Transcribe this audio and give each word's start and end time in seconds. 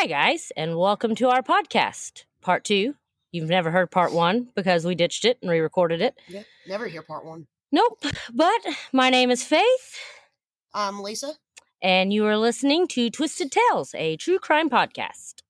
Hi, 0.00 0.06
guys, 0.06 0.50
and 0.56 0.78
welcome 0.78 1.14
to 1.16 1.28
our 1.28 1.42
podcast, 1.42 2.24
part 2.40 2.64
two. 2.64 2.94
You've 3.32 3.50
never 3.50 3.70
heard 3.70 3.90
part 3.90 4.14
one 4.14 4.48
because 4.54 4.86
we 4.86 4.94
ditched 4.94 5.26
it 5.26 5.36
and 5.42 5.50
re 5.50 5.60
recorded 5.60 6.00
it. 6.00 6.18
Yep. 6.26 6.46
Never 6.66 6.86
hear 6.88 7.02
part 7.02 7.22
one. 7.22 7.48
Nope. 7.70 8.06
But 8.32 8.60
my 8.94 9.10
name 9.10 9.30
is 9.30 9.44
Faith, 9.44 9.98
I'm 10.72 11.02
Lisa. 11.02 11.34
and 11.82 12.14
you 12.14 12.24
are 12.24 12.38
listening 12.38 12.88
to 12.88 13.10
Twisted 13.10 13.52
Tales, 13.52 13.94
a 13.94 14.16
true 14.16 14.38
crime 14.38 14.70
podcast. 14.70 15.42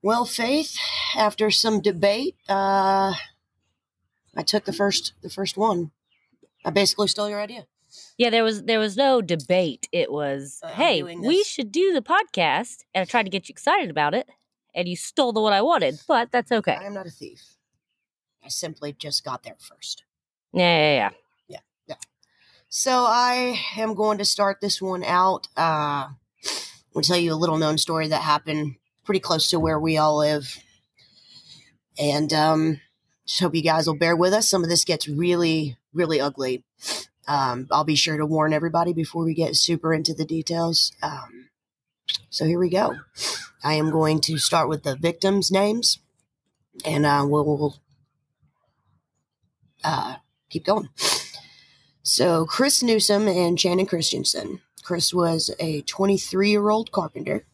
Well, 0.00 0.24
Faith, 0.24 0.78
after 1.14 1.50
some 1.50 1.82
debate, 1.82 2.36
uh, 2.48 3.12
I 4.34 4.42
took 4.42 4.64
the 4.64 4.72
first 4.72 5.12
the 5.20 5.28
first 5.28 5.58
one. 5.58 5.90
I 6.64 6.70
basically 6.70 7.08
stole 7.08 7.28
your 7.28 7.42
idea. 7.42 7.66
Yeah, 8.20 8.28
there 8.28 8.44
was 8.44 8.64
there 8.64 8.78
was 8.78 8.98
no 8.98 9.22
debate. 9.22 9.88
It 9.92 10.12
was, 10.12 10.60
Uh, 10.62 10.68
hey, 10.68 11.02
we 11.02 11.42
should 11.42 11.72
do 11.72 11.94
the 11.94 12.02
podcast, 12.02 12.84
and 12.92 13.00
I 13.00 13.06
tried 13.06 13.22
to 13.22 13.30
get 13.30 13.48
you 13.48 13.54
excited 13.54 13.88
about 13.88 14.12
it, 14.12 14.28
and 14.74 14.86
you 14.86 14.94
stole 14.94 15.32
the 15.32 15.40
one 15.40 15.54
I 15.54 15.62
wanted, 15.62 15.98
but 16.06 16.30
that's 16.30 16.52
okay. 16.52 16.76
I 16.78 16.84
am 16.84 16.92
not 16.92 17.06
a 17.06 17.10
thief. 17.10 17.56
I 18.44 18.48
simply 18.48 18.92
just 18.92 19.24
got 19.24 19.42
there 19.42 19.56
first. 19.58 20.04
Yeah, 20.52 20.60
yeah, 20.60 21.10
yeah. 21.48 21.58
Yeah. 21.86 21.94
So 22.68 23.06
I 23.08 23.58
am 23.78 23.94
going 23.94 24.18
to 24.18 24.26
start 24.26 24.60
this 24.60 24.82
one 24.82 25.02
out. 25.02 25.48
Uh, 25.56 26.08
I'll 26.94 27.02
tell 27.02 27.16
you 27.16 27.32
a 27.32 27.40
little 27.40 27.56
known 27.56 27.78
story 27.78 28.08
that 28.08 28.20
happened 28.20 28.74
pretty 29.02 29.20
close 29.20 29.48
to 29.48 29.58
where 29.58 29.80
we 29.80 29.96
all 29.96 30.18
live. 30.18 30.58
And 31.98 32.30
um, 32.34 32.80
just 33.26 33.40
hope 33.40 33.54
you 33.54 33.62
guys 33.62 33.86
will 33.86 33.96
bear 33.96 34.14
with 34.14 34.34
us. 34.34 34.46
Some 34.46 34.62
of 34.62 34.68
this 34.68 34.84
gets 34.84 35.08
really, 35.08 35.78
really 35.94 36.20
ugly. 36.20 36.64
Um, 37.30 37.68
I'll 37.70 37.84
be 37.84 37.94
sure 37.94 38.16
to 38.16 38.26
warn 38.26 38.52
everybody 38.52 38.92
before 38.92 39.24
we 39.24 39.34
get 39.34 39.54
super 39.54 39.94
into 39.94 40.12
the 40.12 40.24
details. 40.24 40.90
Um, 41.00 41.48
so 42.28 42.44
here 42.44 42.58
we 42.58 42.68
go. 42.68 42.96
I 43.62 43.74
am 43.74 43.92
going 43.92 44.20
to 44.22 44.36
start 44.36 44.68
with 44.68 44.82
the 44.82 44.96
victims' 44.96 45.48
names, 45.48 46.00
and 46.84 47.06
uh, 47.06 47.24
we'll 47.24 47.76
uh, 49.84 50.16
keep 50.48 50.64
going. 50.64 50.88
So, 52.02 52.46
Chris 52.46 52.82
Newsom 52.82 53.28
and 53.28 53.56
Channon 53.56 53.86
Christian. 53.86 54.24
Chris 54.82 55.14
was 55.14 55.54
a 55.60 55.82
23 55.82 56.50
year 56.50 56.68
old 56.68 56.90
carpenter, 56.90 57.46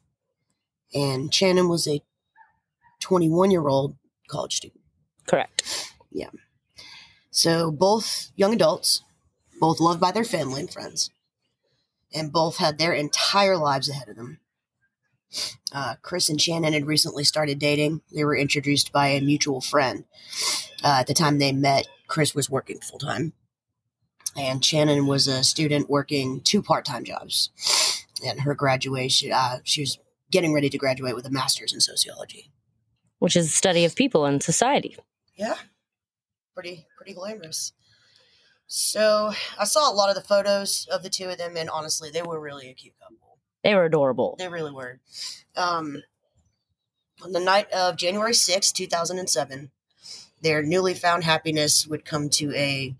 and 0.95 1.31
Channon 1.31 1.69
was 1.69 1.87
a 1.87 2.01
21 3.01 3.51
year 3.51 3.69
old 3.69 3.97
college 4.27 4.57
student. 4.57 4.81
Correct. 5.27 5.93
Yeah. 6.11 6.31
So, 7.31 7.71
both 7.71 8.31
young 8.37 8.55
adults, 8.55 9.03
both 9.61 9.81
loved 9.81 10.01
by 10.01 10.12
their 10.12 10.25
family 10.25 10.61
and 10.61 10.73
friends, 10.73 11.11
and 12.15 12.33
both 12.33 12.59
had 12.59 12.79
their 12.79 12.93
entire 12.93 13.57
lives 13.57 13.89
ahead 13.89 14.09
of 14.09 14.17
them. 14.17 14.39
Uh, 15.73 15.95
Chris 16.03 16.29
and 16.29 16.39
Channon 16.39 16.73
had 16.73 16.87
recently 16.87 17.25
started 17.25 17.59
dating. 17.59 18.01
They 18.15 18.25
were 18.25 18.37
introduced 18.37 18.93
by 18.93 19.09
a 19.09 19.21
mutual 19.21 19.61
friend. 19.61 20.05
Uh, 20.84 20.99
at 21.01 21.07
the 21.07 21.15
time 21.15 21.39
they 21.39 21.53
met, 21.53 21.89
Chris 22.07 22.34
was 22.34 22.49
working 22.49 22.79
full 22.81 22.99
time, 22.99 23.33
and 24.37 24.61
Channon 24.61 25.07
was 25.07 25.27
a 25.27 25.43
student 25.43 25.91
working 25.91 26.41
two 26.41 26.62
part 26.62 26.84
time 26.84 27.05
jobs. 27.05 27.51
And 28.25 28.41
her 28.41 28.55
graduation, 28.55 29.33
uh, 29.33 29.59
she 29.65 29.83
was 29.83 29.99
getting 30.31 30.55
ready 30.55 30.71
to 30.71 30.79
graduate 30.79 31.15
with 31.15 31.27
a 31.27 31.31
master's 31.31 31.73
in 31.73 31.81
sociology. 31.81 32.51
Which 33.19 33.37
is 33.37 33.47
the 33.47 33.57
study 33.57 33.84
of 33.84 33.95
people 33.95 34.25
and 34.25 34.43
society. 34.43 34.97
Yeah. 35.34 35.57
Pretty 36.55 36.87
pretty 36.97 37.12
glamorous. 37.12 37.73
So 38.67 39.33
I 39.59 39.64
saw 39.64 39.91
a 39.91 39.95
lot 39.95 40.09
of 40.09 40.17
the 40.17 40.20
photos 40.20 40.86
of 40.91 41.03
the 41.03 41.11
two 41.11 41.28
of 41.28 41.39
them 41.39 41.56
and 41.56 41.70
honestly 41.70 42.11
they 42.11 42.22
were 42.22 42.41
really 42.41 42.69
a 42.69 42.75
cute 42.75 42.94
couple. 43.00 43.38
They 43.62 43.75
were 43.75 43.84
adorable. 43.84 44.37
They 44.38 44.49
really 44.49 44.72
were. 44.72 45.00
Um 45.56 46.03
on 47.22 47.32
the 47.32 47.41
night 47.41 47.71
of 47.72 47.97
January 47.97 48.34
sixth, 48.34 48.75
two 48.75 48.84
2007, 48.84 49.71
their 50.43 50.62
newly 50.62 50.94
found 50.94 51.25
happiness 51.25 51.87
would 51.87 52.05
come 52.05 52.28
to 52.31 52.55
a 52.55 52.94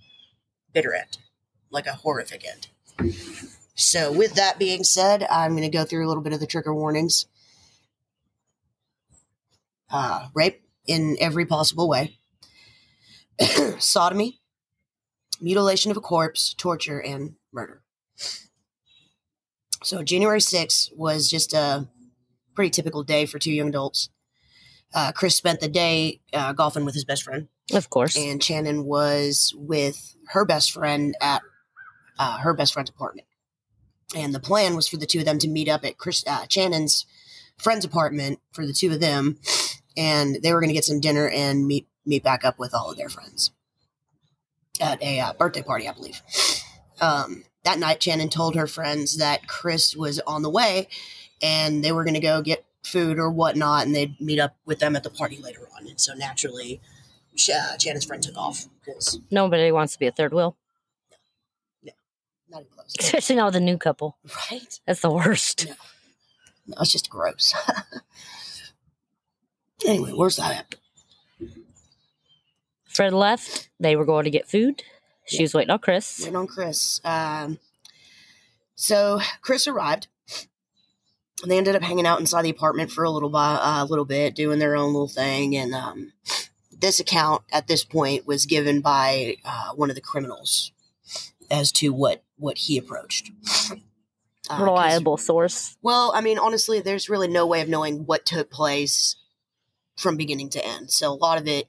bitter 0.73 0.95
end, 0.95 1.19
like 1.71 1.87
a 1.87 1.93
horrific 1.93 2.45
end. 2.45 2.69
So, 3.75 4.11
with 4.11 4.35
that 4.35 4.59
being 4.59 4.85
said, 4.85 5.27
I'm 5.31 5.53
going 5.53 5.63
to 5.63 5.69
go 5.69 5.85
through 5.85 6.07
a 6.07 6.09
little 6.09 6.23
bit 6.23 6.33
of 6.33 6.41
the 6.41 6.47
trigger 6.47 6.75
warnings. 6.75 7.27
Uh, 9.91 10.29
rape 10.35 10.63
in 10.87 11.17
every 11.21 11.45
possible 11.45 11.89
way, 11.89 12.17
sodomy, 13.79 14.41
mutilation 15.41 15.91
of 15.91 15.97
a 15.97 16.01
corpse, 16.01 16.55
torture, 16.55 17.01
and 17.01 17.35
murder. 17.53 17.83
So, 19.85 20.03
January 20.03 20.41
6th 20.41 20.91
was 20.97 21.29
just 21.31 21.53
a 21.53 21.87
pretty 22.55 22.71
typical 22.71 23.03
day 23.05 23.27
for 23.27 23.39
two 23.39 23.53
young 23.53 23.69
adults. 23.69 24.09
Uh, 24.95 25.13
Chris 25.13 25.37
spent 25.37 25.61
the 25.61 25.69
day 25.69 26.21
uh, 26.33 26.53
golfing 26.53 26.85
with 26.85 26.95
his 26.95 27.05
best 27.05 27.23
friend, 27.23 27.49
Of 27.73 27.91
course. 27.91 28.17
and 28.17 28.41
Channon 28.41 28.85
was 28.85 29.53
with 29.57 30.17
her 30.29 30.45
best 30.45 30.73
friend 30.73 31.15
at 31.21 31.43
uh, 32.19 32.39
her 32.39 32.55
best 32.55 32.73
friend's 32.73 32.91
apartment. 32.91 33.27
And 34.15 34.35
the 34.35 34.41
plan 34.41 34.75
was 34.77 34.89
for 34.89 34.97
the 34.97 35.07
two 35.07 35.19
of 35.19 35.25
them 35.25 35.39
to 35.41 35.49
meet 35.49 35.69
up 35.69 35.85
at 35.85 35.99
Chris 35.99 36.25
uh, 36.27 36.47
Channon's 36.47 37.05
friend's 37.59 37.85
apartment 37.85 38.39
for 38.53 38.67
the 38.67 38.73
two 38.73 38.93
of 38.93 39.01
them, 39.01 39.39
and 39.97 40.37
they 40.43 40.53
were 40.53 40.61
going 40.61 40.69
to 40.71 40.75
get 40.75 40.85
some 40.85 41.01
dinner 41.01 41.29
and 41.29 41.67
meet 41.67 41.89
meet 42.07 42.23
back 42.23 42.45
up 42.45 42.59
with 42.59 42.73
all 42.73 42.91
of 42.91 42.97
their 42.97 43.09
friends 43.09 43.51
at 44.81 45.03
a 45.03 45.21
uh, 45.21 45.33
birthday 45.35 45.63
party, 45.63 45.89
I 45.89 45.93
believe. 45.93 46.21
Um, 47.01 47.45
that 47.65 47.79
night, 47.79 48.01
Channon 48.01 48.31
told 48.31 48.55
her 48.55 48.67
friends 48.67 49.19
that 49.19 49.49
Chris 49.49 49.95
was 49.97 50.21
on 50.21 50.43
the 50.43 50.51
way, 50.51 50.89
and 51.43 51.85
they 51.85 51.93
were 51.93 52.05
going 52.05 52.15
to 52.15 52.21
go 52.21 52.43
get 52.43 52.65
food 52.85 53.19
or 53.19 53.31
whatnot, 53.31 53.85
and 53.87 53.95
they'd 53.95 54.19
meet 54.21 54.39
up 54.39 54.57
with 54.65 54.79
them 54.79 54.95
at 54.97 55.03
the 55.03 55.11
party 55.11 55.39
later 55.43 55.69
on. 55.77 55.87
And 55.89 56.01
so 56.01 56.15
naturally, 56.15 56.81
uh, 57.53 57.77
Channon's 57.77 58.05
friend 58.05 58.23
took 58.23 58.37
off 58.37 58.67
because 58.85 59.19
Nobody 59.31 59.73
wants 59.73 59.95
to 59.95 59.99
be 59.99 60.07
a 60.07 60.13
third 60.13 60.33
wheel, 60.33 60.57
No. 61.83 61.93
not 62.49 62.61
even 62.61 62.73
close, 62.73 62.95
especially 62.99 63.37
not 63.37 63.47
with 63.47 63.57
a 63.57 63.61
new 63.61 63.77
couple. 63.77 64.17
right? 64.51 64.81
That's 64.87 65.01
the 65.01 65.11
worst. 65.11 65.67
No, 66.69 66.77
it's 66.81 66.93
just 66.93 67.11
gross. 67.11 67.53
anyway, 69.87 70.13
where's 70.13 70.37
that 70.37 70.57
at? 70.57 70.75
Fred 72.97 73.13
left. 73.13 73.69
They 73.79 73.95
were 73.95 74.07
going 74.07 74.25
to 74.25 74.31
get 74.31 74.49
food. 74.49 74.83
She 75.27 75.43
was 75.43 75.53
waiting 75.53 75.71
on 75.71 75.81
Chris. 75.81 76.21
Waiting 76.21 76.37
on 76.37 76.47
Chris. 76.47 77.01
Um, 77.05 77.59
so 78.75 79.21
Chris 79.43 79.67
arrived. 79.69 80.09
And 81.43 81.51
they 81.51 81.59
ended 81.59 81.77
up 81.77 81.83
hanging 81.83 82.07
out 82.07 82.21
inside 82.21 82.43
the 82.43 82.51
apartment 82.51 82.91
for 82.91 83.05
a 83.05 83.11
little 83.11 83.29
while, 83.29 83.61
a 83.63 83.85
little 83.85 84.07
bit, 84.07 84.35
doing 84.35 84.59
their 84.59 84.75
own 84.75 84.95
little 84.95 85.09
thing. 85.09 85.55
And 85.55 85.75
um, 85.75 86.15
this 86.73 86.99
account 86.99 87.43
at 87.53 87.67
this 87.67 87.85
point 87.85 88.27
was 88.27 88.47
given 88.47 88.81
by 88.81 89.37
uh, 89.45 89.73
one 89.75 89.91
of 89.91 89.97
the 89.97 90.01
criminals 90.01 90.73
as 91.51 91.71
to 91.73 91.91
what 91.91 92.23
what 92.39 92.57
he 92.59 92.79
approached. 92.79 93.31
Uh, 94.49 94.59
Reliable 94.61 95.19
source. 95.19 95.77
Well, 95.83 96.13
I 96.15 96.21
mean, 96.23 96.39
honestly, 96.39 96.81
there's 96.81 97.11
really 97.11 97.29
no 97.29 97.47
way 97.47 97.61
of 97.61 97.69
knowing 97.69 98.07
what 98.07 98.25
took 98.25 98.51
place 98.51 99.17
from 99.97 100.17
beginning 100.17 100.49
to 100.51 100.65
end. 100.65 100.91
So 100.91 101.13
a 101.13 101.15
lot 101.15 101.39
of 101.39 101.47
it, 101.47 101.69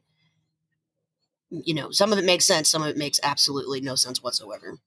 you 1.50 1.74
know, 1.74 1.92
some 1.92 2.12
of 2.12 2.20
it 2.20 2.26
makes 2.26 2.46
sense, 2.46 2.70
some 2.70 2.82
of 2.82 2.90
it 2.90 2.98
makes 2.98 3.20
absolutely 3.24 3.82
no 3.82 3.96
sense 3.96 4.22
whatsoever. 4.22 4.80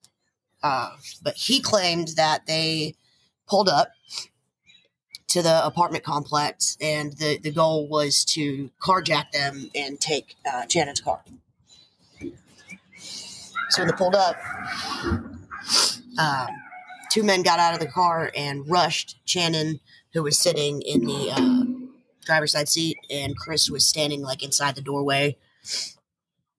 Uh, 0.62 0.90
but 1.22 1.34
he 1.34 1.60
claimed 1.60 2.08
that 2.16 2.46
they 2.46 2.94
pulled 3.48 3.68
up 3.68 3.92
to 5.28 5.42
the 5.42 5.64
apartment 5.64 6.04
complex, 6.04 6.76
and 6.80 7.12
the, 7.14 7.38
the 7.38 7.52
goal 7.52 7.86
was 7.86 8.24
to 8.24 8.70
carjack 8.82 9.30
them 9.30 9.70
and 9.74 10.00
take 10.00 10.34
uh, 10.50 10.66
Channon's 10.66 11.00
car. 11.00 11.20
So 13.70 13.82
when 13.82 13.88
they 13.88 13.96
pulled 13.96 14.16
up, 14.16 14.36
um, 16.18 16.48
two 17.10 17.22
men 17.22 17.42
got 17.42 17.60
out 17.60 17.74
of 17.74 17.80
the 17.80 17.86
car 17.86 18.32
and 18.34 18.68
rushed 18.68 19.18
Channon, 19.24 19.78
who 20.12 20.24
was 20.24 20.36
sitting 20.36 20.82
in 20.82 21.06
the 21.06 21.30
uh, 21.30 21.64
driver's 22.24 22.52
side 22.52 22.68
seat, 22.68 22.98
and 23.08 23.36
Chris 23.36 23.70
was 23.70 23.86
standing 23.86 24.22
like 24.22 24.42
inside 24.42 24.74
the 24.74 24.82
doorway. 24.82 25.36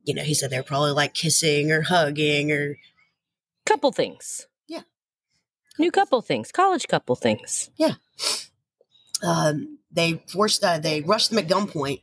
You 0.03 0.15
know, 0.15 0.23
he 0.23 0.33
said 0.33 0.49
they 0.49 0.57
were 0.57 0.63
probably 0.63 0.91
like 0.91 1.13
kissing 1.13 1.71
or 1.71 1.83
hugging 1.83 2.51
or 2.51 2.77
Couple 3.65 3.91
things. 3.91 4.47
Yeah. 4.67 4.81
New 5.77 5.91
couple 5.91 6.21
things. 6.21 6.51
College 6.51 6.87
couple 6.87 7.15
things. 7.15 7.69
Yeah. 7.77 7.93
Um, 9.23 9.79
they 9.91 10.23
forced 10.27 10.63
uh, 10.63 10.79
they 10.79 11.01
rushed 11.01 11.29
them 11.29 11.39
at 11.39 11.47
gunpoint 11.47 12.01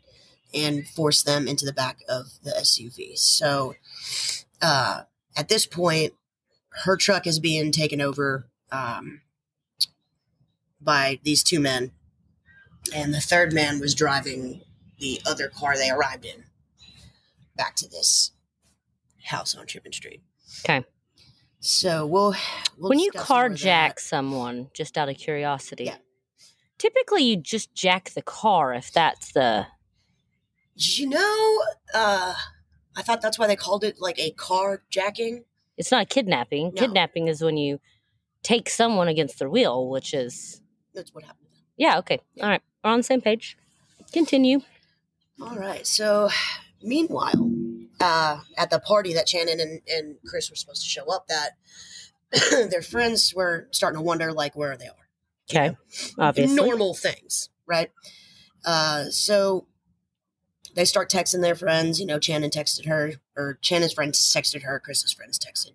and 0.54 0.86
forced 0.88 1.26
them 1.26 1.48
into 1.48 1.66
the 1.66 1.72
back 1.72 1.98
of 2.08 2.26
the 2.44 2.52
SUV. 2.52 3.18
So 3.18 3.74
uh, 4.62 5.02
at 5.36 5.48
this 5.48 5.66
point, 5.66 6.14
her 6.84 6.96
truck 6.96 7.26
is 7.26 7.40
being 7.40 7.72
taken 7.72 8.00
over 8.00 8.46
um, 8.70 9.22
by 10.80 11.18
these 11.24 11.42
two 11.42 11.58
men, 11.58 11.90
and 12.94 13.12
the 13.12 13.20
third 13.20 13.52
man 13.52 13.80
was 13.80 13.94
driving 13.94 14.62
the 14.98 15.20
other 15.26 15.48
car 15.48 15.76
they 15.76 15.90
arrived 15.90 16.24
in 16.24 16.44
back 17.58 17.74
to 17.76 17.88
this 17.88 18.32
house 19.24 19.54
on 19.54 19.66
Chipman 19.66 19.92
Street. 19.92 20.22
Okay. 20.64 20.84
So 21.60 22.06
we'll, 22.06 22.34
we'll 22.78 22.88
when 22.90 22.98
you 23.00 23.10
discuss 23.10 23.28
more 23.28 23.46
of 23.46 23.60
that. 23.60 23.96
carjack 23.96 23.98
someone, 24.00 24.68
just 24.72 24.96
out 24.96 25.08
of 25.10 25.16
curiosity, 25.18 25.84
Yeah. 25.84 25.96
typically 26.78 27.24
you 27.24 27.36
just 27.36 27.74
jack 27.74 28.10
the 28.10 28.22
car 28.22 28.72
if 28.72 28.90
that's 28.92 29.32
the 29.32 29.66
You 30.76 31.08
know, 31.08 31.62
uh, 31.92 32.34
I 32.96 33.02
thought 33.02 33.20
that's 33.20 33.38
why 33.38 33.48
they 33.48 33.56
called 33.56 33.82
it 33.84 33.96
like 34.00 34.18
a 34.18 34.30
car 34.30 34.82
jacking. 34.88 35.44
it's 35.76 35.90
not 35.90 36.08
kidnapping. 36.08 36.66
No. 36.74 36.80
Kidnapping 36.80 37.26
is 37.28 37.42
when 37.42 37.56
you 37.56 37.80
take 38.44 38.70
someone 38.70 39.08
against 39.08 39.38
their 39.40 39.50
will, 39.50 39.90
which 39.90 40.14
is 40.14 40.62
That's 40.94 41.12
what 41.12 41.24
happened. 41.24 41.48
yeah, 41.76 41.98
okay. 41.98 42.20
All 42.40 42.48
right. 42.48 42.62
We're 42.84 42.90
on 42.92 43.00
the 43.00 43.02
same 43.02 43.20
page. 43.20 43.56
Continue. 44.12 44.60
All 45.42 45.56
right. 45.56 45.84
So, 45.86 46.30
meanwhile, 46.82 47.50
uh, 48.00 48.38
at 48.56 48.70
the 48.70 48.80
party 48.80 49.14
that 49.14 49.26
Channon 49.26 49.60
and, 49.60 49.80
and 49.88 50.16
Chris 50.26 50.50
were 50.50 50.56
supposed 50.56 50.82
to 50.82 50.88
show 50.88 51.04
up, 51.12 51.26
that 51.28 51.50
their 52.70 52.82
friends 52.82 53.34
were 53.34 53.68
starting 53.70 53.98
to 53.98 54.04
wonder, 54.04 54.32
like, 54.32 54.54
where 54.56 54.76
they 54.76 54.86
are. 54.86 55.08
Okay. 55.50 55.76
Obviously. 56.18 56.54
Normal 56.54 56.94
things, 56.94 57.48
right? 57.66 57.90
Uh, 58.64 59.04
so 59.04 59.66
they 60.74 60.84
start 60.84 61.10
texting 61.10 61.40
their 61.40 61.54
friends. 61.54 61.98
You 61.98 62.06
know, 62.06 62.18
Channon 62.18 62.50
texted 62.50 62.86
her, 62.86 63.12
or 63.36 63.58
Channon's 63.62 63.94
friends 63.94 64.20
texted 64.32 64.62
her. 64.62 64.78
Chris's 64.78 65.12
friends 65.12 65.38
texted 65.38 65.72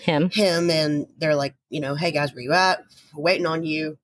Him. 0.00 0.30
him, 0.30 0.70
and 0.70 1.06
they're 1.18 1.34
like, 1.34 1.54
you 1.70 1.80
know, 1.80 1.94
hey 1.94 2.12
guys, 2.12 2.32
where 2.32 2.42
you 2.42 2.52
at? 2.52 2.84
We're 3.14 3.22
waiting 3.22 3.46
on 3.46 3.64
you. 3.64 3.98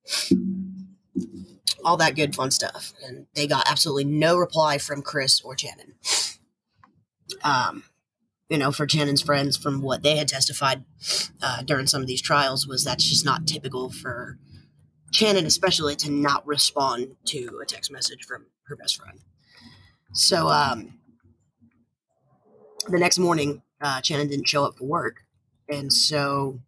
All 1.85 1.97
that 1.97 2.17
good 2.17 2.35
fun 2.35 2.51
stuff, 2.51 2.93
and 3.05 3.27
they 3.35 3.47
got 3.47 3.69
absolutely 3.69 4.05
no 4.05 4.37
reply 4.37 4.79
from 4.79 5.03
Chris 5.03 5.41
or 5.41 5.57
Channon. 5.57 5.95
Um, 7.43 7.85
you 8.49 8.59
know, 8.59 8.71
for 8.71 8.87
Channon's 8.87 9.23
friends, 9.23 9.57
from 9.57 9.81
what 9.81 10.03
they 10.03 10.17
had 10.17 10.29
testified 10.29 10.85
uh, 11.43 11.63
during 11.63 11.87
some 11.87 12.03
of 12.03 12.07
these 12.07 12.21
trials, 12.21 12.67
was 12.67 12.85
that's 12.85 13.09
just 13.09 13.25
not 13.25 13.47
typical 13.47 13.91
for 13.91 14.39
Channon, 15.13 15.47
especially 15.47 15.97
to 15.97 16.11
not 16.11 16.47
respond 16.47 17.17
to 17.27 17.61
a 17.63 17.67
text 17.67 17.91
message 17.91 18.25
from 18.27 18.47
her 18.65 18.77
best 18.77 19.01
friend. 19.01 19.21
So, 20.13 20.49
um, 20.49 20.99
the 22.89 22.99
next 22.99 23.19
morning, 23.19 23.63
uh, 23.81 24.01
Channon 24.01 24.29
didn't 24.29 24.49
show 24.49 24.65
up 24.65 24.77
for 24.77 24.85
work, 24.85 25.23
and 25.69 25.93
so 25.93 26.61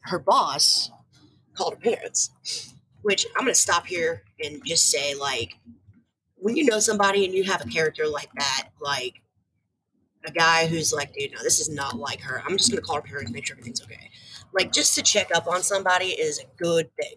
her 0.00 0.18
boss 0.18 0.90
called 1.54 1.74
her 1.74 1.80
parents. 1.80 2.30
Which 3.02 3.26
I'm 3.36 3.44
going 3.44 3.52
to 3.52 3.60
stop 3.60 3.86
here 3.86 4.22
and 4.42 4.64
just 4.64 4.90
say, 4.90 5.14
like, 5.14 5.58
when 6.36 6.56
you 6.56 6.64
know 6.64 6.78
somebody 6.78 7.26
and 7.26 7.34
you 7.34 7.44
have 7.44 7.60
a 7.60 7.68
character 7.68 8.06
like 8.08 8.30
that, 8.38 8.70
like 8.80 9.20
a 10.26 10.32
guy 10.32 10.66
who's 10.66 10.92
like, 10.92 11.12
dude, 11.14 11.32
no, 11.32 11.42
this 11.42 11.60
is 11.60 11.68
not 11.68 11.96
like 11.96 12.20
her. 12.22 12.42
I'm 12.46 12.56
just 12.56 12.70
going 12.70 12.80
to 12.80 12.86
call 12.86 12.96
her 12.96 13.02
parents, 13.02 13.30
make 13.32 13.46
sure 13.46 13.54
everything's 13.54 13.82
okay. 13.82 14.10
Like, 14.52 14.72
just 14.72 14.94
to 14.94 15.02
check 15.02 15.28
up 15.34 15.46
on 15.46 15.62
somebody 15.62 16.06
is 16.06 16.38
a 16.38 16.44
good 16.56 16.90
thing. 16.96 17.16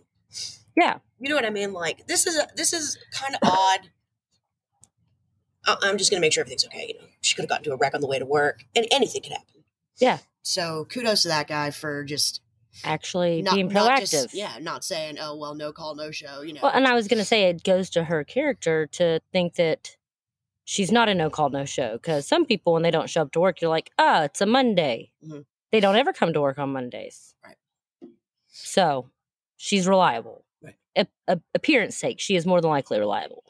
Yeah. 0.75 0.99
You 1.19 1.29
know 1.29 1.35
what 1.35 1.45
I 1.45 1.49
mean? 1.49 1.73
Like, 1.73 2.07
this 2.07 2.27
is 2.27 2.37
a, 2.37 2.47
this 2.55 2.73
is 2.73 2.97
kind 3.13 3.35
of 3.41 3.49
odd. 3.49 3.79
I'm 5.65 5.97
just 5.97 6.11
going 6.11 6.21
to 6.21 6.25
make 6.25 6.31
sure 6.33 6.41
everything's 6.41 6.65
okay. 6.65 6.85
You 6.89 7.01
know, 7.01 7.07
she 7.21 7.35
could 7.35 7.43
have 7.43 7.49
gotten 7.49 7.65
to 7.65 7.73
a 7.73 7.75
wreck 7.75 7.93
on 7.93 8.01
the 8.01 8.07
way 8.07 8.19
to 8.19 8.25
work, 8.25 8.63
and 8.75 8.85
anything 8.91 9.21
could 9.21 9.33
happen. 9.33 9.63
Yeah. 9.97 10.19
So 10.43 10.85
kudos 10.85 11.23
to 11.23 11.27
that 11.27 11.47
guy 11.47 11.71
for 11.71 12.03
just 12.05 12.41
Actually 12.85 13.41
not, 13.41 13.55
being 13.55 13.69
proactive. 13.69 14.11
just- 14.11 14.33
yeah, 14.33 14.59
not 14.61 14.85
saying, 14.85 15.17
"Oh 15.19 15.35
well, 15.35 15.55
no 15.55 15.73
call, 15.73 15.95
no 15.95 16.11
show." 16.11 16.41
You 16.41 16.53
know, 16.53 16.61
Well, 16.63 16.71
and 16.73 16.87
I 16.87 16.93
was 16.93 17.07
going 17.07 17.17
to 17.17 17.25
say 17.25 17.49
it 17.49 17.63
goes 17.63 17.89
to 17.91 18.03
her 18.05 18.23
character 18.23 18.85
to 18.93 19.19
think 19.33 19.55
that 19.55 19.96
she's 20.69 20.91
not 20.91 21.07
a 21.07 21.15
no 21.15 21.29
call, 21.29 21.49
no 21.49 21.63
show. 21.63 21.93
Because 21.93 22.27
some 22.27 22.45
people, 22.45 22.73
when 22.73 22.83
they 22.83 22.91
don't 22.91 23.09
show 23.09 23.21
up 23.21 23.31
to 23.31 23.39
work, 23.39 23.61
you're 23.61 23.69
like, 23.69 23.89
oh, 23.97 24.23
it's 24.23 24.41
a 24.41 24.45
Monday. 24.45 25.11
Mhm. 25.25 25.45
They 25.71 25.79
don't 25.79 25.95
ever 25.95 26.11
come 26.11 26.33
to 26.33 26.41
work 26.41 26.59
on 26.59 26.73
Mondays. 26.73 27.33
Right. 27.43 27.55
So 28.49 29.09
she's 29.55 29.87
reliable. 29.87 30.43
Right. 30.61 30.75
A- 30.97 31.07
a- 31.27 31.41
appearance 31.55 31.95
sake, 31.95 32.19
she 32.19 32.35
is 32.35 32.45
more 32.45 32.59
than 32.61 32.69
likely 32.69 32.99
reliable. 32.99 33.43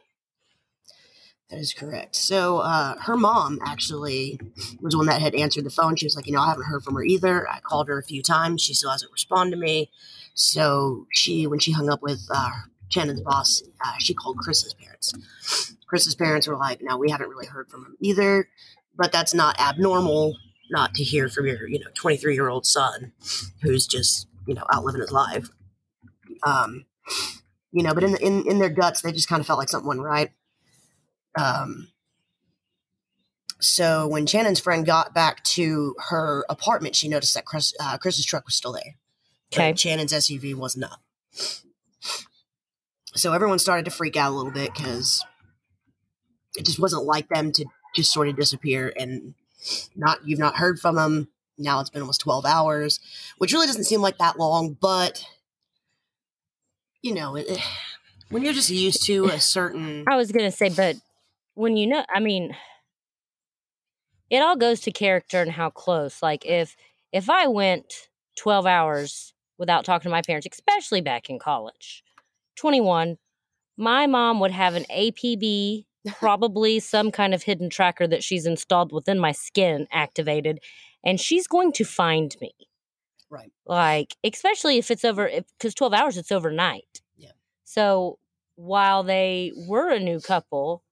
that 1.49 1.59
is 1.59 1.73
correct. 1.73 2.13
So 2.15 2.57
uh, 2.59 2.95
her 2.99 3.15
mom 3.15 3.59
actually 3.65 4.37
was 4.81 4.91
the 4.91 4.97
one 4.97 5.07
that 5.07 5.21
had 5.21 5.33
answered 5.33 5.63
the 5.63 5.69
phone. 5.69 5.95
She 5.95 6.05
was 6.05 6.13
like, 6.15 6.27
"You 6.27 6.33
know, 6.33 6.41
I 6.41 6.47
haven't 6.49 6.65
heard 6.65 6.83
from 6.83 6.95
her 6.95 7.03
either. 7.05 7.47
I 7.49 7.61
called 7.61 7.87
her 7.87 7.97
a 7.97 8.03
few 8.03 8.21
times. 8.21 8.61
She 8.61 8.73
still 8.73 8.91
hasn't 8.91 9.13
responded 9.13 9.55
to 9.55 9.61
me." 9.61 9.89
So 10.33 11.07
she, 11.13 11.47
when 11.47 11.59
she 11.59 11.71
hung 11.71 11.89
up 11.89 12.01
with 12.03 12.27
uh, 12.29 12.51
Channon's 12.89 13.21
boss, 13.21 13.63
uh, 13.85 13.93
she 13.99 14.13
called 14.13 14.37
Chris's 14.37 14.73
parents. 14.73 15.13
Chris's 15.87 16.15
parents 16.15 16.47
were 16.47 16.57
like, 16.57 16.81
"No, 16.81 16.97
we 16.97 17.09
haven't 17.09 17.29
really 17.29 17.47
heard 17.47 17.69
from 17.69 17.85
him 17.85 17.97
either." 18.01 18.49
But 18.95 19.11
that's 19.11 19.33
not 19.33 19.59
abnormal 19.59 20.35
not 20.71 20.93
to 20.95 21.03
hear 21.03 21.29
from 21.29 21.45
your, 21.47 21.67
you 21.67 21.79
know, 21.79 21.87
23 21.93 22.33
year 22.33 22.49
old 22.49 22.65
son 22.65 23.13
who's 23.61 23.85
just, 23.87 24.27
you 24.47 24.53
know, 24.53 24.63
out 24.73 24.83
living 24.83 25.01
his 25.01 25.11
life. 25.11 25.49
Um, 26.43 26.85
you 27.71 27.83
know, 27.83 27.93
but 27.93 28.03
in, 28.03 28.13
the, 28.13 28.25
in 28.25 28.47
in 28.47 28.59
their 28.59 28.69
guts, 28.69 29.01
they 29.01 29.11
just 29.11 29.29
kind 29.29 29.39
of 29.39 29.45
felt 29.45 29.59
like 29.59 29.69
something 29.69 29.87
wasn't 29.87 30.05
right. 30.05 30.31
Um, 31.39 31.89
so 33.59 34.07
when 34.07 34.25
Channon's 34.25 34.59
friend 34.59 34.85
got 34.85 35.13
back 35.13 35.43
to 35.43 35.95
her 36.09 36.45
apartment, 36.49 36.95
she 36.95 37.07
noticed 37.07 37.33
that 37.33 37.45
Chris, 37.45 37.73
uh, 37.79 37.97
Chris's 37.97 38.25
truck 38.25 38.45
was 38.45 38.55
still 38.55 38.73
there. 38.73 38.95
Okay. 39.53 39.73
Channon's 39.73 40.13
SUV 40.13 40.53
was 40.55 40.77
not. 40.77 40.99
So 43.17 43.33
everyone 43.33 43.57
started 43.57 43.85
to 43.85 43.91
freak 43.91 44.15
out 44.15 44.31
a 44.31 44.35
little 44.35 44.51
bit 44.51 44.73
because 44.73 45.25
it 46.55 46.65
just 46.65 46.79
wasn't 46.79 47.05
like 47.05 47.27
them 47.29 47.51
to 47.53 47.65
just 47.95 48.13
sort 48.13 48.27
of 48.27 48.35
disappear 48.35 48.93
and 48.95 49.33
not 49.95 50.19
you've 50.23 50.39
not 50.39 50.57
heard 50.57 50.79
from 50.79 50.95
them. 50.95 51.27
Now 51.57 51.79
it's 51.79 51.89
been 51.89 52.03
almost 52.03 52.21
twelve 52.21 52.45
hours, 52.45 52.99
which 53.39 53.53
really 53.53 53.65
doesn't 53.65 53.85
seem 53.85 54.01
like 54.01 54.19
that 54.19 54.37
long, 54.37 54.77
but 54.79 55.25
you 57.01 57.15
know, 57.15 57.35
it, 57.35 57.59
when 58.29 58.43
you're 58.43 58.53
just 58.53 58.69
used 58.69 59.03
to 59.07 59.25
a 59.25 59.39
certain 59.39 60.05
I 60.07 60.15
was 60.15 60.31
going 60.31 60.45
to 60.45 60.55
say, 60.55 60.69
but 60.69 60.97
when 61.55 61.75
you 61.75 61.87
know, 61.87 62.05
I 62.13 62.19
mean, 62.19 62.55
it 64.29 64.39
all 64.39 64.55
goes 64.55 64.81
to 64.81 64.91
character 64.91 65.41
and 65.41 65.51
how 65.51 65.71
close. 65.71 66.21
Like 66.21 66.45
if 66.45 66.75
if 67.11 67.31
I 67.31 67.47
went 67.47 68.09
12 68.35 68.67
hours 68.67 69.33
without 69.57 69.85
talking 69.85 70.03
to 70.03 70.15
my 70.15 70.21
parents, 70.21 70.47
especially 70.51 71.01
back 71.01 71.31
in 71.31 71.39
college, 71.39 72.03
21, 72.57 73.17
my 73.77 74.07
mom 74.07 74.39
would 74.41 74.51
have 74.51 74.75
an 74.75 74.85
APB, 74.91 75.85
probably 76.19 76.79
some 76.79 77.11
kind 77.11 77.33
of 77.33 77.43
hidden 77.43 77.69
tracker 77.69 78.07
that 78.07 78.23
she's 78.23 78.45
installed 78.45 78.91
within 78.91 79.19
my 79.19 79.31
skin 79.31 79.87
activated, 79.91 80.59
and 81.03 81.19
she's 81.19 81.47
going 81.47 81.71
to 81.73 81.85
find 81.85 82.35
me. 82.41 82.51
Right. 83.29 83.51
Like, 83.65 84.15
especially 84.23 84.77
if 84.77 84.89
it's 84.91 85.03
over, 85.05 85.29
because 85.59 85.73
12 85.73 85.93
hours, 85.93 86.17
it's 86.17 86.31
overnight. 86.31 87.01
Yeah. 87.17 87.31
So 87.63 88.19
while 88.55 89.03
they 89.03 89.51
were 89.67 89.89
a 89.91 89.99
new 89.99 90.19
couple, 90.21 90.83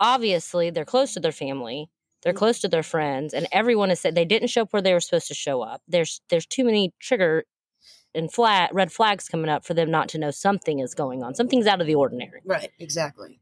obviously 0.00 0.70
they're 0.70 0.84
close 0.84 1.14
to 1.14 1.20
their 1.20 1.32
family 1.32 1.88
they're 2.22 2.32
Mhm. 2.32 2.38
close 2.38 2.60
to 2.60 2.68
their 2.68 2.82
friends 2.82 3.34
and 3.34 3.46
everyone 3.52 3.88
has 3.88 4.00
said 4.00 4.14
they 4.14 4.24
didn't 4.24 4.48
show 4.48 4.62
up 4.62 4.72
where 4.72 4.82
they 4.82 4.92
were 4.92 5.00
supposed 5.00 5.28
to 5.28 5.34
show 5.34 5.62
up 5.62 5.82
there's 5.88 6.20
there's 6.28 6.46
too 6.46 6.64
many 6.64 6.92
trigger 7.00 7.44
and 8.14 8.32
flat 8.32 8.72
red 8.74 8.92
flags 8.92 9.28
coming 9.28 9.48
up 9.48 9.64
for 9.64 9.74
them 9.74 9.90
not 9.90 10.08
to 10.08 10.18
know 10.18 10.30
something 10.30 10.78
is 10.78 10.94
going 10.94 11.22
on 11.22 11.34
something's 11.34 11.66
out 11.66 11.80
of 11.80 11.86
the 11.86 11.94
ordinary 11.94 12.40
Right, 12.44 12.70
exactly. 12.78 13.38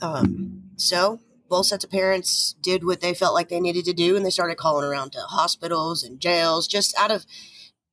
Um, 0.00 0.62
so 0.76 1.20
both 1.48 1.66
sets 1.66 1.84
of 1.84 1.90
parents 1.90 2.56
did 2.62 2.84
what 2.84 3.00
they 3.00 3.14
felt 3.14 3.34
like 3.34 3.48
they 3.48 3.60
needed 3.60 3.84
to 3.84 3.92
do, 3.92 4.16
and 4.16 4.24
they 4.24 4.30
started 4.30 4.56
calling 4.56 4.84
around 4.84 5.12
to 5.12 5.20
hospitals 5.20 6.02
and 6.02 6.20
jails, 6.20 6.66
just 6.66 6.96
out 6.98 7.10
of, 7.10 7.26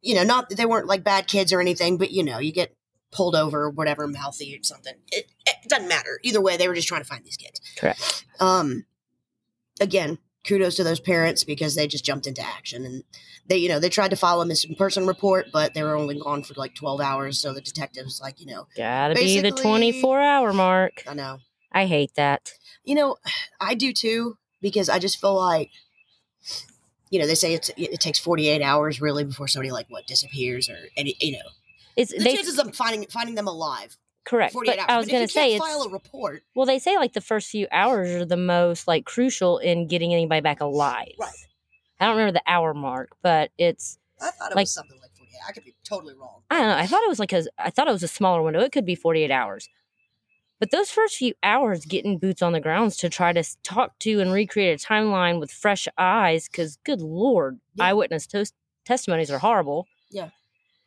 you 0.02 0.16
know, 0.16 0.24
not 0.24 0.50
that 0.50 0.56
they 0.56 0.66
weren't 0.66 0.88
like 0.88 1.04
bad 1.04 1.28
kids 1.28 1.54
or 1.54 1.62
anything, 1.62 1.98
but 1.98 2.12
you 2.12 2.24
know, 2.24 2.40
you 2.40 2.52
get 2.52 2.76
pulled 3.12 3.36
over, 3.36 3.70
whatever, 3.70 4.08
mouthy 4.08 4.58
or 4.58 4.64
something. 4.64 4.94
It, 5.12 5.28
it 5.46 5.70
doesn't 5.70 5.88
matter. 5.88 6.20
Either 6.24 6.42
way, 6.42 6.58
they 6.58 6.68
were 6.68 6.76
just 6.76 6.88
trying 6.88 7.02
to 7.02 7.08
find 7.08 7.24
these 7.26 7.38
kids. 7.38 7.62
correct 7.78 8.26
Um, 8.40 8.86
again, 9.80 10.18
kudos 10.44 10.76
to 10.76 10.84
those 10.84 11.00
parents 11.00 11.44
because 11.44 11.76
they 11.76 11.88
just 11.88 12.04
jumped 12.04 12.28
into 12.28 12.42
action 12.42 12.86
and 12.86 13.04
they, 13.48 13.58
you 13.58 13.70
know, 13.70 13.80
they 13.80 13.90
tried 13.90 14.10
to 14.10 14.16
file 14.16 14.42
a 14.42 14.46
missing 14.46 14.76
person 14.76 15.06
report, 15.06 15.48
but 15.52 15.74
they 15.74 15.84
were 15.84 15.96
only 15.96 16.20
gone 16.20 16.44
for 16.44 16.54
like 16.56 16.76
12 16.76 17.02
hours. 17.02 17.40
So 17.40 17.54
the 17.54 17.62
detectives, 17.62 18.22
like, 18.22 18.40
you 18.40 18.48
know, 18.48 18.68
gotta 18.76 19.16
be 19.16 19.40
the 19.40 19.52
24 19.52 20.22
hour 20.22 20.54
mark 20.54 21.04
I 21.08 21.14
know. 21.14 21.40
i 21.72 21.86
hate 21.86 22.16
that 22.16 22.54
You 22.84 22.96
know, 22.96 23.18
I 23.60 23.74
do 23.76 23.94
too 23.94 24.38
because 24.62 24.90
I 24.90 25.00
just 25.00 25.20
feel 25.20 25.36
like, 25.36 25.70
you 27.10 27.20
know, 27.20 27.28
they 27.28 27.36
say 27.36 27.54
it's, 27.54 27.70
it 27.78 28.00
takes 28.00 28.20
48 28.20 28.62
hours 28.62 29.02
really 29.02 29.24
before 29.24 29.48
somebody 29.48 29.72
like 29.72 29.88
what 29.90 30.08
disappears 30.08 30.70
or 30.70 30.78
any, 30.96 31.16
you 31.20 31.34
know, 31.34 31.50
it's 31.96 32.12
the 32.12 32.24
they 32.24 32.36
chances 32.36 32.58
of 32.58 32.74
finding 32.76 33.06
finding 33.10 33.36
them 33.36 33.48
alive. 33.48 33.98
Correct 34.24 34.54
but 34.54 34.68
hours. 34.78 34.86
i 34.88 34.98
was 34.98 35.08
gonna 35.08 35.28
say 35.28 35.52
can't 35.58 35.64
it's 35.64 35.66
file 35.74 35.82
a 35.84 35.90
report. 35.90 36.44
well 36.56 36.66
they 36.66 36.78
say 36.80 36.96
like 36.98 37.14
the 37.14 37.22
first 37.22 37.50
few 37.50 37.68
hours 37.72 38.10
are 38.12 38.26
the 38.26 38.38
most 38.38 38.88
like 38.88 39.06
crucial 39.06 39.58
in 39.58 39.88
getting 39.88 40.14
anybody 40.14 40.42
back 40.42 40.62
alive 40.62 41.14
Right. 41.20 41.32
i 42.00 42.06
don't 42.06 42.16
remember 42.18 42.34
the 42.34 42.44
hour 42.52 42.74
mark 42.74 43.12
but 43.24 43.52
it's 43.58 43.98
I 44.22 44.30
thought 44.30 44.52
it 44.52 44.56
Like- 44.56 44.64
was 44.64 44.72
something 44.74 45.00
like 45.02 45.10
48. 45.18 45.36
I 45.50 45.52
could 45.52 45.64
be 45.66 45.74
totally 45.84 46.14
wrong. 46.14 46.44
I 46.52 46.60
don't 46.60 46.68
know. 46.68 46.78
I 46.78 46.86
thought 46.86 47.02
it 47.02 47.10
was 47.10 47.18
like 47.18 47.34
a, 47.34 47.44
I 47.58 47.72
thought 47.72 47.88
it 47.88 47.92
was 47.92 48.04
a 48.04 48.08
smaller 48.08 48.44
window. 48.44 48.60
It 48.60 48.72
could 48.72 48.86
be 48.86 48.94
48 48.94 49.32
hours. 49.32 49.68
But 50.60 50.70
those 50.70 50.92
first 50.92 51.16
few 51.16 51.34
hours 51.42 51.86
getting 51.86 52.20
boots 52.20 52.44
on 52.44 52.54
the 52.54 52.60
grounds 52.60 52.98
to 52.98 53.10
try 53.10 53.34
to 53.34 53.44
talk 53.64 53.98
to 54.02 54.20
and 54.20 54.32
recreate 54.32 54.80
a 54.80 54.86
timeline 54.86 55.40
with 55.40 55.50
fresh 55.50 55.88
eyes, 55.98 56.48
because 56.48 56.76
good 56.84 57.02
Lord, 57.02 57.60
Yeah. 57.74 57.86
eyewitness 57.86 58.28
tos- 58.28 58.54
testimonies 58.86 59.32
are 59.32 59.40
horrible. 59.40 59.88
Yeah. 60.12 60.30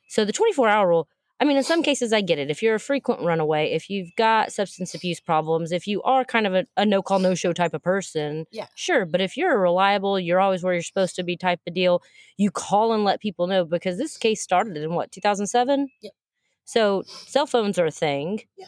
So 0.06 0.24
the 0.24 0.32
24 0.32 0.68
hour 0.68 0.86
rule, 0.86 1.08
I 1.40 1.44
mean, 1.44 1.56
in 1.56 1.64
some 1.64 1.82
cases, 1.82 2.12
I 2.12 2.20
get 2.20 2.38
it. 2.38 2.48
If 2.50 2.62
you're 2.62 2.76
a 2.76 2.80
frequent 2.80 3.20
runaway, 3.20 3.72
if 3.72 3.90
you've 3.90 4.14
got 4.16 4.52
substance 4.52 4.94
abuse 4.94 5.18
problems, 5.20 5.72
if 5.72 5.86
you 5.86 6.00
are 6.02 6.24
kind 6.24 6.46
of 6.46 6.54
a, 6.54 6.64
a 6.76 6.86
no 6.86 7.02
call, 7.02 7.18
no 7.18 7.34
show 7.34 7.52
type 7.52 7.74
of 7.74 7.82
person, 7.82 8.46
Yeah. 8.52 8.66
sure. 8.76 9.04
But 9.04 9.20
if 9.20 9.36
you're 9.36 9.58
reliable, 9.58 10.18
you're 10.18 10.40
always 10.40 10.62
where 10.62 10.74
you're 10.74 10.82
supposed 10.82 11.16
to 11.16 11.24
be 11.24 11.36
type 11.36 11.60
of 11.66 11.74
deal, 11.74 12.02
you 12.36 12.50
call 12.52 12.92
and 12.92 13.02
let 13.04 13.20
people 13.20 13.46
know 13.48 13.64
because 13.64 13.98
this 13.98 14.16
case 14.16 14.40
started 14.42 14.76
in 14.76 14.94
what, 14.94 15.10
2007? 15.10 15.88
Yep. 16.02 16.12
So 16.64 17.02
cell 17.06 17.46
phones 17.46 17.78
are 17.78 17.86
a 17.86 17.90
thing. 17.90 18.42
Yeah. 18.56 18.66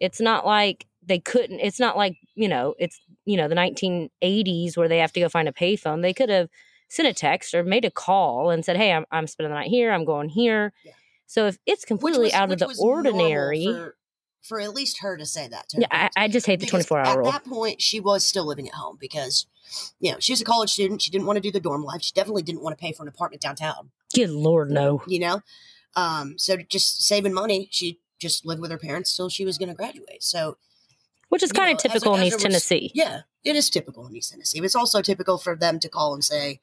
It's 0.00 0.20
not 0.20 0.44
like 0.44 0.86
they 1.02 1.20
couldn't, 1.20 1.60
it's 1.60 1.78
not 1.80 1.96
like, 1.96 2.16
you 2.34 2.48
know, 2.48 2.74
it's, 2.78 3.00
you 3.24 3.36
know, 3.36 3.48
the 3.48 3.54
1980s 3.54 4.76
where 4.76 4.88
they 4.88 4.98
have 4.98 5.12
to 5.12 5.20
go 5.20 5.28
find 5.28 5.48
a 5.48 5.52
payphone. 5.52 6.02
They 6.02 6.12
could 6.12 6.28
have 6.28 6.48
sent 6.88 7.08
a 7.08 7.14
text 7.14 7.54
or 7.54 7.62
made 7.62 7.84
a 7.84 7.90
call 7.90 8.50
and 8.50 8.64
said, 8.64 8.76
hey, 8.76 8.92
I'm, 8.92 9.06
I'm 9.12 9.26
spending 9.26 9.50
the 9.52 9.58
night 9.60 9.68
here, 9.68 9.92
I'm 9.92 10.04
going 10.04 10.28
here. 10.28 10.72
Yeah. 10.84 10.92
So 11.30 11.46
if 11.46 11.58
it's 11.64 11.84
completely 11.84 12.24
was- 12.24 12.32
out 12.32 12.50
of 12.50 12.58
the 12.58 12.74
ordinary, 12.80 13.64
for, 13.64 13.94
for 14.42 14.60
at 14.60 14.74
least 14.74 14.98
her 15.00 15.16
to 15.16 15.24
say 15.24 15.46
that 15.46 15.68
to 15.68 15.76
her 15.76 15.82
yeah, 15.82 16.08
I. 16.16 16.24
I 16.24 16.26
just 16.28 16.44
hate 16.44 16.58
the 16.58 16.66
24 16.66 16.98
hour 16.98 17.24
at 17.24 17.32
that 17.32 17.44
point 17.44 17.80
she 17.80 18.00
was 18.00 18.24
still 18.26 18.44
living 18.44 18.66
at 18.66 18.74
home 18.74 18.96
because 19.00 19.46
you 20.00 20.10
know 20.10 20.18
she 20.18 20.32
was 20.32 20.40
a 20.40 20.44
college 20.44 20.70
student 20.70 21.00
she 21.02 21.12
didn't 21.12 21.28
want 21.28 21.36
to 21.36 21.40
do 21.40 21.52
the 21.52 21.60
dorm 21.60 21.84
life 21.84 22.02
she 22.02 22.12
definitely 22.14 22.42
didn't 22.42 22.62
want 22.62 22.76
to 22.76 22.82
pay 22.82 22.90
for 22.92 23.04
an 23.04 23.08
apartment 23.08 23.40
downtown 23.40 23.90
Good 24.12 24.30
Lord, 24.30 24.72
no. 24.72 25.02
you 25.06 25.20
know 25.20 25.42
um 25.94 26.36
so 26.36 26.56
just 26.56 27.00
saving 27.06 27.32
money 27.32 27.68
she 27.70 28.00
just 28.18 28.44
lived 28.44 28.60
with 28.60 28.72
her 28.72 28.78
parents 28.78 29.16
till 29.16 29.28
she 29.28 29.44
was 29.44 29.56
going 29.56 29.68
to 29.68 29.74
graduate 29.76 30.24
so 30.24 30.56
Which 31.28 31.44
is 31.44 31.52
kind 31.52 31.68
know, 31.68 31.76
of 31.76 31.78
typical 31.78 32.14
in 32.16 32.22
as 32.22 32.26
East 32.26 32.36
res- 32.38 32.42
Tennessee. 32.42 32.90
yeah 32.92 33.20
it 33.44 33.54
is 33.54 33.70
typical 33.70 34.04
in 34.08 34.16
east 34.16 34.32
tennessee 34.32 34.58
but 34.58 34.64
it's 34.64 34.74
also 34.74 35.00
typical 35.00 35.38
for 35.38 35.54
them 35.54 35.78
to 35.78 35.88
call 35.88 36.12
and 36.12 36.24
say 36.24 36.58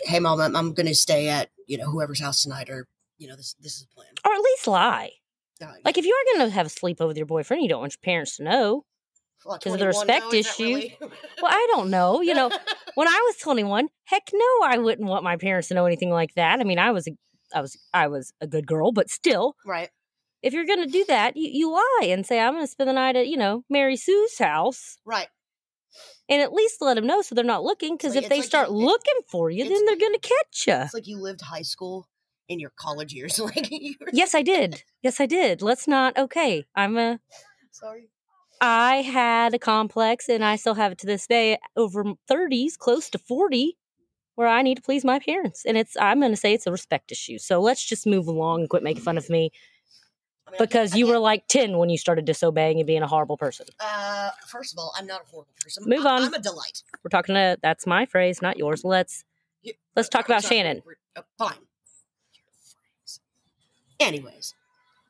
hey 0.00 0.18
mom 0.18 0.40
i'm, 0.40 0.56
I'm 0.56 0.74
going 0.74 0.86
to 0.86 0.94
stay 0.96 1.28
at 1.28 1.50
you 1.68 1.78
know 1.78 1.88
whoever's 1.90 2.20
house 2.20 2.42
tonight 2.42 2.68
or 2.68 2.88
you 3.22 3.28
know 3.28 3.36
this 3.36 3.54
this 3.60 3.74
is 3.76 3.82
the 3.86 3.94
plan 3.94 4.08
Or 4.26 4.32
at 4.32 4.40
least 4.40 4.66
lie. 4.66 5.10
Like 5.84 5.96
if 5.96 6.04
you 6.04 6.12
are 6.12 6.36
going 6.38 6.48
to 6.50 6.54
have 6.54 6.66
a 6.66 6.70
sleepover 6.70 7.06
with 7.06 7.16
your 7.16 7.26
boyfriend, 7.26 7.62
you 7.62 7.68
don't 7.68 7.80
want 7.80 7.92
your 7.94 8.04
parents 8.04 8.36
to 8.38 8.42
know. 8.42 8.84
well, 9.46 9.58
'cause 9.58 9.72
of 9.74 9.78
the 9.78 9.86
respect 9.86 10.34
issue. 10.34 10.64
really- 10.64 10.96
Well, 11.00 11.52
I 11.52 11.66
don't 11.70 11.88
know. 11.90 12.20
You 12.20 12.34
know, 12.34 12.48
when 12.96 13.06
I 13.08 13.20
was 13.26 13.36
21, 13.36 13.88
heck 14.04 14.30
no, 14.32 14.46
I 14.64 14.78
wouldn't 14.78 15.08
want 15.08 15.22
my 15.22 15.36
parents 15.36 15.68
to 15.68 15.74
know 15.74 15.86
anything 15.86 16.10
like 16.10 16.34
that. 16.34 16.58
I 16.60 16.64
mean, 16.64 16.78
I 16.80 16.90
was 16.90 17.06
a, 17.06 17.12
I 17.54 17.60
was 17.60 17.76
I 17.94 18.08
was 18.08 18.32
a 18.40 18.46
good 18.48 18.66
girl, 18.66 18.90
but 18.92 19.08
still, 19.08 19.54
right 19.64 19.90
if 20.42 20.52
you're 20.52 20.64
going 20.66 20.82
to 20.84 20.90
do 20.90 21.04
that, 21.06 21.36
you, 21.36 21.48
you 21.52 21.70
lie 21.72 22.06
and 22.08 22.26
say 22.26 22.40
I'm 22.40 22.54
going 22.54 22.64
to 22.64 22.70
spend 22.70 22.88
the 22.90 22.94
night 22.94 23.14
at, 23.14 23.28
you 23.28 23.36
know, 23.36 23.62
Mary 23.70 23.96
Sue's 23.96 24.38
house 24.38 24.98
right 25.04 25.28
and 26.28 26.40
at 26.42 26.52
least 26.52 26.80
let 26.82 26.94
them 26.94 27.06
know 27.06 27.22
so 27.22 27.34
they're 27.36 27.44
not 27.44 27.62
looking 27.62 27.94
because 27.96 28.14
like- 28.16 28.24
if 28.24 28.28
they 28.30 28.38
like 28.38 28.44
start 28.46 28.68
you- 28.68 28.74
looking 28.74 29.20
for 29.30 29.50
you, 29.50 29.62
then 29.68 29.84
they're 29.86 29.96
going 29.96 30.14
to 30.14 30.18
catch 30.18 30.66
you. 30.66 30.74
it's 30.84 30.94
like 30.94 31.06
you 31.06 31.18
lived 31.18 31.42
high 31.42 31.62
school 31.62 32.08
in 32.48 32.58
your 32.60 32.72
college 32.76 33.12
years 33.12 33.38
like 33.38 33.70
Yes, 34.12 34.34
I 34.34 34.42
did. 34.42 34.82
Yes, 35.02 35.20
I 35.20 35.26
did. 35.26 35.62
Let's 35.62 35.86
not. 35.88 36.16
Okay, 36.16 36.64
I'm 36.74 36.96
a. 36.98 37.20
sorry 37.70 38.08
I 38.60 38.96
had 39.02 39.54
a 39.54 39.58
complex, 39.58 40.28
and 40.28 40.44
I 40.44 40.56
still 40.56 40.74
have 40.74 40.92
it 40.92 40.98
to 40.98 41.06
this 41.06 41.26
day. 41.26 41.58
Over 41.76 42.04
thirties, 42.28 42.76
close 42.76 43.10
to 43.10 43.18
forty, 43.18 43.76
where 44.36 44.46
I 44.48 44.62
need 44.62 44.76
to 44.76 44.82
please 44.82 45.04
my 45.04 45.18
parents, 45.18 45.64
and 45.64 45.76
it's. 45.76 45.96
I'm 46.00 46.20
going 46.20 46.32
to 46.32 46.36
say 46.36 46.52
it's 46.54 46.66
a 46.66 46.72
respect 46.72 47.10
issue. 47.10 47.38
So 47.38 47.60
let's 47.60 47.84
just 47.84 48.06
move 48.06 48.26
along 48.28 48.60
and 48.60 48.68
quit 48.70 48.82
making 48.84 49.02
fun 49.02 49.18
of 49.18 49.28
me 49.28 49.50
I 50.46 50.50
mean, 50.52 50.58
because 50.60 50.94
you 50.94 51.06
were 51.08 51.18
like 51.18 51.48
ten 51.48 51.78
when 51.78 51.88
you 51.90 51.98
started 51.98 52.24
disobeying 52.24 52.78
and 52.78 52.86
being 52.86 53.02
a 53.02 53.08
horrible 53.08 53.36
person. 53.36 53.66
Uh, 53.80 54.30
first 54.46 54.72
of 54.72 54.78
all, 54.78 54.92
I'm 54.96 55.06
not 55.06 55.22
a 55.22 55.26
horrible 55.28 55.54
person. 55.60 55.84
Move 55.86 56.06
on. 56.06 56.22
I'm 56.22 56.34
a 56.34 56.38
delight. 56.38 56.82
We're 57.02 57.08
talking 57.10 57.34
to. 57.34 57.58
That's 57.62 57.86
my 57.86 58.06
phrase, 58.06 58.40
not 58.42 58.56
yours. 58.58 58.84
Let's 58.84 59.24
You- 59.62 59.74
let's 59.96 60.08
talk 60.08 60.28
I'm 60.28 60.36
about 60.36 60.42
Channon. 60.44 60.82
uh, 61.16 61.22
fine. 61.38 61.58
Anyways, 64.02 64.54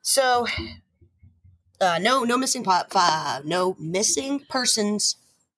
so 0.01 0.47
uh, 1.81 1.99
no, 1.99 2.23
no 2.23 2.37
missing 2.37 2.63
po- 2.63 2.83
uh, 2.93 3.41
no 3.43 3.75
missing 3.79 4.45
persons 4.49 5.15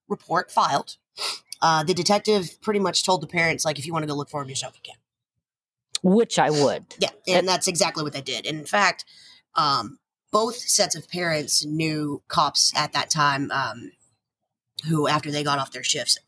report 0.07 0.51
filed. 0.51 0.97
Uh, 1.61 1.83
the 1.83 1.93
detective 1.93 2.61
pretty 2.61 2.79
much 2.79 3.03
told 3.03 3.21
the 3.21 3.27
parents, 3.27 3.65
like, 3.65 3.79
if 3.79 3.85
you 3.85 3.93
want 3.93 4.03
to 4.03 4.07
go 4.07 4.13
look 4.13 4.29
for 4.29 4.41
him 4.41 4.49
yourself, 4.49 4.75
you 4.75 4.81
can. 4.83 4.99
Which 6.03 6.37
I 6.37 6.49
would. 6.49 6.85
Yeah, 6.99 7.09
and 7.27 7.47
that's 7.47 7.67
exactly 7.67 8.03
what 8.03 8.13
they 8.13 8.21
did. 8.21 8.45
And 8.45 8.59
in 8.59 8.65
fact, 8.65 9.05
um, 9.55 9.97
both 10.31 10.57
sets 10.57 10.95
of 10.95 11.09
parents 11.09 11.65
knew 11.65 12.21
cops 12.27 12.73
at 12.75 12.93
that 12.93 13.09
time 13.09 13.49
um, 13.51 13.91
who, 14.87 15.07
after 15.07 15.31
they 15.31 15.43
got 15.43 15.57
off 15.57 15.71
their 15.71 15.83
shifts, 15.83 16.19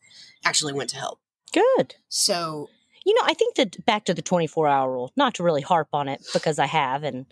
actually 0.44 0.74
went 0.74 0.90
to 0.92 0.98
help. 0.98 1.20
Good. 1.54 1.96
So 2.08 2.70
You 3.08 3.14
know, 3.14 3.22
I 3.24 3.34
think 3.34 3.56
that 3.56 3.86
back 3.86 4.04
to 4.06 4.14
the 4.14 4.22
24 4.22 4.68
hour 4.68 4.92
rule, 4.92 5.14
not 5.16 5.36
to 5.36 5.44
really 5.44 5.62
harp 5.62 5.88
on 5.94 6.10
it 6.10 6.22
because 6.34 6.60
I 6.60 6.66
have 6.66 7.04
and 7.04 7.26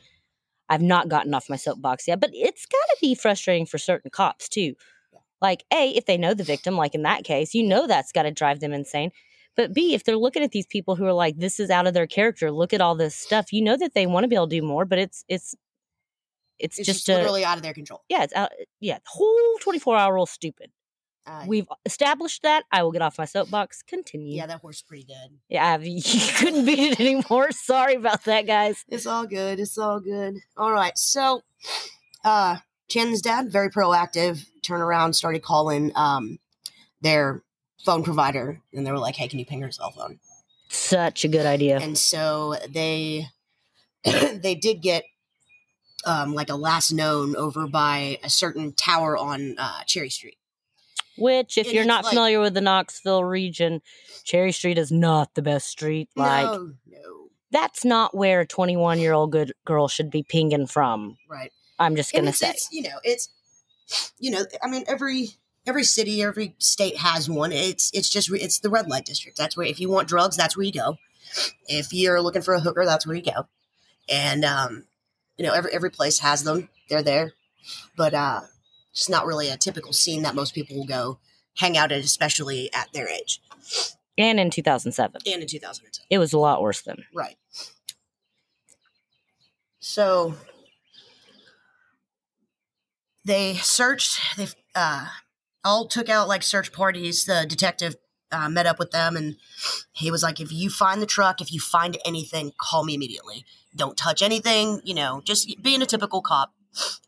I've 0.70 0.82
not 0.82 1.10
gotten 1.10 1.34
off 1.34 1.50
my 1.50 1.58
soapbox 1.58 2.08
yet, 2.08 2.22
but 2.22 2.30
it's 2.34 2.66
got 2.66 2.78
to 2.78 2.98
be 3.02 3.14
frustrating 3.14 3.66
for 3.66 3.78
certain 3.78 4.10
cops 4.10 4.48
too. 4.48 4.76
Like, 5.42 5.66
A, 5.74 5.90
if 5.90 6.06
they 6.06 6.18
know 6.18 6.34
the 6.34 6.46
victim, 6.46 6.78
like 6.78 6.96
in 6.96 7.02
that 7.02 7.26
case, 7.26 7.54
you 7.54 7.62
know 7.62 7.88
that's 7.88 8.14
got 8.14 8.24
to 8.24 8.32
drive 8.32 8.62
them 8.62 8.72
insane. 8.72 9.12
But 9.58 9.74
B, 9.74 9.94
if 9.94 10.06
they're 10.06 10.16
looking 10.16 10.44
at 10.44 10.52
these 10.52 10.66
people 10.66 10.96
who 10.96 11.06
are 11.06 11.14
like, 11.14 11.38
this 11.40 11.60
is 11.60 11.70
out 11.70 11.88
of 11.88 11.94
their 11.94 12.08
character, 12.08 12.52
look 12.52 12.72
at 12.72 12.80
all 12.80 12.96
this 12.96 13.14
stuff, 13.14 13.52
you 13.52 13.62
know 13.62 13.76
that 13.76 13.94
they 13.94 14.08
want 14.08 14.24
to 14.24 14.30
be 14.30 14.36
able 14.36 14.48
to 14.48 14.56
do 14.56 14.66
more, 14.66 14.86
but 14.86 14.98
it's, 14.98 15.26
it's, 15.28 15.56
it's, 16.58 16.80
it's 16.80 16.88
just, 16.88 17.06
just, 17.06 17.10
a, 17.10 17.18
literally 17.18 17.44
out 17.44 17.58
of 17.58 17.64
their 17.64 17.74
control. 17.74 18.02
yeah, 18.08 18.24
it's 18.24 18.34
out, 18.34 18.52
yeah, 18.80 18.96
the 18.96 19.10
whole 19.10 19.58
24 19.62 19.98
hour 19.98 20.14
rule 20.14 20.26
stupid. 20.26 20.72
Uh, 21.28 21.44
We've 21.48 21.68
established 21.86 22.44
that. 22.44 22.64
I 22.72 22.84
will 22.84 22.92
get 22.92 23.02
off 23.02 23.18
my 23.18 23.26
soapbox. 23.26 23.82
Continue. 23.82 24.36
yeah, 24.38 24.46
that 24.46 24.62
horse 24.62 24.82
pretty 24.82 25.04
dead. 25.06 25.32
Yeah, 25.50 25.74
I've- 25.74 25.90
you 25.90 26.02
couldn't 26.38 26.66
beat 26.66 26.80
it 26.80 27.00
anymore. 27.00 27.52
Sorry 27.52 27.96
about 27.96 28.26
that, 28.26 28.46
guys. 28.46 28.86
It's 28.90 29.06
all 29.08 29.26
good. 29.26 29.60
It's 29.60 29.78
all 29.78 30.00
good. 30.00 30.38
All 30.56 30.72
right. 30.72 30.96
So, 30.98 31.42
uh, 32.24 32.58
Chen's 32.88 33.22
dad, 33.22 33.52
very 33.52 33.70
proactive, 33.72 34.46
turned 34.62 34.84
around, 34.84 35.14
started 35.14 35.42
calling 35.42 35.92
um, 35.96 36.38
their 37.02 37.42
phone 37.84 38.04
provider, 38.04 38.62
and 38.74 38.86
they 38.86 38.92
were 38.92 39.00
like, 39.00 39.16
"Hey, 39.16 39.28
can 39.28 39.40
you 39.40 39.46
ping 39.46 39.62
her 39.62 39.72
cell 39.72 39.90
phone?" 39.92 40.20
Such 40.70 41.24
a 41.26 41.28
good 41.28 41.46
idea. 41.48 41.80
And 41.80 41.98
so 41.98 42.56
they 42.70 43.28
they 44.04 44.54
did 44.56 44.82
get 44.84 45.04
um, 46.06 46.36
like 46.36 46.50
a 46.52 46.56
last 46.56 46.92
known 46.92 47.36
over 47.36 47.66
by 47.68 48.20
a 48.24 48.30
certain 48.30 48.74
tower 48.74 49.18
on 49.18 49.56
uh, 49.58 49.84
Cherry 49.88 50.10
Street. 50.10 50.38
Which, 51.18 51.58
if 51.58 51.68
and 51.68 51.76
you're 51.76 51.86
not 51.86 52.04
like- 52.04 52.14
familiar 52.14 52.40
with 52.40 52.54
the 52.54 52.62
Knoxville 52.62 53.24
region, 53.24 53.82
Cherry 54.24 54.52
Street 54.52 54.78
is 54.78 54.92
not 54.92 55.34
the 55.36 55.42
best 55.42 55.68
street. 55.68 56.10
Like, 56.16 56.46
no, 56.46 56.74
no, 56.88 57.28
that's 57.52 57.86
not 57.86 58.16
where 58.16 58.42
a 58.42 58.46
21 58.46 59.00
year 59.00 59.14
old 59.14 59.32
good 59.32 59.54
girl 59.66 59.88
should 59.88 60.10
be 60.10 60.24
pinging 60.24 60.68
from. 60.68 61.18
right. 61.30 61.52
I'm 61.78 61.96
just 61.96 62.14
gonna 62.14 62.30
it's, 62.30 62.40
say. 62.40 62.50
it's 62.52 62.70
you 62.72 62.84
know 62.84 62.98
it's 63.04 63.28
you 64.18 64.32
know 64.32 64.46
i 64.64 64.68
mean 64.70 64.86
every 64.88 65.28
every 65.68 65.84
city 65.84 66.24
every 66.24 66.56
state 66.58 66.96
has 66.96 67.30
one 67.30 67.52
it's 67.52 67.92
it's 67.94 68.10
just 68.10 68.32
it's 68.32 68.60
the 68.60 68.70
red 68.70 68.88
light 68.88 69.04
district 69.04 69.38
that's 69.38 69.58
where 69.58 69.68
if 69.68 69.78
you 69.80 69.90
want 69.90 70.08
drugs 70.08 70.38
that's 70.38 70.56
where 70.56 70.66
you 70.66 70.72
go 70.72 70.96
if 71.68 71.92
you're 71.92 72.22
looking 72.22 72.42
for 72.42 72.54
a 72.54 72.62
hooker 72.62 72.86
that's 72.86 73.06
where 73.06 73.16
you 73.18 73.22
go 73.22 73.46
and 74.08 74.46
um 74.46 74.86
you 75.38 75.46
know 75.46 75.52
every 75.54 75.74
every 75.74 75.92
place 75.92 76.20
has 76.20 76.44
them 76.46 76.70
they're 76.90 77.04
there 77.04 77.34
but 77.98 78.14
uh 78.14 78.40
it's 78.96 79.10
not 79.10 79.26
really 79.26 79.50
a 79.50 79.58
typical 79.58 79.92
scene 79.92 80.22
that 80.24 80.36
most 80.36 80.56
people 80.56 80.78
will 80.78 80.86
go 80.86 81.20
hang 81.58 81.78
out 81.78 81.92
at 81.92 82.00
especially 82.00 82.72
at 82.74 82.92
their 82.94 83.08
age 83.08 83.42
And 84.18 84.40
in 84.40 84.50
2007, 84.50 85.22
and 85.26 85.42
in 85.42 85.48
2010 85.48 86.06
it 86.10 86.18
was 86.18 86.34
a 86.34 86.40
lot 86.40 86.62
worse 86.62 86.82
then. 86.82 87.04
Right. 87.14 87.36
So 89.80 90.36
they 93.26 93.56
searched. 93.56 94.20
They 94.38 94.48
uh, 94.74 95.08
all 95.64 95.88
took 95.88 96.10
out 96.10 96.28
like 96.28 96.44
search 96.44 96.72
parties. 96.72 97.26
The 97.26 97.46
detective 97.48 97.96
uh, 98.32 98.50
met 98.50 98.68
up 98.68 98.80
with 98.80 98.92
them, 98.92 99.16
and 99.18 99.36
he 99.92 100.12
was 100.12 100.24
like, 100.24 100.40
"If 100.40 100.52
you 100.52 100.70
find 100.70 101.02
the 101.02 101.08
truck, 101.08 101.42
if 101.42 101.52
you 101.52 101.60
find 101.60 101.98
anything, 102.06 102.54
call 102.58 102.86
me 102.86 102.96
immediately. 102.96 103.46
Don't 103.76 103.98
touch 103.98 104.22
anything. 104.22 104.82
You 104.84 104.96
know, 104.96 105.22
just 105.24 105.62
being 105.62 105.82
a 105.82 105.86
typical 105.86 106.22
cop, 106.22 106.54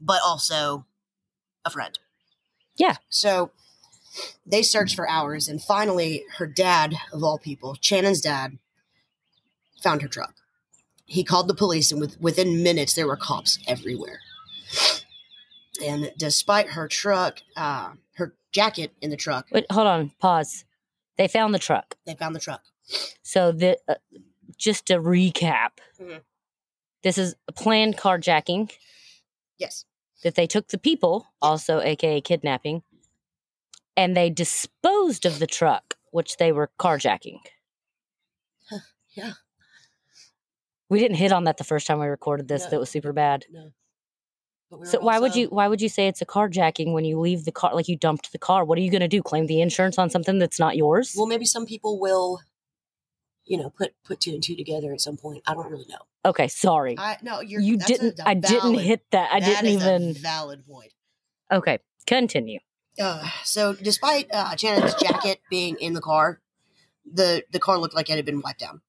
but 0.01 0.20
also 0.25 0.86
a 1.68 1.70
friend." 1.70 2.00
Yeah. 2.76 2.98
So 3.10 3.52
they 4.46 4.64
searched 4.64 4.96
for 4.96 5.08
hours, 5.10 5.48
and 5.48 5.62
finally, 5.62 6.24
her 6.38 6.48
dad, 6.48 6.96
of 7.14 7.24
all 7.24 7.38
people, 7.38 7.76
Channon's 7.76 8.22
dad, 8.22 8.58
found 9.82 10.02
her 10.02 10.08
truck. 10.08 10.34
He 11.06 11.24
called 11.24 11.48
the 11.48 11.54
police, 11.54 11.92
and 11.92 12.02
with, 12.02 12.20
within 12.20 12.64
minutes, 12.64 12.94
there 12.96 13.08
were 13.08 13.16
cops 13.16 13.60
everywhere. 13.68 14.20
And 15.84 16.12
despite 16.18 16.70
her 16.70 16.88
truck, 16.88 17.40
uh, 17.56 17.92
her 18.16 18.34
jacket 18.52 18.92
in 19.02 19.10
the 19.12 19.16
truck, 19.18 19.48
Wait, 19.52 19.66
hold 19.72 19.88
on, 19.88 20.12
pause. 20.20 20.66
They 21.18 21.28
found 21.28 21.54
the 21.54 21.60
truck. 21.60 21.96
they 22.06 22.16
found 22.16 22.36
the 22.36 22.40
truck. 22.40 22.64
So, 23.22 23.52
the, 23.52 23.78
uh, 23.88 23.96
just 24.58 24.86
to 24.88 24.96
recap, 24.96 25.80
Mhm. 26.00 26.22
this 27.04 27.18
is 27.18 27.36
a 27.48 27.52
planned 27.52 27.98
carjacking. 27.98 28.72
Yes. 29.58 29.86
That 30.24 30.36
they 30.36 30.48
took 30.48 30.70
the 30.70 30.78
people, 30.78 31.28
also 31.42 31.80
aka 31.82 32.22
kidnapping, 32.22 32.84
and 33.96 34.16
they 34.16 34.30
disposed 34.30 35.26
of 35.26 35.40
the 35.40 35.48
truck, 35.48 35.96
which 36.12 36.38
they 36.38 36.52
were 36.52 36.70
carjacking. 36.80 37.40
Yeah. 39.18 39.34
We 40.90 41.00
didn't 41.00 41.18
hit 41.18 41.32
on 41.32 41.46
that 41.46 41.58
the 41.58 41.64
first 41.64 41.88
time 41.88 42.00
we 42.00 42.06
recorded 42.06 42.48
this. 42.48 42.64
No. 42.66 42.70
That 42.70 42.80
was 42.80 42.90
super 42.90 43.12
bad. 43.12 43.46
No. 43.52 43.72
We 44.70 44.86
So 44.86 45.00
why 45.00 45.20
would 45.20 45.36
you 45.36 45.48
why 45.48 45.68
would 45.68 45.82
you 45.82 45.90
say 45.90 46.08
it's 46.08 46.22
a 46.22 46.26
carjacking 46.26 46.94
when 46.94 47.06
you 47.06 47.20
leave 47.20 47.46
the 47.46 47.52
car 47.52 47.74
like 47.74 47.88
you 47.88 47.98
dumped 47.98 48.32
the 48.32 48.38
car? 48.38 48.64
What 48.64 48.78
are 48.78 48.82
you 48.82 48.92
going 48.92 49.02
to 49.02 49.08
do? 49.08 49.24
Claim 49.24 49.48
the 49.48 49.62
insurance 49.62 49.98
on 49.98 50.10
something 50.10 50.40
that's 50.40 50.60
not 50.60 50.78
yours? 50.78 51.16
Well, 51.18 51.26
maybe 51.26 51.46
some 51.46 51.66
people 51.66 52.00
will, 52.00 52.42
you 53.48 53.58
know, 53.58 53.70
put 53.70 53.94
put 54.04 54.20
two 54.20 54.32
and 54.32 54.44
two 54.44 54.56
together 54.56 54.94
at 54.94 55.01
some 55.01 55.18
point. 55.18 55.44
I 55.48 55.54
don't 55.54 55.70
really 55.72 55.86
know. 55.89 56.00
okay, 56.25 56.48
sorry. 56.48 56.96
I 56.98 57.18
no, 57.22 57.42
you're 57.42 57.62
you 57.62 57.77
didn't 57.77 58.20
a 58.20 58.27
I 58.30 58.34
didn't 58.34 58.80
hit 58.80 59.06
that. 59.12 59.30
I 59.32 59.39
that 59.39 59.46
didn't 59.63 59.66
is 59.66 59.86
a 59.86 59.96
even 59.96 60.13
valid 60.13 60.66
point. 60.66 60.94
Okay, 61.51 61.80
continue. 62.06 62.60
Uh, 63.00 63.30
so, 63.44 63.74
despite 63.74 64.27
uh, 64.34 64.56
Channon's 64.56 64.96
jacket 64.96 65.39
being 65.50 65.77
in 65.80 65.94
the 65.94 66.01
car, 66.01 66.42
the 67.12 67.44
the 67.51 67.60
car 67.60 67.77
looked 67.77 67.96
like 67.96 68.10
it 68.10 68.16
had 68.16 68.25
been 68.25 68.42
wiped 68.42 68.60
down, 68.60 68.82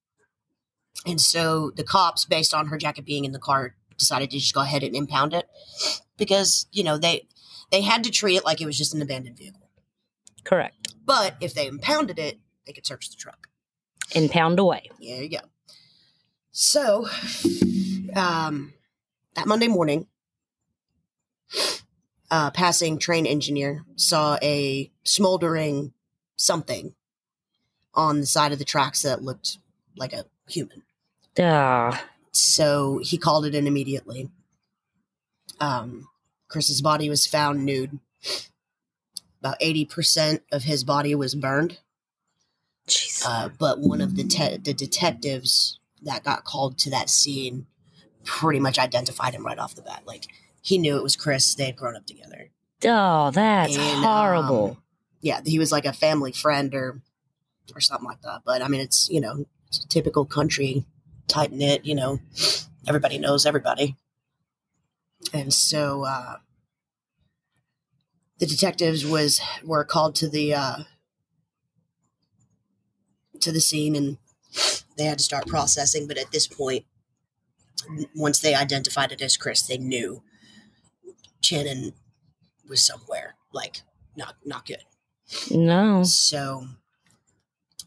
and 1.07 1.21
so 1.21 1.71
the 1.77 1.85
cops, 1.85 2.25
based 2.25 2.55
on 2.55 2.67
her 2.69 2.79
jacket 2.79 3.05
being 3.05 3.25
in 3.25 3.33
the 3.33 3.39
car, 3.39 3.75
decided 3.99 4.31
to 4.31 4.39
just 4.39 4.55
go 4.55 4.63
ahead 4.63 4.83
and 4.83 4.97
impound 4.97 5.35
it 5.35 5.47
because 6.17 6.67
you 6.73 6.83
know 6.83 6.97
they 6.99 7.29
they 7.71 7.83
had 7.83 8.03
to 8.05 8.11
treat 8.11 8.37
it 8.37 8.45
like 8.45 8.61
it 8.61 8.67
was 8.67 8.79
just 8.79 8.95
an 8.95 9.03
abandoned 9.03 9.37
vehicle. 9.37 9.71
Correct. 10.45 10.95
But 11.05 11.37
if 11.41 11.53
they 11.55 11.67
impounded 11.67 12.19
it, 12.19 12.39
they 12.67 12.73
could 12.73 12.87
search 12.87 13.11
the 13.11 13.17
truck. 13.17 13.48
And 14.15 14.31
pound 14.31 14.59
away. 14.59 14.91
Yeah, 14.99 15.17
there 15.17 15.25
you 15.25 15.31
go. 15.31 15.45
So, 16.51 17.07
um, 18.17 18.73
that 19.35 19.47
Monday 19.47 19.69
morning, 19.69 20.07
uh, 22.31 22.51
passing 22.51 22.99
train 22.99 23.27
engineer 23.27 23.85
saw 23.97 24.39
a 24.43 24.91
smoldering 25.05 25.93
something 26.37 26.95
on 27.95 28.21
the 28.21 28.27
side 28.27 28.53
of 28.53 28.59
the 28.59 28.65
tracks 28.65 29.03
that 29.03 29.23
looked 29.23 29.59
like 29.97 30.13
a 30.13 30.25
human. 30.49 30.83
Ah, 31.39 32.05
So 32.33 33.01
he 33.03 33.19
called 33.19 33.47
it 33.47 33.55
in 33.55 33.67
immediately. 33.67 34.31
Um, 35.61 36.09
Chris's 36.49 36.83
body 36.83 37.09
was 37.09 37.27
found 37.27 37.65
nude. 37.65 37.99
About 39.41 39.61
80% 39.61 40.41
of 40.51 40.65
his 40.65 40.83
body 40.83 41.15
was 41.15 41.35
burned. 41.35 41.79
Uh, 43.27 43.49
but 43.59 43.81
one 43.81 44.01
of 44.01 44.17
the 44.17 44.25
te- 44.25 44.59
the 44.59 44.75
detectives 44.75 45.79
that 46.03 46.25
got 46.25 46.45
called 46.45 46.79
to 46.79 46.91
that 46.91 47.11
scene 47.11 47.67
pretty 48.25 48.61
much 48.61 48.79
identified 48.79 49.35
him 49.35 49.45
right 49.45 49.59
off 49.59 49.75
the 49.75 49.83
bat. 49.83 50.03
Like 50.07 50.27
he 50.61 50.79
knew 50.79 50.97
it 50.97 51.03
was 51.03 51.17
Chris. 51.17 51.55
They 51.55 51.67
had 51.67 51.77
grown 51.77 51.97
up 51.97 52.07
together. 52.07 52.51
oh, 52.85 53.31
that's 53.31 53.77
and, 53.77 54.05
horrible. 54.05 54.71
um, 54.71 54.83
Yeah, 55.21 55.41
he 55.45 55.59
was 55.59 55.73
like 55.73 55.87
a 55.87 55.93
family 55.93 56.33
friend 56.33 56.75
or 56.75 57.01
or 57.75 57.81
something 57.81 58.07
like 58.07 58.23
that. 58.23 58.43
But 58.45 58.63
I 58.63 58.69
mean, 58.69 58.81
it's 58.81 59.09
you 59.11 59.21
know, 59.21 59.47
it's 59.69 59.85
a 59.85 59.89
typical 59.89 60.25
country 60.25 60.85
tight 61.27 61.53
knit. 61.53 61.85
You 61.85 61.95
know, 61.95 62.21
everybody 62.87 63.19
knows 63.19 63.47
everybody, 63.47 63.97
and 65.33 65.53
so 65.53 66.05
uh, 66.05 66.37
the 68.39 68.47
detectives 68.47 69.05
was 69.05 69.41
were 69.65 69.85
called 69.85 70.15
to 70.17 70.29
the 70.29 70.55
uh, 70.55 70.77
to 73.43 73.53
the 73.53 73.61
scene, 73.61 73.95
and 73.97 74.19
they 74.97 75.05
had 75.05 75.19
to 75.19 75.25
start 75.25 75.47
processing. 75.47 76.07
But 76.07 76.19
at 76.19 76.33
this 76.33 76.47
point, 76.47 76.85
once 78.15 78.41
they 78.41 78.55
identified 78.55 79.13
it 79.13 79.23
as 79.23 79.37
Chris, 79.37 79.63
they 79.63 79.79
knew 79.79 80.23
Channon 81.43 81.93
was 82.69 82.85
somewhere 82.85 83.37
like 83.53 83.83
not 84.17 84.37
not 84.45 84.67
good. 84.67 84.83
no. 85.51 86.03
So 86.05 86.67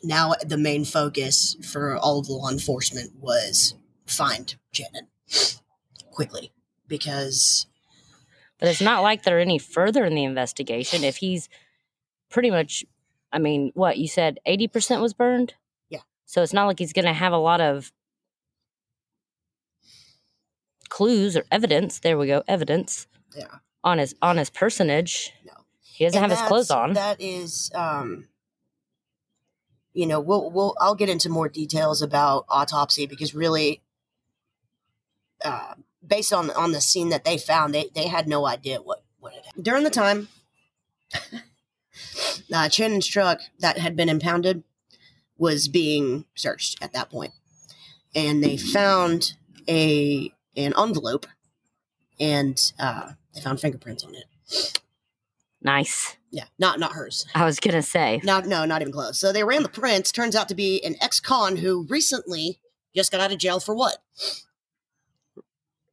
now 0.03 0.33
the 0.45 0.57
main 0.57 0.85
focus 0.85 1.55
for 1.71 1.95
all 1.95 2.19
of 2.19 2.27
the 2.27 2.33
law 2.33 2.49
enforcement 2.49 3.13
was 3.19 3.75
find 4.05 4.55
Channon 4.73 5.07
quickly 6.11 6.51
because 6.87 7.67
But 8.59 8.69
it's 8.69 8.81
not 8.81 9.03
like 9.03 9.23
they're 9.23 9.39
any 9.39 9.59
further 9.59 10.05
in 10.05 10.15
the 10.15 10.23
investigation. 10.23 11.03
If 11.03 11.17
he's 11.17 11.49
pretty 12.29 12.51
much, 12.51 12.85
I 13.31 13.39
mean, 13.39 13.71
what 13.73 13.97
you 13.97 14.07
said, 14.07 14.39
80% 14.47 15.01
was 15.01 15.13
burned? 15.13 15.53
Yeah. 15.89 16.01
So 16.25 16.41
it's 16.43 16.53
not 16.53 16.67
like 16.67 16.79
he's 16.79 16.93
going 16.93 17.05
to 17.05 17.13
have 17.13 17.33
a 17.33 17.37
lot 17.37 17.61
of 17.61 17.91
clues 20.91 21.35
or 21.35 21.43
evidence. 21.51 21.99
There 21.99 22.17
we 22.17 22.27
go, 22.27 22.43
evidence 22.47 23.07
yeah, 23.35 23.45
on 23.83 23.97
his 23.97 24.13
on 24.21 24.37
his 24.37 24.51
personage. 24.51 25.33
No. 25.43 25.53
He 25.81 26.05
doesn't 26.05 26.21
And 26.21 26.31
have 26.31 26.39
his 26.39 26.47
clothes 26.47 26.71
on. 26.71 26.93
That 26.93 27.19
is, 27.19 27.71
um, 27.73 28.27
you 29.93 30.05
know, 30.05 30.19
we'll 30.19 30.51
we'll 30.51 30.75
I'll 30.79 30.95
get 30.95 31.09
into 31.09 31.29
more 31.29 31.49
details 31.49 32.01
about 32.01 32.45
autopsy 32.49 33.07
because 33.07 33.33
really, 33.33 33.81
uh, 35.43 35.73
based 36.05 36.33
on 36.33 36.51
on 36.51 36.71
the 36.71 36.81
scene 36.81 37.09
that 37.09 37.23
they 37.23 37.37
found, 37.37 37.73
they 37.73 37.89
they 37.95 38.07
had 38.07 38.27
no 38.27 38.45
idea 38.45 38.79
what 38.81 39.03
what 39.19 39.33
it. 39.33 39.63
during 39.63 39.83
the 39.83 39.89
time. 39.89 40.27
Uh, 42.53 42.69
Channon's 42.69 43.07
truck 43.07 43.39
that 43.59 43.77
had 43.77 43.95
been 43.95 44.09
impounded 44.09 44.63
was 45.37 45.67
being 45.67 46.25
searched 46.35 46.81
at 46.83 46.93
that 46.93 47.09
point, 47.09 47.31
and 48.15 48.43
they 48.43 48.57
found 48.57 49.33
a 49.67 50.31
an 50.55 50.73
envelope, 50.77 51.25
and 52.19 52.73
uh, 52.79 53.11
they 53.33 53.41
found 53.41 53.59
fingerprints 53.61 54.03
on 54.03 54.13
it. 54.15 54.79
nice. 55.61 56.17
Yeah, 56.33 56.45
not 56.59 56.79
not 56.79 56.93
hers. 56.93 57.25
I 57.35 57.43
was 57.45 57.59
going 57.59 57.73
to 57.73 57.81
say. 57.81 58.21
Not 58.23 58.45
no, 58.45 58.63
not 58.65 58.81
even 58.81 58.93
close. 58.93 59.19
So 59.19 59.33
they 59.33 59.43
ran 59.43 59.63
the 59.63 59.69
prints. 59.69 60.11
Turns 60.11 60.35
out 60.35 60.47
to 60.49 60.55
be 60.55 60.81
an 60.85 60.95
ex-con 61.01 61.57
who 61.57 61.85
recently 61.89 62.59
just 62.95 63.11
got 63.11 63.19
out 63.21 63.31
of 63.33 63.37
jail 63.37 63.59
for 63.59 63.75
what? 63.75 63.97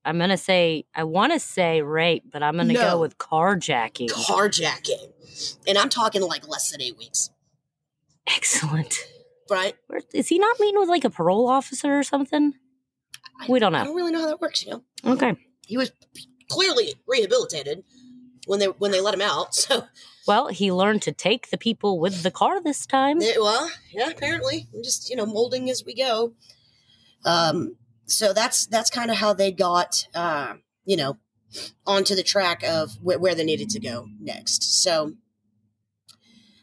I'm 0.04 0.16
going 0.18 0.30
to 0.30 0.36
say, 0.38 0.84
I 0.94 1.04
want 1.04 1.32
to 1.32 1.38
say 1.40 1.82
rape, 1.82 2.24
but 2.32 2.42
I'm 2.42 2.54
going 2.54 2.68
to 2.68 2.74
No. 2.74 2.80
go 2.92 3.00
with 3.00 3.18
carjacking. 3.18 4.08
Carjacking. 4.10 5.12
And 5.66 5.78
I'm 5.78 5.88
talking 5.88 6.22
like 6.22 6.46
less 6.48 6.70
than 6.70 6.80
eight 6.82 6.96
weeks, 6.98 7.30
Excellent. 8.26 8.94
right? 9.50 9.74
Where, 9.86 10.00
is 10.12 10.28
he 10.28 10.38
not 10.38 10.58
meeting 10.60 10.78
with 10.80 10.88
like 10.88 11.04
a 11.04 11.10
parole 11.10 11.48
officer 11.48 11.98
or 11.98 12.02
something? 12.02 12.54
I- 13.40 13.46
We 13.48 13.58
don't 13.58 13.72
know. 13.72 13.78
I 13.80 13.84
don't 13.84 13.96
really 13.96 14.12
know 14.12 14.20
how 14.20 14.26
that 14.26 14.40
works. 14.40 14.64
You 14.64 14.72
know, 14.72 15.12
Okay. 15.12 15.34
he 15.66 15.76
was 15.76 15.92
clearly 16.50 16.94
rehabilitated 17.06 17.84
when 18.46 18.58
they 18.60 18.66
when 18.66 18.90
they 18.90 19.00
let 19.00 19.14
him 19.14 19.22
out. 19.22 19.54
So 19.68 19.84
Well, 20.26 20.48
he 20.48 20.70
learned 20.72 21.02
to 21.02 21.12
take 21.12 21.50
the 21.50 21.56
people 21.58 21.98
with 21.98 22.22
the 22.22 22.30
car 22.30 22.60
this 22.62 22.84
time. 22.86 23.20
Yeah, 23.20 23.38
well, 23.38 23.70
yeah, 23.92 24.10
apparently 24.10 24.66
we're 24.72 24.82
just 24.82 25.08
you 25.08 25.16
know 25.16 25.26
molding 25.26 25.70
as 25.70 25.84
we 25.84 25.94
go. 25.94 26.32
Um, 27.24 27.76
so 28.06 28.32
that's 28.32 28.66
that's 28.66 28.90
kind 28.90 29.10
of 29.10 29.16
how 29.18 29.32
they 29.34 29.52
got 29.52 30.06
uh, 30.14 30.54
you 30.84 30.96
know 30.96 31.16
onto 31.86 32.14
the 32.14 32.22
track 32.22 32.62
of 32.62 32.92
wh- 32.96 33.20
where 33.20 33.34
they 33.34 33.44
needed 33.44 33.70
to 33.70 33.80
go 33.80 34.06
next. 34.20 34.82
So 34.82 35.14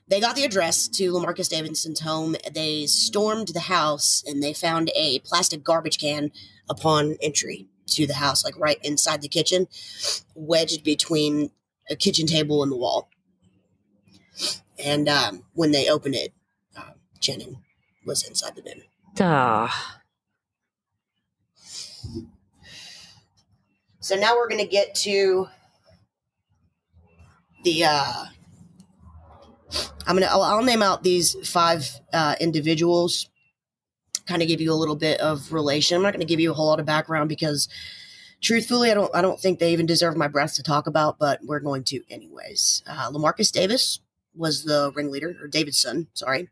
they 0.08 0.20
got 0.20 0.36
the 0.36 0.44
address 0.44 0.88
to 0.90 1.12
Lamarcus 1.12 1.50
Davidson's 1.50 2.02
home. 2.02 2.36
They 2.54 2.86
stormed 2.86 3.50
the 3.50 3.62
house 3.62 4.24
and 4.28 4.42
they 4.42 4.54
found 4.54 4.92
a 4.96 5.20
plastic 5.20 5.64
garbage 5.64 6.00
can 6.00 6.32
upon 6.70 7.18
entry 7.22 7.68
to 7.88 8.08
the 8.08 8.16
house, 8.16 8.44
like 8.44 8.58
right 8.60 8.80
inside 8.84 9.22
the 9.22 9.28
kitchen, 9.28 9.68
wedged 10.36 10.84
between 10.84 11.52
a 11.90 11.96
kitchen 11.96 12.28
table 12.28 12.64
and 12.64 12.72
the 12.72 12.78
wall. 12.78 13.10
And 14.78 15.08
um, 15.08 15.44
when 15.54 15.72
they 15.72 15.90
opened 15.90 16.16
it, 16.16 16.34
uh, 16.76 16.92
Channon 17.20 17.58
was 18.06 18.28
inside 18.28 18.56
the 18.56 18.62
bin. 18.62 18.82
Ah, 19.20 20.02
So 24.06 24.16
now 24.16 24.36
we're 24.36 24.48
going 24.48 24.62
to 24.62 24.68
get 24.70 24.94
to 24.96 25.48
the. 27.64 27.86
Uh, 27.86 28.26
I'm 30.08 30.16
gonna. 30.16 30.28
I'll, 30.28 30.44
I'll 30.44 30.64
name 30.64 30.82
out 30.82 31.04
these 31.04 31.36
five 31.48 31.90
uh, 32.14 32.36
individuals. 32.40 33.30
Kind 34.28 34.42
of 34.42 34.48
give 34.48 34.62
you 34.62 34.72
a 34.72 34.76
little 34.76 34.96
bit 34.96 35.20
of 35.20 35.52
relation. 35.54 35.98
I'm 35.98 36.04
not 36.04 36.14
to 36.14 36.26
give 36.26 36.40
you 36.40 36.52
a 36.52 36.54
whole 36.54 36.68
lot 36.68 36.80
of 36.80 36.86
background 36.86 37.30
because, 37.30 37.68
truthfully, 38.42 38.92
I 38.92 38.94
don't. 38.94 39.14
I 39.16 39.22
don't 39.22 39.40
think 39.40 39.60
they 39.60 39.72
even 39.74 39.86
deserve 39.86 40.18
my 40.18 40.28
breath 40.28 40.56
to 40.56 40.64
talk 40.64 40.88
about. 40.88 41.20
But 41.20 41.40
we're 41.44 41.60
going 41.60 41.84
to 41.86 42.02
anyways. 42.10 42.84
Uh, 42.88 43.12
Lamarcus 43.12 43.52
Davis 43.52 44.00
was 44.34 44.64
the 44.64 44.92
ringleader, 44.96 45.38
or 45.42 45.48
Davidson. 45.48 46.08
Sorry. 46.14 46.50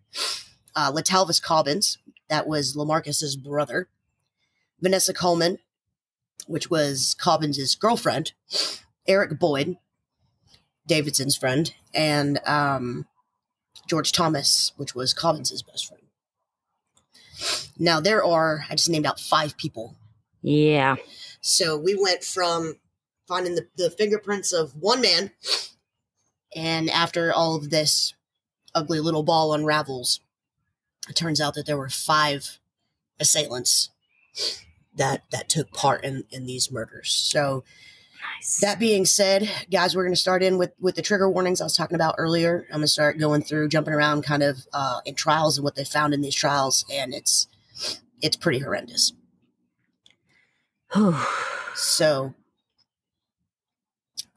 Uh, 0.75 0.91
Letalvis 0.91 1.41
Cobbins, 1.41 1.99
that 2.29 2.47
was 2.47 2.75
Lamarcus's 2.75 3.35
brother. 3.35 3.89
Vanessa 4.81 5.13
Coleman, 5.13 5.59
which 6.47 6.69
was 6.69 7.13
Cobbins' 7.13 7.75
girlfriend, 7.75 8.33
Eric 9.07 9.39
Boyd, 9.39 9.77
Davidson's 10.85 11.37
friend, 11.37 11.73
and 11.93 12.39
um, 12.45 13.05
George 13.87 14.11
Thomas, 14.11 14.71
which 14.77 14.95
was 14.95 15.13
Cobbins' 15.13 15.61
best 15.61 15.87
friend. 15.87 16.03
Now, 17.77 17.99
there 17.99 18.23
are, 18.23 18.65
I 18.69 18.75
just 18.75 18.89
named 18.89 19.05
out 19.05 19.19
five 19.19 19.57
people. 19.57 19.95
yeah. 20.41 20.95
So 21.41 21.77
we 21.77 21.93
went 21.93 22.23
from 22.23 22.75
finding 23.27 23.55
the, 23.55 23.67
the 23.75 23.89
fingerprints 23.89 24.53
of 24.53 24.75
one 24.75 25.01
man, 25.01 25.31
and 26.55 26.89
after 26.89 27.33
all 27.33 27.55
of 27.55 27.69
this 27.69 28.13
ugly 28.73 29.01
little 29.01 29.23
ball 29.23 29.53
unravels, 29.53 30.21
it 31.09 31.15
turns 31.17 31.41
out 31.41 31.53
that 31.55 31.65
there 31.65 31.77
were 31.77 31.89
five 31.89 32.59
assailants 33.19 33.89
that 34.95 35.23
that 35.31 35.49
took 35.49 35.71
part 35.73 36.03
in 36.05 36.23
in 36.31 36.45
these 36.45 36.71
murders. 36.71 37.11
So 37.11 37.63
Nice. 38.43 38.59
that 38.59 38.77
being 38.77 39.05
said, 39.05 39.49
guys, 39.71 39.95
we're 39.95 40.03
going 40.03 40.13
to 40.13 40.19
start 40.19 40.43
in 40.43 40.57
with 40.57 40.73
with 40.77 40.95
the 40.95 41.01
trigger 41.01 41.29
warnings 41.29 41.61
I 41.61 41.63
was 41.63 41.77
talking 41.77 41.95
about 41.95 42.15
earlier. 42.17 42.65
I'm 42.69 42.79
going 42.79 42.81
to 42.81 42.87
start 42.87 43.17
going 43.17 43.41
through, 43.41 43.69
jumping 43.69 43.93
around, 43.93 44.23
kind 44.23 44.43
of 44.43 44.67
uh, 44.73 44.99
in 45.05 45.15
trials 45.15 45.57
and 45.57 45.63
what 45.63 45.75
they 45.75 45.85
found 45.85 46.13
in 46.13 46.19
these 46.19 46.35
trials, 46.35 46.83
and 46.91 47.13
it's 47.13 47.47
it's 48.21 48.35
pretty 48.35 48.59
horrendous. 48.59 49.13
So, 51.75 52.35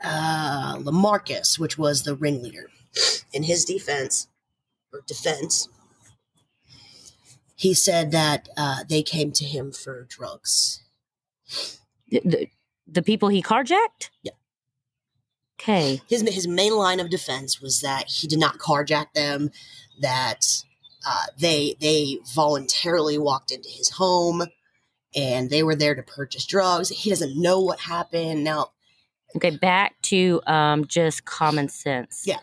uh, 0.03 0.77
Lamarcus, 0.79 1.59
which 1.59 1.77
was 1.77 2.05
the 2.05 2.15
ringleader, 2.15 2.71
in 3.33 3.43
his 3.43 3.65
defense 3.65 4.29
or 4.93 5.03
defense, 5.07 5.69
he 7.57 7.75
said 7.75 8.11
that 8.13 8.49
uh, 8.57 8.85
they 8.89 9.03
came 9.03 9.33
to 9.33 9.45
him 9.45 9.71
for 9.71 10.05
drugs. 10.09 10.83
the, 12.09 12.21
the, 12.25 12.49
the 12.87 13.03
people 13.03 13.29
he 13.29 13.43
carjacked? 13.43 14.11
Yeah. 14.23 14.33
Okay. 15.61 16.03
his 16.09 16.23
his 16.29 16.47
main 16.47 16.75
line 16.77 17.01
of 17.01 17.09
defense 17.11 17.61
was 17.61 17.81
that 17.81 18.09
he 18.09 18.27
did 18.29 18.39
not 18.39 18.59
carjack 18.59 19.13
them, 19.15 19.51
that 20.01 20.63
uh, 21.07 21.25
they 21.39 21.77
they 21.81 22.19
voluntarily 22.35 23.17
walked 23.19 23.51
into 23.51 23.69
his 23.69 23.91
home, 23.91 24.43
and 25.15 25.49
they 25.49 25.63
were 25.63 25.75
there 25.75 25.95
to 25.95 26.03
purchase 26.03 26.45
drugs. 26.45 26.91
He 26.91 27.09
doesn't 27.11 27.41
know 27.41 27.61
what 27.61 27.81
happened. 27.81 28.45
Now, 28.45 28.73
Okay, 29.35 29.51
back 29.51 30.01
to 30.03 30.41
um, 30.47 30.87
just 30.87 31.25
common 31.25 31.69
sense. 31.69 32.23
Yeah. 32.27 32.39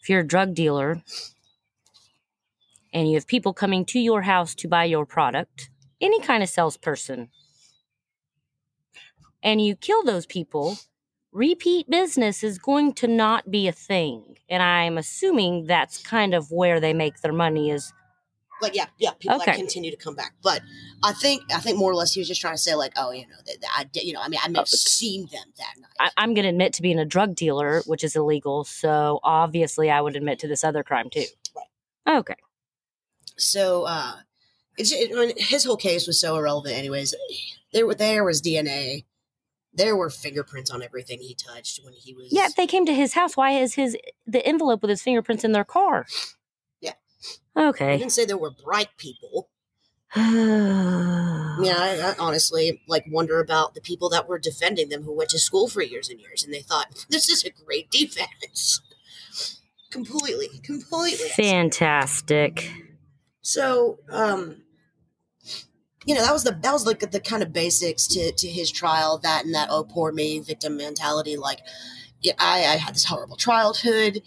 If 0.00 0.08
you're 0.08 0.20
a 0.20 0.26
drug 0.26 0.54
dealer 0.54 1.02
and 2.92 3.08
you 3.08 3.14
have 3.14 3.26
people 3.26 3.52
coming 3.52 3.84
to 3.86 4.00
your 4.00 4.22
house 4.22 4.54
to 4.56 4.68
buy 4.68 4.84
your 4.84 5.06
product, 5.06 5.70
any 6.00 6.20
kind 6.20 6.42
of 6.42 6.48
salesperson, 6.48 7.28
and 9.42 9.60
you 9.60 9.74
kill 9.76 10.02
those 10.04 10.26
people, 10.26 10.78
repeat 11.32 11.88
business 11.90 12.42
is 12.42 12.58
going 12.58 12.92
to 12.94 13.08
not 13.08 13.50
be 13.50 13.68
a 13.68 13.72
thing. 13.72 14.38
And 14.48 14.62
I'm 14.62 14.98
assuming 14.98 15.66
that's 15.66 15.98
kind 16.02 16.34
of 16.34 16.50
where 16.50 16.80
they 16.80 16.92
make 16.92 17.20
their 17.20 17.32
money 17.32 17.70
is 17.70 17.92
like 18.60 18.76
yeah, 18.76 18.86
yeah, 18.96 19.10
people 19.18 19.38
that 19.38 19.48
Okay. 19.48 19.56
continue 19.58 19.90
to 19.90 19.96
come 19.96 20.14
back. 20.14 20.34
But 20.40 20.62
I 21.02 21.12
think 21.12 21.42
I 21.52 21.58
think 21.58 21.78
more 21.78 21.90
or 21.90 21.96
less 21.96 22.12
he 22.12 22.20
was 22.20 22.28
just 22.28 22.40
trying 22.40 22.54
to 22.54 22.58
say 22.58 22.76
like, 22.76 22.92
oh, 22.96 23.10
you 23.10 23.26
know, 23.26 23.34
that, 23.46 23.60
that 23.60 23.70
I 23.76 23.84
did, 23.84 24.04
you 24.04 24.12
know, 24.12 24.20
I 24.22 24.28
mean, 24.28 24.38
I 24.42 24.48
may 24.48 24.60
have 24.60 24.68
seen 24.68 25.22
them 25.32 25.52
that 25.58 25.74
night. 25.80 25.90
I, 25.98 26.10
I'm 26.16 26.32
going 26.32 26.44
to 26.44 26.48
admit 26.50 26.72
to 26.74 26.82
being 26.82 27.00
a 27.00 27.04
drug 27.04 27.34
dealer, 27.34 27.82
which 27.86 28.04
is 28.04 28.14
illegal. 28.14 28.62
So 28.62 29.18
obviously, 29.24 29.90
I 29.90 30.00
would 30.00 30.14
admit 30.14 30.38
to 30.40 30.48
this 30.48 30.62
other 30.62 30.84
crime 30.84 31.10
too. 31.10 31.24
Right. 32.06 32.18
Okay. 32.18 32.36
So 33.36 33.84
uh, 33.84 34.12
it's 34.78 34.92
it, 34.92 35.10
I 35.12 35.26
mean, 35.26 35.32
his 35.38 35.64
whole 35.64 35.76
case 35.76 36.06
was 36.06 36.20
so 36.20 36.36
irrelevant, 36.36 36.76
anyways. 36.76 37.14
There 37.72 37.92
there 37.94 38.22
was 38.22 38.40
DNA, 38.40 39.04
there 39.74 39.96
were 39.96 40.10
fingerprints 40.10 40.70
on 40.70 40.82
everything 40.82 41.20
he 41.20 41.34
touched 41.34 41.80
when 41.84 41.94
he 41.94 42.14
was. 42.14 42.28
Yeah, 42.30 42.46
if 42.46 42.54
they 42.56 42.66
came 42.66 42.84
to 42.86 42.94
his 42.94 43.14
house, 43.14 43.36
why 43.36 43.52
is 43.52 43.74
his 43.74 43.96
the 44.26 44.46
envelope 44.46 44.82
with 44.82 44.90
his 44.90 45.02
fingerprints 45.02 45.44
in 45.44 45.52
their 45.52 45.64
car? 45.64 46.06
Yeah. 46.80 46.92
I 47.56 47.66
Okay. 47.68 47.96
didn't 47.98 48.12
say 48.12 48.24
there 48.24 48.36
were 48.38 48.50
bright 48.50 48.90
people. 48.96 49.48
I 50.14 51.56
mean, 51.58 51.72
I, 51.72 51.98
I 52.00 52.14
honestly 52.18 52.82
like 52.86 53.04
wonder 53.10 53.40
about 53.40 53.74
the 53.74 53.80
people 53.80 54.08
that 54.10 54.28
were 54.28 54.38
defending 54.38 54.90
them 54.90 55.04
who 55.04 55.12
went 55.16 55.30
to 55.30 55.38
school 55.38 55.68
for 55.68 55.82
years 55.82 56.08
and 56.10 56.20
years, 56.20 56.44
and 56.44 56.52
they 56.52 56.60
thought 56.60 57.06
this 57.08 57.28
is 57.30 57.44
a 57.44 57.50
great 57.50 57.90
defense. 57.90 58.80
completely, 59.90 60.48
completely. 60.62 61.28
Fantastic. 61.30 62.70
So, 63.40 63.98
um, 64.10 64.62
you 66.06 66.14
know, 66.14 66.22
that 66.22 66.32
was 66.32 66.44
the 66.44 66.52
that 66.52 66.72
was 66.72 66.86
like 66.86 67.00
the 67.10 67.20
kind 67.20 67.42
of 67.42 67.52
basics 67.52 68.06
to 68.08 68.32
to 68.32 68.48
his 68.48 68.70
trial. 68.70 69.18
That 69.18 69.44
and 69.44 69.54
that 69.54 69.68
oh 69.70 69.84
poor 69.84 70.12
me 70.12 70.38
victim 70.40 70.76
mentality. 70.76 71.36
Like, 71.36 71.60
yeah, 72.20 72.32
I 72.38 72.58
I 72.64 72.76
had 72.76 72.94
this 72.94 73.04
horrible 73.04 73.36
childhood, 73.36 74.22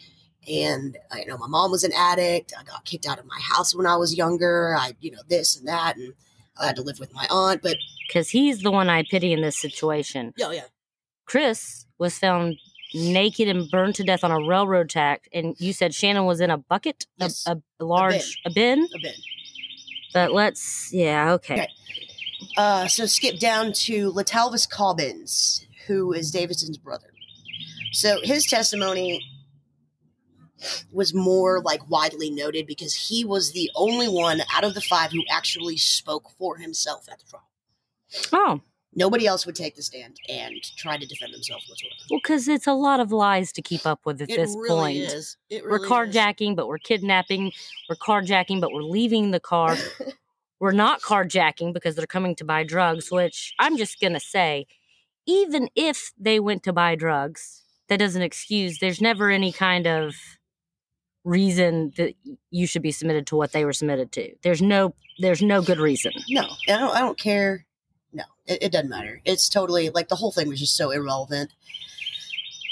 and 0.49 0.97
I, 1.11 1.19
you 1.21 1.25
know 1.27 1.37
my 1.37 1.47
mom 1.47 1.71
was 1.71 1.83
an 1.83 1.91
addict. 1.95 2.53
I 2.57 2.63
got 2.63 2.85
kicked 2.85 3.05
out 3.07 3.19
of 3.19 3.25
my 3.25 3.39
house 3.39 3.75
when 3.75 3.85
I 3.85 3.95
was 3.97 4.15
younger. 4.15 4.75
I 4.77 4.93
you 5.01 5.11
know 5.11 5.21
this 5.27 5.57
and 5.57 5.67
that, 5.67 5.97
and 5.97 6.13
I 6.59 6.67
had 6.67 6.75
to 6.77 6.81
live 6.81 6.99
with 6.99 7.13
my 7.13 7.27
aunt. 7.29 7.61
But 7.61 7.77
Because 8.07 8.29
he's 8.29 8.61
the 8.61 8.71
one 8.71 8.89
I 8.89 9.03
pity 9.03 9.33
in 9.33 9.41
this 9.41 9.57
situation. 9.59 10.33
yeah, 10.37 10.51
yeah, 10.51 10.65
Chris 11.25 11.85
was 11.97 12.17
found 12.17 12.55
naked 12.93 13.47
and 13.49 13.69
burned 13.69 13.95
to 13.95 14.03
death 14.03 14.23
on 14.23 14.31
a 14.31 14.39
railroad 14.39 14.89
track, 14.89 15.27
and 15.33 15.55
you 15.59 15.73
said 15.73 15.91
Channon 15.91 16.25
was 16.25 16.39
in 16.39 16.49
a 16.49 16.57
bucket, 16.57 17.05
a- 17.19 17.23
Yes. 17.25 17.43
a, 17.47 17.61
a 17.79 17.83
large 17.85 18.39
a 18.45 18.49
bin. 18.51 18.87
a 18.95 18.99
bit. 19.01 19.15
But 20.15 20.31
let's, 20.31 20.93
yeah, 20.93 21.33
okay. 21.33 21.55
Okay. 21.55 21.67
Uh, 22.55 22.87
so 22.87 23.05
skip 23.05 23.37
down 23.37 23.73
to 23.73 24.13
Letalvis 24.13 24.65
Cobbins, 24.65 25.67
who 25.87 26.13
is 26.13 26.31
Davidson's 26.31 26.77
brother. 26.77 27.11
So 27.91 28.21
his 28.23 28.45
testimony 28.45 29.21
was 30.93 31.13
more 31.13 31.61
like 31.61 31.89
widely 31.89 32.29
noted 32.29 32.65
because 32.65 32.95
he 33.09 33.25
was 33.25 33.51
the 33.51 33.69
only 33.75 34.07
one 34.07 34.39
out 34.53 34.63
of 34.63 34.73
the 34.73 34.79
five 34.79 35.11
who 35.11 35.21
actually 35.29 35.75
spoke 35.75 36.31
for 36.39 36.55
himself 36.55 37.09
at 37.11 37.19
the 37.19 37.25
trial. 37.25 37.49
Oh, 38.31 38.61
Nobody 38.95 39.27
else 39.27 39.45
would 39.45 39.55
take 39.55 39.75
the 39.75 39.81
stand 39.81 40.17
and 40.29 40.55
try 40.77 40.95
to 40.97 41.05
defend 41.05 41.33
themselves 41.33 41.67
whatsoever. 41.67 41.93
well, 42.09 42.19
because 42.23 42.47
it's 42.47 42.65
a 42.67 42.73
lot 42.73 42.99
of 43.01 43.11
lies 43.11 43.51
to 43.53 43.61
keep 43.61 43.85
up 43.85 43.99
with 44.05 44.21
at 44.21 44.29
It 44.29 44.37
this 44.37 44.55
really 44.57 44.69
point. 44.69 44.97
is. 44.97 45.37
It 45.49 45.63
We're 45.63 45.71
really 45.79 45.85
is. 45.85 45.91
carjacking, 45.91 46.55
but 46.55 46.67
we're 46.67 46.77
kidnapping. 46.77 47.51
We're 47.89 47.95
carjacking, 47.97 48.61
but 48.61 48.71
we're 48.71 48.83
leaving 48.83 49.31
the 49.31 49.39
car. 49.41 49.75
we're 50.59 50.71
not 50.71 51.01
carjacking 51.01 51.73
because 51.73 51.95
they're 51.95 52.07
coming 52.07 52.35
to 52.37 52.45
buy 52.45 52.63
drugs, 52.63 53.11
which 53.11 53.53
I'm 53.59 53.75
just 53.77 53.99
going 53.99 54.13
to 54.13 54.19
say, 54.19 54.65
even 55.25 55.67
if 55.75 56.11
they 56.17 56.39
went 56.39 56.63
to 56.63 56.71
buy 56.73 56.95
drugs, 56.95 57.63
that 57.89 57.97
doesn't 57.99 58.21
excuse, 58.21 58.79
there's 58.79 59.01
never 59.01 59.29
any 59.29 59.51
kind 59.51 59.87
of 59.87 60.15
reason 61.23 61.91
that 61.97 62.13
you 62.51 62.67
should 62.67 62.81
be 62.81 62.91
submitted 62.91 63.27
to 63.27 63.35
what 63.35 63.51
they 63.51 63.65
were 63.65 63.73
submitted 63.73 64.11
to. 64.13 64.33
There's 64.43 64.61
no 64.61 64.93
there's 65.19 65.41
no 65.41 65.61
good 65.61 65.79
reason. 65.79 66.11
No, 66.29 66.43
I 66.69 66.77
don't. 66.77 66.95
I 66.95 66.99
don't 66.99 67.17
care. 67.17 67.65
It, 68.47 68.63
it 68.63 68.71
doesn't 68.71 68.89
matter. 68.89 69.21
It's 69.25 69.49
totally 69.49 69.89
like 69.89 70.09
the 70.09 70.15
whole 70.15 70.31
thing 70.31 70.49
was 70.49 70.59
just 70.59 70.77
so 70.77 70.91
irrelevant. 70.91 71.53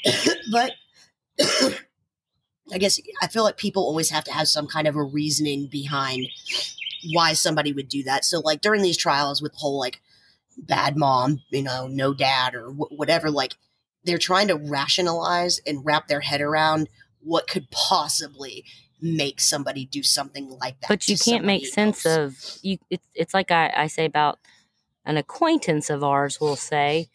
but 0.52 0.74
I 2.72 2.78
guess 2.78 3.00
I 3.22 3.28
feel 3.28 3.44
like 3.44 3.58
people 3.58 3.84
always 3.84 4.10
have 4.10 4.24
to 4.26 4.32
have 4.34 4.48
some 4.48 4.68
kind 4.68 4.88
of 4.88 4.96
a 4.96 5.04
reasoning 5.04 5.68
behind 5.68 6.28
why 7.12 7.34
somebody 7.34 7.74
would 7.74 7.90
do 7.90 8.04
that. 8.04 8.26
So, 8.26 8.40
like 8.40 8.62
during 8.62 8.82
these 8.82 8.98
trials 8.98 9.42
with 9.42 9.52
the 9.52 9.60
whole 9.60 9.80
like 9.80 10.02
bad 10.58 10.98
mom, 10.98 11.42
you 11.50 11.64
know, 11.64 11.88
no 11.88 12.14
dad 12.14 12.56
or 12.56 12.72
wh- 12.72 12.92
whatever, 12.92 13.30
like 13.30 13.56
they're 14.04 14.18
trying 14.18 14.48
to 14.48 14.56
rationalize 14.56 15.60
and 15.66 15.86
wrap 15.86 16.08
their 16.08 16.22
head 16.22 16.42
around 16.42 16.90
what 17.20 17.48
could 17.48 17.70
possibly 17.72 18.66
make 19.02 19.42
somebody 19.42 19.86
do 19.86 20.04
something 20.04 20.50
like 20.62 20.80
that. 20.82 20.88
But 20.88 21.08
you 21.08 21.18
can't 21.18 21.46
make 21.46 21.66
somebody 21.66 21.94
sense 21.94 22.06
of 22.06 22.60
you 22.62 22.78
it's 22.90 23.06
it's 23.14 23.34
like 23.34 23.52
I, 23.52 23.72
I 23.76 23.88
say 23.88 24.06
about 24.06 24.40
an 25.06 25.18
acquaintance 25.18 25.89
of 25.89 26.04
ours 26.04 26.39
will 26.39 26.56
say 26.56 27.08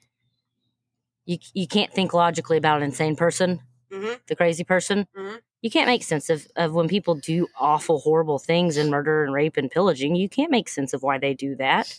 you 1.24 1.38
you 1.54 1.66
can't 1.66 1.92
think 1.92 2.12
logically 2.14 2.56
about 2.56 2.78
an 2.78 2.84
insane 2.84 3.16
person, 3.16 3.60
Mhm. 3.90 4.18
the 4.26 4.36
crazy 4.36 4.64
person. 4.64 5.06
Mhm. 5.16 5.40
You 5.60 5.70
can't 5.70 5.88
make 5.88 6.04
sense 6.04 6.30
of, 6.30 6.46
of 6.56 6.72
when 6.72 6.86
people 6.88 7.14
do 7.16 7.48
awful, 7.58 7.98
horrible 8.00 8.38
things 8.38 8.76
and 8.76 8.90
murder 8.90 9.24
and 9.24 9.32
rape 9.34 9.56
and 9.56 9.68
pillaging. 9.70 10.14
You 10.14 10.28
can't 10.28 10.50
make 10.52 10.68
sense 10.68 10.92
of 10.94 11.02
why 11.02 11.18
they 11.18 11.34
do 11.34 11.56
that. 11.56 11.98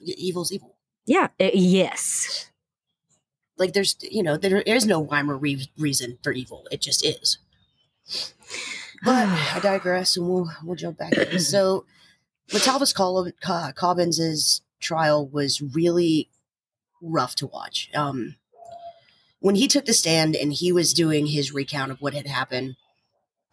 E- 0.00 0.12
Evil's 0.18 0.52
evil. 0.52 0.76
Yeah. 1.06 1.28
uh, 1.40 1.50
yes. 1.54 2.50
like 3.58 3.72
there's 3.72 3.96
you 4.02 4.22
know 4.22 4.36
there 4.36 4.60
is 4.60 4.84
no 4.84 5.02
rhyme 5.04 5.30
or 5.30 5.36
re- 5.38 5.70
reason 5.78 6.18
for 6.22 6.32
evil 6.32 6.66
it 6.70 6.82
just 6.82 7.02
is 7.02 7.38
but 9.02 9.26
i 9.54 9.58
digress 9.62 10.16
and 10.18 10.28
we'll 10.28 10.50
we'll 10.62 10.76
jump 10.76 10.98
back 10.98 11.14
in. 11.14 11.40
so 11.40 11.86
Co- 13.40 13.72
Cobbins' 13.74 14.60
trial 14.80 15.26
was 15.26 15.60
really 15.60 16.28
rough 17.02 17.34
to 17.34 17.46
watch 17.46 17.90
um 17.94 18.36
when 19.40 19.54
he 19.54 19.68
took 19.68 19.84
the 19.84 19.92
stand 19.92 20.34
and 20.34 20.52
he 20.54 20.72
was 20.72 20.92
doing 20.92 21.26
his 21.26 21.52
recount 21.52 21.90
of 21.90 22.00
what 22.00 22.14
had 22.14 22.26
happened 22.26 22.76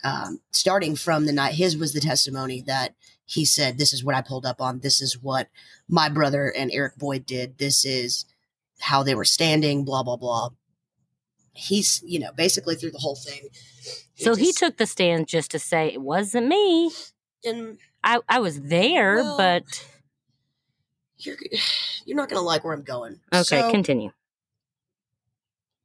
um, 0.05 0.41
starting 0.51 0.95
from 0.95 1.25
the 1.25 1.31
night 1.31 1.53
his 1.55 1.77
was 1.77 1.93
the 1.93 2.01
testimony 2.01 2.61
that 2.61 2.93
he 3.25 3.45
said 3.45 3.77
this 3.77 3.93
is 3.93 4.03
what 4.03 4.15
i 4.15 4.21
pulled 4.21 4.45
up 4.45 4.59
on 4.61 4.79
this 4.79 5.01
is 5.01 5.21
what 5.21 5.47
my 5.87 6.09
brother 6.09 6.47
and 6.55 6.71
eric 6.73 6.97
boyd 6.97 7.25
did 7.25 7.57
this 7.57 7.85
is 7.85 8.25
how 8.83 9.01
they 9.01 9.15
were 9.15 9.25
standing, 9.25 9.85
blah 9.85 10.03
blah 10.03 10.17
blah. 10.17 10.49
He's, 11.53 12.03
you 12.05 12.19
know, 12.19 12.31
basically 12.35 12.75
through 12.75 12.91
the 12.91 12.97
whole 12.97 13.15
thing. 13.15 13.47
So 14.15 14.35
he 14.35 14.51
took 14.51 14.77
the 14.77 14.85
stand 14.87 15.27
just 15.27 15.51
to 15.51 15.59
say 15.59 15.87
it 15.87 16.01
wasn't 16.01 16.47
me. 16.47 16.91
and 17.45 17.77
I, 18.03 18.19
I 18.27 18.39
was 18.39 18.59
there, 18.61 19.17
Well, 19.17 19.37
but 19.37 19.87
you're 21.25 21.37
you're 22.05 22.17
not 22.17 22.29
gonna 22.29 22.41
like 22.41 22.63
where 22.63 22.73
I'm 22.73 22.83
going. 22.83 23.19
okay, 23.33 23.43
So, 23.43 23.71
continue. 23.71 24.11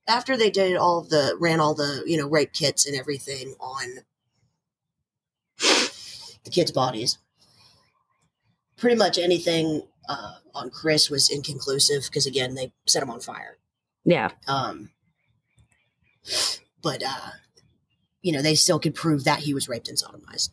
after 0.07 0.37
they 0.37 0.51
did 0.51 0.77
all 0.77 1.03
the 1.03 1.37
ran 1.40 1.61
all 1.61 1.74
the 1.74 2.03
you 2.07 2.16
know 2.16 2.29
rape 2.29 2.53
kits 2.53 2.87
and 2.87 2.96
everything 2.96 3.55
on 3.61 3.98
the 5.59 6.51
kids' 6.51 6.72
bodies, 6.72 7.18
pretty 8.77 8.96
much 8.96 9.18
anything 9.18 9.83
uh, 10.09 10.35
on 10.55 10.70
Chris 10.70 11.11
was 11.11 11.29
inconclusive 11.31 12.05
because 12.05 12.27
again 12.27 12.55
they 12.55 12.72
set 12.87 13.03
him 13.03 13.11
on 13.11 13.20
fire. 13.20 13.59
Yeah. 14.05 14.31
Um, 14.46 14.90
but 16.83 17.03
uh, 17.07 17.31
you 18.22 18.33
know 18.33 18.42
they 18.42 18.55
still 18.55 18.79
could 18.79 18.94
prove 18.94 19.24
that 19.24 19.40
he 19.40 19.55
was 19.55 19.68
raped 19.68 19.88
and 19.88 19.98
sodomized. 19.98 20.51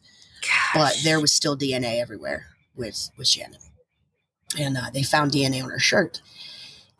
But 0.75 0.97
there 1.03 1.19
was 1.19 1.31
still 1.33 1.57
DNA 1.57 1.99
everywhere 2.01 2.47
with 2.75 3.09
with 3.17 3.27
Channon, 3.27 3.57
and 4.57 4.77
uh, 4.77 4.89
they 4.93 5.03
found 5.03 5.31
DNA 5.31 5.63
on 5.63 5.69
her 5.69 5.79
shirt, 5.79 6.21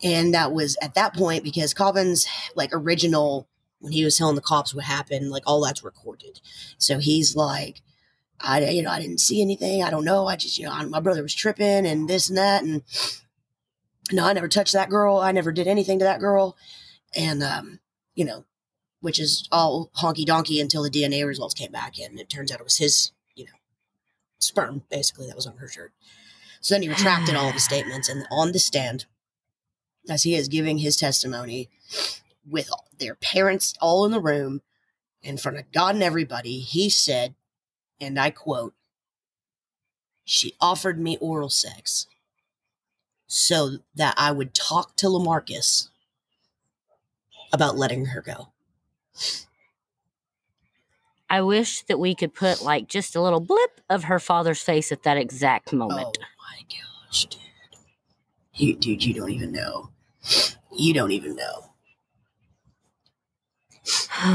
and 0.03 0.33
that 0.33 0.51
was 0.51 0.77
at 0.81 0.95
that 0.95 1.13
point 1.13 1.43
because 1.43 1.73
Cobbins 1.73 2.27
like 2.55 2.69
original 2.73 3.47
when 3.79 3.91
he 3.93 4.03
was 4.03 4.17
telling 4.17 4.35
the 4.35 4.41
cops 4.41 4.73
what 4.73 4.85
happened, 4.85 5.29
like 5.29 5.43
all 5.45 5.61
that's 5.61 5.83
recorded. 5.83 6.39
So 6.77 6.99
he's 6.99 7.35
like, 7.35 7.81
I 8.39 8.69
you 8.69 8.81
know 8.83 8.91
I 8.91 8.99
didn't 8.99 9.19
see 9.19 9.41
anything. 9.41 9.83
I 9.83 9.89
don't 9.89 10.05
know. 10.05 10.27
I 10.27 10.35
just 10.35 10.57
you 10.57 10.65
know 10.65 10.71
I, 10.71 10.83
my 10.85 10.99
brother 10.99 11.21
was 11.21 11.35
tripping 11.35 11.85
and 11.85 12.09
this 12.09 12.29
and 12.29 12.37
that 12.37 12.63
and 12.63 12.83
no, 14.11 14.25
I 14.25 14.33
never 14.33 14.47
touched 14.47 14.73
that 14.73 14.89
girl. 14.89 15.17
I 15.17 15.31
never 15.31 15.51
did 15.51 15.67
anything 15.67 15.99
to 15.99 16.05
that 16.05 16.19
girl, 16.19 16.55
and 17.15 17.41
um, 17.41 17.79
you 18.13 18.25
know, 18.25 18.45
which 19.01 19.19
is 19.19 19.47
all 19.51 19.91
honky 19.97 20.25
donkey 20.25 20.59
until 20.59 20.83
the 20.83 20.89
DNA 20.89 21.27
results 21.27 21.53
came 21.53 21.71
back 21.71 21.93
And 21.99 22.19
It 22.19 22.29
turns 22.29 22.51
out 22.51 22.59
it 22.59 22.63
was 22.63 22.77
his, 22.77 23.11
you 23.35 23.45
know, 23.45 23.51
sperm 24.39 24.83
basically 24.89 25.27
that 25.27 25.35
was 25.35 25.45
on 25.45 25.57
her 25.57 25.67
shirt. 25.67 25.93
So 26.65 26.73
then 26.73 26.81
he 26.81 26.89
retracted 26.89 27.35
all 27.35 27.49
of 27.49 27.53
his 27.53 27.63
statements, 27.71 28.09
and 28.09 28.25
on 28.31 28.51
the 28.51 28.57
stand, 28.57 29.05
as 30.09 30.23
he 30.23 30.33
is 30.33 30.47
giving 30.47 30.79
his 30.79 30.97
testimony, 30.97 31.69
with 32.43 32.71
their 32.97 33.13
parents 33.13 33.75
all 33.79 34.03
in 34.03 34.11
the 34.11 34.19
room, 34.19 34.63
in 35.21 35.37
front 35.37 35.59
of 35.59 35.71
God 35.71 35.93
and 35.93 36.03
everybody, 36.03 36.61
he 36.61 36.89
said, 36.89 37.35
and 38.01 38.19
I 38.19 38.31
quote, 38.31 38.73
"She 40.23 40.55
offered 40.59 40.99
me 40.99 41.19
oral 41.21 41.51
sex." 41.51 42.07
so 43.27 43.79
that 43.95 44.13
I 44.17 44.31
would 44.31 44.53
talk 44.53 44.95
to 44.97 45.07
Lamarcus 45.07 45.89
about 47.51 47.75
letting 47.75 48.05
her 48.05 48.21
go. 48.21 48.49
I 51.29 51.41
wish 51.41 51.81
that 51.83 51.99
we 51.99 52.13
could 52.13 52.33
put 52.35 52.61
like 52.61 52.87
just 52.87 53.15
a 53.15 53.21
little 53.21 53.39
blip 53.39 53.81
of 53.89 54.05
her 54.05 54.19
father's 54.19 54.61
face 54.61 54.91
at 54.91 55.03
that 55.03 55.17
exact 55.17 55.73
moment. 55.73 56.17
Oh 56.21 56.34
my 56.55 56.61
gosh, 56.69 57.25
dude. 57.25 57.41
You, 58.53 58.75
dude, 58.75 59.03
you 59.03 59.13
don't 59.13 59.31
even 59.31 59.51
know. 59.51 59.89
You 60.71 60.93
don't 60.93 61.11
even 61.11 61.35
know. 61.35 61.71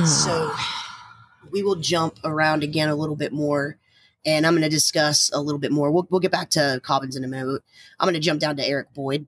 so 0.05 0.53
we 1.51 1.63
will 1.63 1.77
jump 1.77 2.19
around 2.25 2.63
again 2.63 2.89
a 2.89 2.95
little 2.95 3.17
bit 3.17 3.33
more 3.33 3.79
and 4.25 4.47
I'm 4.47 4.53
going 4.53 4.63
to 4.63 4.69
discuss 4.69 5.31
a 5.33 5.41
little 5.41 5.59
bit 5.59 5.73
more. 5.73 5.91
We'll, 5.91 6.07
we'll 6.11 6.21
get 6.21 6.31
back 6.31 6.51
to 6.51 6.81
Cobbins 6.83 7.17
in 7.17 7.25
a 7.25 7.29
minute. 7.29 7.63
I'm 7.99 8.07
going 8.07 8.15
to 8.15 8.21
jump 8.21 8.41
down 8.41 8.57
to 8.57 8.67
Eric 8.67 8.93
Boyd, 8.93 9.27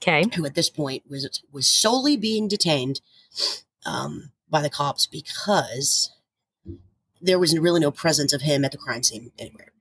okay. 0.00 0.24
who 0.34 0.46
at 0.46 0.54
this 0.54 0.70
point 0.70 1.04
was 1.08 1.40
was 1.52 1.68
solely 1.68 2.16
being 2.16 2.48
detained 2.48 3.00
um, 3.84 4.30
by 4.48 4.62
the 4.62 4.70
cops 4.70 5.06
because 5.06 6.12
there 7.20 7.38
was 7.38 7.58
really 7.58 7.80
no 7.80 7.90
presence 7.90 8.32
of 8.32 8.42
him 8.42 8.64
at 8.64 8.72
the 8.72 8.78
crime 8.78 9.02
scene 9.02 9.32
anywhere, 9.38 9.72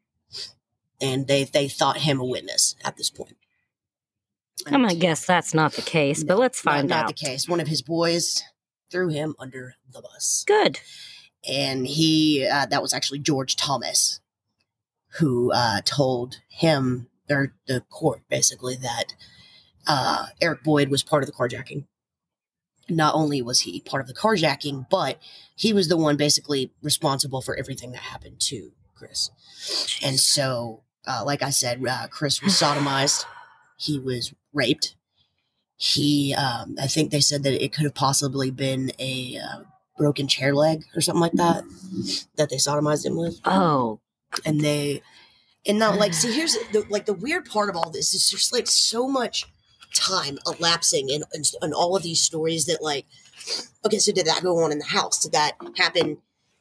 and 1.03 1.27
they 1.27 1.43
they 1.43 1.67
thought 1.67 1.97
him 1.97 2.19
a 2.19 2.25
witness 2.25 2.75
at 2.83 2.95
this 2.97 3.09
point. 3.09 3.35
I'm 4.65 4.81
gonna 4.81 4.95
guess 4.95 5.25
that's 5.25 5.53
not 5.53 5.73
the 5.73 5.81
case, 5.81 6.23
but 6.23 6.39
let's 6.39 6.61
find 6.61 6.87
not, 6.87 6.95
out. 6.95 7.01
Not 7.01 7.07
the 7.17 7.25
case. 7.25 7.47
One 7.47 7.59
of 7.59 7.67
his 7.67 7.81
boys 7.81 8.41
threw 8.89 9.09
him 9.09 9.35
under 9.37 9.75
the 9.91 10.01
bus, 10.01 10.43
Good. 10.47 10.79
and 11.47 11.85
he 11.85 12.47
uh, 12.49 12.65
that 12.67 12.81
was 12.81 12.93
actually 12.93 13.19
George 13.19 13.57
Thomas, 13.57 14.21
who 15.19 15.51
uh, 15.51 15.81
told 15.83 16.37
him 16.47 17.09
or 17.29 17.53
the 17.67 17.81
court 17.89 18.21
basically 18.29 18.75
that 18.75 19.15
uh, 19.87 20.27
Eric 20.41 20.63
Boyd 20.63 20.89
was 20.89 21.03
part 21.03 21.23
of 21.23 21.27
the 21.27 21.33
carjacking. 21.33 21.85
Not 22.89 23.15
only 23.15 23.41
was 23.41 23.61
he 23.61 23.81
part 23.81 24.01
of 24.01 24.07
the 24.07 24.13
carjacking, 24.13 24.87
but 24.89 25.19
he 25.55 25.73
was 25.73 25.87
the 25.87 25.97
one 25.97 26.17
basically 26.17 26.71
responsible 26.81 27.41
for 27.41 27.55
everything 27.55 27.91
that 27.91 28.01
happened 28.01 28.39
to 28.41 28.71
Chris. 28.93 29.29
And 30.03 30.19
so, 30.19 30.83
uh, 31.07 31.23
like 31.25 31.41
I 31.43 31.49
said, 31.49 31.83
uh, 31.87 32.07
Chris 32.09 32.41
was 32.41 32.53
sodomized. 32.53 33.25
He 33.77 33.99
was 33.99 34.33
raped. 34.53 34.95
He, 35.75 36.33
um, 36.33 36.75
I 36.81 36.87
think 36.87 37.11
they 37.11 37.19
said 37.19 37.43
that 37.43 37.63
it 37.63 37.73
could 37.73 37.83
have 37.83 37.95
possibly 37.95 38.51
been 38.51 38.91
a 38.99 39.37
uh, 39.37 39.63
broken 39.97 40.27
chair 40.27 40.53
leg 40.53 40.85
or 40.95 41.01
something 41.01 41.21
like 41.21 41.33
that 41.33 41.63
that 42.37 42.49
they 42.49 42.55
sodomized 42.55 43.05
him 43.05 43.17
with 43.17 43.39
Oh, 43.45 43.99
and 44.45 44.61
they 44.61 45.01
and 45.65 45.79
now 45.79 45.95
like 45.95 46.13
see 46.13 46.33
here's 46.33 46.53
the 46.71 46.85
like 46.89 47.05
the 47.05 47.13
weird 47.13 47.45
part 47.45 47.69
of 47.69 47.75
all 47.75 47.89
this 47.89 48.13
is 48.13 48.29
just 48.29 48.51
like 48.53 48.67
so 48.67 49.07
much 49.07 49.45
time 49.93 50.39
elapsing 50.47 51.09
in, 51.09 51.23
in, 51.33 51.43
in 51.61 51.73
all 51.73 51.95
of 51.95 52.03
these 52.03 52.19
stories 52.19 52.65
that 52.65 52.81
like 52.81 53.05
okay 53.85 53.99
so 53.99 54.11
did 54.11 54.25
that 54.25 54.41
go 54.41 54.63
on 54.63 54.71
in 54.71 54.79
the 54.79 54.85
house 54.85 55.19
did 55.21 55.31
that 55.31 55.53
happen 55.77 56.17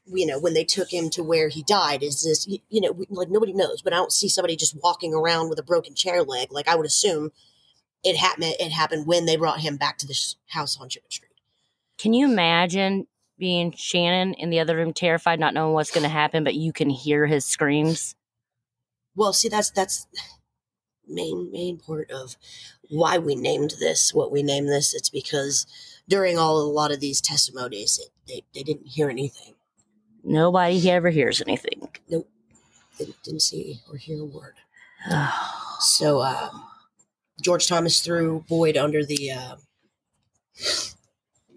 you 0.06 0.26
know 0.26 0.38
when 0.38 0.54
they 0.54 0.64
took 0.64 0.92
him 0.92 1.10
to 1.10 1.22
where 1.22 1.48
he 1.48 1.62
died 1.62 2.02
is 2.02 2.22
this 2.22 2.46
you, 2.48 2.80
know 2.80 3.04
like 3.10 3.30
nobody 3.30 3.52
knows 3.52 3.82
but 3.82 3.92
i 3.92 3.96
don't 3.96 4.12
see 4.12 4.28
somebody 4.28 4.56
just 4.56 4.76
walking 4.82 5.14
around 5.14 5.48
with 5.48 5.58
a 5.58 5.62
broken 5.62 5.94
chair 5.94 6.22
leg 6.22 6.52
like 6.52 6.68
i 6.68 6.74
would 6.74 6.86
assume 6.86 7.30
it 8.02 8.16
happened 8.16 8.54
it 8.58 8.72
happened 8.72 9.06
when 9.06 9.26
they 9.26 9.36
brought 9.36 9.60
him 9.60 9.76
back 9.76 9.98
to 9.98 10.06
this 10.06 10.36
house 10.48 10.76
on 10.80 10.88
Chipman 10.88 11.10
Street. 11.10 11.30
can 11.98 12.14
you 12.14 12.26
imagine 12.26 13.06
being 13.42 13.72
Channon 13.72 14.34
in 14.38 14.50
the 14.50 14.60
other 14.60 14.76
room, 14.76 14.92
terrified, 14.92 15.40
not 15.40 15.52
knowing 15.52 15.74
what's 15.74 15.90
going 15.90 16.04
to 16.04 16.08
happen, 16.08 16.44
but 16.44 16.54
you 16.54 16.72
can 16.72 16.88
hear 16.88 17.26
his 17.26 17.44
screams? 17.44 18.14
Well, 19.16 19.32
see, 19.32 19.48
that's 19.48 19.70
that's 19.70 20.06
main 21.08 21.50
main 21.50 21.78
part 21.78 22.10
of 22.12 22.36
why 22.88 23.18
we 23.18 23.34
named 23.34 23.74
this 23.80 24.14
what 24.14 24.30
we 24.30 24.44
named 24.44 24.68
this. 24.68 24.94
It's 24.94 25.10
because 25.10 25.66
during 26.08 26.38
all 26.38 26.58
a 26.58 26.62
lot 26.62 26.92
of 26.92 27.00
these 27.00 27.20
testimonies, 27.20 27.98
it, 27.98 28.10
they 28.28 28.44
they 28.54 28.62
didn't 28.62 28.86
hear 28.86 29.10
anything. 29.10 29.54
Nobody 30.24 30.90
ever 30.90 31.10
hears 31.10 31.40
anything. 31.40 31.88
They 32.08 33.06
didn't 33.24 33.42
see 33.42 33.80
or 33.90 33.96
hear 33.96 34.20
a 34.20 34.24
word. 34.24 34.54
So 35.84 36.22
um, 36.22 36.62
George 37.42 37.66
Thomas 37.66 38.00
threw 38.00 38.44
Boyd 38.48 38.76
under 38.76 39.04
the 39.04 39.32
uh, 39.32 39.56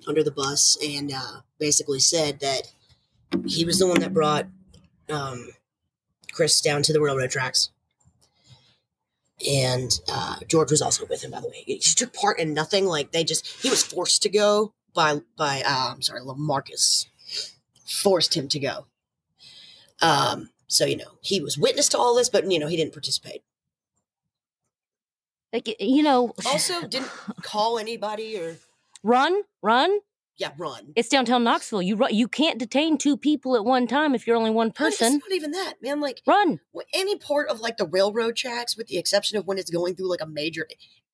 under 0.08 0.24
the 0.24 0.32
bus 0.32 0.76
and 0.84 1.12
uh, 1.14 1.42
basically 1.60 2.00
said 2.00 2.40
that 2.40 2.72
he 3.46 3.66
was 3.66 3.78
the 3.78 3.86
one 3.86 4.00
that 4.00 4.16
brought 4.16 4.48
um, 5.12 5.50
Chris 6.32 6.60
down 6.60 6.82
to 6.82 6.92
the 6.92 7.00
railroad 7.00 7.30
tracks. 7.30 7.70
And 9.48 9.92
uh, 10.12 10.38
George 10.48 10.72
was 10.72 10.82
also 10.82 11.06
with 11.06 11.24
him, 11.24 11.30
by 11.30 11.42
the 11.42 11.50
way. 11.50 11.64
He 11.68 11.78
took 11.78 12.14
part 12.14 12.40
in 12.40 12.56
nothing. 12.56 12.86
Like 12.88 13.12
they 13.12 13.24
just, 13.24 13.46
he 13.62 13.70
was 13.70 13.84
forced 13.84 14.24
to 14.24 14.30
go 14.30 14.74
by 14.96 15.22
by. 15.38 15.62
Uh, 15.66 15.92
I'm 15.94 16.02
sorry, 16.02 16.22
Lamarcus 16.22 17.06
forced 17.86 18.36
him 18.36 18.48
to 18.50 18.60
go. 18.60 18.86
Um, 20.02 20.50
so 20.68 20.86
you 20.86 20.98
know 20.98 21.18
he 21.22 21.40
was 21.42 21.58
witness 21.58 21.88
to 21.90 21.98
all 21.98 22.16
this, 22.16 22.30
but 22.30 22.50
you 22.52 22.60
know 22.60 22.68
he 22.68 22.76
didn't 22.78 22.94
participate. 22.94 23.44
like 25.54 25.76
you 25.80 26.04
know, 26.04 26.34
Also, 26.46 26.82
didn't 26.88 27.10
call 27.42 27.78
anybody 27.80 28.38
or 28.38 28.58
run, 29.04 29.44
run. 29.62 30.00
yeah, 30.38 30.52
run. 30.58 30.92
It's 30.96 31.08
downtown 31.10 31.44
Knoxville. 31.44 31.82
You 31.82 31.96
run. 31.96 32.14
You 32.14 32.28
can't 32.28 32.60
detain 32.60 32.98
two 32.98 33.16
people 33.16 33.56
at 33.56 33.64
one 33.64 33.88
time 33.88 34.16
if 34.16 34.28
you're 34.28 34.36
only 34.36 34.52
one 34.52 34.72
person. 34.72 35.16
It's 35.16 35.26
not 35.30 35.36
even 35.36 35.52
that, 35.52 35.76
man. 35.82 36.02
Like 36.02 36.22
Run. 36.28 36.60
any 36.94 37.18
part 37.18 37.48
of 37.50 37.62
like 37.62 37.78
the 37.78 37.88
railroad 37.88 38.36
tracks, 38.36 38.76
with 38.76 38.88
the 38.88 38.98
exception 38.98 39.38
of 39.38 39.46
when 39.48 39.58
it's 39.58 39.70
going 39.70 39.96
through 39.96 40.10
like 40.10 40.22
a 40.22 40.28
major, 40.28 40.68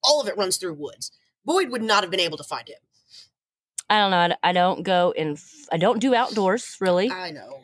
all 0.04 0.22
of 0.22 0.28
it 0.28 0.38
runs 0.38 0.58
through 0.58 0.74
woods. 0.74 1.12
Boyd 1.46 1.70
would 1.70 1.82
not 1.84 2.04
have 2.04 2.12
been 2.12 2.20
able 2.20 2.38
to 2.38 2.44
find 2.44 2.68
him. 2.68 2.78
I 3.92 4.00
don't 4.00 4.12
know. 4.12 4.36
I 4.42 4.54
don't 4.54 4.84
go 4.84 5.12
in. 5.16 5.38
I 5.72 5.78
don't 5.78 6.00
do 6.00 6.16
outdoors 6.16 6.78
really. 6.80 7.12
I 7.12 7.32
know. 7.32 7.60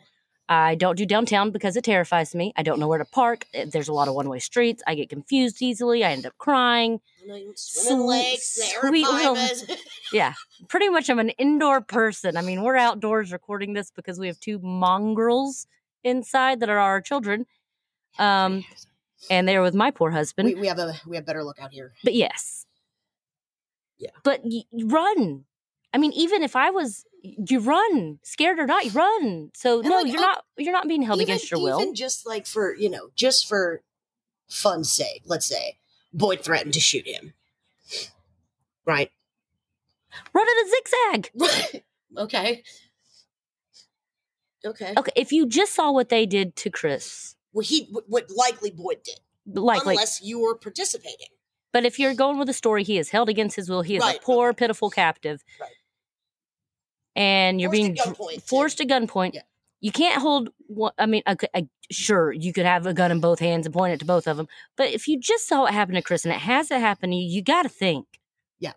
I 0.50 0.76
don't 0.76 0.96
do 0.96 1.04
downtown 1.04 1.50
because 1.50 1.76
it 1.76 1.84
terrifies 1.84 2.34
me. 2.34 2.52
I 2.56 2.62
don't 2.62 2.78
know 2.80 2.88
where 2.88 2.98
to 2.98 3.04
park. 3.04 3.44
Eh, 3.52 3.66
There's 3.70 3.88
a 3.88 3.92
lot 3.92 4.08
of 4.08 4.14
one 4.14 4.28
way 4.28 4.38
streets. 4.38 4.82
I 4.86 4.94
get 4.94 5.10
confused 5.10 5.60
easily. 5.60 6.04
I 6.04 6.12
end 6.12 6.24
up 6.26 6.32
crying. 6.38 7.00
I 7.22 7.26
know 7.28 7.34
you 7.36 7.44
don't 7.46 7.58
swim 7.58 7.92
in 7.92 7.98
Sweet- 7.98 8.08
lakes, 8.08 8.72
sweet 8.80 9.06
little- 9.06 9.76
Yeah, 10.12 10.32
pretty 10.68 10.88
much 10.88 11.10
I'm 11.10 11.18
an 11.18 11.30
indoor 11.30 11.80
person. 11.82 12.36
I 12.38 12.42
mean, 12.42 12.62
we're 12.62 12.76
outdoors 12.76 13.30
recording 13.32 13.72
this 13.74 13.90
because 13.90 14.18
we 14.18 14.26
have 14.26 14.40
two 14.40 14.58
mongrels 14.58 15.66
inside 16.04 16.60
that 16.60 16.70
are 16.70 16.78
our 16.78 17.00
children. 17.02 17.44
Um, 18.18 18.64
and 19.30 19.46
they're 19.48 19.62
with 19.62 19.74
my 19.74 19.90
poor 19.90 20.10
husband. 20.12 20.46
we, 20.48 20.54
we 20.54 20.66
have 20.66 20.78
a 20.78 20.94
we 21.06 21.16
have 21.16 21.26
better 21.26 21.44
look 21.44 21.58
out 21.60 21.72
here. 21.72 21.92
But 22.04 22.14
yes. 22.14 22.64
Yeah. 23.98 24.10
But 24.24 24.40
y- 24.44 24.62
run. 24.84 25.44
I 25.92 25.98
mean, 25.98 26.12
even 26.12 26.42
if 26.42 26.54
I 26.54 26.70
was, 26.70 27.04
you 27.22 27.60
run, 27.60 28.18
scared 28.22 28.58
or 28.58 28.66
not, 28.66 28.84
you 28.84 28.90
run. 28.92 29.50
So 29.54 29.80
And, 29.80 29.88
no, 29.88 29.96
like, 30.02 30.12
you're 30.12 30.20
not. 30.20 30.44
You're 30.56 30.72
not 30.72 30.86
being 30.88 31.02
held 31.02 31.20
even, 31.20 31.32
against 31.34 31.50
your 31.50 31.60
will. 31.60 31.80
Even 31.80 31.94
just 31.94 32.26
like 32.26 32.46
for 32.46 32.74
you 32.74 32.90
know, 32.90 33.08
just 33.16 33.48
for 33.48 33.82
fun's 34.48 34.92
sake, 34.92 35.22
let's 35.24 35.46
say 35.46 35.78
Boyd 36.12 36.42
threatened 36.42 36.74
to 36.74 36.80
shoot 36.80 37.06
him. 37.06 37.32
Right. 38.84 39.10
Run 40.32 40.46
at 40.48 40.66
a 40.66 40.70
zigzag. 40.70 41.82
Okay. 42.16 42.62
Okay. 44.64 44.94
Okay, 44.96 45.12
if 45.14 45.30
you 45.30 45.46
just 45.46 45.74
saw 45.74 45.92
what 45.92 46.08
they 46.08 46.24
did 46.24 46.56
to 46.56 46.70
Chris, 46.70 47.36
Well, 47.52 47.64
he 47.64 47.84
what 48.06 48.30
likely 48.34 48.70
Boyd 48.70 49.02
did. 49.04 49.20
likely. 49.46 49.92
unless 49.94 50.22
you 50.22 50.40
were 50.40 50.54
participating. 50.54 51.28
But 51.72 51.84
if 51.84 51.98
you're 51.98 52.14
going 52.14 52.38
with 52.38 52.48
a 52.48 52.54
story, 52.54 52.82
he 52.82 52.96
is 52.98 53.10
held 53.10 53.28
against 53.28 53.56
his 53.56 53.68
will. 53.68 53.82
He 53.82 53.96
is 53.96 54.00
Right, 54.02 54.16
a 54.16 54.20
poor, 54.22 54.54
pitiful 54.54 54.88
captive. 54.90 55.44
Right. 55.60 55.70
And 57.18 57.60
you're 57.60 57.70
Forced 57.70 57.82
being 57.82 57.96
gunpoint, 57.96 58.42
forced 58.42 58.78
to 58.78 58.86
gunpoint. 58.86 59.34
Yeah. 59.34 59.42
You 59.80 59.92
can't 59.92 60.20
hold. 60.20 60.50
One, 60.66 60.92
I 60.98 61.06
mean, 61.06 61.22
okay, 61.28 61.48
I, 61.54 61.68
sure, 61.90 62.32
you 62.32 62.52
could 62.52 62.66
have 62.66 62.86
a 62.86 62.94
gun 62.94 63.10
in 63.10 63.20
both 63.20 63.38
hands 63.38 63.66
and 63.66 63.74
point 63.74 63.94
it 63.94 64.00
to 64.00 64.06
both 64.06 64.26
of 64.26 64.36
them. 64.36 64.48
But 64.76 64.90
if 64.90 65.06
you 65.08 65.18
just 65.20 65.46
saw 65.46 65.62
what 65.62 65.72
happened 65.72 65.96
to 65.96 66.02
Chris 66.02 66.24
and 66.24 66.34
it 66.34 66.40
hasn't 66.40 66.80
happened 66.80 67.12
to 67.12 67.16
you, 67.16 67.28
you 67.28 67.42
got 67.42 67.62
to 67.62 67.68
think. 67.68 68.06
Yeah. 68.58 68.72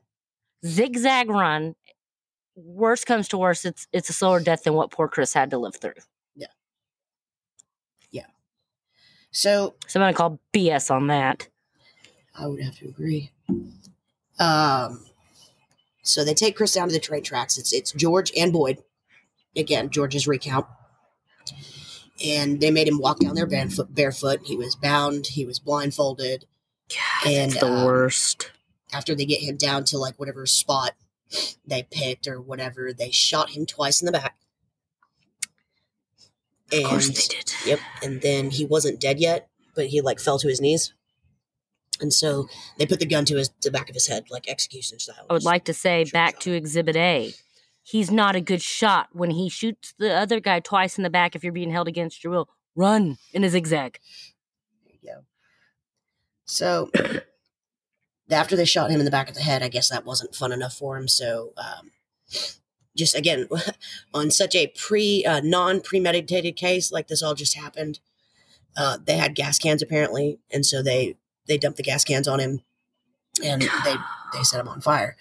Zigzag 0.65 1.29
run. 1.29 1.75
Worst 2.55 3.05
comes 3.05 3.27
to 3.29 3.37
worst, 3.37 3.65
it's 3.65 3.87
it's 3.93 4.09
a 4.09 4.13
slower 4.13 4.39
death 4.39 4.63
than 4.63 4.73
what 4.73 4.91
poor 4.91 5.07
Chris 5.07 5.33
had 5.33 5.49
to 5.51 5.57
live 5.57 5.75
through. 5.75 5.93
So 9.31 9.75
So 9.87 9.99
I'm 9.99 10.03
gonna 10.03 10.13
call 10.13 10.39
BS 10.53 10.91
on 10.91 11.07
that. 11.07 11.47
I 12.37 12.47
would 12.47 12.61
have 12.61 12.77
to 12.77 12.87
agree. 12.87 13.31
Um, 14.39 15.05
so 16.01 16.23
they 16.23 16.33
take 16.33 16.55
Chris 16.55 16.73
down 16.73 16.87
to 16.87 16.93
the 16.93 16.99
train 16.99 17.23
tracks. 17.23 17.57
It's 17.57 17.73
it's 17.73 17.91
George 17.91 18.31
and 18.37 18.51
Boyd. 18.51 18.79
Again, 19.55 19.89
George's 19.89 20.27
recount. 20.27 20.65
And 22.23 22.61
they 22.61 22.71
made 22.71 22.87
him 22.87 22.99
walk 22.99 23.19
down 23.19 23.35
there 23.35 23.47
barefoot. 23.47 23.93
barefoot. 23.93 24.41
He 24.43 24.55
was 24.55 24.75
bound. 24.75 25.27
He 25.27 25.45
was 25.45 25.59
blindfolded. 25.59 26.45
God, 26.89 27.31
And, 27.31 27.51
that's 27.51 27.61
the 27.61 27.71
um, 27.71 27.85
worst. 27.85 28.51
After 28.93 29.15
they 29.15 29.25
get 29.25 29.41
him 29.41 29.57
down 29.57 29.85
to 29.85 29.97
like 29.97 30.19
whatever 30.19 30.45
spot 30.45 30.91
they 31.65 31.83
picked 31.83 32.27
or 32.27 32.39
whatever, 32.39 32.93
they 32.93 33.09
shot 33.09 33.51
him 33.51 33.65
twice 33.65 34.01
in 34.01 34.05
the 34.05 34.11
back. 34.11 34.35
Of 36.73 36.83
course 36.83 37.07
they 37.07 37.35
did. 37.35 37.53
Yep. 37.65 37.79
And 38.03 38.21
then 38.21 38.51
he 38.51 38.65
wasn't 38.65 38.99
dead 39.01 39.19
yet, 39.19 39.49
but 39.75 39.87
he 39.87 40.01
like 40.01 40.19
fell 40.19 40.39
to 40.39 40.47
his 40.47 40.61
knees. 40.61 40.93
And 42.01 42.11
so 42.11 42.47
they 42.77 42.85
put 42.85 42.99
the 42.99 43.05
gun 43.05 43.25
to 43.25 43.37
his 43.37 43.51
the 43.61 43.71
back 43.71 43.89
of 43.89 43.95
his 43.95 44.07
head, 44.07 44.25
like 44.29 44.49
execution 44.49 44.99
style. 44.99 45.25
I 45.29 45.33
would 45.33 45.43
like 45.43 45.65
to 45.65 45.73
say 45.73 46.05
back 46.11 46.35
shot. 46.35 46.41
to 46.41 46.53
Exhibit 46.53 46.95
A. 46.95 47.33
He's 47.83 48.11
not 48.11 48.35
a 48.35 48.41
good 48.41 48.61
shot 48.61 49.09
when 49.11 49.31
he 49.31 49.49
shoots 49.49 49.93
the 49.97 50.13
other 50.13 50.39
guy 50.39 50.59
twice 50.59 50.97
in 50.97 51.03
the 51.03 51.09
back 51.09 51.35
if 51.35 51.43
you're 51.43 51.53
being 51.53 51.71
held 51.71 51.87
against 51.87 52.23
your 52.23 52.31
will. 52.31 52.49
Run 52.75 53.17
in 53.33 53.43
a 53.43 53.49
zigzag. 53.49 53.99
There 54.85 54.93
you 55.01 55.09
go. 55.13 55.21
So 56.45 56.91
after 58.31 58.55
they 58.55 58.65
shot 58.65 58.91
him 58.91 58.99
in 58.99 59.05
the 59.05 59.11
back 59.11 59.29
of 59.29 59.35
the 59.35 59.41
head, 59.41 59.63
I 59.63 59.67
guess 59.67 59.89
that 59.89 60.05
wasn't 60.05 60.35
fun 60.35 60.51
enough 60.51 60.73
for 60.73 60.97
him. 60.97 61.07
So 61.07 61.53
um, 61.57 61.91
just 62.95 63.15
again, 63.15 63.47
on 64.13 64.31
such 64.31 64.55
a 64.55 64.67
pre 64.67 65.25
uh, 65.25 65.41
non 65.43 65.81
premeditated 65.81 66.55
case 66.55 66.91
like 66.91 67.07
this 67.07 67.23
all 67.23 67.35
just 67.35 67.57
happened, 67.57 67.99
uh, 68.77 68.97
they 69.03 69.17
had 69.17 69.35
gas 69.35 69.59
cans 69.59 69.81
apparently, 69.81 70.39
and 70.51 70.65
so 70.65 70.81
they 70.81 71.17
they 71.51 71.57
dumped 71.57 71.75
the 71.75 71.83
gas 71.83 72.05
cans 72.05 72.29
on 72.29 72.39
him, 72.39 72.61
and 73.43 73.61
they 73.61 73.95
they 74.33 74.43
set 74.43 74.61
him 74.61 74.69
on 74.69 74.79
fire. 74.79 75.17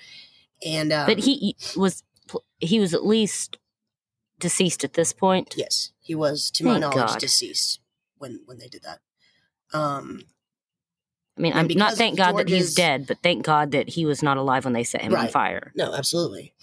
And 0.64 0.92
um, 0.92 1.06
But 1.06 1.18
he 1.18 1.56
was 1.76 2.04
he 2.60 2.78
was 2.78 2.94
at 2.94 3.04
least 3.04 3.58
deceased 4.38 4.84
at 4.84 4.92
this 4.94 5.12
point. 5.12 5.54
Yes, 5.56 5.90
he 6.00 6.14
was, 6.14 6.50
to 6.52 6.64
my 6.64 6.72
Thank 6.72 6.82
knowledge, 6.82 7.10
God. 7.12 7.18
deceased 7.18 7.80
when 8.18 8.42
when 8.46 8.58
they 8.58 8.68
did 8.68 8.82
that. 8.84 9.00
Um, 9.76 10.22
I 11.36 11.40
mean, 11.40 11.52
I'm 11.54 11.66
not 11.68 11.94
thank 11.94 12.16
God 12.16 12.36
that 12.36 12.48
he's 12.48 12.74
dead, 12.74 13.06
but 13.08 13.18
thank 13.22 13.44
God 13.44 13.72
that 13.72 13.88
he 13.90 14.06
was 14.06 14.22
not 14.22 14.36
alive 14.36 14.64
when 14.64 14.74
they 14.74 14.84
set 14.84 15.02
him 15.02 15.14
on 15.14 15.28
fire. 15.28 15.72
no, 15.74 15.94
absolutely. 15.94 16.54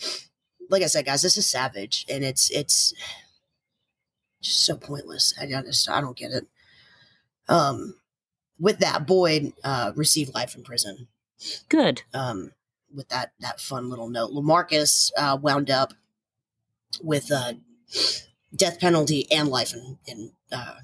Like 0.69 0.83
I 0.83 0.87
said, 0.87 1.05
guys, 1.05 1.21
this 1.21 1.37
is 1.37 1.47
savage, 1.47 2.05
and 2.09 2.23
it's 2.23 2.49
it's 2.51 2.93
just 4.41 4.65
so 4.65 4.77
pointless. 4.77 5.33
I 5.39 5.45
just 5.45 5.89
I 5.89 5.99
don't 5.99 6.17
get 6.17 6.31
it. 6.31 6.47
Um, 7.49 7.95
with 8.59 8.79
that, 8.79 9.05
Boyd 9.05 9.53
uh, 9.63 9.91
received 9.95 10.33
life 10.33 10.55
in 10.55 10.63
prison. 10.63 11.07
Good. 11.69 12.03
Um, 12.13 12.51
with 12.93 13.09
that 13.09 13.33
that 13.39 13.59
fun 13.59 13.89
little 13.89 14.09
note, 14.09 14.31
Lamarcus 14.31 15.11
uh, 15.17 15.37
wound 15.41 15.69
up 15.69 15.93
with 17.01 17.31
uh, 17.31 17.53
death 18.55 18.79
penalty 18.79 19.27
and 19.31 19.49
life 19.49 19.73
in 19.73 19.97
in 20.07 20.31
uh, 20.51 20.75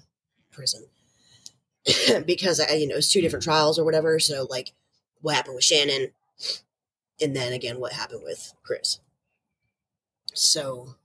prison 0.52 0.88
because 2.26 2.60
I, 2.60 2.74
you 2.74 2.88
know 2.88 2.96
it's 2.96 3.12
two 3.12 3.22
different 3.22 3.44
trials 3.44 3.80
or 3.80 3.86
whatever. 3.86 4.20
So 4.20 4.48
like, 4.50 4.74
what 5.22 5.36
happened 5.36 5.56
with 5.56 5.64
Channon, 5.64 6.12
and 7.22 7.36
then 7.36 7.54
again 7.54 7.80
what 7.80 7.94
happened 7.94 8.22
with 8.24 8.54
Chris. 8.64 9.00
So 10.34 10.96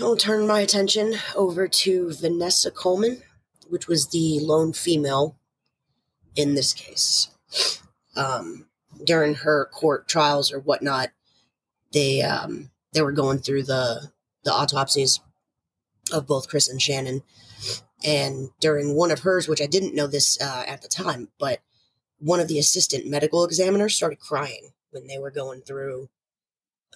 I'll 0.00 0.16
turn 0.16 0.46
my 0.46 0.60
attention 0.60 1.14
over 1.34 1.68
to 1.68 2.12
Vanessa 2.12 2.70
Coleman, 2.70 3.22
which 3.68 3.88
was 3.88 4.08
the 4.08 4.38
lone 4.40 4.72
female 4.72 5.36
in 6.34 6.54
this 6.54 6.72
case. 6.72 7.28
Um, 8.16 8.66
during 9.04 9.36
her 9.36 9.66
court 9.72 10.08
trials 10.08 10.52
or 10.52 10.58
whatnot, 10.60 11.10
they 11.92 12.22
um, 12.22 12.70
they 12.92 13.02
were 13.02 13.12
going 13.12 13.38
through 13.38 13.64
the 13.64 14.10
the 14.44 14.52
autopsies 14.52 15.20
of 16.12 16.26
both 16.26 16.48
Chris 16.48 16.68
and 16.68 16.80
Channon, 16.80 17.22
and 18.04 18.50
during 18.60 18.94
one 18.94 19.10
of 19.10 19.20
hers, 19.20 19.48
which 19.48 19.60
I 19.60 19.66
didn't 19.66 19.94
know 19.94 20.06
this 20.06 20.40
uh, 20.40 20.64
at 20.66 20.82
the 20.82 20.88
time, 20.88 21.28
but 21.38 21.60
one 22.18 22.40
of 22.40 22.48
the 22.48 22.58
assistant 22.58 23.06
medical 23.06 23.44
examiners 23.44 23.94
started 23.94 24.18
crying 24.18 24.72
when 24.90 25.06
they 25.06 25.18
were 25.18 25.30
going 25.30 25.60
through. 25.60 26.08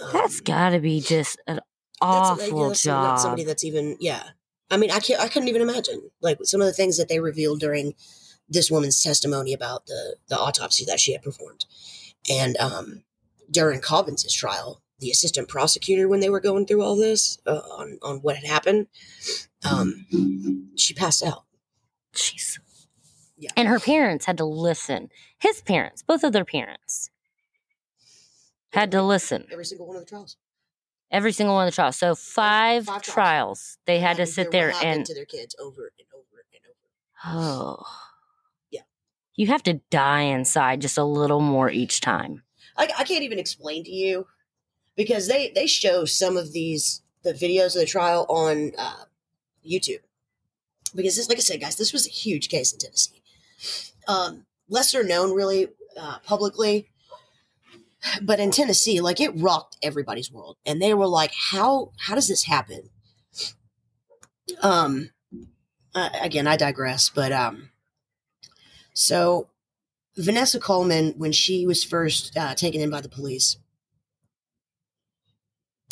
Um, 0.01 0.11
That's 0.13 0.41
got 0.41 0.71
to 0.71 0.81
be 0.81 1.01
just 1.01 1.39
an 1.47 1.57
that's- 1.57 1.67
awful 2.01 2.69
that's 2.69 2.87
not 2.87 3.17
job. 3.17 3.19
Somebody 3.19 3.45
that's 3.45 3.65
even 3.65 3.97
yeah. 4.01 4.23
I 4.71 4.77
mean, 4.77 4.91
I 4.91 5.01
can't. 5.01 5.21
I 5.21 5.29
couldn't 5.29 5.49
even 5.49 5.63
imagine 5.63 6.11
like 6.21 6.39
some 6.45 6.61
of 6.61 6.67
the 6.67 6.73
things 6.73 6.97
that 6.99 7.09
they 7.09 7.21
revealed 7.21 7.61
during 7.61 7.95
this 8.49 8.71
woman's 8.71 9.03
testimony 9.03 9.53
about 9.53 9.87
the 9.87 10.17
the 10.29 10.39
autopsy 10.39 10.85
that 10.87 11.01
she 11.01 11.13
had 11.13 11.23
performed, 11.23 11.67
and 12.31 12.57
um, 12.59 13.05
during 13.51 13.81
Collins's 13.81 14.33
trial, 14.33 14.81
the 15.01 15.11
assistant 15.11 15.49
prosecutor 15.49 16.09
when 16.09 16.21
they 16.21 16.31
were 16.31 16.41
going 16.41 16.67
through 16.67 16.83
all 16.83 16.97
this 16.97 17.39
uh, 17.47 17.61
on 17.79 17.99
on 18.03 18.19
what 18.19 18.37
had 18.37 18.47
happened, 18.47 18.87
um, 19.69 20.71
she 20.77 20.95
passed 20.95 21.25
out. 21.25 21.45
Jeez. 22.15 22.59
Yeah. 23.37 23.51
And 23.57 23.69
her 23.69 23.81
parents 23.81 24.27
had 24.27 24.37
to 24.39 24.45
listen. 24.45 25.09
His 25.39 25.63
parents, 25.63 26.03
both 26.03 26.23
of 26.25 26.33
their 26.33 26.45
parents, 26.45 27.11
had 28.73 28.91
to 28.91 29.03
listen. 29.03 29.47
Every 29.51 29.65
single 29.65 29.87
one 29.87 29.97
of 29.97 30.03
the 30.03 30.09
trials. 30.09 30.37
Every 31.11 31.33
single 31.33 31.55
one 31.57 31.67
of 31.67 31.73
the 31.73 31.75
trials. 31.75 31.97
So 31.97 32.15
five, 32.15 32.87
Five 32.87 33.03
trials. 33.03 33.15
trials. 33.15 33.79
They 33.87 33.99
had 33.99 34.17
to 34.19 34.27
sit 34.27 34.51
there 34.53 34.73
and 34.83 35.05
to 35.07 35.15
their 35.15 35.25
kids 35.25 35.57
over 35.61 35.93
and 35.99 36.07
over 36.15 36.45
and 36.55 36.63
over. 37.35 37.43
oh, 37.43 37.83
Yeah. 38.71 38.83
You 39.35 39.49
have 39.49 39.63
to 39.65 39.75
die 39.91 40.23
inside 40.23 40.81
just 40.81 40.97
a 40.99 41.05
little 41.05 41.41
more 41.41 41.71
each 41.71 42.01
time. 42.01 42.43
I, 42.77 42.89
I 42.99 43.05
can't 43.05 43.25
even 43.25 43.39
explain 43.39 43.85
to 43.85 43.91
you 43.91 44.27
because 44.97 45.27
they 45.29 45.51
they 45.51 45.67
show 45.67 46.05
some 46.05 46.37
of 46.37 46.53
these 46.53 47.03
the 47.23 47.33
videos 47.33 47.75
of 47.75 47.81
the 47.81 47.87
trial 47.87 48.25
on 48.29 48.73
uh, 48.79 49.05
YouTube 49.69 50.01
because 50.95 51.17
this, 51.17 51.29
like 51.29 51.39
I 51.39 51.43
said, 51.43 51.61
guys, 51.61 51.77
this 51.77 51.93
was 51.93 52.07
a 52.07 52.11
huge 52.11 52.49
case 52.49 52.73
in 52.73 52.79
Tennessee. 52.79 53.23
Um, 54.09 54.47
lesser 54.69 55.03
known, 55.05 55.35
really 55.35 55.69
uh, 55.99 56.19
publicly, 56.25 56.89
but 58.23 58.41
in 58.41 58.51
Tennessee, 58.51 59.01
like 59.01 59.21
it 59.21 59.33
rocked 59.35 59.77
everybody's 59.83 60.33
world, 60.33 60.57
and 60.65 60.81
they 60.81 60.95
were 60.95 61.07
like, 61.07 61.33
"How 61.51 61.93
how 61.99 62.15
does 62.15 62.29
this 62.29 62.45
happen?" 62.45 62.91
Um, 64.63 65.11
uh, 65.95 66.11
again, 66.21 66.47
I 66.47 66.57
digress, 66.57 67.09
but 67.09 67.33
um, 67.33 67.71
so 68.95 69.49
Vanessa 70.17 70.59
Coleman, 70.59 71.15
when 71.17 71.33
she 71.33 71.67
was 71.67 71.85
first 71.85 72.37
uh, 72.37 72.55
taken 72.55 72.81
in 72.81 72.91
by 72.91 73.01
the 73.01 73.09
police, 73.09 73.57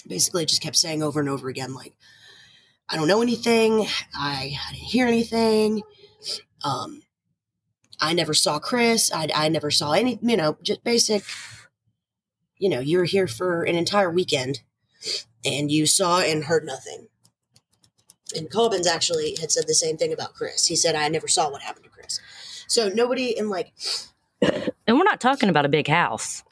basically 0.07 0.47
just 0.47 0.63
kept 0.63 0.77
saying 0.77 1.03
over 1.03 1.21
and 1.21 1.29
over 1.29 1.49
again, 1.49 1.75
like, 1.75 1.95
I 2.89 2.97
don't 2.97 3.09
know 3.09 3.23
anything. 3.23 3.87
I, 4.15 4.57
I 4.69 4.73
didn't 4.73 4.87
hear 4.87 5.07
anything. 5.07 5.83
Um, 6.65 7.03
I 8.01 8.13
never 8.13 8.35
saw 8.35 8.59
Chris. 8.59 9.13
I, 9.13 9.29
I 9.35 9.49
never 9.49 9.71
saw 9.71 9.93
any, 9.93 10.19
you 10.23 10.37
know, 10.37 10.57
just 10.63 10.85
basic, 10.85 11.25
you 12.59 12.69
know, 12.69 12.81
you 12.81 12.99
were 12.99 13.05
here 13.05 13.27
for 13.27 13.63
an 13.63 13.75
entire 13.75 14.11
weekend 14.11 14.61
and 15.45 15.71
you 15.71 15.87
saw 15.87 16.21
and 16.21 16.45
heard 16.45 16.65
nothing. 16.65 17.09
And 18.37 18.51
Cobbins 18.51 18.87
actually 18.87 19.37
had 19.41 19.51
said 19.51 19.65
the 19.67 19.75
same 19.75 19.97
thing 19.97 20.13
about 20.13 20.35
Chris. 20.35 20.67
He 20.67 20.77
said, 20.77 20.95
I 20.95 21.09
never 21.09 21.29
saw 21.29 21.51
what 21.51 21.63
happened 21.63 21.85
to 21.85 21.91
Chris. 21.91 22.21
So 22.67 22.89
nobody 22.89 23.37
in 23.37 23.49
like, 23.49 23.73
And 24.43 24.97
we're 24.97 25.05
not 25.05 25.21
talking 25.21 25.49
about 25.49 25.67
a 25.67 25.69
big 25.69 25.87
house. 25.89 26.43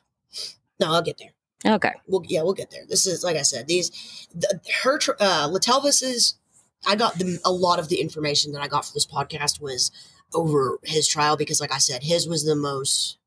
no, 0.78 0.92
I'll 0.92 1.02
get 1.02 1.18
there. 1.18 1.74
Okay. 1.74 1.92
Well, 2.06 2.22
yeah, 2.26 2.42
we'll 2.42 2.52
get 2.52 2.70
there. 2.70 2.84
This 2.86 3.06
is 3.06 3.24
like 3.24 3.36
I 3.36 3.42
said. 3.42 3.66
These, 3.66 3.90
the, 4.34 4.60
her, 4.82 4.98
uh, 5.18 5.48
Letalvis's. 5.48 6.38
I 6.86 6.94
got 6.94 7.14
the, 7.14 7.38
a 7.44 7.50
lot 7.50 7.78
of 7.78 7.88
the 7.88 8.00
information 8.00 8.52
that 8.52 8.60
I 8.62 8.68
got 8.68 8.84
for 8.84 8.92
this 8.92 9.06
podcast 9.06 9.60
was 9.60 9.90
over 10.34 10.78
his 10.84 11.08
trial 11.08 11.36
because, 11.36 11.60
like 11.60 11.72
I 11.72 11.78
said, 11.78 12.02
his 12.04 12.28
was 12.28 12.44
the 12.44 12.54
most 12.54 13.18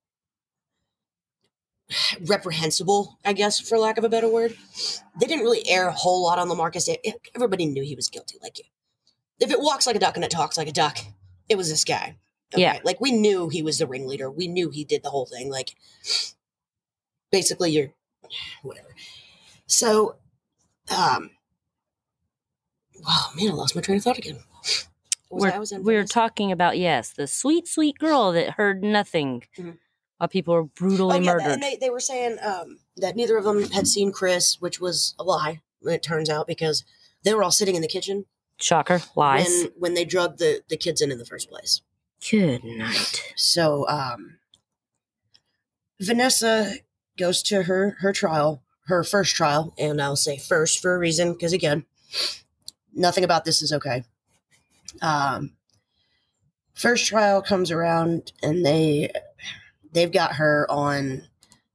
reprehensible, 2.26 3.18
I 3.26 3.34
guess, 3.34 3.60
for 3.60 3.78
lack 3.78 3.98
of 3.98 4.04
a 4.04 4.10
better 4.10 4.30
word. 4.30 4.56
They 5.20 5.26
didn't 5.28 5.44
really 5.44 5.68
air 5.68 5.88
a 5.88 5.94
whole 5.94 6.24
lot 6.24 6.40
on 6.40 6.48
Lamarcus. 6.48 6.90
Everybody 7.36 7.66
knew 7.66 7.84
he 7.84 7.96
was 7.96 8.08
guilty. 8.10 8.38
Like, 8.42 8.60
if 9.40 9.52
it 9.52 9.60
walks 9.60 9.88
like 9.88 9.96
a 9.96 10.00
duck 10.00 10.16
and 10.16 10.24
it 10.24 10.32
talks 10.32 10.58
like 10.58 10.68
a 10.68 10.72
duck, 10.72 10.98
it 11.48 11.56
was 11.58 11.70
this 11.70 11.84
guy. 11.84 12.18
Yeah. 12.56 12.80
Like 12.84 13.00
we 13.00 13.12
knew 13.12 13.50
he 13.50 13.62
was 13.62 13.78
the 13.78 13.86
ringleader. 13.88 14.30
We 14.30 14.48
knew 14.48 14.70
he 14.72 14.84
did 14.84 15.04
the 15.04 15.10
whole 15.12 15.26
thing. 15.28 15.52
Like 15.52 15.76
basically 17.32 17.72
you're 17.72 17.90
whatever. 18.64 18.96
So 19.68 20.16
um 20.90 21.30
wow 22.96 23.30
man, 23.36 23.50
I 23.52 23.54
lost 23.54 23.76
my 23.76 23.82
train 23.82 23.98
of 24.00 24.04
thought 24.04 24.18
again. 24.18 24.40
Was 25.30 25.44
We're, 25.44 25.52
I- 25.52 25.56
I 25.56 25.60
was 25.60 25.72
we 25.74 25.94
were 25.96 26.06
talking 26.06 26.52
about 26.52 26.80
yes, 26.80 27.12
the 27.12 27.28
sweet, 27.28 27.68
sweet 27.68 28.00
girl 28.00 28.32
that 28.32 28.52
heard 28.52 28.84
nothing 28.84 29.44
Mhm. 29.58 29.78
While 30.20 30.28
people 30.28 30.54
were 30.54 30.64
brutally 30.66 31.18
Oh, 31.18 31.20
yeah, 31.20 31.32
murdered. 31.34 31.48
and 31.48 31.64
they, 31.64 31.76
they 31.76 31.90
were 31.90 32.00
saying 32.00 32.38
um, 32.44 32.78
that 32.98 33.16
neither 33.16 33.38
of 33.38 33.44
them 33.46 33.64
had 33.72 33.88
seen 33.88 34.12
Chris, 34.12 34.58
which 34.62 34.80
was 34.80 35.16
a 35.18 35.24
lie. 35.24 35.62
It 35.82 36.04
turns 36.04 36.30
out 36.30 36.46
because 36.46 36.84
they 37.24 37.34
were 37.34 37.42
all 37.44 37.52
sitting 37.52 37.76
in 37.76 37.82
the 37.82 37.88
kitchen 37.88 38.26
Shocker, 38.58 39.02
lies. 39.16 39.48
when 39.48 39.72
when 39.78 39.94
they 39.96 40.06
drugged 40.06 40.38
the 40.40 40.62
the 40.70 40.78
kids 40.78 41.02
in 41.02 41.12
in 41.12 41.18
the 41.18 41.26
first 41.26 41.50
place. 41.50 41.82
Good 42.30 42.64
night. 42.66 43.34
So 43.38 43.88
um, 43.88 44.40
Vanessa 46.02 46.76
goes 47.18 47.42
to 47.44 47.64
her 47.64 47.96
her 48.02 48.12
trial, 48.14 48.62
her 48.88 49.04
first 49.04 49.36
trial, 49.36 49.74
and 49.78 50.02
I'll 50.02 50.16
say 50.16 50.38
first 50.38 50.80
for 50.82 50.94
a 50.96 51.00
reason 51.00 51.34
because 51.34 51.54
again, 51.54 51.86
nothing 52.94 53.24
about 53.24 53.46
this 53.46 53.62
is 53.62 53.72
okay. 53.74 54.04
Um, 55.02 55.54
first 56.74 57.08
trial 57.08 57.42
comes 57.42 57.72
around 57.72 58.32
and 58.44 58.66
they 58.66 59.12
they've 59.94 60.12
got 60.12 60.36
her 60.36 60.66
on 60.70 61.24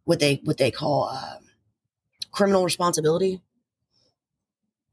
what 0.05 0.21
they 0.21 0.41
what 0.45 0.59
they 0.59 0.71
call 0.71 1.09
um, 1.09 1.45
criminal 2.31 2.65
responsibility 2.65 3.41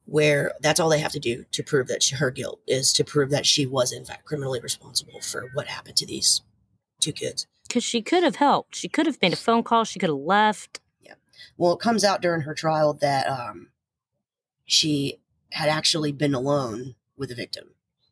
where 0.05 0.53
that's 0.61 0.79
all 0.79 0.89
they 0.89 0.99
have 0.99 1.11
to 1.13 1.19
do 1.19 1.45
to 1.51 1.63
prove 1.63 1.87
that 1.87 2.03
she, 2.03 2.15
her 2.15 2.31
guilt 2.31 2.59
is 2.67 2.91
to 2.91 3.03
prove 3.03 3.29
that 3.29 3.45
she 3.45 3.65
was 3.65 3.91
in 3.91 4.03
fact 4.03 4.25
criminally 4.25 4.59
responsible 4.59 5.21
for 5.21 5.49
what 5.53 5.67
happened 5.67 5.95
to 5.95 6.05
these 6.05 6.41
two 6.99 7.13
kids. 7.13 7.47
Because 7.67 7.83
she 7.83 8.01
could 8.01 8.23
have 8.23 8.35
helped. 8.35 8.75
She 8.75 8.89
could 8.89 9.05
have 9.05 9.21
made 9.21 9.33
a 9.33 9.37
phone 9.37 9.63
call. 9.63 9.85
She 9.85 9.99
could 9.99 10.09
have 10.09 10.17
left. 10.17 10.81
Yeah. 11.01 11.13
Well, 11.57 11.73
it 11.73 11.79
comes 11.79 12.03
out 12.03 12.21
during 12.21 12.41
her 12.41 12.53
trial 12.53 12.93
that 12.95 13.27
um, 13.27 13.69
she 14.65 15.19
had 15.51 15.69
actually 15.69 16.11
been 16.11 16.33
alone 16.33 16.95
with 17.15 17.29
the 17.29 17.35
victim 17.35 17.69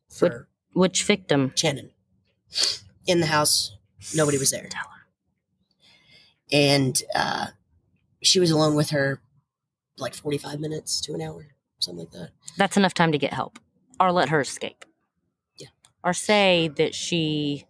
for 0.09 0.47
Which 0.73 1.03
victim? 1.03 1.51
Channon 1.51 1.89
in 3.05 3.19
the 3.19 3.27
house. 3.27 3.75
Nobody 4.15 4.37
was 4.37 4.51
there. 4.51 4.67
Tell 4.69 4.83
her. 4.83 4.98
And 6.51 7.01
uh, 7.15 7.47
she 8.21 8.39
was 8.39 8.51
alone 8.51 8.75
with 8.75 8.89
her 8.91 9.21
like 9.97 10.13
45 10.13 10.59
minutes 10.59 11.01
to 11.01 11.13
an 11.13 11.21
hour 11.21 11.47
something 11.79 12.05
like 12.05 12.11
that 12.11 12.29
That's 12.57 12.77
enough 12.77 12.93
time 12.93 13.11
to 13.13 13.17
get 13.17 13.33
help. 13.33 13.59
Or 14.01 14.11
let 14.11 14.29
her 14.29 14.39
escape. 14.41 14.85
Yeah. 15.57 15.67
Or 16.03 16.13
say 16.13 16.69
that 16.75 16.95
she, 16.95 17.65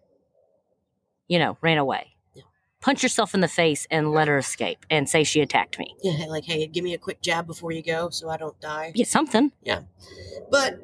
you 1.27 1.39
know, 1.39 1.57
ran 1.61 1.77
away. 1.79 2.07
Yeah. 2.35 2.43
Punch 2.81 3.01
yourself 3.03 3.33
in 3.33 3.41
the 3.41 3.47
face 3.47 3.87
and 3.89 4.11
let 4.11 4.27
her 4.27 4.37
escape 4.37 4.85
and 4.89 5.09
say 5.09 5.23
she 5.23 5.41
attacked 5.41 5.77
me. 5.79 5.95
yeah 6.03 6.25
like 6.27 6.45
hey 6.45 6.65
give 6.67 6.83
me 6.83 6.93
a 6.93 6.97
quick 6.99 7.21
jab 7.21 7.45
before 7.47 7.71
you 7.71 7.81
go 7.83 8.09
so 8.09 8.29
i 8.29 8.37
don't 8.37 8.59
die 8.61 8.91
Get 8.95 9.07
something. 9.07 9.51
Yeah. 9.63 9.81
But 10.51 10.79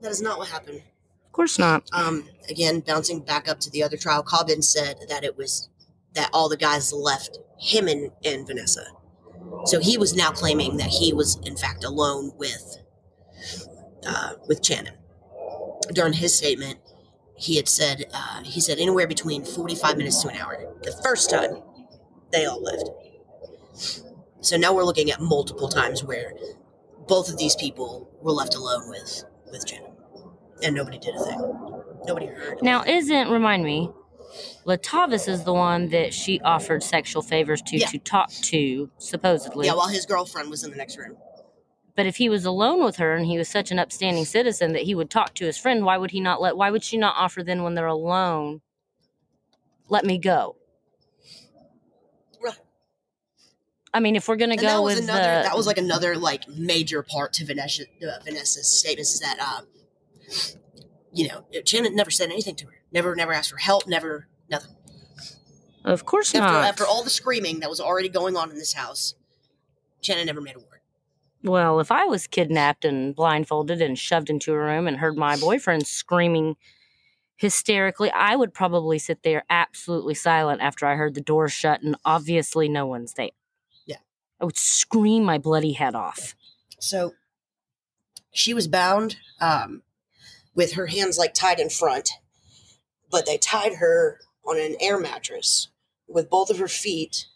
that 0.00 0.10
is 0.10 0.22
not 0.22 0.38
what 0.38 0.48
happened 0.48 0.82
Of 1.26 1.32
course 1.32 1.58
not. 1.58 1.88
um 1.92 2.26
again 2.48 2.80
bouncing 2.80 3.20
back 3.20 3.48
up 3.48 3.60
to 3.60 3.70
the 3.70 3.82
other 3.82 3.96
trial 3.98 4.22
cobbin 4.22 4.62
said 4.62 4.96
that 5.08 5.24
it 5.24 5.36
was 5.36 5.68
that 6.14 6.30
all 6.32 6.48
the 6.48 6.56
guys 6.56 6.92
left 6.92 7.38
him 7.58 7.88
and, 7.88 8.10
and 8.24 8.46
vanessa 8.46 8.84
so 9.64 9.80
he 9.80 9.98
was 9.98 10.14
now 10.14 10.30
claiming 10.30 10.76
that 10.78 10.88
he 10.88 11.12
was 11.12 11.38
in 11.44 11.56
fact 11.56 11.84
alone 11.84 12.32
with 12.36 12.78
uh, 14.06 14.32
with 14.48 14.62
Channon. 14.62 14.96
During 15.92 16.14
his 16.14 16.36
statement, 16.36 16.78
he 17.36 17.56
had 17.56 17.68
said 17.68 18.06
uh, 18.12 18.42
he 18.42 18.60
said 18.60 18.78
anywhere 18.78 19.06
between 19.06 19.44
forty 19.44 19.74
five 19.74 19.96
minutes 19.96 20.22
to 20.22 20.28
an 20.28 20.36
hour. 20.36 20.74
The 20.82 20.98
first 21.02 21.30
time 21.30 21.62
they 22.32 22.46
all 22.46 22.62
left. 22.62 22.90
So 24.40 24.56
now 24.56 24.74
we're 24.74 24.84
looking 24.84 25.10
at 25.10 25.20
multiple 25.20 25.68
times 25.68 26.02
where 26.02 26.32
both 27.06 27.28
of 27.28 27.36
these 27.36 27.56
people 27.56 28.10
were 28.22 28.32
left 28.32 28.54
alone 28.54 28.88
with 28.88 29.24
with 29.50 29.66
Channon, 29.66 29.92
and 30.62 30.74
nobody 30.74 30.98
did 30.98 31.14
a 31.14 31.24
thing. 31.24 31.38
Nobody 32.06 32.26
heard. 32.26 32.62
Now, 32.62 32.82
isn't, 32.84 33.28
remind 33.28 33.62
me, 33.62 33.90
Letalvis 34.64 35.28
is 35.28 35.44
the 35.44 35.52
one 35.52 35.88
that 35.90 36.14
she 36.14 36.40
offered 36.40 36.82
sexual 36.82 37.22
favors 37.22 37.60
to 37.62 37.76
Yeah. 37.78 37.86
to 37.88 37.98
talk 37.98 38.30
to, 38.30 38.90
supposedly. 38.98 39.66
Yeah, 39.66 39.74
while 39.74 39.88
his 39.88 40.06
girlfriend 40.06 40.50
was 40.50 40.62
in 40.64 40.70
the 40.70 40.76
next 40.76 40.96
room. 40.96 41.16
But 41.96 42.06
if 42.06 42.16
he 42.16 42.28
was 42.28 42.44
alone 42.44 42.84
with 42.84 42.96
her 42.96 43.14
and 43.14 43.26
he 43.26 43.36
was 43.36 43.48
such 43.48 43.70
an 43.70 43.78
upstanding 43.78 44.24
citizen 44.24 44.72
that 44.72 44.82
he 44.82 44.94
would 44.94 45.10
talk 45.10 45.34
to 45.34 45.44
his 45.44 45.58
friend, 45.58 45.84
why 45.84 45.98
would 45.98 46.12
he 46.12 46.20
not 46.20 46.40
let? 46.40 46.56
Why 46.56 46.70
would 46.70 46.84
she 46.84 46.96
not 46.96 47.16
offer 47.18 47.42
then 47.42 47.62
when 47.62 47.74
they're 47.74 47.86
alone? 47.86 48.60
Let 49.88 50.04
me 50.04 50.16
go. 50.18 50.56
Right. 52.42 52.54
I 53.92 54.00
mean, 54.00 54.14
if 54.16 54.28
we're 54.28 54.36
gonna 54.36 54.52
And 54.52 54.60
go 54.60 54.66
that 54.68 54.82
was 54.82 54.94
with 54.96 55.04
another. 55.04 55.20
the 55.42 55.48
that 55.48 55.56
was 55.56 55.66
like 55.66 55.78
another 55.78 56.16
like 56.16 56.48
major 56.48 57.02
part 57.02 57.32
to 57.34 57.44
Vanessa, 57.44 57.82
uh, 58.02 58.20
Vanessa's 58.24 58.70
statements 58.78 59.12
is 59.14 59.20
that 59.20 59.38
um, 59.40 59.66
you 61.12 61.26
know 61.28 61.44
Channon 61.64 61.94
never 61.94 62.10
said 62.10 62.30
anything 62.30 62.54
to 62.56 62.66
her. 62.66 62.79
Never, 62.92 63.14
never 63.14 63.32
asked 63.32 63.50
for 63.50 63.58
help. 63.58 63.86
Never, 63.86 64.26
nothing. 64.50 64.74
of 65.84 66.04
course 66.04 66.34
After 66.34 66.52
not. 66.52 66.64
after 66.64 66.84
all 66.86 67.04
the 67.04 67.10
screaming 67.10 67.60
that 67.60 67.70
was 67.70 67.80
already 67.80 68.08
going 68.08 68.36
on 68.36 68.50
in 68.50 68.56
this 68.56 68.72
house, 68.72 69.14
Channon 70.02 70.26
never 70.26 70.40
made 70.40 70.56
a 70.56 70.58
word. 70.58 70.80
well, 71.42 71.80
if 71.80 71.90
I 71.92 72.04
was 72.04 72.26
kidnapped 72.26 72.84
and 72.84 73.14
blindfolded 73.14 73.80
and 73.80 73.98
shoved 73.98 74.28
into 74.30 74.52
a 74.52 74.58
room 74.58 74.86
and 74.86 74.96
heard 74.98 75.16
my 75.16 75.36
boyfriend 75.36 75.86
screaming 75.86 76.56
hysterically, 77.36 78.10
I 78.10 78.36
would 78.36 78.52
probably 78.52 78.98
sit 78.98 79.22
there 79.22 79.44
absolutely 79.48 80.14
silent 80.14 80.60
after 80.60 80.86
I 80.86 80.96
heard 80.96 81.14
the 81.14 81.20
door 81.22 81.48
shut 81.48 81.82
and 81.82 81.96
obviously 82.04 82.68
no 82.68 82.86
one's 82.86 83.14
there. 83.14 83.30
Yeah. 83.86 83.96
I 84.40 84.44
would 84.44 84.58
scream 84.58 85.24
my 85.24 85.38
bloody 85.38 85.72
head 85.72 85.94
off. 85.94 86.34
So 86.78 87.14
she 88.32 88.52
was 88.52 88.68
bound 88.68 89.16
um, 89.40 89.82
with 90.54 90.74
her 90.74 90.86
hands 90.88 91.16
like 91.16 91.32
tied 91.32 91.60
in 91.60 91.70
front, 91.70 92.10
but 93.10 93.26
they 93.26 93.38
tied 93.38 93.74
her 93.74 94.20
on 94.44 94.58
an 94.58 94.76
air 94.80 94.98
mattress 94.98 95.68
with 96.08 96.30
both 96.30 96.50
of 96.50 96.58
her 96.58 96.68
feet. 96.68 97.26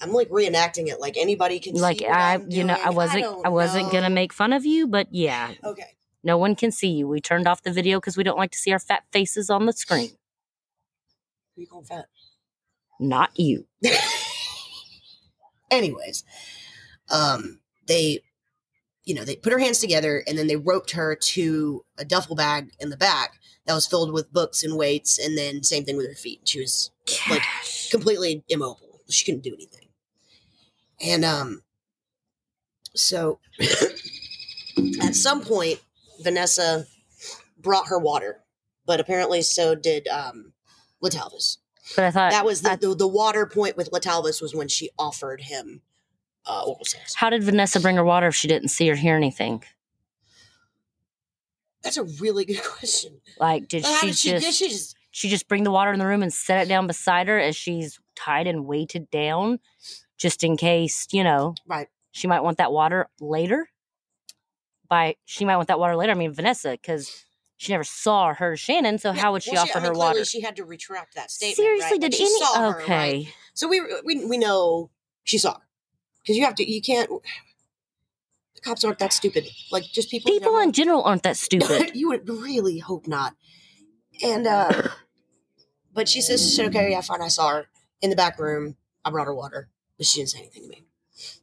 I'm 0.00 0.12
like 0.12 0.28
reenacting 0.28 0.88
it, 0.88 1.00
like 1.00 1.16
anybody 1.16 1.60
can 1.60 1.76
like 1.76 2.02
I, 2.02 2.40
you 2.48 2.64
know. 2.64 2.76
I 2.84 2.90
wasn't, 2.90 3.22
don't 3.22 3.46
I, 3.46 3.48
wasn't 3.48 3.92
gonna 3.92 4.10
make 4.10 4.32
fun 4.32 4.52
of 4.52 4.66
you, 4.66 4.86
but 4.86 5.08
yeah, 5.10 5.52
Okay, 5.62 5.94
no 6.22 6.36
one 6.36 6.56
can 6.56 6.72
see 6.72 6.88
you. 6.88 7.06
We 7.06 7.20
turned 7.20 7.46
off 7.46 7.62
the 7.62 7.72
video 7.72 8.00
because 8.00 8.16
we 8.16 8.24
don't 8.24 8.38
like 8.38 8.50
to 8.52 8.58
see 8.58 8.72
our 8.72 8.78
fat 8.78 9.04
faces 9.12 9.50
on 9.50 9.66
the 9.66 9.72
screen. 9.72 10.10
who 11.54 11.62
you 11.62 11.66
calling 11.66 11.86
fat? 11.86 12.06
Not 12.98 13.30
you. 13.38 13.66
Anyways, 15.70 16.24
um, 17.10 17.60
they, 17.86 18.20
you 19.04 19.14
know, 19.14 19.24
they 19.24 19.36
put 19.36 19.52
her 19.52 19.58
hands 19.58 19.78
together 19.78 20.22
and 20.26 20.38
then 20.38 20.46
they 20.46 20.56
roped 20.56 20.92
her 20.92 21.14
to 21.14 21.84
a 21.98 22.04
duffel 22.04 22.36
bag 22.36 22.70
in 22.80 22.90
the 22.90 22.96
back 22.96 23.34
that 23.66 23.74
was 23.74 23.86
filled 23.86 24.12
with 24.12 24.32
books 24.32 24.62
and 24.62 24.76
weights, 24.76 25.18
and 25.18 25.36
then 25.38 25.62
same 25.62 25.84
thing 25.84 25.96
with 25.96 26.06
her 26.08 26.14
feet. 26.14 26.40
She 26.44 26.60
was 26.60 26.90
Like, 27.30 27.42
completely 27.90 28.44
immobile. 28.48 29.00
She 29.08 29.24
couldn't 29.24 29.42
do 29.44 29.54
anything. 29.54 29.88
And 31.00 31.24
um 31.24 31.62
so 32.94 33.40
at 35.02 35.14
some 35.14 35.42
point 35.42 35.80
Vanessa 36.22 36.86
brought 37.58 37.88
her 37.88 37.98
water, 37.98 38.40
but 38.86 39.00
apparently 39.00 39.42
so 39.42 39.74
did 39.74 40.06
um 40.08 40.52
Letalvis. 41.02 41.58
but 41.96 42.04
I 42.04 42.10
thought 42.10 42.30
That 42.30 42.44
was 42.44 42.62
the, 42.62 42.72
I- 42.72 42.76
the 42.76 42.94
the 42.94 43.08
water 43.08 43.46
point 43.46 43.76
with 43.76 43.90
Letalvis 43.90 44.40
was 44.40 44.54
when 44.54 44.68
she 44.68 44.90
offered 44.98 45.42
him 45.42 45.82
uh 46.46 46.62
oral 46.66 46.84
sex. 46.84 47.14
how 47.14 47.30
did 47.30 47.42
Vanessa 47.42 47.80
bring 47.80 47.96
her 47.96 48.04
water 48.04 48.28
if 48.28 48.34
she 48.34 48.48
didn't 48.48 48.68
see 48.68 48.90
or 48.90 48.94
hear 48.96 49.16
anything? 49.16 49.64
That's 51.84 51.98
a 51.98 52.04
really 52.04 52.44
good 52.44 52.62
question. 52.64 53.20
Like, 53.38 53.68
did 53.68 53.84
she 53.84 54.06
did 54.06 54.16
she, 54.16 54.30
just 54.30 54.44
did 54.44 54.54
she 54.54 54.68
just 54.68 54.96
she 55.10 55.28
just 55.28 55.46
bring 55.46 55.62
the 55.62 55.70
water 55.70 55.92
in 55.92 55.98
the 55.98 56.06
room 56.06 56.22
and 56.22 56.32
set 56.32 56.64
it 56.64 56.68
down 56.68 56.86
beside 56.86 57.28
her 57.28 57.38
as 57.38 57.54
she's 57.54 58.00
tied 58.16 58.46
and 58.46 58.66
weighted 58.66 59.10
down, 59.10 59.60
just 60.16 60.42
in 60.42 60.56
case 60.56 61.06
you 61.12 61.22
know 61.22 61.54
right? 61.66 61.88
she 62.10 62.26
might 62.26 62.40
want 62.40 62.58
that 62.58 62.72
water 62.72 63.08
later. 63.20 63.68
By 64.88 65.16
she 65.24 65.44
might 65.44 65.56
want 65.56 65.68
that 65.68 65.78
water 65.78 65.94
later. 65.94 66.12
I 66.12 66.16
mean 66.16 66.32
Vanessa, 66.32 66.72
because 66.72 67.24
she 67.56 67.72
never 67.72 67.84
saw 67.84 68.28
or 68.28 68.34
heard 68.34 68.58
Channon. 68.58 69.00
So 69.00 69.12
Yeah, 69.12 69.20
how 69.20 69.32
would 69.32 69.42
she 69.42 69.52
well, 69.52 69.62
offer 69.62 69.78
I 69.78 69.82
mean, 69.82 69.92
her 69.92 69.98
water? 69.98 70.24
She 70.24 70.40
had 70.40 70.56
to 70.56 70.64
retract 70.64 71.14
that 71.14 71.30
statement. 71.30 71.56
Seriously, 71.56 71.92
right? 71.92 72.00
Did 72.00 72.14
she 72.14 72.24
any? 72.24 72.38
saw 72.38 72.72
her, 72.72 72.82
okay, 72.82 72.92
right? 72.96 73.34
So 73.54 73.68
we 73.68 73.80
we 74.04 74.24
we 74.24 74.38
know 74.38 74.90
she 75.22 75.38
saw 75.38 75.54
her 75.54 75.66
because 76.22 76.36
you 76.36 76.44
have 76.44 76.54
to. 76.56 76.70
You 76.70 76.82
can't. 76.82 77.10
Cops 78.64 78.82
aren't 78.84 78.98
that 78.98 79.12
stupid. 79.12 79.46
Like 79.70 79.84
just 79.92 80.10
people. 80.10 80.32
in 80.32 80.38
people 80.38 80.52
general. 80.52 80.62
in 80.62 80.72
general 80.72 81.02
aren't 81.02 81.22
that 81.24 81.36
stupid. 81.36 81.90
you 81.94 82.08
would 82.08 82.28
really 82.28 82.78
hope 82.78 83.06
not. 83.06 83.34
And 84.22 84.46
uh 84.46 84.88
but 85.94 86.08
she 86.08 86.20
says 86.20 86.42
she 86.42 86.56
said, 86.56 86.66
okay, 86.68 86.90
yeah, 86.90 87.00
fine. 87.02 87.20
I 87.20 87.28
saw 87.28 87.50
her 87.50 87.66
in 88.00 88.10
the 88.10 88.16
back 88.16 88.38
room. 88.38 88.76
I 89.04 89.10
brought 89.10 89.26
her 89.26 89.34
water, 89.34 89.68
but 89.98 90.06
she 90.06 90.20
didn't 90.20 90.30
say 90.30 90.38
anything 90.38 90.62
to 90.62 90.68
me. 90.68 90.84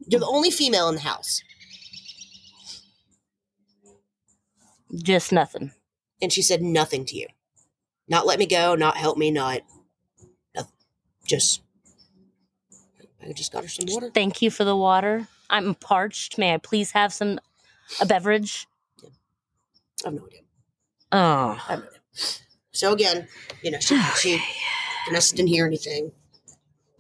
You're 0.08 0.20
the 0.20 0.26
only 0.26 0.50
female 0.50 0.90
in 0.90 0.96
the 0.96 1.02
house, 1.02 1.44
just 4.94 5.32
nothing. 5.32 5.72
and 6.22 6.34
she 6.34 6.42
said 6.42 6.62
nothing 6.62 7.06
to 7.06 7.16
you. 7.18 7.28
Not 8.08 8.26
let 8.26 8.40
me 8.40 8.46
go, 8.46 8.76
not 8.76 8.98
help 8.98 9.18
me, 9.18 9.32
not, 9.32 9.62
nothing. 10.54 10.74
just. 11.26 11.62
I 13.24 13.32
just 13.32 13.54
got 13.54 13.64
her 13.64 13.70
some 13.70 13.86
water. 13.88 14.10
Thank 14.12 14.42
you 14.42 14.50
for 14.50 14.64
the 14.64 14.76
water. 14.76 15.28
I'm 15.52 15.76
parched. 15.76 16.38
May 16.38 16.54
I 16.54 16.58
please 16.58 16.91
have 16.91 17.14
some 17.14 17.39
a 17.99 18.06
beverage? 18.06 18.68
I 19.04 20.08
have 20.08 20.14
no 20.14 20.26
idea. 20.26 20.39
Oh, 21.12 21.18
I 21.18 21.72
have 21.72 21.80
no 21.80 21.86
idea. 21.86 21.99
So 22.72 22.93
again, 22.93 23.28
you 23.62 23.70
know, 23.70 23.80
she 23.80 23.99
she 24.18 24.41
Vanessa 25.06 25.36
didn't 25.36 25.49
hear 25.49 25.66
anything, 25.68 26.14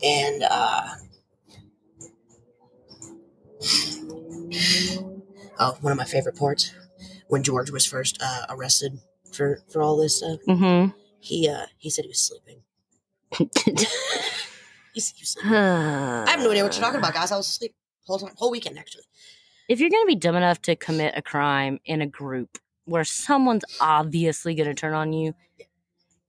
and 0.03 0.43
uh, 0.43 0.87
oh, 5.59 5.77
one 5.79 5.93
of 5.93 5.97
my 5.97 6.03
favorite 6.03 6.35
parts 6.35 6.73
when 7.27 7.43
George 7.43 7.71
was 7.71 7.85
first 7.85 8.21
uh, 8.21 8.45
arrested 8.49 8.99
for 9.33 9.63
for 9.69 9.81
all 9.81 9.95
this 9.95 10.17
stuff. 10.17 10.39
mm-hmm. 10.47 10.91
He 11.19 11.47
uh 11.47 11.67
he 11.77 11.89
said 11.89 12.03
he 12.03 12.09
was 12.09 12.19
sleeping. 12.19 12.61
He 14.93 14.99
said 14.99 15.15
he 15.15 15.21
was 15.21 15.29
sleeping. 15.29 15.53
I 15.53 16.29
have 16.31 16.41
no 16.41 16.51
idea 16.51 16.63
what 16.63 16.75
you're 16.75 16.83
talking 16.83 16.99
about, 16.99 17.13
guys. 17.13 17.31
I 17.31 17.37
was 17.37 17.47
asleep 17.47 17.73
whole 18.11 18.19
time, 18.19 18.35
whole 18.37 18.51
weekend 18.51 18.77
actually. 18.77 19.03
If 19.67 19.79
you're 19.79 19.89
going 19.89 20.03
to 20.03 20.07
be 20.07 20.15
dumb 20.15 20.35
enough 20.35 20.61
to 20.63 20.75
commit 20.75 21.13
a 21.15 21.21
crime 21.21 21.79
in 21.85 22.01
a 22.01 22.07
group 22.07 22.57
where 22.85 23.03
someone's 23.05 23.63
obviously 23.79 24.53
going 24.53 24.67
to 24.67 24.73
turn 24.73 24.93
on 24.93 25.13
you, 25.13 25.33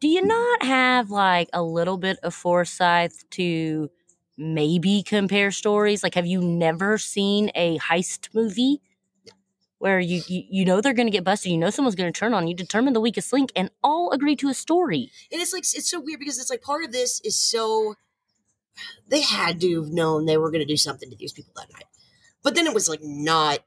do 0.01 0.09
you 0.09 0.25
not 0.25 0.63
have 0.63 1.11
like 1.11 1.49
a 1.53 1.63
little 1.63 1.97
bit 1.97 2.19
of 2.23 2.35
foresight 2.35 3.13
to 3.31 3.91
maybe 4.37 5.03
compare 5.03 5.51
stories? 5.51 6.03
Like, 6.03 6.15
have 6.15 6.27
you 6.27 6.41
never 6.41 6.99
seen 6.99 7.51
a 7.55 7.79
heist 7.79 8.29
movie 8.35 8.81
where 9.79 9.99
you 9.99 10.23
you, 10.29 10.43
you 10.49 10.65
know 10.65 10.81
they're 10.81 10.93
going 10.93 11.09
to 11.09 11.13
get 11.13 11.25
busted, 11.25 11.51
you 11.51 11.59
know 11.59 11.71
someone's 11.71 11.97
going 11.97 12.13
to 12.13 12.19
turn 12.19 12.35
on 12.35 12.47
you, 12.47 12.55
determine 12.55 12.93
the 12.93 13.01
weakest 13.01 13.33
link, 13.33 13.51
and 13.57 13.71
all 13.83 14.11
agree 14.11 14.37
to 14.37 14.49
a 14.49 14.55
story? 14.55 15.11
And 15.31 15.41
it's 15.41 15.53
like 15.53 15.63
it's 15.63 15.91
so 15.91 16.01
weird 16.01 16.21
because 16.21 16.39
it's 16.39 16.51
like 16.51 16.63
part 16.63 16.85
of 16.85 16.93
this 16.93 17.21
is 17.25 17.37
so 17.37 17.97
they 19.09 19.21
had 19.23 19.61
to 19.61 19.83
have 19.83 19.93
known 19.93 20.27
they 20.27 20.37
were 20.37 20.51
going 20.51 20.61
to 20.67 20.73
do 20.73 20.77
something 20.77 21.11
to 21.11 21.17
these 21.17 21.33
people 21.33 21.53
that 21.57 21.73
night, 21.73 21.87
but 22.43 22.55
then 22.55 22.67
it 22.67 22.75
was 22.75 22.89
like 22.89 23.01
not. 23.03 23.61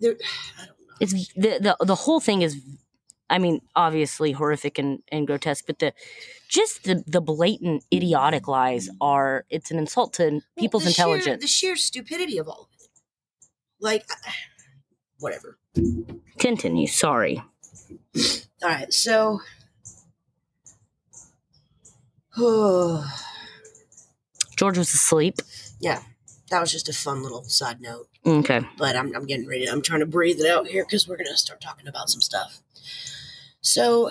There, 0.00 0.12
I 0.60 0.66
don't 0.66 0.68
know. 0.80 0.94
It's 1.00 1.12
the 1.34 1.58
the 1.60 1.76
the 1.84 1.94
whole 1.94 2.20
thing 2.20 2.42
is. 2.42 2.60
I 3.30 3.38
mean, 3.38 3.62
obviously 3.74 4.32
horrific 4.32 4.78
and, 4.78 5.02
and 5.10 5.26
grotesque, 5.26 5.64
but 5.66 5.78
the 5.78 5.94
just 6.46 6.84
the, 6.84 7.02
the 7.06 7.22
blatant 7.22 7.82
idiotic 7.92 8.46
lies 8.46 8.90
are 9.00 9.46
it's 9.48 9.70
an 9.70 9.78
insult 9.78 10.12
to 10.14 10.24
Well, 10.30 10.40
people's 10.58 10.84
the 10.84 10.92
sheer- 10.92 11.06
intelligence. 11.06 11.42
the 11.42 11.48
sheer 11.48 11.74
stupidity 11.74 12.36
of 12.36 12.48
all 12.48 12.68
of 12.70 12.80
it. 12.84 12.88
Like, 13.80 14.04
whatever. 15.20 15.58
Continue. 16.38 16.86
Sorry. 16.86 17.42
All 18.62 18.68
right, 18.68 18.92
so. 18.92 19.40
George 24.56 24.78
was 24.78 24.92
asleep. 24.94 25.36
yeah, 25.80 26.02
that 26.50 26.60
was 26.60 26.70
just 26.70 26.88
a 26.88 26.92
fun 26.92 27.22
little 27.22 27.42
side 27.44 27.80
note. 27.80 28.08
Okay. 28.26 28.62
but 28.78 28.96
I'm, 28.96 29.14
I'm 29.14 29.26
getting 29.26 29.46
ready. 29.46 29.66
I'm 29.68 29.82
trying 29.82 30.00
to 30.00 30.06
breathe 30.06 30.40
it 30.40 30.50
out 30.50 30.66
here 30.66 30.84
because 30.84 31.06
we're 31.06 31.16
going 31.16 31.26
to 31.26 31.36
start 31.36 31.60
talking 31.60 31.88
about 31.88 32.08
some 32.08 32.20
stuff. 32.22 32.60
So 33.60 34.10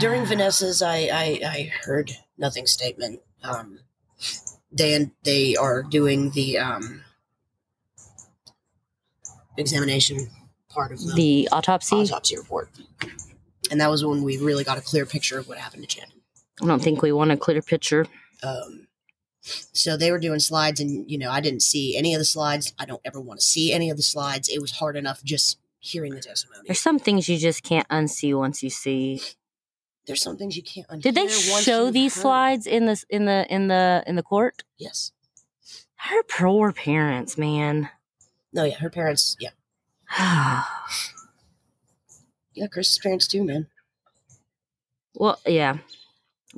during 0.00 0.26
Vanessa's, 0.26 0.82
I, 0.82 0.96
I, 1.12 1.40
I 1.44 1.72
heard 1.84 2.12
nothing 2.36 2.66
statement. 2.66 3.20
Um, 3.42 3.80
they, 4.70 5.10
they 5.22 5.56
are 5.56 5.82
doing 5.82 6.30
the 6.30 6.58
um, 6.58 7.02
examination 9.56 10.28
part 10.68 10.92
of 10.92 10.98
the, 11.00 11.12
the 11.14 11.48
autopsy. 11.52 11.96
autopsy 11.96 12.36
report. 12.36 12.70
And 13.70 13.80
that 13.80 13.90
was 13.90 14.04
when 14.04 14.22
we 14.22 14.38
really 14.38 14.64
got 14.64 14.78
a 14.78 14.82
clear 14.82 15.06
picture 15.06 15.38
of 15.38 15.48
what 15.48 15.58
happened 15.58 15.88
to 15.88 16.00
Channon. 16.00 16.17
I 16.62 16.66
don't 16.66 16.82
think 16.82 17.02
we 17.02 17.12
want 17.12 17.30
a 17.30 17.36
clear 17.36 17.62
picture. 17.62 18.06
Um, 18.42 18.88
so 19.40 19.96
they 19.96 20.10
were 20.10 20.18
doing 20.18 20.40
slides, 20.40 20.80
and 20.80 21.08
you 21.10 21.18
know, 21.18 21.30
I 21.30 21.40
didn't 21.40 21.62
see 21.62 21.96
any 21.96 22.14
of 22.14 22.18
the 22.18 22.24
slides. 22.24 22.72
I 22.78 22.84
don't 22.84 23.00
ever 23.04 23.20
want 23.20 23.40
to 23.40 23.46
see 23.46 23.72
any 23.72 23.90
of 23.90 23.96
the 23.96 24.02
slides. 24.02 24.48
It 24.48 24.60
was 24.60 24.72
hard 24.72 24.96
enough 24.96 25.22
just 25.22 25.58
hearing 25.78 26.14
the 26.14 26.20
testimony. 26.20 26.62
There's 26.66 26.80
some 26.80 26.98
things 26.98 27.28
you 27.28 27.38
just 27.38 27.62
can't 27.62 27.88
unsee 27.88 28.36
once 28.36 28.62
you 28.62 28.70
see. 28.70 29.20
There's 30.06 30.22
some 30.22 30.36
things 30.36 30.56
you 30.56 30.62
can't. 30.62 31.02
Did 31.02 31.14
they 31.14 31.28
show 31.28 31.90
these 31.90 32.14
heard. 32.14 32.22
slides 32.22 32.66
in 32.66 32.86
the 32.86 33.02
in 33.10 33.26
the 33.26 33.46
in 33.48 33.68
the 33.68 34.02
in 34.06 34.16
the 34.16 34.22
court? 34.22 34.64
Yes. 34.78 35.12
Her 35.96 36.22
poor 36.22 36.72
parents, 36.72 37.36
man. 37.36 37.90
No. 38.52 38.64
Yeah. 38.64 38.76
Her 38.76 38.90
parents. 38.90 39.36
Yeah. 39.38 39.50
Yeah. 42.54 42.66
Chris's 42.66 42.98
parents 42.98 43.28
too, 43.28 43.44
man. 43.44 43.68
well, 45.14 45.38
yeah, 45.46 45.78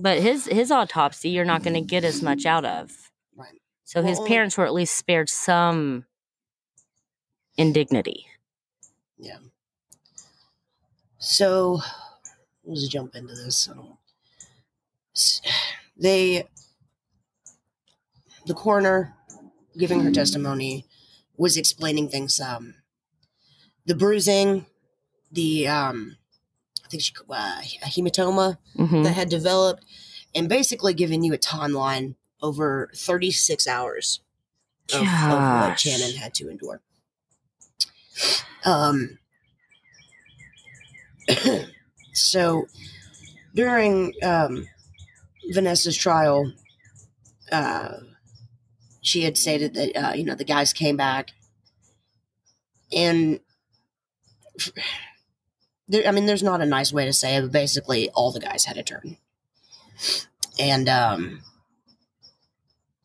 but 0.01 0.19
his 0.21 0.47
his 0.47 0.71
autopsy, 0.71 1.31
you're 1.31 1.45
not 1.45 1.63
going 1.63 1.75
to 1.75 1.81
get 1.81 2.05
as 2.05 2.23
much 2.23 2.47
out 2.47 2.65
of. 2.65 2.91
Right. 3.37 3.61
So 3.85 4.03
his 4.03 4.17
Well, 4.17 4.23
only- 4.23 4.29
parents 4.31 4.57
were 4.57 4.67
at 4.67 4.73
least 4.75 4.97
spared 4.97 5.29
some 5.29 6.07
indignity. 7.57 8.27
Yeah. 9.19 9.39
So 11.19 11.81
let's 12.65 12.89
jump 12.89 13.15
into 13.15 13.35
this. 13.35 13.69
They, 15.97 16.45
the 18.47 18.55
coroner, 18.55 19.15
giving 19.77 20.01
her 20.01 20.11
testimony, 20.11 20.87
was 21.37 21.59
explaining 21.59 22.09
things. 22.09 22.41
Um, 22.41 22.75
the 23.85 23.95
bruising, 23.95 24.65
the 25.31 25.69
um, 25.69 26.17
think 26.91 27.03
she 27.03 27.13
uh, 27.29 27.61
a 27.83 27.87
hematoma 27.87 28.59
hmm 28.77 29.03
that 29.03 29.15
had 29.15 29.29
developed, 29.29 29.85
and 30.35 30.49
basically 30.49 30.95
giving 30.95 31.23
you 31.23 31.33
a 31.33 31.39
timeline 31.39 32.15
over 32.43 32.91
36 32.95 33.67
hours 33.67 34.21
of, 34.93 35.03
of 35.03 35.07
what 35.07 35.77
Channon 35.77 36.17
had 36.17 36.35
to 36.35 36.49
endure. 36.49 36.81
Um, 38.65 39.19
so 42.13 42.67
during 43.55 44.15
um, 44.23 44.67
Vanessa's 45.53 45.97
trial, 45.97 46.53
uh, 47.53 47.95
she 49.01 49.23
had 49.23 49.37
stated 49.37 49.75
that 49.75 49.97
uh, 49.97 50.13
you 50.13 50.25
know 50.25 50.35
the 50.35 50.45
guys 50.45 50.73
came 50.73 50.97
back, 50.97 51.31
and 52.93 53.41
there, 55.91 56.07
I 56.07 56.13
mean, 56.13 56.27
there's 56.27 56.43
not 56.43 56.61
a 56.61 56.67
nice 56.67 56.93
way 56.93 57.05
to 57.05 57.13
say 57.13 57.37
it, 57.37 57.43
but 57.43 57.53
basically 57.53 58.09
all 58.11 58.31
the 58.31 58.41
guys 58.41 58.65
had 58.65 58.79
a 58.79 58.83
turn, 58.83 59.17
and 60.59 60.89
um, 60.89 61.43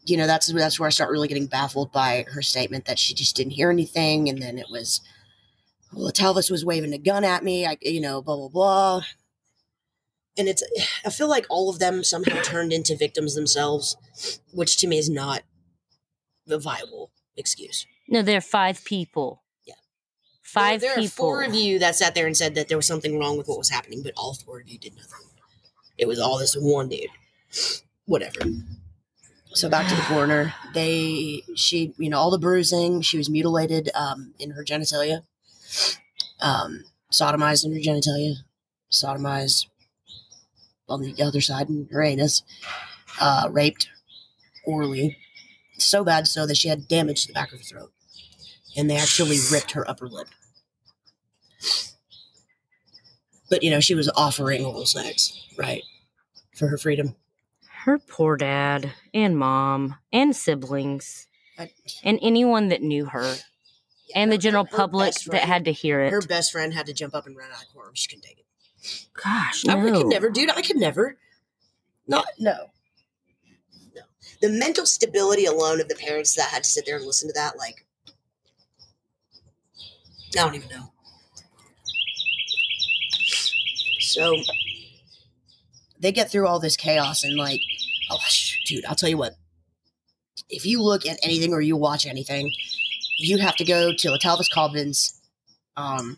you 0.05 0.17
know 0.17 0.27
that's 0.27 0.47
that's 0.53 0.79
where 0.79 0.87
I 0.87 0.91
start 0.91 1.09
really 1.09 1.27
getting 1.27 1.47
baffled 1.47 1.91
by 1.91 2.25
her 2.29 2.43
statement 2.43 2.85
that 2.85 2.99
she 2.99 3.15
just 3.15 3.35
didn't 3.35 3.53
hear 3.53 3.71
anything, 3.71 4.29
and 4.29 4.39
then 4.41 4.59
it 4.59 4.67
was, 4.69 5.01
well, 5.91 6.11
Talvis 6.11 6.51
was 6.51 6.63
waving 6.63 6.93
a 6.93 6.99
gun 6.99 7.23
at 7.23 7.43
me, 7.43 7.65
I 7.65 7.77
you 7.81 7.99
know, 7.99 8.21
blah 8.21 8.35
blah 8.35 8.49
blah, 8.49 9.01
and 10.37 10.47
it's 10.47 10.63
I 11.03 11.09
feel 11.09 11.27
like 11.27 11.47
all 11.49 11.71
of 11.71 11.79
them 11.79 12.03
somehow 12.03 12.39
turned 12.43 12.71
into 12.71 12.95
victims 12.95 13.33
themselves, 13.33 13.97
which 14.53 14.77
to 14.77 14.87
me 14.87 14.99
is 14.99 15.09
not 15.09 15.41
the 16.45 16.59
viable 16.59 17.09
excuse. 17.35 17.87
No, 18.07 18.21
there 18.21 18.37
are 18.37 18.41
five 18.41 18.85
people. 18.85 19.41
Five 20.45 20.79
there, 20.79 20.91
there 20.91 21.03
people. 21.03 21.25
are 21.25 21.29
four 21.29 21.43
of 21.43 21.55
you 21.55 21.79
that 21.79 21.95
sat 21.95 22.15
there 22.15 22.27
and 22.27 22.37
said 22.37 22.55
that 22.55 22.69
there 22.69 22.77
was 22.77 22.87
something 22.87 23.19
wrong 23.19 23.37
with 23.37 23.47
what 23.47 23.57
was 23.57 23.69
happening, 23.69 24.01
but 24.03 24.13
all 24.15 24.35
four 24.35 24.61
of 24.61 24.69
you 24.69 24.77
did 24.77 24.95
nothing. 24.95 25.27
It 25.97 26.07
was 26.07 26.19
all 26.19 26.37
this 26.37 26.55
one 26.55 26.89
dude. 26.89 27.09
Whatever. 28.05 28.39
So 29.53 29.69
back 29.69 29.87
to 29.89 29.95
the 29.95 30.01
coroner. 30.03 30.53
They, 30.73 31.43
she, 31.55 31.93
you 31.97 32.09
know, 32.09 32.19
all 32.19 32.29
the 32.29 32.37
bruising. 32.37 33.01
She 33.01 33.17
was 33.17 33.29
mutilated 33.29 33.89
um, 33.95 34.33
in 34.37 34.51
her 34.51 34.63
genitalia, 34.63 35.23
um, 36.41 36.83
sodomized 37.11 37.65
in 37.65 37.73
her 37.73 37.79
genitalia, 37.79 38.35
sodomized 38.91 39.67
on 40.87 41.01
the 41.01 41.23
other 41.23 41.41
side 41.41 41.69
in 41.69 41.87
her 41.91 42.03
anus, 42.03 42.43
uh, 43.19 43.49
raped 43.51 43.87
orally, 44.65 45.17
so 45.77 46.03
bad 46.03 46.27
so 46.27 46.45
that 46.45 46.57
she 46.57 46.67
had 46.67 46.87
damage 46.87 47.21
to 47.21 47.27
the 47.27 47.33
back 47.33 47.51
of 47.51 47.59
her 47.59 47.63
throat, 47.63 47.91
and 48.75 48.89
they 48.89 48.97
actually 48.97 49.37
ripped 49.51 49.71
her 49.71 49.89
upper 49.89 50.07
lip. 50.07 50.27
But 53.49 53.63
you 53.63 53.71
know, 53.71 53.79
she 53.79 53.95
was 53.95 54.09
offering 54.15 54.65
oral 54.65 54.85
sex, 54.85 55.47
right, 55.57 55.83
for 56.55 56.67
her 56.67 56.77
freedom. 56.77 57.15
Her 57.83 57.99
poor 57.99 58.35
dad 58.37 58.91
and 59.13 59.37
mom 59.37 59.95
and 60.11 60.35
siblings 60.35 61.27
I, 61.57 61.71
and 62.03 62.19
anyone 62.21 62.69
that 62.69 62.81
knew 62.81 63.05
her 63.05 63.35
and 64.13 64.31
the 64.31 64.37
general 64.37 64.65
public 64.65 65.13
best 65.13 65.31
that 65.31 65.43
had 65.43 65.65
to 65.65 65.71
hear 65.71 66.01
it. 66.01 66.11
her 66.11 66.21
best 66.21 66.51
friend 66.51 66.73
had 66.73 66.87
to 66.87 66.93
jump 66.93 67.15
up 67.15 67.27
and 67.27 67.37
run 67.37 67.49
out 67.51 67.61
of 67.61 67.67
the 67.67 67.73
courtroom. 67.73 67.95
She 67.95 68.07
couldn't 68.07 68.23
take 68.23 68.39
it. 68.39 68.45
Gosh, 69.13 69.67
I, 69.67 69.75
no. 69.75 69.87
I 69.87 69.91
could 69.91 70.07
never, 70.07 70.29
dude. 70.29 70.51
I 70.51 70.61
could 70.61 70.77
never. 70.77 71.17
Not 72.07 72.25
no. 72.39 72.71
No. 73.95 74.01
The 74.41 74.49
mental 74.49 74.85
stability 74.85 75.45
alone 75.45 75.79
of 75.81 75.87
the 75.87 75.95
parents 75.95 76.35
that 76.35 76.49
had 76.49 76.63
to 76.63 76.69
sit 76.69 76.85
there 76.85 76.97
and 76.97 77.05
listen 77.05 77.29
to 77.29 77.33
that, 77.33 77.57
like, 77.57 77.84
I 80.33 80.41
don't 80.41 80.55
even 80.55 80.69
know. 80.69 80.91
So 83.99 84.35
they 85.99 86.11
get 86.11 86.29
through 86.31 86.47
all 86.47 86.59
this 86.59 86.77
chaos 86.77 87.23
and 87.23 87.35
like, 87.37 87.61
oh, 88.11 88.17
sh- 88.27 88.57
dude, 88.65 88.85
I'll 88.85 88.95
tell 88.95 89.09
you 89.09 89.17
what. 89.17 89.33
If 90.49 90.65
you 90.65 90.81
look 90.81 91.05
at 91.05 91.17
anything 91.23 91.53
or 91.53 91.61
you 91.61 91.75
watch 91.75 92.05
anything, 92.05 92.51
you 93.19 93.37
have 93.39 93.55
to 93.57 93.65
go 93.65 93.91
to 93.97 94.07
Letalvis 94.09 94.49
Cobbins. 94.53 95.19
Um, 95.75 96.17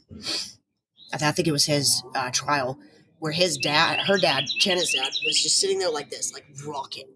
I, 1.14 1.18
th- 1.18 1.30
I 1.30 1.32
think 1.32 1.48
it 1.48 1.52
was 1.54 1.66
his 1.66 2.04
uh, 2.16 2.30
trial 2.32 2.78
where 3.20 3.32
his 3.32 3.58
dad, 3.58 4.00
her 4.02 4.18
dad, 4.18 4.46
Channon's 4.60 4.94
dad, 4.94 5.10
was 5.26 5.42
just 5.42 5.60
sitting 5.60 5.80
there 5.80 5.90
like 5.90 6.10
this, 6.10 6.34
like 6.34 6.46
rocking. 6.68 7.08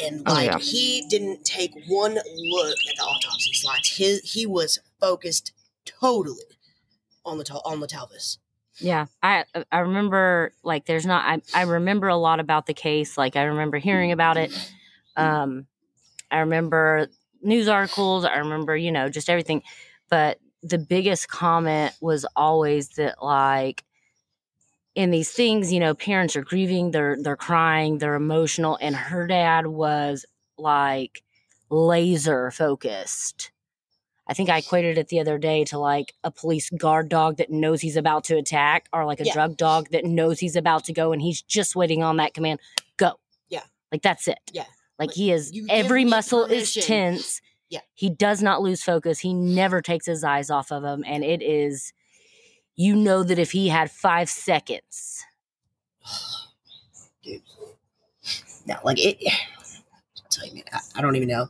And 0.00 0.22
Oh, 0.26 0.34
like 0.34 0.46
yeah. 0.46 0.58
he 0.58 1.04
didn't 1.08 1.44
take 1.44 1.72
one 1.88 2.14
look 2.14 2.76
at 2.88 2.96
the 2.96 3.02
autopsy 3.02 3.52
slides. 3.54 3.96
His 3.96 4.20
he 4.20 4.46
was 4.46 4.78
focused 5.00 5.52
totally 6.00 6.58
on 7.24 7.38
the 7.38 7.44
on 7.64 7.80
Letalvis. 7.80 8.38
Yeah, 8.80 9.06
I 9.22 9.44
I 9.72 9.80
remember 9.80 10.52
like 10.62 10.86
there's 10.86 11.06
not 11.06 11.24
I 11.24 11.40
I 11.58 11.62
remember 11.64 12.08
a 12.08 12.16
lot 12.16 12.40
about 12.40 12.66
the 12.66 12.74
case. 12.74 13.18
Like 13.18 13.36
I 13.36 13.42
remember 13.44 13.78
hearing 13.78 14.12
about 14.12 14.36
it. 14.36 14.52
Um, 15.16 15.66
I 16.30 16.38
remember 16.40 17.08
news 17.42 17.66
articles. 17.66 18.24
I 18.24 18.36
remember 18.36 18.76
you 18.76 18.92
know 18.92 19.08
just 19.08 19.28
everything. 19.28 19.62
But 20.08 20.38
the 20.62 20.78
biggest 20.78 21.28
comment 21.28 21.92
was 22.00 22.24
always 22.36 22.90
that 22.90 23.22
like 23.22 23.84
in 24.94 25.10
these 25.10 25.30
things, 25.30 25.72
you 25.72 25.80
know, 25.80 25.94
parents 25.94 26.36
are 26.36 26.42
grieving. 26.42 26.90
They're 26.90 27.16
they're 27.20 27.36
crying. 27.36 27.98
They're 27.98 28.14
emotional. 28.14 28.78
And 28.80 28.94
her 28.94 29.26
dad 29.26 29.66
was 29.66 30.24
like 30.56 31.22
laser 31.70 32.50
focused. 32.50 33.50
I 34.28 34.34
think 34.34 34.50
I 34.50 34.58
equated 34.58 34.98
it 34.98 35.08
the 35.08 35.20
other 35.20 35.38
day 35.38 35.64
to 35.66 35.78
like 35.78 36.14
a 36.22 36.30
police 36.30 36.68
guard 36.70 37.08
dog 37.08 37.38
that 37.38 37.50
knows 37.50 37.80
he's 37.80 37.96
about 37.96 38.24
to 38.24 38.36
attack, 38.36 38.88
or 38.92 39.04
like 39.06 39.20
a 39.20 39.24
Yeah. 39.24 39.32
drug 39.32 39.56
dog 39.56 39.88
that 39.90 40.04
knows 40.04 40.38
he's 40.38 40.56
about 40.56 40.84
to 40.84 40.92
go 40.92 41.12
and 41.12 41.22
he's 41.22 41.40
just 41.42 41.74
waiting 41.74 42.02
on 42.02 42.18
that 42.18 42.34
command. 42.34 42.60
Go. 42.98 43.18
Yeah. 43.48 43.62
Like 43.90 44.02
that's 44.02 44.28
it. 44.28 44.38
Yeah. 44.52 44.64
Like 44.98 45.08
Like, 45.08 45.12
he 45.12 45.32
is 45.32 45.58
every 45.70 46.04
muscle 46.04 46.44
is 46.44 46.74
tense. 46.74 47.40
Yeah. 47.70 47.80
He 47.94 48.10
does 48.10 48.42
not 48.42 48.60
lose 48.62 48.82
focus. 48.82 49.20
He 49.20 49.32
never 49.32 49.80
takes 49.80 50.06
his 50.06 50.24
eyes 50.24 50.50
off 50.50 50.70
of 50.72 50.84
him. 50.84 51.04
And 51.06 51.24
it 51.24 51.42
is 51.42 51.92
you 52.76 52.94
know 52.94 53.22
that 53.24 53.38
if 53.38 53.52
he 53.52 53.68
had 53.68 53.90
five 53.90 54.28
seconds. 54.28 55.24
dude. 57.22 57.42
No, 58.66 58.76
like 58.84 58.98
it. 58.98 59.16
I'll 59.26 60.28
tell 60.30 60.46
you, 60.46 60.54
man, 60.56 60.64
I, 60.72 60.80
I 60.96 61.00
don't 61.00 61.16
even 61.16 61.28
know. 61.28 61.48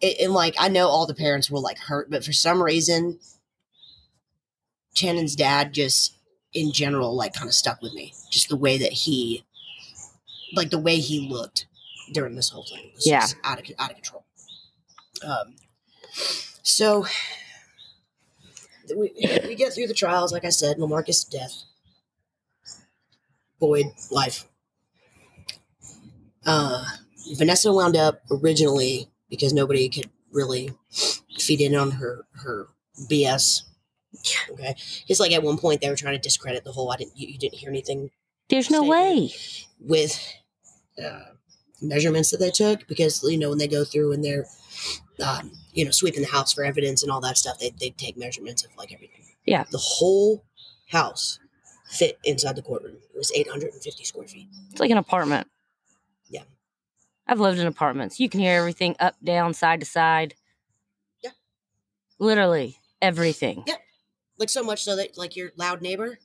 It, 0.00 0.20
and 0.24 0.32
like, 0.32 0.54
I 0.58 0.68
know 0.68 0.88
all 0.88 1.06
the 1.06 1.14
parents 1.14 1.50
were 1.50 1.60
like 1.60 1.78
hurt, 1.78 2.10
but 2.10 2.24
for 2.24 2.32
some 2.32 2.62
reason, 2.62 3.18
Channon's 4.94 5.36
dad 5.36 5.72
just, 5.72 6.16
in 6.52 6.72
general, 6.72 7.14
like 7.14 7.34
kind 7.34 7.48
of 7.48 7.54
stuck 7.54 7.80
with 7.82 7.92
me. 7.94 8.12
Just 8.30 8.48
the 8.48 8.56
way 8.56 8.78
that 8.78 8.92
he, 8.92 9.44
like 10.54 10.70
the 10.70 10.78
way 10.78 10.96
he 10.96 11.28
looked 11.28 11.66
during 12.12 12.34
this 12.34 12.48
whole 12.48 12.64
thing 12.64 12.90
was 12.94 13.06
Yeah. 13.06 13.20
just 13.20 13.36
out 13.44 13.60
of 13.60 13.66
out 13.78 13.90
of 13.90 13.96
control. 13.96 14.24
Um. 15.24 15.54
So 16.62 17.06
we, 18.96 19.12
we 19.46 19.54
get 19.54 19.72
through 19.72 19.86
the 19.86 19.94
trials, 19.94 20.32
like 20.32 20.44
I 20.44 20.48
said, 20.48 20.78
Lamarcus 20.78 21.28
death, 21.28 21.62
Boyd 23.60 23.86
life. 24.10 24.46
Uh, 26.44 26.84
Vanessa 27.36 27.72
wound 27.72 27.96
up 27.96 28.22
originally 28.30 29.08
because 29.30 29.52
nobody 29.52 29.88
could 29.88 30.10
really 30.32 30.72
feed 31.38 31.60
in 31.60 31.74
on 31.74 31.92
her 31.92 32.26
her 32.42 32.68
BS. 33.10 33.62
Okay, 34.50 34.74
it's 35.08 35.20
like 35.20 35.32
at 35.32 35.42
one 35.42 35.56
point 35.56 35.80
they 35.80 35.88
were 35.88 35.96
trying 35.96 36.14
to 36.14 36.20
discredit 36.20 36.64
the 36.64 36.72
whole. 36.72 36.90
I 36.90 36.96
didn't. 36.96 37.16
You, 37.16 37.28
you 37.28 37.38
didn't 37.38 37.58
hear 37.58 37.70
anything 37.70 38.10
There's 38.48 38.70
no 38.70 38.82
way. 38.82 39.32
with 39.78 40.20
uh, 41.02 41.20
measurements 41.80 42.30
that 42.30 42.38
they 42.38 42.50
took 42.50 42.86
because 42.88 43.22
you 43.22 43.38
know 43.38 43.48
when 43.50 43.58
they 43.58 43.68
go 43.68 43.84
through 43.84 44.12
and 44.12 44.24
they're 44.24 44.46
um, 45.24 45.52
you 45.72 45.84
know 45.84 45.90
sweeping 45.90 46.22
the 46.22 46.28
house 46.28 46.52
for 46.52 46.64
evidence 46.64 47.02
and 47.02 47.10
all 47.12 47.20
that 47.20 47.38
stuff, 47.38 47.58
they 47.58 47.70
they 47.80 47.90
take 47.90 48.16
measurements 48.16 48.64
of 48.64 48.70
like 48.76 48.92
everything. 48.92 49.16
Yeah. 49.46 49.64
the 49.70 49.78
whole 49.78 50.44
house 50.88 51.38
fit 51.88 52.18
inside 52.24 52.56
the 52.56 52.62
courtroom. 52.62 52.96
It 53.14 53.18
was 53.18 53.32
850 53.34 54.04
square 54.04 54.28
feet. 54.28 54.48
It's 54.70 54.80
like 54.80 54.90
an 54.90 54.98
apartment. 54.98 55.48
Yeah. 56.28 56.42
I've 57.30 57.38
lived 57.38 57.60
in 57.60 57.66
apartments. 57.68 58.18
You 58.18 58.28
can 58.28 58.40
hear 58.40 58.58
everything 58.58 58.96
up, 58.98 59.14
down, 59.22 59.54
side 59.54 59.78
to 59.80 59.86
side. 59.86 60.34
Yeah. 61.22 61.30
Literally 62.18 62.76
everything. 63.00 63.62
Yeah. 63.68 63.76
Like 64.36 64.48
so 64.48 64.64
much 64.64 64.82
so 64.82 64.96
that 64.96 65.16
like 65.16 65.36
your 65.36 65.52
loud 65.56 65.80
neighbor 65.80 66.18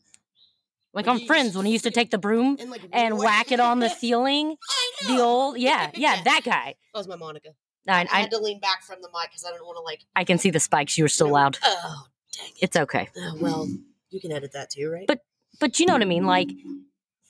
Like 0.93 1.07
on 1.07 1.19
Friends 1.27 1.55
when 1.55 1.67
he 1.67 1.73
used 1.73 1.83
to 1.83 1.91
take 1.91 2.09
the 2.09 2.17
broom 2.17 2.57
and 2.59 2.71
like 2.71 2.81
and 2.91 3.19
whack 3.19 3.51
it 3.51 3.59
on 3.59 3.79
the 3.79 3.89
ceiling. 3.99 4.55
I 4.67 5.07
The 5.07 5.21
old, 5.21 5.59
yeah, 5.59 5.91
yeah, 5.93 6.23
that 6.23 6.41
guy. 6.43 6.73
That 6.93 6.99
was 6.99 7.07
my 7.07 7.17
Monica. 7.17 7.49
I, 7.87 8.01
I 8.01 8.07
I, 8.11 8.19
had 8.21 8.31
to 8.31 8.39
lean 8.39 8.59
back 8.59 8.81
from 8.81 9.03
the 9.03 9.09
mic 9.13 9.29
because 9.29 9.45
I 9.45 9.51
didn't 9.51 9.67
want 9.67 9.77
to 9.77 9.81
like. 9.81 10.05
I 10.15 10.23
can 10.23 10.39
see 10.39 10.49
the 10.49 10.59
spikes. 10.59 10.97
You 10.97 11.03
were 11.03 11.07
still 11.07 11.27
you 11.27 11.33
know, 11.33 11.35
loud. 11.35 11.59
Oh, 11.63 12.07
dang 12.35 12.47
it. 12.47 12.63
It's 12.63 12.75
okay. 12.75 13.09
Oh, 13.15 13.37
well, 13.39 13.67
you 14.09 14.19
can 14.19 14.31
edit 14.31 14.53
that 14.53 14.71
too, 14.71 14.89
right? 14.89 15.05
But- 15.07 15.21
But 15.59 15.79
you 15.79 15.85
know 15.85 15.93
what 15.93 16.01
I 16.01 16.05
mean? 16.05 16.25
Like, 16.25 16.49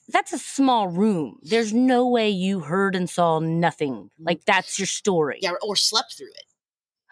that's 0.10 0.34
a 0.34 0.38
small 0.39 0.88
room. 0.88 1.39
There's 1.43 1.74
no 1.74 2.08
way 2.08 2.30
you 2.30 2.62
heard 2.62 2.95
and 2.95 3.10
saw 3.10 3.39
nothing. 3.39 4.10
Like, 4.20 4.45
that's 4.45 4.78
your 4.80 4.86
story. 4.86 5.39
yeah, 5.41 5.51
or 5.62 5.76
slept 5.76 6.16
through 6.18 6.28
it. 6.36 6.45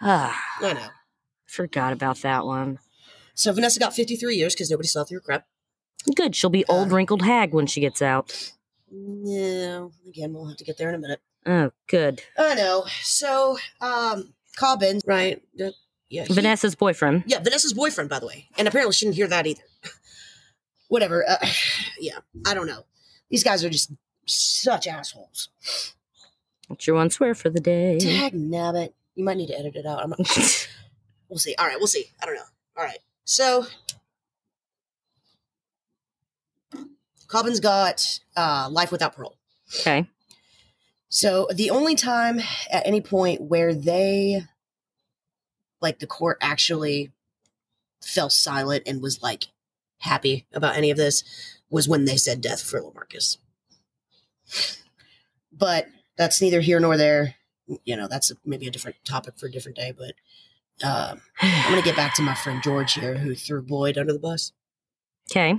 Ah, 0.02 0.39
I 0.62 0.74
know. 0.74 0.88
forgot 1.46 1.94
about 1.94 2.18
that 2.22 2.46
one. 2.46 2.80
So 3.36 3.52
Vanessa 3.54 3.80
got 3.80 3.96
53 3.96 4.36
years 4.36 4.54
because 4.54 4.70
nobody 4.70 4.88
saw 4.88 5.04
through 5.04 5.18
her 5.18 5.22
crap. 5.22 5.46
Good. 6.16 6.36
She'll 6.36 6.50
be 6.50 6.66
old, 6.66 6.91
Uh. 6.91 6.96
wrinkled 6.96 7.22
hag 7.24 7.54
when 7.54 7.66
she 7.66 7.80
gets 7.82 8.02
out. 8.02 8.52
No, 8.91 9.91
again, 10.08 10.34
we'll 10.34 10.48
have 10.48 10.58
to 10.58 10.64
get 10.64 10.78
there 10.78 10.89
in 10.89 10.96
a 10.96 11.00
minute. 11.00 11.20
Oh, 11.46 11.72
good. 11.88 12.22
I 12.38 12.54
know. 12.56 12.86
So, 13.02 13.58
um, 13.82 14.34
Cobbins, 14.56 15.02
right? 15.08 15.41
yeah, 15.56 15.72
he- 16.26 16.34
Vanessa's 16.34 16.76
boyfriend. 16.76 17.24
Yeah, 17.26 17.39
Vanessa's 17.39 17.74
boyfriend, 17.74 18.10
by 18.10 18.20
the 18.20 18.28
way, 18.28 18.50
and 18.58 18.68
apparently 18.68 18.94
she 18.94 19.06
didn't 19.06 19.16
hear 19.16 19.28
that 19.28 19.48
either. 19.48 19.64
Whatever. 20.94 21.28
Uh, 21.28 21.38
yeah, 22.00 22.20
I 22.46 22.54
don't 22.54 22.68
know. 22.68 22.86
These 23.32 23.44
guys 23.44 23.64
are 23.64 23.70
just 23.70 23.91
such 24.28 24.86
assholes. 24.86 25.50
That's 26.70 26.86
your 26.86 26.98
one 26.98 27.10
swear 27.10 27.34
for 27.34 27.50
the 27.50 27.60
day. 27.60 27.98
Dag 27.98 28.34
nabbit. 28.34 28.94
You 29.16 29.26
might 29.26 29.38
need 29.38 29.48
to 29.48 29.58
edit 29.58 29.76
it 29.76 29.88
out. 29.88 30.04
I'm 30.04 30.12
not, 30.12 30.20
we'll 31.30 31.39
see. 31.39 31.56
All 31.58 31.66
right, 31.66 31.78
we'll 31.80 31.88
see. 31.88 32.12
I 32.22 32.28
don't 32.28 32.36
know. 32.36 32.44
All 32.78 32.84
right. 32.84 33.00
So 33.26 33.66
Cobbins 37.28 37.60
got 37.60 38.20
uh, 38.38 38.70
life 38.72 38.91
without 38.91 39.16
parole. 39.16 39.39
okay. 39.80 40.08
So 41.10 41.48
the 41.52 41.72
only 41.72 41.96
time 41.96 42.39
at 42.72 42.86
any 42.86 43.02
point 43.02 43.41
where 43.41 43.74
they, 43.74 44.44
like 45.82 45.98
the 45.98 46.06
court 46.06 46.38
actually 46.39 47.12
fell 48.04 48.30
silent 48.30 48.84
and 48.86 49.02
was 49.02 49.24
like 49.24 49.46
happy 50.04 50.45
about 50.54 50.76
any 50.76 50.91
of 50.91 50.97
this 50.97 51.24
was 51.70 51.88
when 51.88 52.06
they 52.06 52.18
said 52.18 52.41
death 52.41 52.62
for 52.62 52.82
Lamarcus. 52.82 53.38
But 55.51 55.88
that's 56.18 56.41
neither 56.41 56.62
here 56.62 56.80
nor 56.80 56.97
there. 56.97 57.36
You 57.86 57.95
know, 57.95 58.08
that's 58.08 58.32
maybe 58.45 58.68
a 58.68 58.72
different 58.72 58.97
topic 59.06 59.38
for 59.38 59.47
a 59.47 59.51
different 59.51 59.78
day. 59.78 59.93
But 59.97 60.14
um, 60.88 61.22
I'm 61.41 61.72
going 61.72 61.82
to 61.82 61.88
get 61.88 61.95
back 61.95 62.14
to 62.16 62.22
my 62.22 62.36
friend 62.36 62.62
George 62.62 62.93
here 62.93 63.16
who 63.16 63.34
threw 63.36 63.62
Boyd 63.62 63.97
under 63.97 64.14
the 64.14 64.20
bus. 64.20 64.51
Okay. 65.32 65.56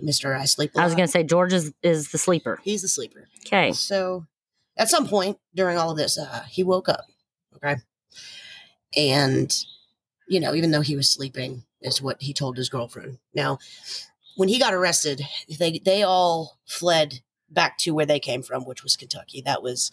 Mr. 0.00 0.38
I 0.38 0.44
sleep. 0.44 0.72
I 0.76 0.84
was 0.84 0.94
going 0.94 1.06
to 1.06 1.10
say 1.10 1.24
George 1.24 1.52
is, 1.52 1.72
is 1.82 2.10
the 2.10 2.18
sleeper. 2.18 2.60
He's 2.62 2.82
the 2.82 2.88
sleeper. 2.88 3.28
Okay. 3.46 3.72
So 3.72 4.26
at 4.76 4.90
some 4.90 5.08
point 5.08 5.38
during 5.54 5.78
all 5.78 5.90
of 5.90 5.96
this, 5.96 6.18
uh, 6.18 6.44
he 6.48 6.62
woke 6.62 6.88
up. 6.88 7.06
Okay. 7.56 7.76
And, 8.96 9.56
you 10.26 10.40
know, 10.40 10.54
even 10.54 10.70
though 10.70 10.80
he 10.80 10.96
was 10.96 11.08
sleeping, 11.08 11.64
is 11.80 12.02
what 12.02 12.20
he 12.20 12.32
told 12.32 12.56
his 12.56 12.68
girlfriend. 12.68 13.18
Now, 13.34 13.58
when 14.36 14.48
he 14.48 14.58
got 14.58 14.74
arrested, 14.74 15.22
they 15.58 15.78
they 15.78 16.02
all 16.02 16.58
fled 16.66 17.20
back 17.48 17.78
to 17.78 17.94
where 17.94 18.06
they 18.06 18.20
came 18.20 18.42
from, 18.42 18.64
which 18.64 18.82
was 18.82 18.96
Kentucky. 18.96 19.40
That 19.40 19.62
was 19.62 19.90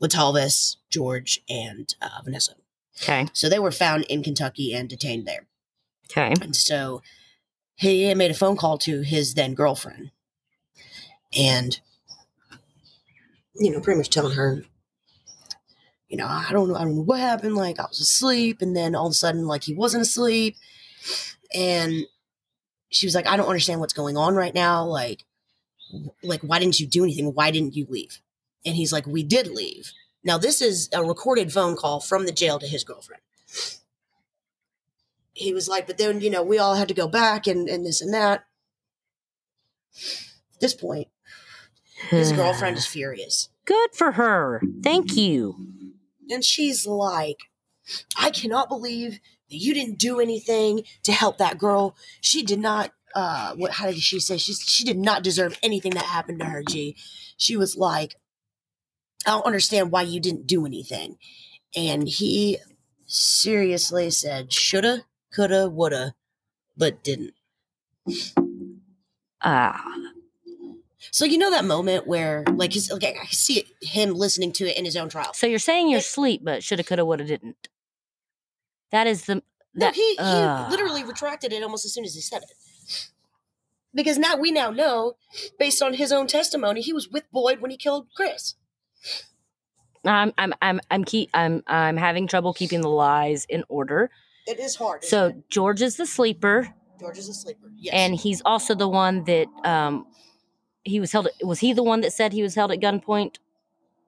Letalvis, 0.00 0.76
George, 0.90 1.40
and 1.48 1.94
uh, 2.00 2.20
Vanessa. 2.24 2.52
Okay. 3.02 3.26
So 3.32 3.48
they 3.48 3.58
were 3.58 3.72
found 3.72 4.04
in 4.04 4.22
Kentucky 4.22 4.74
and 4.74 4.88
detained 4.88 5.26
there. 5.26 5.46
Okay. 6.10 6.34
And 6.42 6.54
so 6.54 7.02
he 7.76 8.12
made 8.14 8.30
a 8.30 8.34
phone 8.34 8.56
call 8.56 8.78
to 8.78 9.00
his 9.02 9.34
then 9.34 9.54
girlfriend. 9.54 10.10
And, 11.36 11.80
you 13.54 13.70
know, 13.70 13.80
pretty 13.80 13.98
much 13.98 14.10
telling 14.10 14.36
her, 14.36 14.64
you 16.10 16.18
know, 16.18 16.26
I 16.26 16.48
don't 16.50 16.68
know, 16.68 16.76
I 16.76 16.84
don't 16.84 16.96
know 16.96 17.02
what 17.02 17.20
happened. 17.20 17.54
Like 17.54 17.80
I 17.80 17.84
was 17.84 18.00
asleep, 18.00 18.60
and 18.60 18.76
then 18.76 18.94
all 18.94 19.06
of 19.06 19.12
a 19.12 19.14
sudden, 19.14 19.46
like 19.46 19.64
he 19.64 19.72
wasn't 19.72 20.02
asleep. 20.02 20.56
And 21.54 22.04
she 22.90 23.06
was 23.06 23.14
like, 23.14 23.26
I 23.26 23.36
don't 23.38 23.48
understand 23.48 23.80
what's 23.80 23.94
going 23.94 24.18
on 24.18 24.34
right 24.34 24.54
now. 24.54 24.84
Like, 24.84 25.24
like, 26.22 26.42
why 26.42 26.58
didn't 26.58 26.78
you 26.78 26.86
do 26.86 27.04
anything? 27.04 27.32
Why 27.32 27.50
didn't 27.50 27.74
you 27.74 27.86
leave? 27.88 28.20
And 28.66 28.76
he's 28.76 28.92
like, 28.92 29.06
We 29.06 29.22
did 29.22 29.48
leave. 29.48 29.92
Now, 30.22 30.36
this 30.36 30.60
is 30.60 30.90
a 30.92 31.02
recorded 31.02 31.50
phone 31.50 31.76
call 31.76 32.00
from 32.00 32.26
the 32.26 32.32
jail 32.32 32.58
to 32.58 32.66
his 32.66 32.84
girlfriend 32.84 33.22
he 35.40 35.54
was 35.54 35.68
like, 35.68 35.86
but 35.86 35.98
then, 35.98 36.20
you 36.20 36.30
know, 36.30 36.42
we 36.42 36.58
all 36.58 36.74
had 36.74 36.88
to 36.88 36.94
go 36.94 37.08
back 37.08 37.46
and, 37.46 37.68
and 37.68 37.84
this 37.84 38.00
and 38.00 38.12
that. 38.12 38.44
At 40.54 40.60
this 40.60 40.74
point, 40.74 41.08
his 42.10 42.32
girlfriend 42.34 42.76
is 42.76 42.86
furious. 42.86 43.48
Good 43.64 43.90
for 43.94 44.12
her. 44.12 44.60
Thank 44.82 45.16
you. 45.16 45.56
And 46.30 46.44
she's 46.44 46.86
like, 46.86 47.38
I 48.16 48.30
cannot 48.30 48.68
believe 48.68 49.20
that 49.50 49.56
you 49.56 49.74
didn't 49.74 49.98
do 49.98 50.20
anything 50.20 50.84
to 51.02 51.12
help 51.12 51.38
that 51.38 51.58
girl. 51.58 51.96
She 52.20 52.42
did 52.42 52.60
not 52.60 52.92
uh 53.14 53.54
what 53.56 53.72
how 53.72 53.86
did 53.86 53.98
she 53.98 54.20
say? 54.20 54.36
She 54.36 54.54
she 54.54 54.84
did 54.84 54.98
not 54.98 55.24
deserve 55.24 55.58
anything 55.62 55.92
that 55.92 56.04
happened 56.04 56.38
to 56.40 56.46
her, 56.46 56.62
G. 56.62 56.96
She 57.36 57.56
was 57.56 57.76
like, 57.76 58.14
I 59.26 59.30
don't 59.30 59.46
understand 59.46 59.90
why 59.90 60.02
you 60.02 60.20
didn't 60.20 60.46
do 60.46 60.64
anything. 60.64 61.16
And 61.76 62.08
he 62.08 62.58
seriously 63.06 64.10
said, 64.10 64.52
shoulda, 64.52 65.04
coulda, 65.34 65.68
woulda, 65.68 66.14
but 66.76 67.02
didn't. 67.02 67.34
Ah. 69.42 69.84
So 71.12 71.24
you 71.24 71.38
know 71.38 71.50
that 71.50 71.64
moment 71.64 72.06
where, 72.06 72.44
like, 72.54 72.72
his, 72.72 72.90
like 72.90 73.04
I 73.04 73.26
see 73.26 73.58
it, 73.60 73.66
him 73.82 74.14
listening 74.14 74.52
to 74.52 74.66
it 74.70 74.78
in 74.78 74.84
his 74.84 74.96
own 74.96 75.08
trial. 75.08 75.32
so 75.34 75.46
you're 75.46 75.58
saying 75.58 75.88
you're 75.88 75.98
asleep, 75.98 76.42
but 76.44 76.62
shoulda, 76.62 76.84
coulda, 76.84 77.04
woulda, 77.04 77.24
didn't. 77.24 77.68
That 78.92 79.06
is 79.06 79.24
the 79.26 79.36
No, 79.36 79.42
that. 79.74 79.94
he, 79.94 80.16
he 80.16 80.70
literally 80.70 81.04
retracted 81.04 81.52
it 81.52 81.62
almost 81.62 81.84
as 81.84 81.92
soon 81.94 82.04
as 82.04 82.14
he 82.14 82.20
said 82.20 82.42
it. 82.42 83.08
Because 83.92 84.18
now 84.18 84.36
we 84.36 84.52
now 84.52 84.70
know, 84.70 85.14
based 85.58 85.82
on 85.82 85.94
his 85.94 86.12
own 86.12 86.28
testimony, 86.28 86.80
he 86.80 86.92
was 86.92 87.08
with 87.08 87.24
Boyd 87.32 87.60
when 87.60 87.72
he 87.72 87.76
killed 87.76 88.06
Chris. 88.14 88.54
I'm 90.04 90.32
I'm 90.38 90.54
I'm 90.62 90.80
I'm 90.90 91.04
keep 91.04 91.28
I'm 91.34 91.62
I'm 91.66 91.96
having 91.96 92.26
trouble 92.26 92.54
keeping 92.54 92.80
the 92.80 92.88
lies 92.88 93.44
in 93.48 93.64
order. 93.68 94.10
It 94.46 94.58
is 94.58 94.76
hard. 94.76 95.04
So 95.04 95.26
it? 95.26 95.50
George 95.50 95.82
is 95.82 95.96
the 95.96 96.06
sleeper, 96.06 96.72
George 96.98 97.18
is 97.18 97.28
a 97.28 97.34
sleeper. 97.34 97.70
Yes. 97.76 97.94
and 97.94 98.14
he's 98.14 98.40
also 98.44 98.74
the 98.74 98.88
one 98.88 99.24
that 99.24 99.46
um 99.64 100.06
he 100.84 101.00
was 101.00 101.12
held. 101.12 101.28
Was 101.42 101.60
he 101.60 101.72
the 101.72 101.82
one 101.82 102.00
that 102.00 102.12
said 102.12 102.32
he 102.32 102.42
was 102.42 102.54
held 102.54 102.72
at 102.72 102.80
gunpoint? 102.80 103.36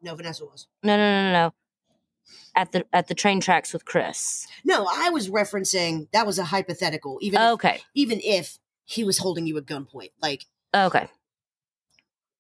no, 0.03 0.15
Vanessa 0.17 0.45
was. 0.45 0.67
No, 0.83 0.97
no, 0.97 1.03
no, 1.03 1.27
no, 1.29 1.33
no. 1.33 1.55
At 2.55 2.73
the 2.73 2.85
at 2.93 3.09
the 3.09 3.15
train 3.15 3.41
tracks 3.41 3.73
with 3.73 3.85
Chris. 3.85 4.47
No, 4.65 4.87
I 4.91 5.11
was 5.11 5.29
referencing 5.31 6.09
that 6.13 6.27
was 6.27 6.39
a 6.39 6.45
hypothetical. 6.45 7.19
Even 7.23 7.41
if, 7.41 7.51
Okay, 7.53 7.81
even 7.95 8.21
if 8.23 8.59
he 8.85 9.05
was 9.05 9.19
holding 9.19 9.47
you 9.47 9.57
at 9.59 9.65
gunpoint, 9.67 10.11
like 10.21 10.45
okay, 10.75 11.09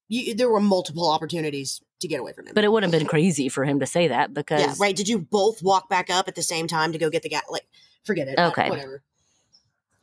you, 0.09 0.35
there 0.35 0.51
were 0.51 0.61
multiple 0.61 1.11
opportunities 1.11 1.80
to 2.01 2.09
get 2.09 2.20
away 2.20 2.33
from 2.33 2.47
him. 2.49 2.55
but 2.55 2.64
it 2.64 2.72
wouldn't 2.72 2.93
have 2.93 3.01
been 3.01 3.09
crazy 3.09 3.49
for 3.49 3.64
him 3.64 3.80
to 3.80 3.87
say 3.87 4.09
that 4.09 4.35
because 4.35 4.61
yeah, 4.61 4.74
right. 4.78 4.95
Did 4.97 5.09
you 5.09 5.18
both 5.18 5.62
walk 5.62 5.89
back 5.89 6.11
up 6.11 6.28
at 6.28 6.35
the 6.35 6.43
same 6.43 6.66
time 6.66 6.93
to 6.93 6.99
go 6.99 7.09
get 7.09 7.22
the 7.22 7.28
guy? 7.28 7.41
Like, 7.49 7.66
forget 8.05 8.28
it. 8.28 8.39
Okay. 8.39 8.68
whatever. 8.68 9.03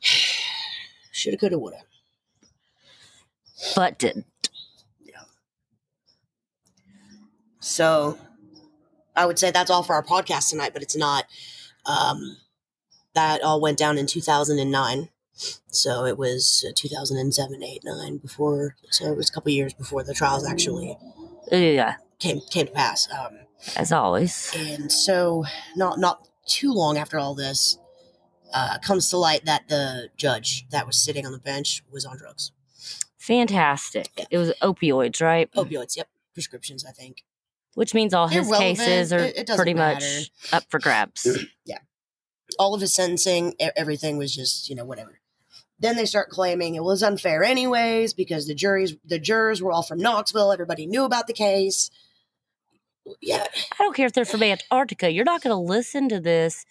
Shoulda, 1.12 1.36
coulda, 1.36 1.58
woulda. 1.58 1.82
But 3.74 3.98
didn't. 3.98 4.26
Yeah. 5.02 5.20
So 7.60 8.18
I 9.16 9.26
would 9.26 9.38
say 9.38 9.50
that's 9.50 9.70
all 9.70 9.82
for 9.82 9.94
our 9.94 10.04
podcast 10.04 10.50
tonight, 10.50 10.72
but 10.72 10.82
it's 10.82 10.96
not. 10.96 11.24
Um, 11.86 12.36
that 13.14 13.42
all 13.42 13.60
went 13.60 13.78
down 13.78 13.98
in 13.98 14.06
2009. 14.06 15.08
So 15.68 16.04
it 16.04 16.16
was 16.18 16.64
uh, 16.68 16.72
2007, 16.76 17.62
8, 17.62 17.80
9 17.82 18.16
before. 18.18 18.76
So 18.90 19.06
it 19.10 19.16
was 19.16 19.28
a 19.30 19.32
couple 19.32 19.50
years 19.50 19.72
before 19.74 20.04
the 20.04 20.14
trials 20.14 20.46
actually 20.46 20.96
Yeah, 21.50 21.96
came 22.18 22.40
came 22.50 22.66
to 22.66 22.72
pass. 22.72 23.08
Um, 23.10 23.38
as 23.76 23.90
always. 23.90 24.52
and 24.56 24.92
so 24.92 25.44
not 25.74 25.98
not 25.98 26.28
too 26.46 26.72
long 26.72 26.96
after 26.98 27.18
all 27.18 27.34
this 27.34 27.78
uh, 28.54 28.78
comes 28.78 29.08
to 29.10 29.16
light 29.16 29.44
that 29.46 29.68
the 29.68 30.10
judge 30.16 30.66
that 30.70 30.86
was 30.86 30.96
sitting 30.96 31.24
on 31.26 31.32
the 31.32 31.38
bench 31.38 31.82
was 31.90 32.04
on 32.04 32.16
drugs, 32.18 32.52
Fantastic. 33.20 34.08
Yeah. 34.16 34.24
It 34.30 34.38
was 34.38 34.52
opioids, 34.62 35.20
right? 35.22 35.50
opioids. 35.52 35.96
Yep, 35.96 36.08
prescriptions. 36.34 36.84
I 36.84 36.90
think. 36.90 37.22
Which 37.74 37.94
means 37.94 38.12
all 38.14 38.26
his 38.28 38.48
Irrelevant. 38.48 38.78
cases 38.78 39.12
are 39.12 39.18
It- 39.20 39.48
it 39.48 39.56
pretty 39.56 39.74
matter. 39.74 40.04
much 40.04 40.30
up 40.52 40.64
for 40.68 40.80
grabs. 40.80 41.26
Yeah. 41.64 41.78
All 42.58 42.74
of 42.74 42.80
his 42.80 42.92
sentencing, 42.92 43.54
e- 43.60 43.68
everything 43.76 44.16
was 44.18 44.34
just, 44.34 44.68
you 44.68 44.74
know, 44.74 44.84
whatever. 44.84 45.20
Then 45.78 45.94
they 45.94 46.04
start 46.04 46.30
claiming 46.30 46.74
it 46.74 46.82
was 46.82 47.00
unfair 47.00 47.44
anyways 47.44 48.12
because 48.12 48.48
the 48.48 48.54
juries, 48.56 48.96
the 49.04 49.20
jurors 49.20 49.62
were 49.62 49.70
all 49.70 49.84
from 49.84 49.98
Knoxville. 50.00 50.50
Everybody 50.52 50.84
knew 50.86 51.04
about 51.04 51.28
the 51.28 51.32
case. 51.32 51.90
Yeah, 53.22 53.44
I 53.72 53.76
don't 53.78 53.94
care 53.94 54.06
if 54.06 54.12
they're 54.12 54.24
from 54.24 54.42
Antarctica. 54.42 55.10
You're 55.12 55.24
not 55.24 55.42
going 55.42 55.52
to 55.54 55.56
listen 55.72 56.08
to 56.08 56.18
this 56.20 56.66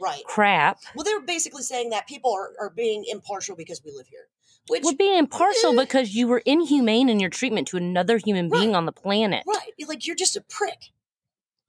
right. 0.00 0.22
crap. 0.24 0.78
Well, 0.94 1.04
they 1.04 1.12
were 1.14 1.20
basically 1.20 1.62
saying 1.62 1.90
that 1.90 2.08
people 2.08 2.32
are, 2.32 2.52
are 2.58 2.70
being 2.70 3.04
impartial 3.06 3.56
because 3.56 3.82
we 3.84 3.92
live 3.92 4.06
here, 4.08 4.26
which 4.68 4.82
We're 4.84 4.94
being 4.94 5.18
impartial 5.18 5.78
Eh. 5.78 5.82
because 5.84 6.14
you 6.14 6.26
were 6.28 6.42
inhumane 6.44 7.08
in 7.08 7.20
your 7.20 7.30
treatment 7.30 7.68
to 7.68 7.76
another 7.76 8.18
human 8.18 8.48
being 8.48 8.70
Right. 8.70 8.76
on 8.76 8.86
the 8.86 8.92
planet. 8.92 9.44
right, 9.46 9.72
like 9.86 10.06
you're 10.06 10.16
just 10.16 10.36
a 10.36 10.40
prick. 10.42 10.90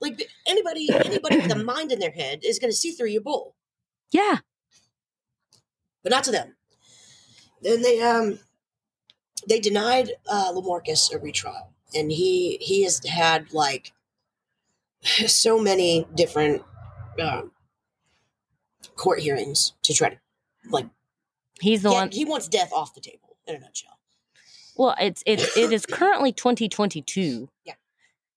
Like 0.02 0.30
anybody, 0.46 0.88
anybody 0.94 1.38
with 1.38 1.52
a 1.52 1.56
mind 1.64 1.92
in 1.92 2.00
their 2.00 2.12
head 2.12 2.40
is 2.44 2.60
going 2.60 2.72
to 2.72 2.76
see 2.78 2.92
through 2.92 3.10
your 3.10 3.22
bull, 3.22 3.56
Yeah. 4.12 4.40
but 6.04 6.12
not 6.12 6.24
to 6.26 6.32
them. 6.32 6.56
Then 7.62 7.82
they 7.82 8.02
um 8.02 8.40
they 9.48 9.60
denied 9.60 10.12
uh, 10.28 10.52
Lamarcus 10.54 11.14
a 11.14 11.18
retrial, 11.20 11.74
and 11.94 12.12
he 12.12 12.58
he 12.62 12.84
has 12.84 13.04
had 13.06 13.54
like 13.54 13.94
so 15.28 15.60
many 15.60 16.06
different 16.16 16.64
um, 17.20 17.52
court 18.96 19.20
hearings 19.20 19.74
to 19.84 19.94
try 19.94 20.10
to 20.10 20.18
like 20.70 20.88
He's 21.62 21.82
the 21.84 21.90
get- 21.90 21.96
one. 21.96 22.12
he 22.12 22.26
wants 22.26 22.48
death 22.48 22.72
off 22.74 22.94
the 22.94 23.02
table 23.02 23.38
in 23.48 23.56
a 23.56 23.60
nutshell. 23.60 23.98
Well, 24.78 24.96
it's 25.00 25.24
it's 25.26 25.56
it 25.56 25.72
is 25.72 25.86
currently 25.86 26.32
2022. 26.34 27.50
Yeah. 27.64 27.74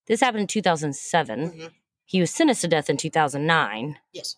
This 0.07 0.21
happened 0.21 0.43
in 0.43 0.47
2007. 0.47 1.51
Mhm. 1.51 1.71
He 2.07 2.21
was 2.21 2.31
sentenced 2.31 2.61
to 2.62 2.69
death 2.69 2.89
in 2.89 2.97
2009. 2.97 3.99
Yes, 4.12 4.37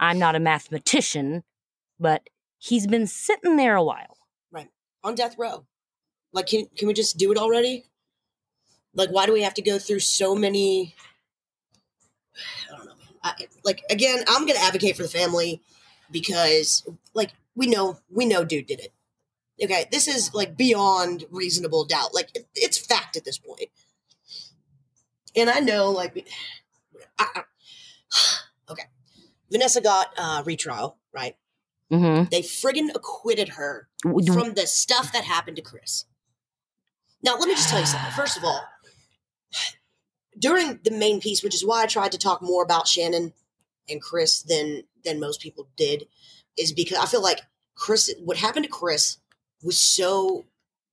I'm 0.00 0.18
not 0.18 0.34
a 0.34 0.40
mathematician, 0.40 1.44
but 2.00 2.28
he's 2.58 2.86
been 2.86 3.06
sitting 3.06 3.56
there 3.56 3.76
a 3.76 3.84
while. 3.84 4.16
Right. 4.50 4.70
On 5.04 5.14
death 5.14 5.36
row. 5.38 5.66
Like, 6.32 6.46
can 6.46 6.66
can 6.76 6.88
we 6.88 6.94
just 6.94 7.16
do 7.18 7.30
it 7.32 7.38
already? 7.38 7.84
Like, 8.94 9.10
why 9.10 9.26
do 9.26 9.32
we 9.34 9.42
have 9.42 9.54
to 9.54 9.62
go 9.62 9.78
through 9.78 10.00
so 10.00 10.34
many? 10.34 10.94
I 12.72 12.76
don't 12.76 12.86
know. 12.86 12.92
I, 13.22 13.34
like 13.64 13.82
again, 13.90 14.24
I'm 14.26 14.46
gonna 14.46 14.58
advocate 14.60 14.96
for 14.96 15.02
the 15.02 15.08
family 15.08 15.60
because, 16.10 16.82
like, 17.14 17.32
we 17.56 17.66
know 17.66 17.98
we 18.08 18.26
know 18.26 18.44
dude 18.44 18.66
did 18.66 18.80
it. 18.80 18.92
Okay, 19.62 19.86
this 19.90 20.06
is 20.06 20.34
like 20.34 20.56
beyond 20.56 21.24
reasonable 21.30 21.86
doubt. 21.86 22.14
Like, 22.14 22.28
it, 22.34 22.46
it's 22.54 22.76
fact 22.78 23.16
at 23.16 23.24
this 23.24 23.38
point. 23.38 23.70
And 25.34 25.48
I 25.48 25.60
know, 25.60 25.90
like, 25.90 26.28
I, 27.18 27.26
I- 27.34 27.42
okay, 28.70 28.84
Vanessa 29.50 29.80
got 29.80 30.12
uh, 30.18 30.42
retrial, 30.44 30.98
right? 31.12 31.36
mm-hmm. 31.90 32.28
They 32.30 32.42
friggin' 32.42 32.94
acquitted 32.94 33.50
her 33.50 33.88
from 34.02 34.54
the 34.54 34.66
stuff 34.66 35.12
that 35.12 35.24
happened 35.24 35.56
to 35.56 35.62
Chris. 35.62 36.04
Now, 37.22 37.36
let 37.38 37.48
me 37.48 37.54
just 37.54 37.70
tell 37.70 37.80
you 37.80 37.86
something. 37.86 38.10
First 38.12 38.36
of 38.36 38.44
all, 38.44 38.62
during 40.38 40.80
the 40.84 40.90
main 40.90 41.20
piece, 41.20 41.42
which 41.42 41.54
is 41.54 41.64
why 41.64 41.82
I 41.82 41.86
tried 41.86 42.12
to 42.12 42.18
talk 42.18 42.42
more 42.42 42.62
about 42.62 42.84
Channon 42.84 43.32
and 43.88 44.02
Chris 44.02 44.42
than 44.42 44.84
than 45.04 45.20
most 45.20 45.40
people 45.40 45.68
did, 45.76 46.06
is 46.58 46.72
because 46.72 46.98
I 46.98 47.06
feel 47.06 47.22
like 47.22 47.40
Chris, 47.74 48.12
what 48.24 48.36
happened 48.36 48.64
to 48.64 48.70
Chris, 48.70 49.18
was 49.62 49.78
so 49.78 50.44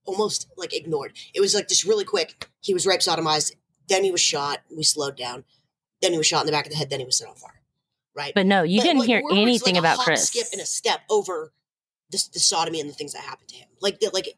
almost 0.05 0.47
like 0.57 0.74
ignored. 0.74 1.14
It 1.34 1.41
was 1.41 1.53
like 1.55 1.68
just 1.68 1.86
really 1.86 2.05
quick. 2.05 2.49
He 2.61 2.74
was 2.74 2.86
rape 2.86 3.01
sodomized, 3.01 3.53
then 3.88 4.03
he 4.03 4.11
was 4.11 4.22
shot. 4.22 4.59
We 4.76 4.84
slowed 4.84 5.18
down. 5.18 5.43
Then 6.01 6.11
he 6.11 6.18
was 6.18 6.28
shot 6.28 6.41
in 6.41 6.45
the 6.45 6.51
back 6.51 6.66
of 6.66 6.72
the 6.72 6.78
head. 6.78 6.89
Then 6.89 6.99
he 6.99 7.05
was 7.05 7.18
set 7.18 7.28
on 7.28 7.36
fire. 7.36 7.61
Right. 8.16 8.34
But 8.36 8.45
no, 8.45 8.64
you 8.64 8.80
But, 8.80 8.84
didn't 8.84 8.99
like, 8.99 9.07
hear 9.07 9.24
anything 9.32 9.76
like, 9.76 9.82
about 9.82 9.99
Chris. 9.99 10.28
Skip 10.28 10.47
and 10.51 10.61
a 10.61 10.66
step 10.66 11.01
over 11.09 11.53
the, 12.11 12.24
the 12.34 12.39
sodomy 12.39 12.80
and 12.80 12.89
the 12.89 12.93
things 12.93 13.14
that 13.14 13.22
happened 13.22 13.49
to 13.49 13.55
him. 13.55 13.68
Like, 13.82 13.99
the, 13.99 14.09
like 14.14 14.38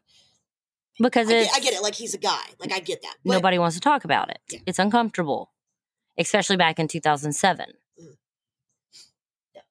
because 0.98 1.28
I 1.28 1.32
get, 1.32 1.52
I 1.54 1.60
get 1.60 1.74
it. 1.74 1.82
Like 1.82 1.94
he's 1.94 2.14
a 2.14 2.18
guy. 2.18 2.42
Like 2.58 2.72
I 2.72 2.80
get 2.80 3.02
that. 3.02 3.16
But 3.24 3.32
nobody 3.32 3.58
wants 3.58 3.76
to 3.76 3.80
talk 3.80 4.04
about 4.04 4.30
it. 4.30 4.38
Yeah. 4.50 4.60
It's 4.66 4.78
uncomfortable, 4.78 5.52
especially 6.16 6.56
back 6.56 6.78
in 6.78 6.88
2007. 6.88 7.66
Mm. 8.00 8.16
but 9.54 9.62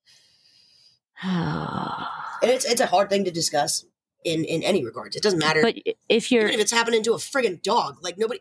and 1.23 2.51
it's 2.51 2.65
it's 2.65 2.81
a 2.81 2.87
hard 2.87 3.09
thing 3.09 3.23
to 3.25 3.31
discuss 3.31 3.85
in 4.23 4.43
in 4.45 4.63
any 4.63 4.83
regards. 4.83 5.15
It 5.15 5.23
doesn't 5.23 5.39
matter. 5.39 5.61
But 5.61 5.75
if 6.09 6.31
you're 6.31 6.43
Even 6.43 6.55
if 6.55 6.61
it's 6.61 6.71
happening 6.71 7.03
to 7.03 7.13
a 7.13 7.17
friggin' 7.17 7.61
dog, 7.61 7.99
like 8.01 8.17
nobody. 8.17 8.39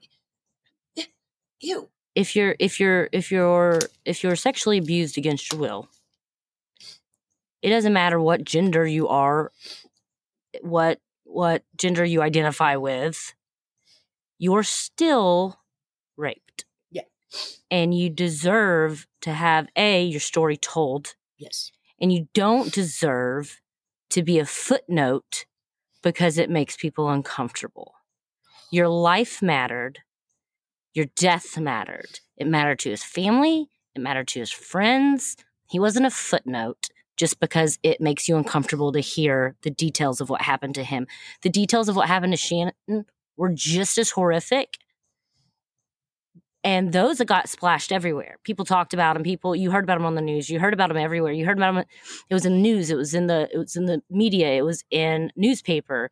Ew. 1.60 1.88
if 2.14 2.36
you're 2.36 2.56
if 2.58 2.78
you're 2.78 3.08
if 3.12 3.30
you're 3.32 3.80
if 4.04 4.22
you're 4.22 4.36
sexually 4.36 4.76
abused 4.76 5.16
against 5.16 5.50
your 5.50 5.60
will 5.60 5.88
it 7.62 7.70
doesn't 7.70 7.94
matter 7.94 8.20
what 8.20 8.44
gender 8.44 8.86
you 8.86 9.08
are 9.08 9.50
what 10.60 11.00
what 11.24 11.62
gender 11.76 12.04
you 12.04 12.20
identify 12.20 12.76
with 12.76 13.32
you're 14.38 14.62
still 14.64 15.58
raped 16.18 16.66
Yeah. 16.90 17.02
and 17.70 17.96
you 17.96 18.10
deserve 18.10 19.06
to 19.22 19.32
have 19.32 19.66
a 19.74 20.04
your 20.04 20.20
story 20.20 20.58
told 20.58 21.14
Yes. 21.38 21.72
And 22.00 22.12
you 22.12 22.28
don't 22.34 22.72
deserve 22.72 23.60
to 24.10 24.22
be 24.22 24.38
a 24.38 24.46
footnote 24.46 25.46
because 26.02 26.38
it 26.38 26.50
makes 26.50 26.76
people 26.76 27.08
uncomfortable 27.10 27.94
Your 28.70 28.88
life 28.88 29.42
mattered. 29.42 30.00
Your 30.94 31.06
death 31.16 31.58
mattered. 31.58 32.20
It 32.36 32.46
mattered 32.48 32.80
to 32.80 32.90
his 32.90 33.04
family. 33.04 33.68
It 33.94 34.02
mattered 34.02 34.28
to 34.28 34.40
his 34.40 34.52
friends. 34.52 35.36
He 35.70 35.80
wasn't 35.80 36.06
a 36.06 36.10
footnote 36.10 36.88
just 37.16 37.40
because 37.40 37.78
it 37.82 38.00
makes 38.00 38.28
you 38.28 38.36
uncomfortable 38.36 38.92
to 38.92 39.00
hear 39.00 39.56
the 39.62 39.70
details 39.70 40.20
of 40.20 40.30
what 40.30 40.42
happened 40.42 40.74
to 40.76 40.84
him. 40.84 41.06
The 41.42 41.50
details 41.50 41.88
of 41.88 41.96
what 41.96 42.08
happened 42.08 42.36
to 42.36 42.38
Channon 42.38 43.06
were 43.36 43.52
just 43.54 43.98
as 43.98 44.10
horrific. 44.12 44.78
And 46.64 46.92
those 46.94 47.18
that 47.18 47.26
got 47.26 47.48
splashed 47.50 47.92
everywhere. 47.92 48.38
People 48.42 48.64
talked 48.64 48.94
about 48.94 49.16
him. 49.16 49.22
People 49.22 49.54
you 49.54 49.70
heard 49.70 49.84
about 49.84 49.98
him 49.98 50.06
on 50.06 50.14
the 50.14 50.22
news. 50.22 50.48
You 50.48 50.58
heard 50.58 50.72
about 50.72 50.90
him 50.90 50.96
everywhere. 50.96 51.30
You 51.32 51.44
heard 51.44 51.58
about 51.58 51.76
him. 51.76 51.84
It 52.30 52.34
was 52.34 52.46
in 52.46 52.54
the 52.54 52.58
news. 52.60 52.90
It 52.90 52.96
was 52.96 53.12
in 53.14 53.26
the 53.26 53.48
it 53.52 53.58
was 53.58 53.76
in 53.76 53.84
the 53.84 54.02
media. 54.08 54.48
It 54.52 54.62
was 54.62 54.82
in 54.90 55.30
newspaper. 55.36 56.10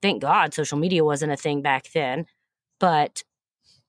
Thank 0.00 0.22
God 0.22 0.54
social 0.54 0.78
media 0.78 1.04
wasn't 1.04 1.32
a 1.32 1.36
thing 1.36 1.62
back 1.62 1.90
then. 1.92 2.26
But 2.78 3.24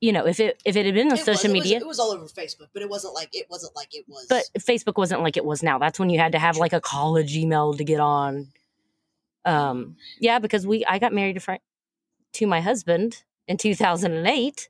you 0.02 0.12
know, 0.12 0.26
if 0.26 0.40
it 0.40 0.60
if 0.66 0.76
it 0.76 0.86
had 0.88 0.96
been 0.96 1.08
on 1.12 1.14
It 1.14 1.18
was- 1.18 1.26
social 1.26 1.52
it 1.52 1.54
was- 1.58 1.64
media, 1.64 1.78
it 1.78 1.86
was 1.86 2.00
all 2.00 2.10
over 2.10 2.26
Facebook, 2.26 2.70
but 2.74 2.82
it 2.82 2.90
wasn't 2.90 3.14
like 3.14 3.30
it 3.34 3.46
wasn't 3.48 3.76
like 3.76 3.90
it 3.94 4.06
was. 4.08 4.26
but 4.28 4.46
Facebook 4.58 4.98
wasn't 4.98 5.22
like 5.22 5.38
it 5.38 5.46
was 5.46 5.62
now. 5.62 5.78
That's 5.78 6.00
when 6.00 6.10
you 6.10 6.18
had 6.18 6.32
to 6.32 6.40
have 6.40 6.58
like 6.58 6.74
a 6.74 6.82
college 6.82 7.36
email 7.38 7.76
to 7.76 7.84
get 7.84 8.00
on. 8.00 8.48
Um, 9.46 9.96
yeah, 10.20 10.40
because 10.40 10.66
we 10.66 10.84
I 10.86 10.98
got 10.98 11.14
married 11.14 11.34
to 11.34 11.40
Frank 11.40 11.62
to 12.34 12.48
my 12.48 12.62
husband 12.62 13.24
in 13.48 13.58
2008, 13.58 14.70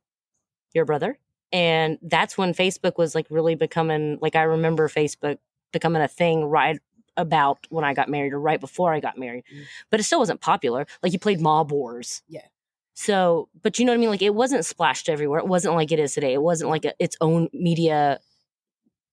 your 0.74 0.84
brother, 0.86 1.18
and 1.52 1.98
that's 2.02 2.38
when 2.38 2.54
Facebook 2.54 2.98
was 2.98 3.16
like 3.16 3.28
really 3.30 3.56
becoming 3.56 4.20
like 4.22 4.36
I 4.36 4.44
remember 4.44 4.88
Facebook 4.88 5.38
becoming 5.72 6.02
a 6.02 6.08
thing 6.08 6.46
right 6.46 6.80
about 7.18 7.68
when 7.70 7.84
I 7.84 7.94
got 7.94 8.10
married 8.10 8.34
or 8.34 8.40
right 8.40 8.60
before 8.60 8.94
I 8.94 9.00
got 9.00 9.18
married. 9.18 9.44
Mm. 9.54 9.64
But 9.90 10.00
it 10.00 10.04
still 10.04 10.20
wasn't 10.20 10.42
popular. 10.42 10.88
Like 11.04 11.12
you 11.14 11.20
played 11.20 11.42
Mob 11.42 11.72
Wars. 11.72 12.22
Yeah. 12.28 12.46
So, 12.94 13.50
but 13.62 13.80
you 13.80 13.86
know 13.86 13.92
what 13.92 13.98
I 13.98 14.00
mean? 14.00 14.10
Like 14.10 14.22
it 14.22 14.36
wasn't 14.36 14.66
splashed 14.66 15.10
everywhere. 15.10 15.40
It 15.40 15.48
wasn't 15.48 15.76
like 15.76 15.92
it 15.92 16.00
is 16.00 16.14
today. 16.14 16.34
It 16.34 16.42
wasn't 16.42 16.70
like 16.70 16.86
a, 16.86 16.94
its 17.00 17.16
own 17.22 17.50
media 17.54 18.20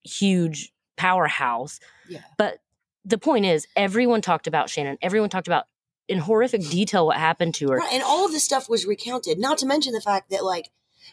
huge 0.04 0.72
powerhouse. 0.96 1.80
yeah, 2.08 2.20
But 2.36 2.58
the 3.04 3.18
point 3.18 3.44
is, 3.44 3.66
everyone 3.76 4.22
talked 4.22 4.46
about 4.46 4.68
Channon. 4.68 4.98
Everyone 5.02 5.28
talked 5.28 5.46
about 5.46 5.66
in 6.08 6.18
horrific 6.18 6.62
detail 6.68 7.06
what 7.06 7.16
happened 7.16 7.54
to 7.56 7.68
her. 7.68 7.76
right. 7.78 7.92
And 7.92 8.02
all 8.02 8.24
of 8.24 8.32
this 8.32 8.44
stuff 8.44 8.68
was 8.68 8.86
recounted. 8.86 9.38
Not 9.38 9.58
to 9.58 9.66
mention 9.66 9.92
the 9.92 10.00
fact 10.00 10.30
that 10.30 10.44
like 10.44 10.70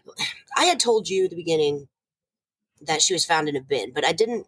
I 0.57 0.65
had 0.65 0.79
told 0.79 1.09
you 1.09 1.25
at 1.25 1.29
the 1.29 1.35
beginning 1.35 1.87
that 2.81 3.01
she 3.01 3.13
was 3.13 3.25
found 3.25 3.47
in 3.47 3.55
a 3.55 3.61
bin, 3.61 3.91
but 3.93 4.05
I 4.05 4.11
didn't 4.11 4.47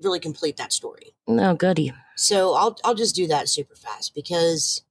really 0.00 0.20
complete 0.20 0.56
that 0.56 0.72
story. 0.72 1.14
No, 1.26 1.54
goody. 1.54 1.92
So 2.16 2.54
I'll 2.54 2.76
I'll 2.84 2.94
just 2.94 3.14
do 3.14 3.26
that 3.28 3.48
super 3.48 3.74
fast 3.74 4.14
because 4.14 4.82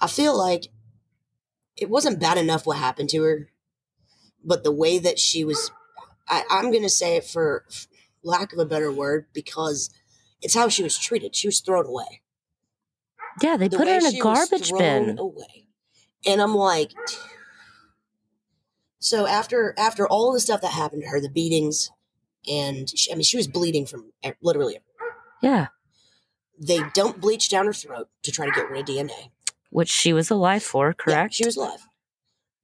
I 0.00 0.06
feel 0.08 0.36
like 0.36 0.68
it 1.76 1.88
wasn't 1.88 2.20
bad 2.20 2.38
enough 2.38 2.66
what 2.66 2.78
happened 2.78 3.10
to 3.10 3.22
her, 3.22 3.48
but 4.44 4.64
the 4.64 4.72
way 4.72 4.98
that 4.98 5.18
she 5.18 5.44
was 5.44 5.70
I, 6.28 6.44
I'm 6.50 6.72
gonna 6.72 6.88
say 6.88 7.16
it 7.16 7.24
for 7.24 7.64
lack 8.22 8.52
of 8.52 8.58
a 8.58 8.66
better 8.66 8.92
word, 8.92 9.26
because 9.32 9.90
it's 10.42 10.54
how 10.54 10.68
she 10.68 10.82
was 10.82 10.98
treated. 10.98 11.34
She 11.34 11.48
was 11.48 11.60
thrown 11.60 11.86
away. 11.86 12.22
Yeah, 13.42 13.56
they 13.56 13.68
The 13.68 13.76
put 13.76 13.88
her 13.88 13.94
in 13.94 14.06
a 14.06 14.18
garbage 14.18 14.72
bin. 14.72 15.18
Away. 15.18 15.66
And 16.26 16.40
I'm 16.40 16.54
like 16.54 16.92
so 18.98 19.26
after 19.26 19.74
after 19.78 20.06
all 20.08 20.32
the 20.32 20.40
stuff 20.40 20.60
that 20.62 20.72
happened 20.72 21.02
to 21.02 21.08
her, 21.08 21.20
the 21.20 21.28
beatings, 21.30 21.90
and 22.50 22.88
she, 22.90 23.10
I 23.12 23.14
mean 23.14 23.24
she 23.24 23.36
was 23.36 23.48
bleeding 23.48 23.86
from 23.86 24.12
literally 24.42 24.78
Yeah, 25.42 25.68
they 26.58 26.80
dumped 26.94 27.20
bleach 27.20 27.48
down 27.48 27.66
her 27.66 27.72
throat 27.72 28.08
to 28.22 28.32
try 28.32 28.46
to 28.46 28.52
get 28.52 28.70
rid 28.70 28.80
of 28.80 28.86
DNA. 28.86 29.30
which 29.70 29.90
she 29.90 30.12
was 30.12 30.30
alive 30.30 30.62
for, 30.62 30.88
Yeah, 30.88 30.92
correct? 31.04 31.34
she 31.34 31.44
was 31.46 31.56
alive. 31.56 31.86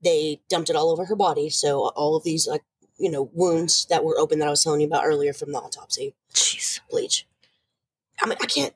They 0.02 0.40
dumped 0.50 0.68
it 0.70 0.76
all 0.76 0.90
over 0.90 1.06
her 1.06 1.16
body, 1.16 1.48
so 1.50 1.88
all 1.88 2.16
of 2.16 2.24
these 2.24 2.46
like 2.46 2.62
you 2.98 3.10
know 3.10 3.30
wounds 3.32 3.86
that 3.86 4.04
were 4.04 4.18
open 4.18 4.38
that 4.38 4.48
I 4.48 4.50
was 4.50 4.62
telling 4.62 4.80
you 4.80 4.86
about 4.86 5.04
earlier 5.04 5.32
from 5.32 5.52
the 5.52 5.58
autopsy, 5.58 6.14
Jeez. 6.32 6.80
bleach. 6.90 7.26
I 8.22 8.26
mean, 8.26 8.38
I 8.40 8.46
can't. 8.46 8.74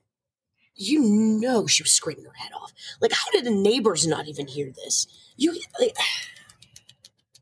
You 0.80 1.00
know, 1.00 1.66
she 1.66 1.82
was 1.82 1.90
screaming 1.90 2.24
her 2.24 2.32
head 2.36 2.52
off. 2.52 2.72
Like, 3.00 3.10
how 3.12 3.30
did 3.32 3.44
the 3.44 3.50
neighbors 3.50 4.06
not 4.06 4.28
even 4.28 4.46
hear 4.46 4.70
this? 4.70 5.08
You 5.36 5.58
like, 5.80 5.96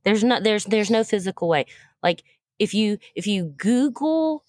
There's 0.06 0.22
no 0.24 0.40
there's 0.40 0.64
there's 0.64 0.90
no 0.90 1.02
physical 1.04 1.48
way. 1.48 1.66
Like 2.02 2.22
if 2.58 2.72
you 2.72 2.98
if 3.16 3.26
you 3.26 3.52
Google 3.58 4.44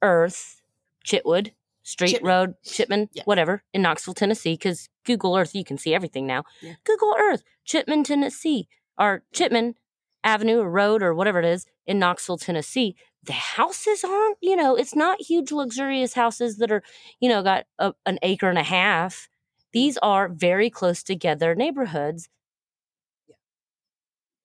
Earth 0.00 0.62
Chitwood 1.04 1.50
Street 1.82 2.10
Chipman. 2.12 2.28
Road 2.28 2.54
Chipman 2.64 3.08
Yeah. 3.12 3.24
whatever 3.24 3.64
in 3.74 3.82
Knoxville 3.82 4.14
Tennessee 4.14 4.54
because 4.54 4.88
Google 5.04 5.36
Earth 5.36 5.54
you 5.56 5.64
can 5.64 5.76
see 5.76 5.92
everything 5.92 6.24
now. 6.26 6.44
Yeah. 6.62 6.74
Google 6.84 7.16
Earth 7.18 7.42
Chipman 7.64 8.04
Tennessee 8.04 8.68
or 8.96 9.24
Chipman 9.32 9.74
Avenue 10.22 10.60
or 10.60 10.70
Road 10.70 11.02
or 11.02 11.14
whatever 11.14 11.40
it 11.40 11.46
is 11.46 11.66
in 11.84 11.98
Knoxville 11.98 12.38
Tennessee. 12.38 12.94
The 13.24 13.32
houses 13.32 14.04
aren't 14.04 14.38
you 14.40 14.54
know 14.54 14.76
it's 14.76 14.94
not 14.94 15.20
huge 15.20 15.50
luxurious 15.50 16.14
houses 16.14 16.58
that 16.58 16.70
are 16.70 16.84
you 17.18 17.28
know 17.28 17.42
got 17.42 17.64
a, 17.80 17.92
an 18.06 18.20
acre 18.22 18.48
and 18.48 18.58
a 18.58 18.62
half. 18.62 19.28
These 19.72 19.98
are 19.98 20.28
very 20.28 20.70
close 20.70 21.02
together 21.02 21.56
neighborhoods. 21.56 22.28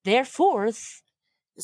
Therefore, 0.06 0.66
it's 0.66 1.02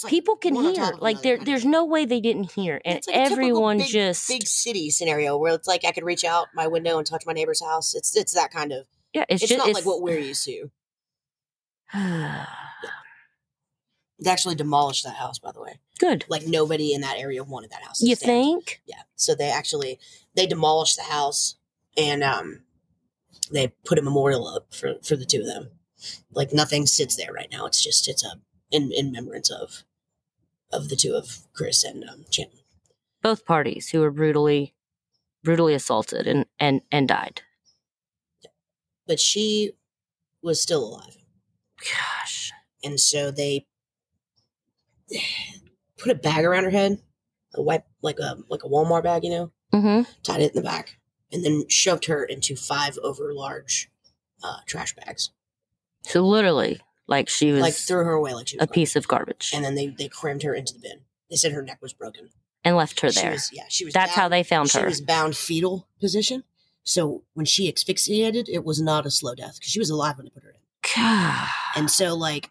like 0.03 0.11
people 0.11 0.35
can 0.37 0.55
hear. 0.57 0.93
Like 0.99 1.23
there, 1.23 1.39
there's 1.39 1.65
no 1.65 1.85
way 1.85 2.05
they 2.07 2.21
didn't 2.21 2.51
hear, 2.53 2.81
and 2.85 2.99
It's 2.99 3.07
like 3.07 3.17
a 3.17 3.21
everyone 3.21 3.79
big- 3.79 3.87
just 3.87 4.29
big 4.29 4.47
city 4.49 4.91
scenario 4.91 5.37
where 5.39 5.55
it's 5.55 5.69
like 5.69 5.85
I 5.85 5.93
could 5.93 6.03
reach 6.05 6.25
out 6.25 6.49
my 6.55 6.67
window 6.67 6.99
and 6.99 7.07
touch 7.07 7.25
my 7.25 7.33
neighbor's 7.33 7.63
house. 7.65 7.95
It's 7.95 8.17
it's 8.17 8.35
that 8.35 8.51
kind 8.53 8.73
of. 8.73 8.87
yeah. 9.15 9.25
It's, 9.29 9.43
It's, 9.45 9.51
just 9.51 9.59
not 9.59 9.69
it's, 9.69 9.79
like 9.79 9.87
what 9.87 10.03
we're 10.03 10.19
used 10.19 10.45
to. 10.47 10.71
They 14.25 14.31
actually 14.31 14.55
demolished 14.55 15.03
that 15.05 15.17
house, 15.17 15.41
by 15.41 15.51
the 15.51 15.61
way. 15.61 15.81
good. 15.99 16.25
Like 16.29 16.47
nobody 16.47 16.95
in 16.95 17.01
that 17.01 17.17
area 17.19 17.43
wanted 17.43 17.71
that 17.71 17.83
house. 17.83 18.01
You 18.01 18.15
stand. 18.15 18.29
think? 18.29 18.81
Yeah. 18.87 19.03
So 19.17 19.35
they 19.35 19.51
actually 19.51 19.99
they 20.37 20.47
demolished 20.47 20.97
the 20.97 21.03
house 21.03 21.57
and 21.97 22.23
um 22.23 22.61
they 23.51 23.73
put 23.85 23.99
a 23.99 24.03
memorial 24.03 24.47
up 24.47 24.73
for 24.73 24.95
for 25.03 25.17
the 25.17 25.25
two 25.25 25.41
of 25.41 25.47
them. 25.47 25.71
Like 26.33 26.53
nothing 26.53 26.87
sits 26.87 27.17
there 27.17 27.33
right 27.33 27.49
now. 27.51 27.67
It's 27.67 27.83
just 27.83 28.09
it's 28.09 28.25
a 28.25 28.41
in 28.71 28.91
in 28.93 29.07
remembrance 29.07 29.51
of 29.51 29.85
of 30.73 30.89
the 30.89 30.97
two 30.97 31.15
of 31.15 31.41
Chris 31.53 31.85
and 31.85 32.09
um 32.09 32.25
Chandler. 32.31 32.61
Both 33.23 33.45
parties 33.45 33.91
who 33.91 34.01
were 34.01 34.11
brutally, 34.11 34.75
brutally 35.45 35.75
assaulted 35.75 36.27
and 36.27 36.47
and 36.59 36.83
and 36.91 37.07
died. 37.09 37.43
But 39.07 39.21
she 39.21 39.73
was 40.43 40.61
still 40.63 40.85
alive. 40.85 41.17
Gosh. 41.79 42.53
And 42.85 42.99
so 42.99 43.31
they 43.31 43.67
put 45.99 46.11
a 46.11 46.15
bag 46.15 46.45
around 46.45 46.65
her 46.65 46.71
head, 46.71 46.99
a 47.55 47.63
white 47.63 47.85
like 48.03 48.19
a 48.19 48.39
like 48.49 48.65
a 48.65 48.69
Walmart 48.69 49.05
bag, 49.05 49.25
you 49.25 49.31
know, 49.31 49.53
Mm-hmm. 49.73 50.03
tied 50.23 50.43
it 50.43 50.55
in 50.55 50.63
the 50.63 50.69
back, 50.69 50.99
and 51.33 51.43
then 51.45 51.65
shoved 51.69 52.05
her 52.05 52.23
into 52.25 52.57
five 52.57 52.99
over 53.03 53.33
large 53.33 53.91
uh, 54.45 54.59
trash 54.67 54.95
bags. 54.95 55.31
So 56.05 56.23
literally, 56.27 56.81
like 57.07 57.29
she 57.29 57.53
was 57.53 57.61
like 57.61 57.75
threw 57.75 58.05
her 58.05 58.13
away 58.13 58.35
like 58.35 58.49
she 58.49 58.57
was 58.57 58.65
a 58.65 58.67
piece 58.71 58.97
of 58.97 59.07
garbage 59.09 59.53
and 59.55 59.65
then 59.65 59.75
they 59.75 59.89
they 59.89 60.09
crammed 60.09 60.43
her 60.43 60.55
into 60.55 60.75
the 60.75 60.81
bin. 60.81 61.01
They 61.31 61.37
said 61.37 61.53
her 61.53 61.63
neck 61.63 61.79
was 61.81 61.93
broken. 61.93 62.31
and 62.65 62.77
left 62.77 63.01
her 63.01 63.11
She 63.11 63.21
there. 63.21 63.31
was- 63.33 63.51
yeah, 63.53 63.65
she 63.69 63.85
was. 63.85 63.95
That's 63.95 64.13
how 64.13 64.29
they 64.29 64.43
found 64.43 64.71
she 64.71 64.79
her. 64.79 64.85
She 64.85 64.89
was 64.89 65.01
bound 65.01 65.37
fetal 65.37 65.89
position. 66.01 66.45
So 66.85 67.23
when 67.35 67.47
she 67.47 67.69
asphyxiated, 67.73 68.49
it 68.49 68.65
was 68.65 68.81
not 68.81 69.07
a 69.07 69.11
slow 69.11 69.35
death 69.35 69.55
because 69.59 69.71
she 69.71 69.79
was 69.79 69.89
alive 69.91 70.17
when 70.17 70.27
they 70.27 70.31
put 70.31 70.43
her 70.43 70.51
in. 70.51 70.57
God. 70.97 71.49
And 71.77 71.91
so 71.99 72.15
like, 72.15 72.51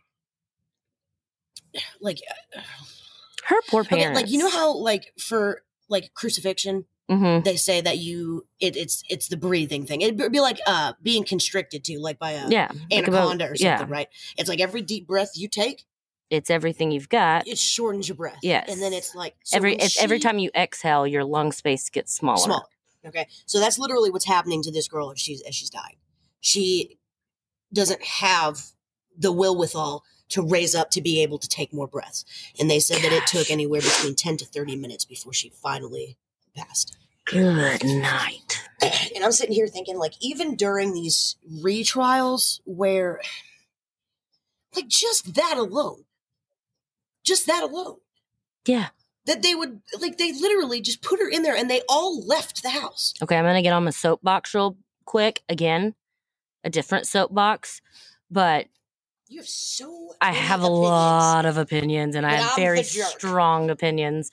like, 2.01 2.19
uh, 2.55 2.61
Her 3.45 3.57
poor 3.67 3.81
okay, 3.81 4.13
like 4.13 4.29
you 4.29 4.37
know 4.37 4.49
how 4.49 4.73
like 4.77 5.13
for 5.19 5.63
like 5.89 6.13
crucifixion 6.13 6.85
Mm-hmm. 7.11 7.43
they 7.43 7.57
say 7.57 7.81
that 7.81 7.97
you 7.97 8.45
it, 8.59 8.75
it's 8.77 9.03
it's 9.09 9.27
the 9.27 9.37
breathing 9.37 9.85
thing. 9.85 10.01
It'd 10.01 10.31
be 10.31 10.39
like 10.39 10.59
uh 10.65 10.93
being 11.01 11.23
constricted 11.25 11.83
to 11.85 11.99
like 11.99 12.17
by 12.19 12.31
a 12.31 12.47
Yeah. 12.49 12.71
like 12.89 13.07
about- 13.07 13.17
anaconda 13.19 13.45
or 13.51 13.55
something, 13.55 13.87
yeah. 13.89 13.93
right? 13.93 14.07
It's 14.37 14.47
like 14.49 14.61
every 14.61 14.81
deep 14.81 15.07
breath 15.07 15.31
you 15.35 15.47
take, 15.49 15.83
It's 16.29 16.49
everything 16.49 16.91
you've 16.91 17.09
got. 17.09 17.47
it 17.47 17.57
shortens 17.57 18.07
your 18.07 18.15
breath. 18.15 18.39
Yes. 18.41 18.69
and 18.71 18.81
then 18.81 18.93
it's 18.93 19.13
like 19.13 19.35
so 19.43 19.57
every 19.57 19.75
it's 19.75 20.01
every 20.01 20.19
time 20.19 20.39
you 20.39 20.49
exhale, 20.55 21.05
your 21.05 21.23
lung 21.25 21.51
space 21.51 21.89
gets 21.89 22.13
smaller. 22.13 22.37
smaller. 22.37 22.65
Okay, 23.05 23.27
so 23.47 23.59
that's 23.59 23.77
literally 23.79 24.11
what's 24.11 24.25
happening 24.25 24.61
to 24.63 24.71
this 24.71 24.87
girl 24.87 25.11
as 25.11 25.19
she's 25.19 25.41
as 25.41 25.53
she's 25.55 25.69
dying. 25.71 25.97
She 26.39 26.97
doesn't 27.73 28.03
have 28.03 28.61
the 29.17 29.31
will 29.31 29.57
withal 29.57 30.03
to 30.29 30.41
raise 30.41 30.73
up 30.75 30.91
to 30.91 31.01
be 31.01 31.21
able 31.21 31.37
to 31.39 31.47
take 31.49 31.73
more 31.73 31.87
breaths, 31.87 32.23
and 32.59 32.69
they 32.69 32.79
said 32.79 33.01
that 33.01 33.11
it 33.11 33.25
took 33.27 33.49
anywhere 33.51 33.81
between 33.81 34.15
ten 34.15 34.37
to 34.37 34.45
thirty 34.45 34.75
minutes 34.75 35.03
before 35.03 35.33
she 35.33 35.49
finally 35.49 36.17
passed. 36.55 36.95
Good 37.25 37.83
night. 37.85 38.61
And 39.15 39.23
I'm 39.23 39.31
sitting 39.31 39.53
here 39.55 39.67
thinking, 39.67 39.97
like, 39.99 40.13
even 40.21 40.55
during 40.55 40.93
these 40.93 41.37
retrials, 41.63 42.61
where, 42.65 43.21
like, 44.75 44.87
just 44.87 45.35
that 45.35 45.55
alone, 45.57 46.05
just 47.23 47.47
that 47.47 47.63
alone, 47.63 47.97
Yeah. 48.65 48.89
that 49.25 49.43
they 49.43 49.55
would 49.55 49.81
like 50.01 50.17
they 50.17 50.33
literally 50.33 50.81
just 50.81 51.01
put 51.03 51.19
her 51.19 51.29
in 51.29 51.43
there 51.43 51.55
and 51.55 51.69
they 51.69 51.81
all 51.89 52.25
left 52.25 52.63
the 52.63 52.71
house. 52.71 53.13
Okay, 53.21 53.37
I'm 53.37 53.45
gonna 53.45 53.61
get 53.61 53.73
on 53.73 53.83
my 53.85 53.91
soapbox 53.91 54.55
real 54.55 54.77
quick 55.05 55.43
again, 55.49 55.95
a 56.63 56.69
different 56.71 57.07
soapbox, 57.07 57.81
but 58.31 58.67
You 59.29 59.39
have 59.39 59.47
so. 59.49 60.15
I 60.21 60.31
have 60.33 60.63
a 60.63 60.67
lot 60.67 61.45
of 61.45 61.57
opinions 61.57 62.15
and 62.15 62.25
I 62.25 62.35
have 62.35 62.51
I'm 62.51 62.55
very 62.57 62.83
strong 62.83 63.69
opinions. 63.69 64.31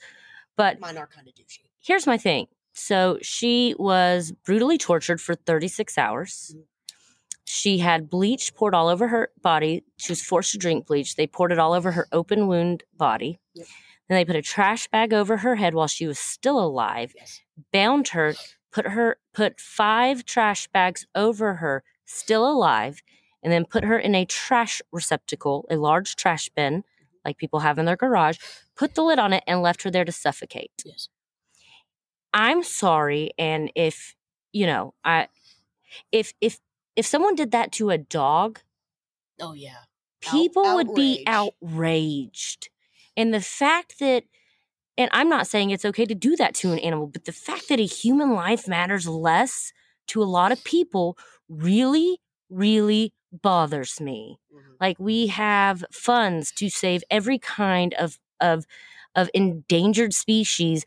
But 0.57 0.79
Mine 0.79 0.97
are 0.97 1.07
kind 1.07 1.27
of 1.27 1.35
douchey. 1.35 1.59
here's 1.79 2.07
my 2.07 2.17
thing. 2.17 2.47
So 2.79 3.17
she 3.21 3.75
was 3.77 4.31
brutally 4.45 4.77
tortured 4.77 5.19
for 5.19 5.35
36 5.35 5.97
hours. 5.97 6.55
Mhm. 6.55 6.63
She 7.45 7.79
had 7.79 8.09
bleach 8.09 8.53
poured 8.55 8.73
all 8.75 8.87
over 8.87 9.07
her 9.09 9.31
body. 9.41 9.83
She 9.97 10.11
was 10.11 10.21
forced 10.23 10.51
to 10.51 10.57
drink 10.57 10.85
bleach. 10.87 11.15
They 11.15 11.27
poured 11.27 11.51
it 11.51 11.59
all 11.59 11.73
over 11.73 11.91
her 11.91 12.07
open 12.11 12.47
wound 12.47 12.83
body. 12.95 13.39
Yep. 13.55 13.67
Then 14.07 14.15
they 14.17 14.25
put 14.25 14.35
a 14.35 14.41
trash 14.41 14.87
bag 14.87 15.13
over 15.13 15.37
her 15.37 15.55
head 15.55 15.73
while 15.73 15.87
she 15.87 16.07
was 16.07 16.19
still 16.19 16.59
alive, 16.59 17.13
Yes. 17.15 17.41
bound 17.73 18.09
her, 18.09 18.35
put 18.71 18.87
her 18.87 19.17
put 19.33 19.59
five 19.59 20.25
trash 20.25 20.67
bags 20.67 21.05
over 21.15 21.55
her 21.55 21.83
still 22.05 22.47
alive, 22.49 23.01
and 23.43 23.51
then 23.51 23.65
put 23.65 23.83
her 23.83 23.97
in 23.99 24.15
a 24.15 24.25
trash 24.25 24.81
receptacle, 24.91 25.65
a 25.69 25.75
large 25.75 26.15
trash 26.15 26.49
bin 26.49 26.83
like 27.25 27.37
people 27.37 27.59
have 27.59 27.77
in 27.77 27.85
their 27.85 27.97
garage, 27.97 28.37
put 28.75 28.95
the 28.95 29.03
lid 29.03 29.19
on 29.19 29.33
it 29.33 29.43
and 29.45 29.61
left 29.61 29.83
her 29.83 29.91
there 29.91 30.05
to 30.05 30.11
suffocate. 30.11 30.71
Yes. 30.85 31.09
I'm 32.33 32.63
sorry 32.63 33.31
and 33.37 33.71
if 33.75 34.15
you 34.53 34.65
know, 34.65 34.93
I 35.03 35.27
if 36.11 36.33
if 36.41 36.59
if 36.95 37.05
someone 37.05 37.35
did 37.35 37.51
that 37.51 37.71
to 37.73 37.89
a 37.91 37.97
dog, 37.97 38.61
Oh 39.39 39.53
yeah. 39.53 39.77
Out- 40.25 40.31
people 40.31 40.75
would 40.75 40.93
be 40.93 41.23
outraged. 41.25 42.69
And 43.15 43.33
the 43.33 43.41
fact 43.41 43.99
that 43.99 44.23
and 44.97 45.09
I'm 45.13 45.29
not 45.29 45.47
saying 45.47 45.71
it's 45.71 45.85
okay 45.85 46.05
to 46.05 46.15
do 46.15 46.35
that 46.37 46.55
to 46.55 46.71
an 46.73 46.79
animal, 46.79 47.07
but 47.07 47.25
the 47.25 47.31
fact 47.31 47.69
that 47.69 47.79
a 47.79 47.85
human 47.85 48.33
life 48.33 48.67
matters 48.67 49.07
less 49.07 49.73
to 50.07 50.21
a 50.21 50.25
lot 50.25 50.51
of 50.51 50.63
people 50.63 51.17
really 51.49 52.19
really 52.49 53.13
bothers 53.31 54.01
me 54.01 54.39
Mhm. 54.51 54.77
like 54.81 54.97
we 54.99 55.27
have 55.27 55.85
funds 55.91 56.51
to 56.53 56.69
save 56.69 57.03
every 57.11 57.39
kind 57.39 57.93
of 57.95 58.19
of 58.41 58.65
of 59.15 59.29
endangered 59.33 60.13
species 60.13 60.85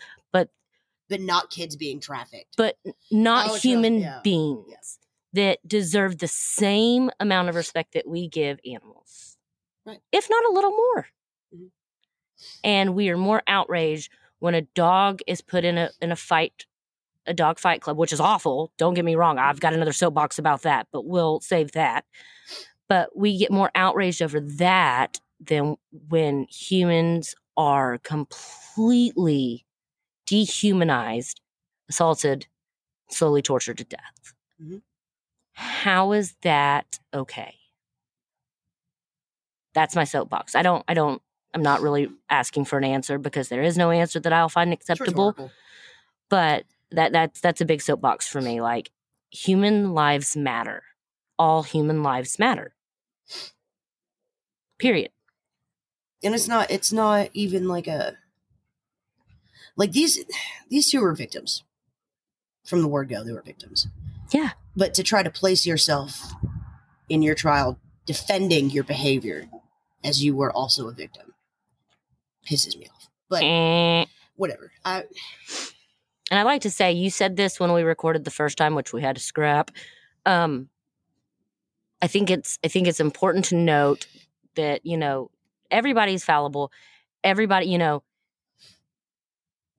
But 1.12 1.20
not 1.20 1.50
kids 1.50 1.76
being 1.76 2.00
trafficked. 2.00 2.56
but 2.56 2.76
not 3.10 3.50
Oh, 3.50 3.54
human 3.54 3.98
Yeah. 4.00 4.20
beings 4.24 4.98
that 5.34 5.66
deserve 5.66 6.18
the 6.18 6.28
same 6.28 7.10
amount 7.20 7.48
of 7.48 7.54
respect 7.54 7.92
that 7.94 8.06
we 8.08 8.28
give 8.28 8.58
animals 8.66 9.36
Right. 9.86 10.00
if 10.12 10.28
not 10.30 10.44
a 10.44 10.52
little 10.52 10.70
more 10.72 11.06
Mhm. 11.54 11.70
and 12.64 12.94
we 12.94 13.08
are 13.10 13.16
more 13.16 13.42
outraged 13.46 14.10
when 14.40 14.54
a 14.54 14.62
dog 14.62 15.20
is 15.26 15.40
put 15.40 15.64
in 15.64 15.78
a 15.78 15.90
in 16.00 16.10
a 16.12 16.16
fight 16.16 16.66
a 17.26 17.32
dog 17.34 17.58
fight 17.58 17.80
club 17.80 17.96
which 17.96 18.12
is 18.12 18.20
awful 18.20 18.72
don't 18.78 18.94
get 18.94 19.04
me 19.04 19.14
wrong 19.14 19.38
i've 19.38 19.60
got 19.60 19.72
another 19.74 19.92
soapbox 19.92 20.38
about 20.38 20.62
that 20.62 20.88
but 20.92 21.04
we'll 21.04 21.40
save 21.40 21.72
that 21.72 22.04
but 22.88 23.16
we 23.16 23.38
get 23.38 23.50
more 23.52 23.70
outraged 23.74 24.20
over 24.22 24.40
that 24.40 25.20
than 25.40 25.76
when 26.08 26.44
humans 26.50 27.34
are 27.56 27.98
completely 27.98 29.64
dehumanized 30.26 31.40
assaulted 31.88 32.46
slowly 33.10 33.42
tortured 33.42 33.78
to 33.78 33.84
death. 33.84 34.34
Mhm. 34.62 34.82
how 35.54 36.12
is 36.12 36.34
that 36.42 36.98
okay? 37.12 37.56
That's 39.74 39.94
my 39.96 40.04
soapbox. 40.04 40.54
I 40.54 40.62
don't 40.62 40.84
i 40.88 40.94
don't 40.94 41.20
i'm 41.54 41.62
not 41.62 41.80
really 41.82 42.08
asking 42.30 42.64
for 42.64 42.78
an 42.78 42.84
answer 42.84 43.18
because 43.18 43.48
there 43.48 43.62
is 43.62 43.76
no 43.76 43.90
answer 43.90 44.18
that 44.20 44.32
i'll 44.32 44.48
find 44.48 44.72
acceptable. 44.72 45.28
rhetorical. 45.32 45.50
but 46.30 46.64
that 46.90 47.12
that's 47.12 47.40
that's 47.40 47.60
a 47.60 47.64
big 47.66 47.82
soapbox 47.82 48.26
for 48.28 48.40
me 48.40 48.60
like 48.60 48.90
human 49.30 49.92
lives 49.94 50.36
matter. 50.36 50.82
All 51.38 51.62
human 51.62 52.02
lives 52.02 52.38
matter. 52.38 52.74
Period. 54.78 55.10
And 56.22 56.34
it's 56.34 56.48
not 56.48 56.70
it's 56.70 56.92
not 56.92 57.30
even 57.32 57.66
like 57.66 57.86
a 57.86 58.16
like 59.76 59.92
these 59.92 60.18
these 60.68 60.90
two 60.90 61.00
were 61.00 61.14
victims. 61.14 61.62
From 62.64 62.82
the 62.82 62.88
word 62.88 63.08
go 63.08 63.24
they 63.24 63.32
were 63.32 63.42
victims. 63.42 63.88
Yeah. 64.32 64.50
but 64.76 64.94
to 64.94 65.02
try 65.02 65.22
to 65.22 65.30
place 65.30 65.66
yourself 65.66 66.32
in 67.08 67.20
your 67.22 67.34
trial 67.34 67.78
defending 68.06 68.70
your 68.70 68.84
behavior 68.84 69.48
as 70.02 70.24
you 70.24 70.34
were 70.34 70.50
also 70.52 70.88
a 70.88 70.92
victim 70.92 71.34
pisses 72.48 72.76
me 72.78 72.86
off. 72.94 73.08
But 73.28 73.42
Eh. 73.42 74.04
whatever. 74.36 74.72
I 74.84 75.04
and 76.30 76.38
i 76.38 76.42
like 76.44 76.62
to 76.62 76.70
say 76.70 76.92
you 76.92 77.10
said 77.10 77.36
this 77.36 77.60
when 77.60 77.72
we 77.72 77.82
recorded 77.82 78.24
the 78.24 78.30
first 78.30 78.56
time 78.56 78.74
which 78.74 78.92
we 78.92 79.02
had 79.02 79.16
to 79.16 79.22
scrap. 79.22 79.70
Um 80.24 80.68
i 82.00 82.06
think 82.06 82.30
it's 82.30 82.58
i 82.64 82.68
think 82.68 82.86
it's 82.88 83.00
important 83.00 83.44
to 83.46 83.56
note 83.56 84.06
that 84.56 84.84
you 84.86 84.96
know 84.96 85.30
everybody's 85.70 86.24
fallible. 86.24 86.72
Everybody 87.24 87.66
you 87.66 87.78
know 87.78 88.02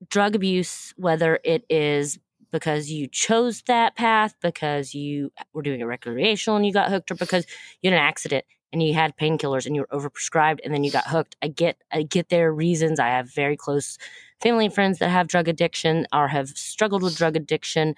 drug 0.08 0.34
abuse 0.34 0.92
whether 0.96 1.40
it 1.44 1.64
is 1.68 2.18
because 2.52 2.90
you 2.90 3.08
chose 3.08 3.62
that 3.66 3.96
path 3.96 4.34
because 4.40 4.94
you 4.94 5.32
were 5.52 5.62
doing 5.62 5.80
it 5.80 5.84
recreational 5.84 6.56
and 6.56 6.64
you 6.64 6.72
got 6.72 6.88
hooked 6.88 7.10
or 7.10 7.16
because 7.16 7.44
you 7.82 7.90
had 7.90 7.96
an 7.98 8.04
accident 8.04 8.44
and 8.72 8.82
you 8.82 8.94
had 8.94 9.16
painkillers 9.16 9.66
and 9.66 9.74
you 9.74 9.82
were 9.82 9.98
overprescribed 10.00 10.58
and 10.64 10.74
then 10.74 10.84
you 10.84 10.90
got 10.90 11.06
hooked. 11.06 11.36
I 11.42 11.48
get 11.48 11.78
i 11.92 12.02
get 12.02 12.28
their 12.28 12.52
reasons. 12.52 13.00
I 13.00 13.08
have 13.08 13.32
very 13.32 13.56
close 13.56 13.98
family 14.40 14.66
and 14.66 14.74
friends 14.74 14.98
that 14.98 15.08
have 15.10 15.28
drug 15.28 15.48
addiction 15.48 16.06
or 16.12 16.28
have 16.28 16.48
struggled 16.50 17.02
with 17.02 17.16
drug 17.16 17.36
addiction 17.36 17.94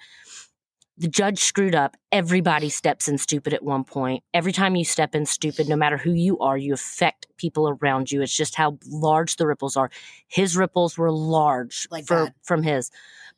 the 0.97 1.07
judge 1.07 1.39
screwed 1.39 1.75
up. 1.75 1.95
Everybody 2.11 2.69
steps 2.69 3.07
in 3.07 3.17
stupid 3.17 3.53
at 3.53 3.63
one 3.63 3.83
point. 3.83 4.23
Every 4.33 4.51
time 4.51 4.75
you 4.75 4.83
step 4.83 5.13
in 5.13 5.25
stupid 5.25 5.69
no 5.69 5.75
matter 5.75 5.97
who 5.97 6.11
you 6.11 6.39
are 6.39 6.57
you 6.57 6.73
affect 6.73 7.27
people 7.37 7.69
around 7.69 8.11
you. 8.11 8.21
It's 8.21 8.35
just 8.35 8.55
how 8.55 8.79
large 8.87 9.35
the 9.35 9.45
ripples 9.45 9.77
are. 9.77 9.91
His 10.27 10.57
ripples 10.57 10.97
were 10.97 11.11
large 11.11 11.87
Like 11.91 12.07
for, 12.07 12.33
from 12.43 12.63
his. 12.63 12.91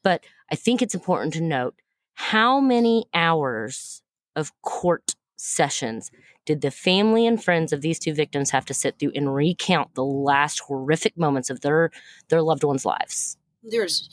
But 0.03 0.23
i 0.51 0.55
think 0.55 0.81
it's 0.81 0.95
important 0.95 1.33
to 1.33 1.41
note 1.41 1.75
how 2.13 2.59
many 2.59 3.05
hours 3.13 4.01
of 4.35 4.51
court 4.61 5.15
sessions 5.35 6.11
did 6.45 6.61
the 6.61 6.71
family 6.71 7.27
and 7.27 7.43
friends 7.43 7.71
of 7.71 7.81
these 7.81 7.99
two 7.99 8.13
victims 8.13 8.49
have 8.49 8.65
to 8.65 8.73
sit 8.73 8.97
through 8.97 9.11
and 9.15 9.33
recount 9.33 9.93
the 9.93 10.03
last 10.03 10.59
horrific 10.61 11.17
moments 11.17 11.49
of 11.49 11.61
their 11.61 11.91
their 12.29 12.41
loved 12.41 12.63
ones 12.63 12.85
lives? 12.85 13.37
There's 13.63 14.09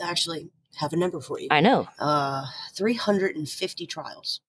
actually 0.00 0.50
have 0.76 0.92
a 0.92 0.96
number 0.96 1.20
for 1.20 1.38
you. 1.40 1.48
I 1.50 1.60
know. 1.60 1.88
Uh 1.98 2.46
350 2.74 3.86
trials. 3.86 4.40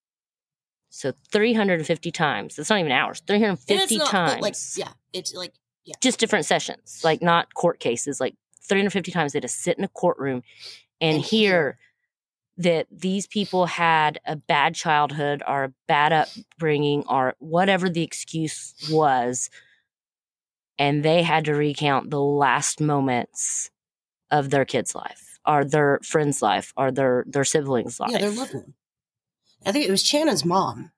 So 0.90 1.14
350 1.32 2.12
times. 2.12 2.56
That's 2.56 2.70
not 2.70 2.80
even 2.80 2.92
hours. 2.92 3.22
And 3.28 3.42
it's 3.44 3.58
350 3.92 3.98
not- 3.98 4.08
times 4.10 4.42
like 4.42 4.56
yeah 4.78 4.94
it's 5.14 5.34
like 5.34 5.54
just 6.02 6.20
different 6.20 6.46
sessions 6.46 7.02
like 7.04 7.22
not 7.22 7.54
court 7.54 7.80
cases. 7.80 8.20
Like 8.20 8.36
350 8.68 9.12
times 9.12 9.34
they 9.34 9.38
had 9.38 9.44
to 9.44 9.48
sit 9.48 9.78
in 9.78 9.84
a 9.84 9.88
courtroom 9.90 10.44
and, 11.02 11.16
And 11.16 11.24
hear 11.24 11.50
hear. 11.50 11.78
that 12.58 12.88
these 12.92 13.26
people 13.26 13.66
had 13.66 14.20
a 14.26 14.36
bad 14.36 14.76
childhood 14.76 15.42
or 15.48 15.64
a 15.66 15.74
bad 15.88 16.14
upbringing 16.14 17.04
or 17.10 17.36
whatever 17.40 17.90
the 17.90 18.04
excuse 18.04 18.74
was 18.92 19.50
and 20.78 21.04
they 21.04 21.22
had 21.24 21.46
to 21.46 21.54
recount 21.54 22.10
the 22.12 22.20
last 22.22 22.80
moments 22.80 23.70
of 24.30 24.50
their 24.52 24.66
kid's 24.66 24.94
life 24.96 25.31
or 25.46 25.64
their 25.66 26.00
friend's 26.04 26.42
life 26.42 26.74
or 26.78 26.92
their 26.92 27.24
their 27.28 27.44
siblings 27.46 28.00
life 28.00 28.12
Yeah, 28.12 28.20
their 28.20 28.32
loved 28.32 28.54
one. 28.54 28.74
I 29.66 29.72
think 29.72 29.86
it 29.88 29.92
was 29.92 30.04
Channon's 30.04 30.44
mom 30.46 30.92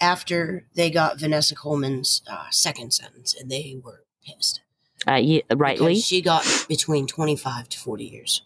after 0.00 0.66
they 0.74 0.90
got 0.90 1.18
Vanessa 1.18 1.54
Coleman's 1.54 2.22
uh, 2.30 2.46
second 2.50 2.92
sentence, 2.92 3.34
and 3.34 3.50
they 3.50 3.80
were 3.82 4.04
pissed. 4.24 4.60
uh, 5.08 5.14
yeah, 5.14 5.40
rightly 5.54 5.94
Because 5.94 6.04
she 6.06 6.20
got 6.20 6.66
between 6.68 7.06
25 7.06 7.68
to 7.70 7.78
40 7.78 8.04
years 8.04 8.42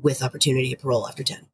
with 0.00 0.22
opportunity 0.22 0.72
of 0.72 0.80
parole 0.80 1.06
after 1.08 1.22
10. 1.22 1.46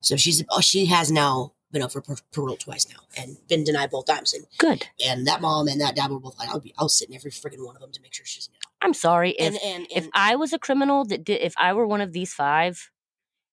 So 0.00 0.16
she's 0.16 0.42
oh, 0.50 0.60
she 0.60 0.86
has 0.86 1.10
now 1.10 1.52
been 1.70 1.82
up 1.82 1.92
for 1.92 2.00
par- 2.00 2.16
parole 2.32 2.56
twice 2.56 2.86
now 2.88 3.00
and 3.22 3.36
been 3.48 3.64
denied 3.64 3.90
both 3.90 4.06
times. 4.06 4.32
And, 4.32 4.46
good 4.56 4.86
and 5.04 5.26
that 5.26 5.42
mom 5.42 5.68
and 5.68 5.80
that 5.82 5.94
dad 5.96 6.10
were 6.10 6.18
both 6.20 6.38
like, 6.38 6.48
I'll 6.48 6.60
be, 6.60 6.72
I'll 6.78 6.88
sit 6.88 7.10
in 7.10 7.14
every 7.14 7.30
freaking 7.30 7.64
one 7.66 7.76
of 7.76 7.82
them 7.82 7.92
to 7.92 8.00
make 8.00 8.14
sure 8.14 8.24
she's. 8.24 8.48
I'm 8.82 8.94
sorry 8.94 9.30
if 9.32 9.46
And, 9.46 9.58
and, 9.64 9.86
and, 9.94 10.04
if 10.04 10.08
I 10.14 10.36
was 10.36 10.52
a 10.52 10.58
criminal 10.58 11.04
that 11.06 11.24
did, 11.24 11.40
if 11.42 11.54
I 11.56 11.72
were 11.72 11.86
one 11.86 12.00
of 12.00 12.12
these 12.12 12.32
five, 12.32 12.90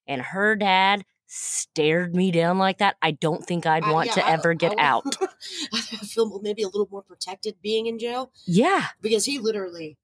and 0.08 0.22
her 0.22 0.56
dad 0.56 1.04
stared 1.28 2.16
me 2.16 2.30
down 2.32 2.60
like 2.60 2.78
that, 2.78 2.96
I 3.02 3.12
don't 3.12 3.44
think 3.46 3.66
I'd 3.66 3.84
I- 3.84 3.92
want 3.92 4.08
yeah, 4.10 4.14
to 4.16 4.28
I- 4.28 4.32
ever 4.32 4.54
get 4.54 4.74
I- 4.80 4.84
out. 4.84 5.16
I 5.74 5.80
feel 5.82 6.40
maybe 6.42 6.62
a 6.62 6.68
little 6.68 6.88
more 6.92 7.02
protected 7.02 7.56
being 7.62 7.88
in 7.88 7.98
jail. 8.00 8.32
Yeah, 8.46 8.88
because 9.02 9.26
he 9.26 9.40
literally 9.40 9.98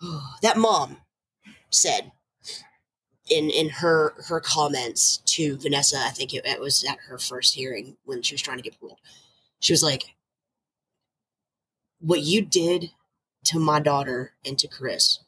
that 0.42 0.56
mom 0.56 0.98
said 1.70 2.10
in 3.28 3.48
in 3.50 3.68
her 3.68 4.14
her 4.26 4.40
comments 4.40 5.18
to 5.26 5.56
Vanessa, 5.58 5.98
I 5.98 6.10
think 6.10 6.34
it, 6.34 6.44
it 6.44 6.60
was 6.60 6.82
at 6.84 6.98
her 7.08 7.18
first 7.18 7.54
hearing 7.54 7.96
when 8.04 8.22
she 8.22 8.34
was 8.34 8.42
trying 8.42 8.56
to 8.56 8.62
get 8.62 8.78
paroled. 8.80 8.98
She 9.60 9.72
was 9.72 9.82
like, 9.84 10.16
"What 12.00 12.20
you 12.22 12.42
did 12.42 12.90
to 13.44 13.58
my 13.58 13.80
daughter 13.80 14.32
and 14.44 14.58
to 14.58 14.68
Chris 14.68 15.20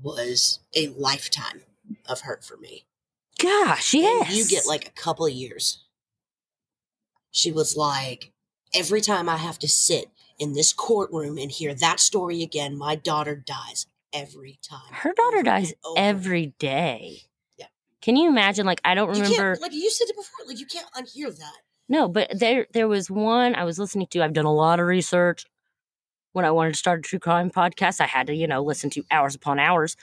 was 0.00 0.60
a 0.74 0.88
lifetime 0.88 1.62
of 2.06 2.20
hurt 2.22 2.44
for 2.44 2.56
me. 2.56 2.86
gosh, 3.38 3.92
And 3.94 4.02
yes. 4.02 4.36
you 4.36 4.46
get 4.48 4.66
like 4.66 4.86
a 4.86 4.90
couple 4.92 5.26
of 5.26 5.32
years." 5.32 5.84
She 7.30 7.50
was 7.50 7.76
like, 7.76 8.32
every 8.74 9.00
time 9.00 9.28
I 9.28 9.36
have 9.38 9.58
to 9.60 9.68
sit 9.68 10.06
in 10.38 10.52
this 10.52 10.72
courtroom 10.72 11.38
and 11.38 11.50
hear 11.50 11.74
that 11.74 12.00
story 12.00 12.42
again, 12.42 12.76
my 12.76 12.94
daughter 12.94 13.34
dies 13.34 13.86
every 14.12 14.58
time. 14.62 14.92
Her 14.92 15.12
daughter 15.14 15.38
over 15.38 15.42
dies 15.42 15.72
over. 15.84 15.98
every 15.98 16.54
day. 16.58 17.22
Yeah. 17.58 17.66
Can 18.00 18.16
you 18.16 18.28
imagine? 18.28 18.66
Like, 18.66 18.80
I 18.84 18.94
don't 18.94 19.08
remember. 19.10 19.54
can't, 19.54 19.62
like 19.62 19.72
you 19.72 19.90
said 19.90 20.08
it 20.08 20.16
before, 20.16 20.46
like 20.46 20.58
you 20.58 20.66
can't 20.66 20.86
unhear 20.96 21.36
that. 21.36 21.56
No, 21.88 22.08
but 22.08 22.30
there 22.38 22.66
there 22.72 22.88
was 22.88 23.10
one 23.10 23.54
I 23.54 23.64
was 23.64 23.78
listening 23.78 24.06
to. 24.08 24.22
I've 24.22 24.32
done 24.32 24.44
a 24.44 24.52
lot 24.52 24.80
of 24.80 24.86
research. 24.86 25.46
When 26.32 26.44
I 26.44 26.50
wanted 26.50 26.72
to 26.72 26.78
start 26.78 27.00
a 27.00 27.02
true 27.02 27.18
crime 27.18 27.50
podcast, 27.50 28.00
I 28.00 28.06
had 28.06 28.26
to, 28.28 28.34
you 28.34 28.46
know, 28.46 28.62
listen 28.62 28.90
to 28.90 29.04
hours 29.10 29.34
upon 29.34 29.58
hours, 29.58 29.96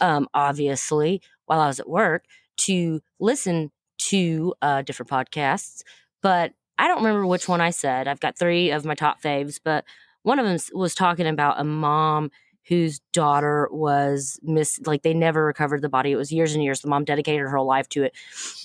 um, 0.00 0.28
obviously, 0.34 1.22
while 1.46 1.60
I 1.60 1.68
was 1.68 1.80
at 1.80 1.88
work 1.88 2.24
to 2.58 3.00
listen 3.20 3.70
to 3.98 4.54
uh, 4.62 4.82
different 4.82 5.10
podcasts. 5.10 5.82
But 6.22 6.52
I 6.78 6.88
don't 6.88 6.98
remember 6.98 7.26
which 7.26 7.48
one 7.48 7.60
I 7.60 7.70
said. 7.70 8.08
I've 8.08 8.20
got 8.20 8.38
three 8.38 8.70
of 8.70 8.84
my 8.84 8.94
top 8.94 9.22
faves, 9.22 9.60
but 9.62 9.84
one 10.22 10.38
of 10.38 10.46
them 10.46 10.58
was 10.74 10.94
talking 10.94 11.26
about 11.26 11.60
a 11.60 11.64
mom 11.64 12.30
whose 12.68 13.00
daughter 13.12 13.68
was 13.70 14.40
miss 14.42 14.80
like 14.86 15.02
they 15.02 15.14
never 15.14 15.44
recovered 15.44 15.82
the 15.82 15.88
body. 15.88 16.10
It 16.10 16.16
was 16.16 16.32
years 16.32 16.54
and 16.54 16.64
years. 16.64 16.80
The 16.80 16.88
mom 16.88 17.04
dedicated 17.04 17.42
her 17.42 17.56
whole 17.56 17.66
life 17.66 17.88
to 17.90 18.02
it. 18.02 18.12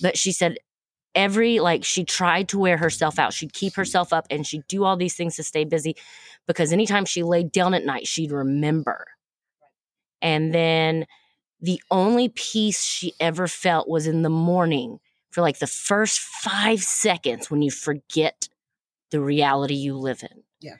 But 0.00 0.18
she 0.18 0.32
said 0.32 0.56
every 1.14 1.60
like 1.60 1.84
she 1.84 2.04
tried 2.04 2.48
to 2.48 2.58
wear 2.58 2.76
herself 2.76 3.18
out. 3.18 3.32
She'd 3.32 3.52
keep 3.52 3.74
herself 3.74 4.12
up 4.12 4.26
and 4.30 4.46
she'd 4.46 4.66
do 4.66 4.84
all 4.84 4.96
these 4.96 5.14
things 5.14 5.36
to 5.36 5.44
stay 5.44 5.64
busy 5.64 5.96
because 6.46 6.72
anytime 6.72 7.04
she 7.04 7.22
laid 7.22 7.52
down 7.52 7.74
at 7.74 7.84
night, 7.84 8.06
she'd 8.06 8.32
remember. 8.32 9.06
And 10.20 10.54
then 10.54 11.06
the 11.60 11.80
only 11.90 12.28
peace 12.28 12.84
she 12.84 13.14
ever 13.20 13.46
felt 13.46 13.88
was 13.88 14.06
in 14.06 14.22
the 14.22 14.30
morning 14.30 14.98
for 15.30 15.40
like 15.40 15.58
the 15.58 15.66
first 15.66 16.20
five 16.20 16.80
seconds 16.80 17.50
when 17.50 17.62
you 17.62 17.70
forget 17.70 18.48
the 19.10 19.20
reality 19.20 19.74
you 19.74 19.96
live 19.96 20.22
in. 20.22 20.42
Yeah. 20.60 20.76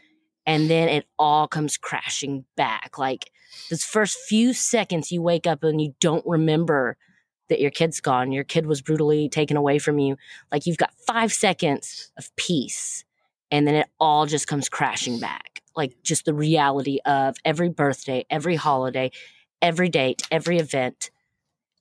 And 0.46 0.68
then 0.68 0.88
it 0.88 1.06
all 1.18 1.48
comes 1.48 1.76
crashing 1.76 2.44
back. 2.56 2.98
Like 2.98 3.30
those 3.70 3.84
first 3.84 4.18
few 4.28 4.52
seconds 4.52 5.12
you 5.12 5.22
wake 5.22 5.46
up 5.46 5.62
and 5.62 5.80
you 5.80 5.94
don't 6.00 6.24
remember 6.26 6.96
that 7.48 7.60
your 7.60 7.70
kid's 7.70 8.00
gone, 8.00 8.32
your 8.32 8.44
kid 8.44 8.66
was 8.66 8.80
brutally 8.80 9.28
taken 9.28 9.56
away 9.56 9.78
from 9.78 9.98
you. 9.98 10.16
Like 10.50 10.66
you've 10.66 10.78
got 10.78 10.94
five 11.06 11.32
seconds 11.32 12.10
of 12.16 12.34
peace, 12.36 13.04
and 13.52 13.68
then 13.68 13.76
it 13.76 13.88
all 14.00 14.26
just 14.26 14.48
comes 14.48 14.68
crashing 14.68 15.20
back. 15.20 15.62
Like 15.76 16.02
just 16.02 16.24
the 16.26 16.34
reality 16.34 16.98
of 17.06 17.36
every 17.44 17.68
birthday, 17.70 18.26
every 18.30 18.56
holiday, 18.56 19.12
every 19.62 19.90
date, 19.90 20.22
every 20.32 20.58
event, 20.58 21.10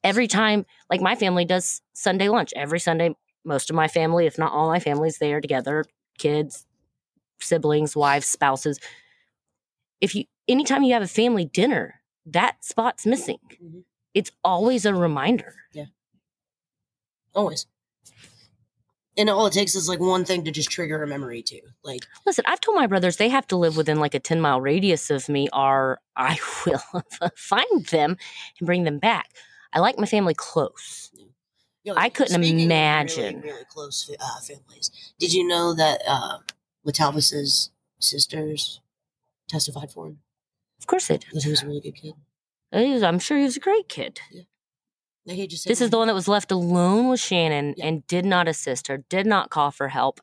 every 0.04 0.28
time. 0.28 0.66
Like 0.90 1.02
my 1.02 1.16
family 1.16 1.46
does 1.46 1.82
Sunday 1.94 2.30
lunch 2.30 2.54
every 2.56 2.80
Sunday. 2.80 3.16
Most 3.46 3.70
of 3.72 3.76
my 3.76 3.88
family, 3.88 4.28
if 4.28 4.38
not 4.38 4.54
all 4.54 4.70
my 4.70 4.80
family's 4.80 5.18
there 5.20 5.42
together, 5.42 5.86
kids, 6.20 6.66
siblings, 7.42 7.96
wives, 7.96 8.28
spouses. 8.28 8.80
If 10.02 10.16
you, 10.16 10.26
anytime 10.48 10.84
you 10.84 10.94
have 10.94 11.04
a 11.04 11.08
family 11.08 11.46
dinner, 11.46 12.02
that 12.26 12.64
spot's 12.64 13.06
missing. 13.06 13.40
Mhm. 13.64 13.84
It's 14.14 14.32
always 14.44 14.86
a 14.86 14.94
reminder. 14.94 15.56
Yeah. 15.74 15.86
Always. 17.34 17.68
And 19.18 19.30
all 19.30 19.46
it 19.46 19.54
takes 19.54 19.76
is 19.76 19.90
like 19.90 20.00
one 20.00 20.24
thing 20.24 20.46
to 20.46 20.52
just 20.52 20.72
trigger 20.72 21.04
a 21.04 21.08
memory 21.08 21.42
too. 21.44 21.60
Like 21.84 22.08
Listen, 22.26 22.46
I've 22.48 22.62
told 22.62 22.78
my 22.78 22.88
brothers 22.88 23.18
they 23.18 23.30
have 23.30 23.46
to 23.48 23.58
live 23.58 23.76
within 23.76 24.00
like 24.00 24.14
a 24.14 24.20
10 24.20 24.40
mile 24.40 24.62
radius 24.62 25.10
of 25.10 25.28
me, 25.28 25.50
or 25.52 26.00
I 26.16 26.40
will 26.66 27.04
find 27.36 27.86
them 27.88 28.16
and 28.60 28.66
bring 28.66 28.84
them 28.86 29.00
back. 29.00 29.30
I 29.74 29.80
like 29.80 29.98
my 29.98 30.06
family 30.06 30.34
close. 30.34 31.12
you 31.14 31.94
know, 31.94 31.96
I 31.98 32.10
couldn't 32.10 32.42
imagine. 32.44 33.38
really, 33.42 33.52
really 33.54 33.66
close 33.70 34.10
uh, 34.20 34.40
families. 34.42 34.92
Did 35.20 35.34
you 35.34 35.46
know 35.48 35.74
that 35.74 36.02
uh, 36.08 36.38
Letalvis's 36.86 37.72
sisters 38.00 38.80
testified 39.48 39.92
for 39.92 40.08
him? 40.08 40.20
Of 40.80 40.88
course 40.88 41.08
they 41.08 41.18
That 41.34 41.44
he 41.44 41.50
was 41.50 41.64
a 41.64 41.68
really 41.68 41.82
good 41.82 41.96
kid. 41.96 42.14
did. 42.72 43.04
I'm 43.04 43.20
sure 43.20 43.38
he 43.38 43.44
was 43.44 43.58
a 43.58 43.62
great 43.62 43.88
kid. 43.90 44.20
That 44.32 44.46
he 45.28 45.48
just 45.48 45.64
said, 45.64 45.72
This 45.72 45.82
is 45.82 45.90
the 45.90 45.98
one 45.98 46.08
that 46.08 46.14
was 46.14 46.28
left 46.28 46.52
alone 46.52 47.10
with 47.10 47.20
Channon 47.20 47.74
Yeah. 47.78 47.88
and 47.88 48.08
did 48.08 48.26
not 48.26 48.48
assist 48.48 48.88
her, 48.88 48.98
did 49.10 49.26
not 49.26 49.50
call 49.50 49.72
for 49.72 49.90
help, 49.90 50.20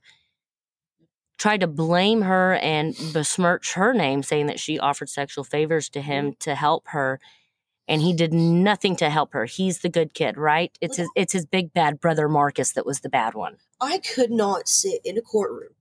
tried 1.39 1.61
to 1.61 1.67
blame 1.67 2.23
her 2.23 2.55
and 2.55 2.97
besmirch 3.13 3.75
her 3.75 3.95
name, 3.95 4.23
saying 4.23 4.47
that 4.47 4.61
she 4.61 4.79
offered 4.79 5.09
sexual 5.09 5.45
favors 5.45 5.89
to 5.91 6.01
him 6.01 6.33
mm-hmm. 6.33 6.39
to 6.41 6.55
help 6.55 6.89
her. 6.89 7.21
And 7.87 8.03
he 8.03 8.13
did 8.13 8.35
nothing 8.35 8.97
to 8.97 9.09
help 9.09 9.33
her. 9.33 9.47
He's 9.47 9.79
the 9.79 9.89
good 9.89 10.13
kid, 10.13 10.37
right? 10.37 10.77
It's 10.83 10.99
his 10.99 11.09
it's 11.17 11.33
his 11.33 11.47
big 11.47 11.73
bad 11.73 12.01
brother 12.01 12.29
Marcus 12.29 12.73
that 12.73 12.85
was 12.85 13.01
the 13.01 13.09
bad 13.09 13.35
one. 13.35 13.57
I 13.81 13.99
could 13.99 14.31
not 14.31 14.69
sit 14.69 15.01
in 15.07 15.17
a 15.17 15.23
courtroom 15.23 15.73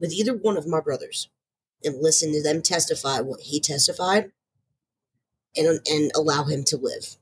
with 0.00 0.12
either 0.12 0.36
one 0.36 0.56
of 0.56 0.66
my 0.66 0.80
brothers 0.80 1.28
and 1.84 2.02
listen 2.02 2.32
to 2.32 2.42
them 2.42 2.62
testify 2.62 3.20
what 3.20 3.42
he 3.42 3.60
testified 3.60 4.32
and 5.56 5.80
and 5.88 6.10
allow 6.16 6.44
him 6.44 6.64
to 6.64 6.76
live. 6.76 7.16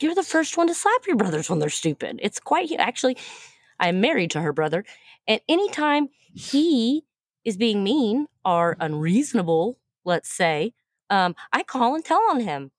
You're 0.00 0.14
the 0.14 0.22
first 0.22 0.56
one 0.56 0.66
to 0.68 0.74
slap 0.74 1.06
your 1.06 1.16
brothers 1.16 1.50
when 1.50 1.58
they're 1.58 1.68
stupid. 1.70 2.20
It's 2.22 2.40
quite 2.40 2.70
actually. 2.78 3.16
I'm 3.78 4.00
married 4.00 4.30
to 4.32 4.42
her 4.42 4.52
brother, 4.52 4.84
and 5.26 5.40
anytime 5.48 6.08
he 6.34 7.04
is 7.44 7.56
being 7.56 7.82
mean 7.82 8.26
or 8.44 8.76
unreasonable, 8.78 9.78
let's 10.04 10.28
say, 10.28 10.74
um, 11.08 11.34
I 11.52 11.62
call 11.62 11.94
and 11.94 12.04
tell 12.04 12.20
on 12.30 12.40
him. 12.40 12.70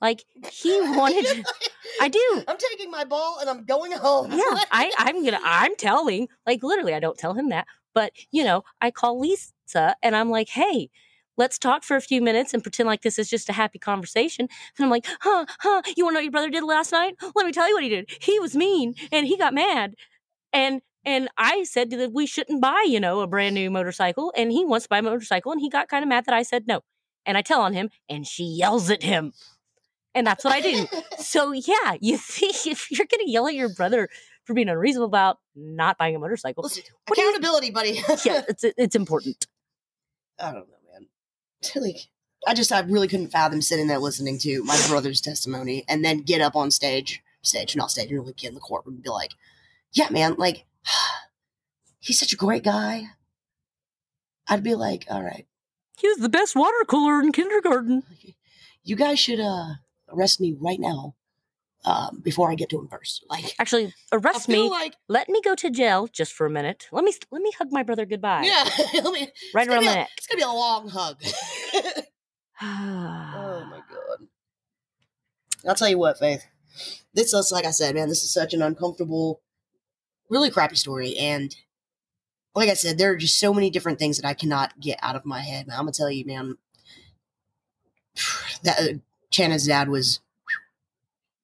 Like 0.00 0.24
he 0.50 0.80
wanted. 0.80 1.44
I 2.00 2.08
do. 2.08 2.44
I'm 2.48 2.56
taking 2.58 2.90
my 2.90 3.04
ball 3.04 3.38
and 3.40 3.48
I'm 3.48 3.64
going 3.64 3.92
home. 3.92 4.32
Yeah, 4.32 4.38
I, 4.70 4.92
I'm 4.98 5.24
gonna. 5.24 5.40
I'm 5.42 5.76
telling. 5.76 6.28
Like 6.46 6.62
literally, 6.62 6.94
I 6.94 7.00
don't 7.00 7.18
tell 7.18 7.34
him 7.34 7.48
that, 7.50 7.66
but 7.94 8.12
you 8.30 8.44
know, 8.44 8.64
I 8.80 8.90
call 8.90 9.18
Lisa 9.18 9.96
and 10.02 10.16
I'm 10.16 10.30
like, 10.30 10.48
hey. 10.48 10.90
Let's 11.36 11.58
talk 11.58 11.84
for 11.84 11.96
a 11.96 12.00
few 12.00 12.20
minutes 12.22 12.54
and 12.54 12.62
pretend 12.62 12.86
like 12.86 13.02
this 13.02 13.18
is 13.18 13.28
just 13.28 13.48
a 13.48 13.52
happy 13.52 13.78
conversation. 13.78 14.48
And 14.78 14.84
I'm 14.84 14.90
like, 14.90 15.06
huh, 15.20 15.46
huh, 15.60 15.82
you 15.96 16.04
wanna 16.04 16.14
know 16.14 16.18
what 16.18 16.24
your 16.24 16.32
brother 16.32 16.50
did 16.50 16.62
last 16.64 16.92
night? 16.92 17.14
Let 17.34 17.46
me 17.46 17.52
tell 17.52 17.68
you 17.68 17.74
what 17.74 17.82
he 17.82 17.88
did. 17.90 18.10
He 18.20 18.38
was 18.40 18.56
mean 18.56 18.94
and 19.12 19.26
he 19.26 19.36
got 19.36 19.54
mad. 19.54 19.94
And 20.52 20.80
and 21.04 21.28
I 21.38 21.62
said 21.64 21.90
that 21.90 22.12
we 22.12 22.26
shouldn't 22.26 22.60
buy, 22.60 22.84
you 22.88 22.98
know, 22.98 23.20
a 23.20 23.26
brand 23.28 23.54
new 23.54 23.70
motorcycle. 23.70 24.32
And 24.36 24.50
he 24.50 24.64
wants 24.64 24.86
to 24.86 24.88
buy 24.88 24.98
a 24.98 25.02
motorcycle 25.02 25.52
and 25.52 25.60
he 25.60 25.68
got 25.70 25.88
kind 25.88 26.02
of 26.02 26.08
mad 26.08 26.24
that 26.26 26.34
I 26.34 26.42
said 26.42 26.66
no. 26.66 26.80
And 27.24 27.36
I 27.38 27.42
tell 27.42 27.60
on 27.60 27.74
him 27.74 27.90
and 28.08 28.26
she 28.26 28.44
yells 28.44 28.90
at 28.90 29.02
him. 29.02 29.32
And 30.14 30.26
that's 30.26 30.42
what 30.44 30.52
I 30.54 30.60
do. 30.60 30.86
So 31.18 31.52
yeah, 31.52 31.96
you 32.00 32.16
see, 32.16 32.46
if 32.70 32.90
you're 32.90 33.06
gonna 33.10 33.24
yell 33.28 33.46
at 33.48 33.54
your 33.54 33.68
brother 33.68 34.08
for 34.44 34.54
being 34.54 34.68
unreasonable 34.68 35.06
about 35.06 35.38
not 35.54 35.98
buying 35.98 36.14
a 36.14 36.18
motorcycle, 36.18 36.62
Listen, 36.62 36.84
What 37.06 37.16
do 37.16 37.22
you- 37.22 37.28
accountability, 37.30 37.70
buddy. 37.70 38.00
yeah, 38.24 38.42
it's 38.48 38.64
it's 38.64 38.94
important. 38.96 39.46
I 40.38 40.52
don't 40.52 40.68
know. 40.68 40.75
Like, 41.76 42.08
I 42.46 42.54
just, 42.54 42.70
I 42.70 42.80
really 42.80 43.08
couldn't 43.08 43.28
fathom 43.32 43.60
sitting 43.60 43.88
there 43.88 43.98
listening 43.98 44.38
to 44.40 44.62
my 44.62 44.80
brother's 44.88 45.20
testimony 45.20 45.84
and 45.88 46.04
then 46.04 46.22
get 46.22 46.40
up 46.40 46.54
on 46.54 46.70
stage, 46.70 47.22
stage, 47.42 47.74
not 47.74 47.90
stage, 47.90 48.10
really 48.10 48.34
get 48.34 48.48
in 48.48 48.54
the 48.54 48.60
courtroom 48.60 48.96
and 48.96 49.02
be 49.02 49.10
like, 49.10 49.32
yeah, 49.92 50.08
man, 50.10 50.36
like, 50.36 50.64
he's 51.98 52.18
such 52.20 52.32
a 52.32 52.36
great 52.36 52.62
guy. 52.62 53.08
I'd 54.46 54.62
be 54.62 54.74
like, 54.76 55.06
all 55.10 55.22
right, 55.22 55.46
He 55.98 56.08
was 56.08 56.18
the 56.18 56.28
best 56.28 56.54
water 56.54 56.84
cooler 56.86 57.20
in 57.20 57.32
kindergarten. 57.32 58.04
you 58.84 58.94
guys 58.94 59.18
should 59.18 59.40
uh, 59.40 59.74
arrest 60.08 60.40
me 60.40 60.54
right 60.58 60.78
now 60.78 61.16
um, 61.86 62.20
before 62.22 62.50
I 62.50 62.56
get 62.56 62.68
to 62.70 62.78
him 62.78 62.88
first. 62.88 63.24
Like, 63.30 63.54
Actually, 63.58 63.94
arrest 64.12 64.48
me. 64.48 64.68
like, 64.68 64.94
Let 65.08 65.28
me 65.28 65.40
go 65.42 65.54
to 65.54 65.70
jail 65.70 66.08
just 66.08 66.32
for 66.32 66.44
a 66.44 66.50
minute. 66.50 66.88
Let 66.90 67.04
me 67.04 67.14
let 67.30 67.40
me 67.40 67.52
hug 67.56 67.68
my 67.70 67.84
brother 67.84 68.04
goodbye. 68.04 68.42
yeah, 68.44 68.68
let 69.02 69.12
me, 69.12 69.28
right 69.54 69.68
around 69.68 69.84
the 69.84 69.94
neck. 69.94 70.10
It's 70.18 70.26
gonna 70.26 70.38
be 70.38 70.42
a 70.42 70.48
long 70.48 70.88
hug. 70.88 71.22
oh 72.62 73.66
my 73.70 73.80
god. 73.90 74.26
I'll 75.66 75.74
tell 75.74 75.88
you 75.88 75.98
what, 75.98 76.18
Faith. 76.18 76.44
This 77.14 77.32
is 77.32 77.52
like 77.52 77.64
I 77.64 77.70
said, 77.70 77.94
man, 77.94 78.08
this 78.08 78.22
is 78.24 78.32
such 78.32 78.52
an 78.52 78.62
uncomfortable, 78.62 79.40
really 80.28 80.50
crappy 80.50 80.76
story. 80.76 81.16
And 81.16 81.54
like 82.54 82.68
I 82.68 82.74
said, 82.74 82.98
there 82.98 83.12
are 83.12 83.16
just 83.16 83.38
so 83.38 83.54
many 83.54 83.70
different 83.70 83.98
things 83.98 84.18
that 84.18 84.26
I 84.26 84.34
cannot 84.34 84.80
get 84.80 84.98
out 85.02 85.16
of 85.16 85.24
my 85.24 85.40
head. 85.40 85.66
I'm 85.70 85.78
gonna 85.78 85.92
tell 85.92 86.10
you, 86.10 86.24
man, 86.26 86.58
that 88.64 88.80
uh, 88.80 88.94
Chana's 89.30 89.66
dad 89.66 89.88
was 89.88 90.20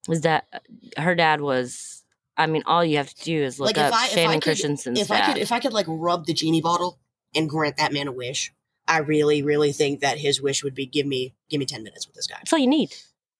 Was 0.09 0.23
that 0.23 0.47
uh, 0.53 1.01
her 1.01 1.15
dad 1.15 1.41
was? 1.41 2.03
I 2.37 2.47
mean, 2.47 2.62
all 2.66 2.85
you 2.85 2.97
have 2.97 3.12
to 3.12 3.24
do 3.24 3.43
is 3.43 3.61
look 3.61 3.77
Like, 3.77 3.79
up 3.79 3.93
I- 3.95 4.07
if 4.07 4.12
I 4.12 4.16
Channon 4.16 4.33
could- 4.35 4.43
Christensen's 4.43 5.01
if 5.01 5.09
dad. 5.09 5.23
I 5.23 5.33
could 5.33 5.43
if 5.43 5.53
I 5.53 5.61
could 5.61 5.73
like 5.73 5.87
rub 5.89 6.27
the 6.27 6.35
genie 6.35 6.61
bottle 6.62 6.99
and 7.35 7.49
grant 7.49 7.77
that 7.77 7.93
man 7.93 8.09
a 8.09 8.12
wish, 8.12 8.53
I 8.89 8.99
really, 8.99 9.43
really 9.43 9.73
think 9.73 10.01
that 10.01 10.19
his 10.19 10.41
wish 10.41 10.65
would 10.65 10.74
be 10.74 10.87
give 10.87 11.07
me 11.07 11.35
give 11.51 11.59
me 11.61 11.66
ten 11.66 11.83
minutes 11.83 12.07
with 12.07 12.16
this 12.16 12.27
guy. 12.27 12.37
That's 12.39 12.53
all 12.53 12.59
you 12.59 12.66
need. 12.66 12.95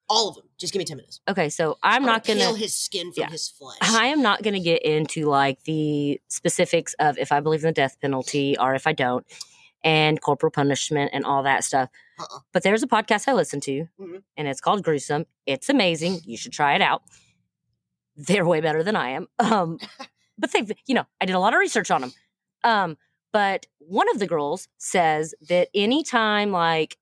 All 0.09 0.29
of 0.29 0.35
them. 0.35 0.45
Just 0.59 0.73
give 0.75 0.79
me 0.81 0.85
ten 0.85 0.99
minutes. 0.99 1.21
Okay, 1.29 1.49
so 1.49 1.79
I'm 1.83 2.05
not 2.05 2.25
gonna. 2.25 2.41
peel 2.41 2.55
his 2.55 2.77
skin 2.77 3.13
from 3.13 3.23
yeah. 3.23 3.31
his 3.31 3.49
flesh. 3.49 3.79
I 3.81 4.07
am 4.07 4.21
not 4.21 4.43
going 4.43 4.55
to 4.55 4.61
get 4.61 4.83
into 4.83 5.25
like 5.27 5.63
the 5.65 6.21
specifics 6.29 6.95
of 6.99 7.17
if 7.19 7.33
I 7.33 7.41
believe 7.41 7.61
in 7.61 7.69
the 7.69 7.73
death 7.73 7.97
penalty 8.01 8.59
or 8.59 8.75
if 8.75 8.87
I 8.87 8.93
don't, 8.93 9.25
and 9.85 10.21
corporal 10.21 10.51
punishment 10.51 11.11
and 11.13 11.25
all 11.25 11.43
that 11.43 11.65
stuff. 11.65 11.89
Uh-uh. 12.19 12.39
But 12.53 12.63
there's 12.63 12.83
a 12.83 12.87
podcast 12.87 13.27
I 13.29 13.33
listen 13.33 13.61
to, 13.63 13.87
Mhm. 14.01 14.23
and 14.37 14.49
it's 14.49 14.61
called 14.61 14.83
Gruesome. 14.85 15.27
It's 15.47 15.69
amazing. 15.69 16.21
You 16.25 16.37
should 16.37 16.53
try 16.53 16.75
it 16.75 16.81
out. 16.83 17.03
They're 18.17 18.45
way 18.47 18.61
better 18.61 18.83
than 18.83 18.97
I 18.97 19.11
am. 19.11 19.29
Um, 19.39 19.79
but 20.39 20.53
they've, 20.53 20.73
you 20.87 20.95
know, 20.95 21.05
I 21.21 21.27
did 21.27 21.35
a 21.37 21.39
lot 21.41 21.55
of 21.55 21.61
research 21.61 21.91
on 21.91 22.01
them. 22.03 22.13
Um, 22.65 22.97
But 23.33 23.67
one 23.79 24.09
of 24.11 24.19
the 24.19 24.27
girls 24.27 24.69
says 24.79 25.35
that 25.49 25.69
anytime 25.75 26.51
like 26.53 26.97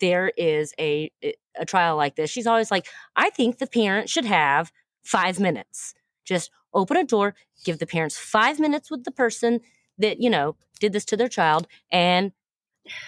there 0.00 0.28
is 0.36 0.72
a 0.78 1.10
a 1.56 1.64
trial 1.66 1.96
like 1.96 2.16
this, 2.16 2.30
she's 2.30 2.46
always 2.46 2.70
like, 2.70 2.86
I 3.14 3.30
think 3.30 3.58
the 3.58 3.66
parent 3.66 4.08
should 4.08 4.24
have 4.24 4.72
five 5.04 5.38
minutes. 5.38 5.94
Just 6.24 6.50
open 6.72 6.96
a 6.96 7.04
door, 7.04 7.34
give 7.64 7.78
the 7.78 7.86
parents 7.86 8.16
five 8.18 8.58
minutes 8.58 8.90
with 8.90 9.04
the 9.04 9.12
person 9.12 9.60
that, 9.98 10.20
you 10.20 10.30
know, 10.30 10.56
did 10.80 10.92
this 10.92 11.04
to 11.06 11.16
their 11.16 11.28
child 11.28 11.66
and 11.90 12.32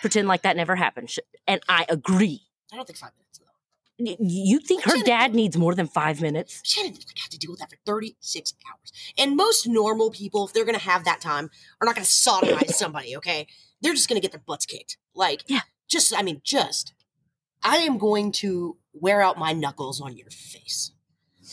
pretend 0.01 0.29
like 0.29 0.43
that 0.43 0.57
never 0.57 0.77
happened. 0.77 1.15
And 1.47 1.61
I 1.69 1.85
agree. 1.89 2.43
I 2.73 2.77
don't 2.77 2.87
think 2.87 2.99
five 2.99 3.11
minutes 3.19 3.39
though. 3.39 4.17
You 4.19 4.61
think 4.61 4.85
her 4.85 4.93
Channon- 4.93 5.05
dad 5.05 5.35
needs 5.35 5.57
more 5.57 5.75
than 5.75 5.87
five 5.87 6.21
minutes? 6.21 6.61
Channon 6.63 6.95
didn't 6.99 7.19
have 7.19 7.31
to 7.31 7.39
deal 7.39 7.51
with 7.51 7.61
that 7.61 7.71
for 7.71 7.77
36 7.87 8.55
hours. 8.71 8.93
And 9.19 9.37
most 9.37 9.67
normal 9.67 10.11
people, 10.11 10.47
if 10.47 10.53
they're 10.53 10.65
going 10.65 10.79
to 10.79 10.85
have 10.85 11.05
that 11.05 11.21
time, 11.21 11.51
are 11.81 11.87
not 11.87 11.95
going 11.95 12.05
to 12.05 12.11
sodomize 12.11 12.73
somebody, 12.75 13.17
okay? 13.17 13.47
They're 13.81 13.95
just 13.95 14.09
going 14.09 14.21
to 14.21 14.23
get 14.23 14.33
their 14.33 14.43
butts 14.47 14.67
kicked. 14.67 14.97
Like, 15.15 15.45
Yeah. 15.47 15.61
just, 15.89 16.15
I 16.17 16.23
mean, 16.23 16.41
just, 16.45 16.93
I 17.63 17.79
am 17.79 17.97
going 17.99 18.33
to 18.33 18.77
wear 18.93 19.23
out 19.23 19.39
my 19.39 19.53
knuckles 19.53 20.01
on 20.01 20.17
your 20.17 20.31
face. 20.31 20.93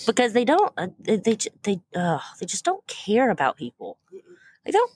Because 0.08 0.34
they 0.34 0.44
don't. 0.44 0.74
Uh, 0.76 0.88
they 1.00 1.18
they, 1.62 1.80
uh, 1.96 2.20
they 2.40 2.46
just 2.48 2.66
don't 2.66 2.86
care 2.88 3.30
about 3.30 3.58
people. 3.58 4.00
They 4.66 4.72
don't. 4.72 4.92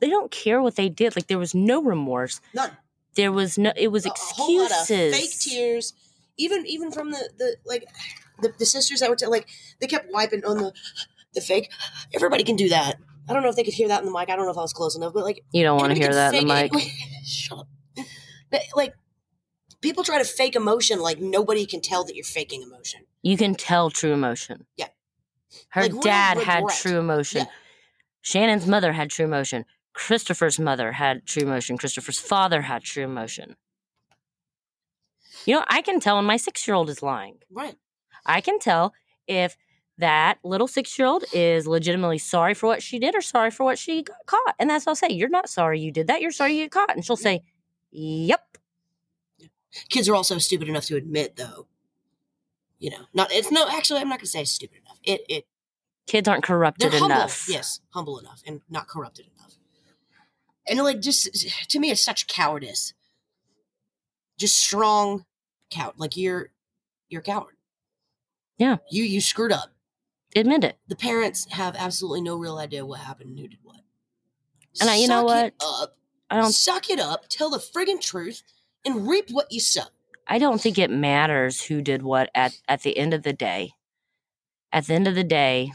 They 0.00 0.10
don't 0.10 0.30
care 0.30 0.60
what 0.60 0.76
they 0.76 0.88
did. 0.88 1.16
Like 1.16 1.26
there 1.28 1.38
was 1.38 1.54
no 1.54 1.82
remorse. 1.82 2.40
None. 2.54 2.70
There 3.14 3.32
was 3.32 3.56
no. 3.58 3.72
It 3.76 3.88
was 3.88 4.06
A- 4.06 4.10
a 4.10 4.12
whole 4.16 4.58
lot 4.62 4.70
of 4.72 4.76
excuses. 4.78 5.16
fake 5.16 5.38
tears. 5.52 5.92
Even, 6.36 6.66
even 6.66 6.90
from 6.90 7.12
the, 7.12 7.30
the 7.38 7.56
like, 7.64 7.84
the, 8.42 8.52
the 8.58 8.66
sisters 8.66 8.98
that 8.98 9.08
were, 9.08 9.14
t- 9.14 9.26
like, 9.26 9.46
they 9.80 9.86
kept 9.86 10.08
wiping 10.12 10.44
on 10.44 10.58
the, 10.58 10.72
the 11.32 11.40
fake. 11.40 11.70
Everybody 12.12 12.42
can 12.42 12.56
do 12.56 12.68
that. 12.70 12.96
I 13.28 13.32
don't 13.32 13.44
know 13.44 13.48
if 13.50 13.54
they 13.54 13.62
could 13.62 13.72
hear 13.74 13.86
that 13.86 14.00
in 14.00 14.06
the 14.06 14.10
mic. 14.12 14.28
I 14.30 14.34
don't 14.34 14.44
know 14.44 14.50
if 14.50 14.58
I 14.58 14.62
was 14.62 14.72
close 14.72 14.96
enough, 14.96 15.14
but 15.14 15.22
like, 15.22 15.44
You 15.52 15.62
don't 15.62 15.78
want 15.78 15.92
to 15.94 15.98
hear 15.98 16.12
that 16.12 16.34
in 16.34 16.48
the 16.48 16.52
mic. 16.54 16.72
it. 16.74 16.92
Shut 17.24 17.58
up. 17.60 17.68
But, 18.50 18.62
Like 18.74 18.94
people 19.80 20.02
try 20.02 20.18
to 20.18 20.24
fake 20.24 20.56
emotion, 20.56 20.98
like 21.00 21.20
nobody 21.20 21.66
can 21.66 21.80
tell 21.80 22.02
that 22.04 22.16
you're 22.16 22.24
faking 22.24 22.62
emotion. 22.62 23.02
You 23.22 23.36
can 23.36 23.54
tell 23.54 23.88
true 23.90 24.12
emotion. 24.12 24.66
Yeah. 24.76 24.88
Her 25.68 25.82
Like, 25.82 26.00
dad 26.00 26.38
had 26.38 26.64
true 26.70 26.98
emotion. 26.98 27.42
Yeah. 27.42 27.50
Channon's 28.22 28.66
mother 28.66 28.92
had 28.92 29.10
true 29.10 29.24
emotion. 29.26 29.64
Christopher's 29.94 30.58
mother 30.58 30.92
had 30.92 31.24
true 31.24 31.44
emotion. 31.44 31.78
Christopher's 31.78 32.18
father 32.18 32.62
had 32.62 32.82
true 32.82 33.04
emotion. 33.04 33.56
You 35.46 35.56
know, 35.56 35.64
I 35.68 35.82
can 35.82 36.00
tell 36.00 36.16
when 36.16 36.24
my 36.24 36.36
six 36.36 36.66
year 36.66 36.74
old 36.74 36.90
is 36.90 37.02
lying. 37.02 37.38
Right. 37.50 37.76
I 38.26 38.40
can 38.40 38.58
tell 38.58 38.92
if 39.26 39.56
that 39.98 40.38
little 40.42 40.66
six 40.66 40.98
year 40.98 41.06
old 41.06 41.24
is 41.32 41.66
legitimately 41.66 42.18
sorry 42.18 42.54
for 42.54 42.66
what 42.66 42.82
she 42.82 42.98
did 42.98 43.14
or 43.14 43.20
sorry 43.20 43.50
for 43.50 43.64
what 43.64 43.78
she 43.78 44.02
got 44.02 44.16
caught. 44.26 44.54
And 44.58 44.68
that's 44.68 44.84
what 44.84 44.90
I'll 44.92 44.96
say. 44.96 45.08
You're 45.10 45.28
not 45.28 45.48
sorry 45.48 45.80
you 45.80 45.92
did 45.92 46.08
that. 46.08 46.20
You're 46.20 46.32
sorry 46.32 46.58
you 46.58 46.68
got 46.68 46.88
caught. 46.88 46.96
And 46.96 47.04
she'll 47.04 47.16
say, 47.16 47.42
Yep. 47.92 48.58
Kids 49.88 50.08
are 50.08 50.14
also 50.14 50.38
stupid 50.38 50.68
enough 50.68 50.86
to 50.86 50.96
admit, 50.96 51.36
though. 51.36 51.66
You 52.78 52.90
know, 52.90 53.06
not 53.12 53.32
it's 53.32 53.50
no. 53.50 53.66
Actually, 53.68 54.00
I'm 54.00 54.08
not 54.08 54.18
going 54.18 54.26
to 54.26 54.30
say 54.30 54.44
stupid 54.44 54.78
enough. 54.84 54.98
It 55.04 55.22
it 55.28 55.46
Kids 56.06 56.28
aren't 56.28 56.44
corrupted 56.44 56.92
humble. 56.92 57.06
enough. 57.06 57.46
Yes, 57.48 57.80
humble 57.90 58.18
enough 58.18 58.42
and 58.46 58.60
not 58.68 58.88
corrupted 58.88 59.26
enough. 59.36 59.54
And 60.66 60.78
like, 60.80 61.00
just 61.00 61.68
to 61.70 61.78
me, 61.78 61.90
it's 61.90 62.04
such 62.04 62.26
cowardice. 62.26 62.94
Just 64.38 64.56
strong 64.56 65.24
coward. 65.70 65.94
Like 65.96 66.16
you're 66.16 66.50
you're 67.08 67.20
a 67.20 67.24
coward. 67.24 67.54
Yeah. 68.58 68.76
You 68.90 69.04
you 69.04 69.20
screwed 69.20 69.52
up. 69.52 69.70
Admit 70.36 70.64
it. 70.64 70.78
the 70.88 70.96
parents 70.96 71.46
have 71.52 71.76
absolutely 71.78 72.20
no 72.20 72.34
real 72.34 72.58
idea 72.58 72.84
what 72.84 72.98
happened 72.98 73.30
and 73.30 73.38
who 73.38 73.46
did 73.46 73.60
what. 73.62 73.76
And 74.80 74.90
I- 74.90 74.96
you 74.96 75.06
know 75.06 75.20
Suck 75.20 75.26
what? 75.26 75.54
Up, 75.60 75.96
I 76.30 76.36
don't 76.40 76.52
suck 76.52 76.90
it 76.90 76.98
up, 76.98 77.28
tell 77.28 77.50
the 77.50 77.58
friggin' 77.58 78.00
truth, 78.00 78.42
and 78.84 79.06
reap 79.06 79.30
what 79.30 79.52
you 79.52 79.60
sow. 79.60 79.84
I 80.26 80.38
don't 80.40 80.60
think 80.60 80.76
it 80.78 80.90
matters 80.90 81.62
who 81.62 81.80
did 81.82 82.02
what 82.02 82.30
at, 82.34 82.58
at 82.66 82.82
the 82.82 82.98
end 82.98 83.14
of 83.14 83.22
the 83.22 83.32
day. 83.32 83.74
At 84.72 84.86
the 84.88 84.94
end 84.94 85.06
of 85.06 85.14
the 85.14 85.22
day, 85.22 85.70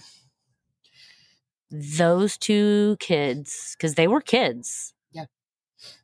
those 1.72 2.38
two 2.38 2.98
kids, 3.00 3.76
because 3.78 3.96
they 3.96 4.08
were 4.08 4.22
kids, 4.22 4.94
Yeah. 5.12 5.26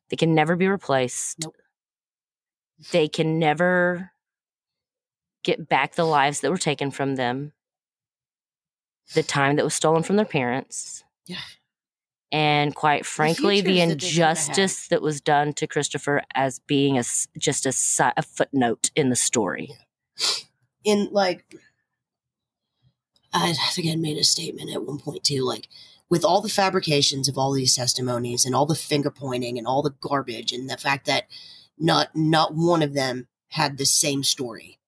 they 0.09 0.15
can 0.15 0.35
never 0.35 0.55
be 0.55 0.67
replaced. 0.67 1.39
Nope. 1.43 1.55
They 2.91 3.07
can 3.07 3.39
never 3.39 4.11
get 5.43 5.67
back 5.69 5.95
the 5.95 6.03
lives 6.05 6.41
that 6.41 6.51
were 6.51 6.57
taken 6.57 6.91
from 6.91 7.15
them, 7.15 7.53
the 9.13 9.23
time 9.23 9.55
that 9.55 9.63
was 9.63 9.73
stolen 9.73 10.03
from 10.03 10.15
their 10.17 10.25
parents. 10.25 11.03
Yeah. 11.25 11.41
And 12.31 12.75
quite 12.75 13.05
frankly, 13.05 13.61
the 13.61 13.75
futures 13.75 13.87
that 13.87 13.87
they 13.87 13.93
could 13.95 14.01
have 14.01 14.01
had. 14.01 14.47
injustice 14.47 14.87
that 14.89 15.01
was 15.01 15.21
done 15.21 15.53
to 15.53 15.67
Christopher 15.67 16.23
as 16.33 16.59
being 16.59 16.97
a 16.97 17.03
just 17.37 17.65
a, 17.65 18.13
a 18.17 18.21
footnote 18.23 18.91
in 18.95 19.09
the 19.09 19.15
story. 19.15 19.69
In 20.83 21.07
like, 21.11 21.45
I 23.35 23.53
think 23.53 23.91
I 23.91 23.95
made 23.95 24.17
a 24.17 24.23
statement 24.23 24.71
at 24.71 24.83
one 24.83 24.99
point 24.99 25.23
too. 25.23 25.43
Like, 25.43 25.67
with 26.09 26.23
all 26.23 26.41
the 26.41 26.49
fabrications 26.49 27.27
of 27.27 27.37
all 27.37 27.51
these 27.51 27.75
testimonies 27.75 28.45
and 28.45 28.55
all 28.55 28.65
the 28.65 28.75
finger 28.75 29.09
pointing 29.11 29.57
and 29.57 29.67
all 29.67 29.81
the 29.81 29.95
garbage 29.99 30.51
and 30.51 30.69
the 30.69 30.77
fact 30.77 31.05
that 31.07 31.25
not 31.77 32.15
not 32.15 32.53
one 32.55 32.81
of 32.81 32.93
them 32.93 33.27
had 33.49 33.77
the 33.77 33.85
same 33.85 34.23
story, 34.23 34.79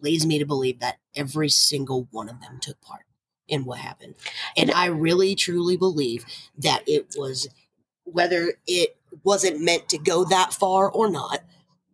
leads 0.00 0.26
me 0.26 0.38
to 0.38 0.46
believe 0.46 0.80
that 0.80 0.98
every 1.14 1.48
single 1.48 2.08
one 2.10 2.28
of 2.28 2.40
them 2.40 2.58
took 2.60 2.80
part 2.80 3.02
in 3.48 3.64
what 3.64 3.78
happened. 3.78 4.14
And 4.56 4.70
I 4.70 4.86
really 4.86 5.34
truly 5.34 5.76
believe 5.76 6.24
that 6.58 6.82
it 6.86 7.14
was 7.16 7.48
whether 8.04 8.54
it 8.66 8.96
wasn't 9.24 9.60
meant 9.60 9.88
to 9.88 9.98
go 9.98 10.24
that 10.24 10.52
far 10.52 10.90
or 10.90 11.10
not, 11.10 11.40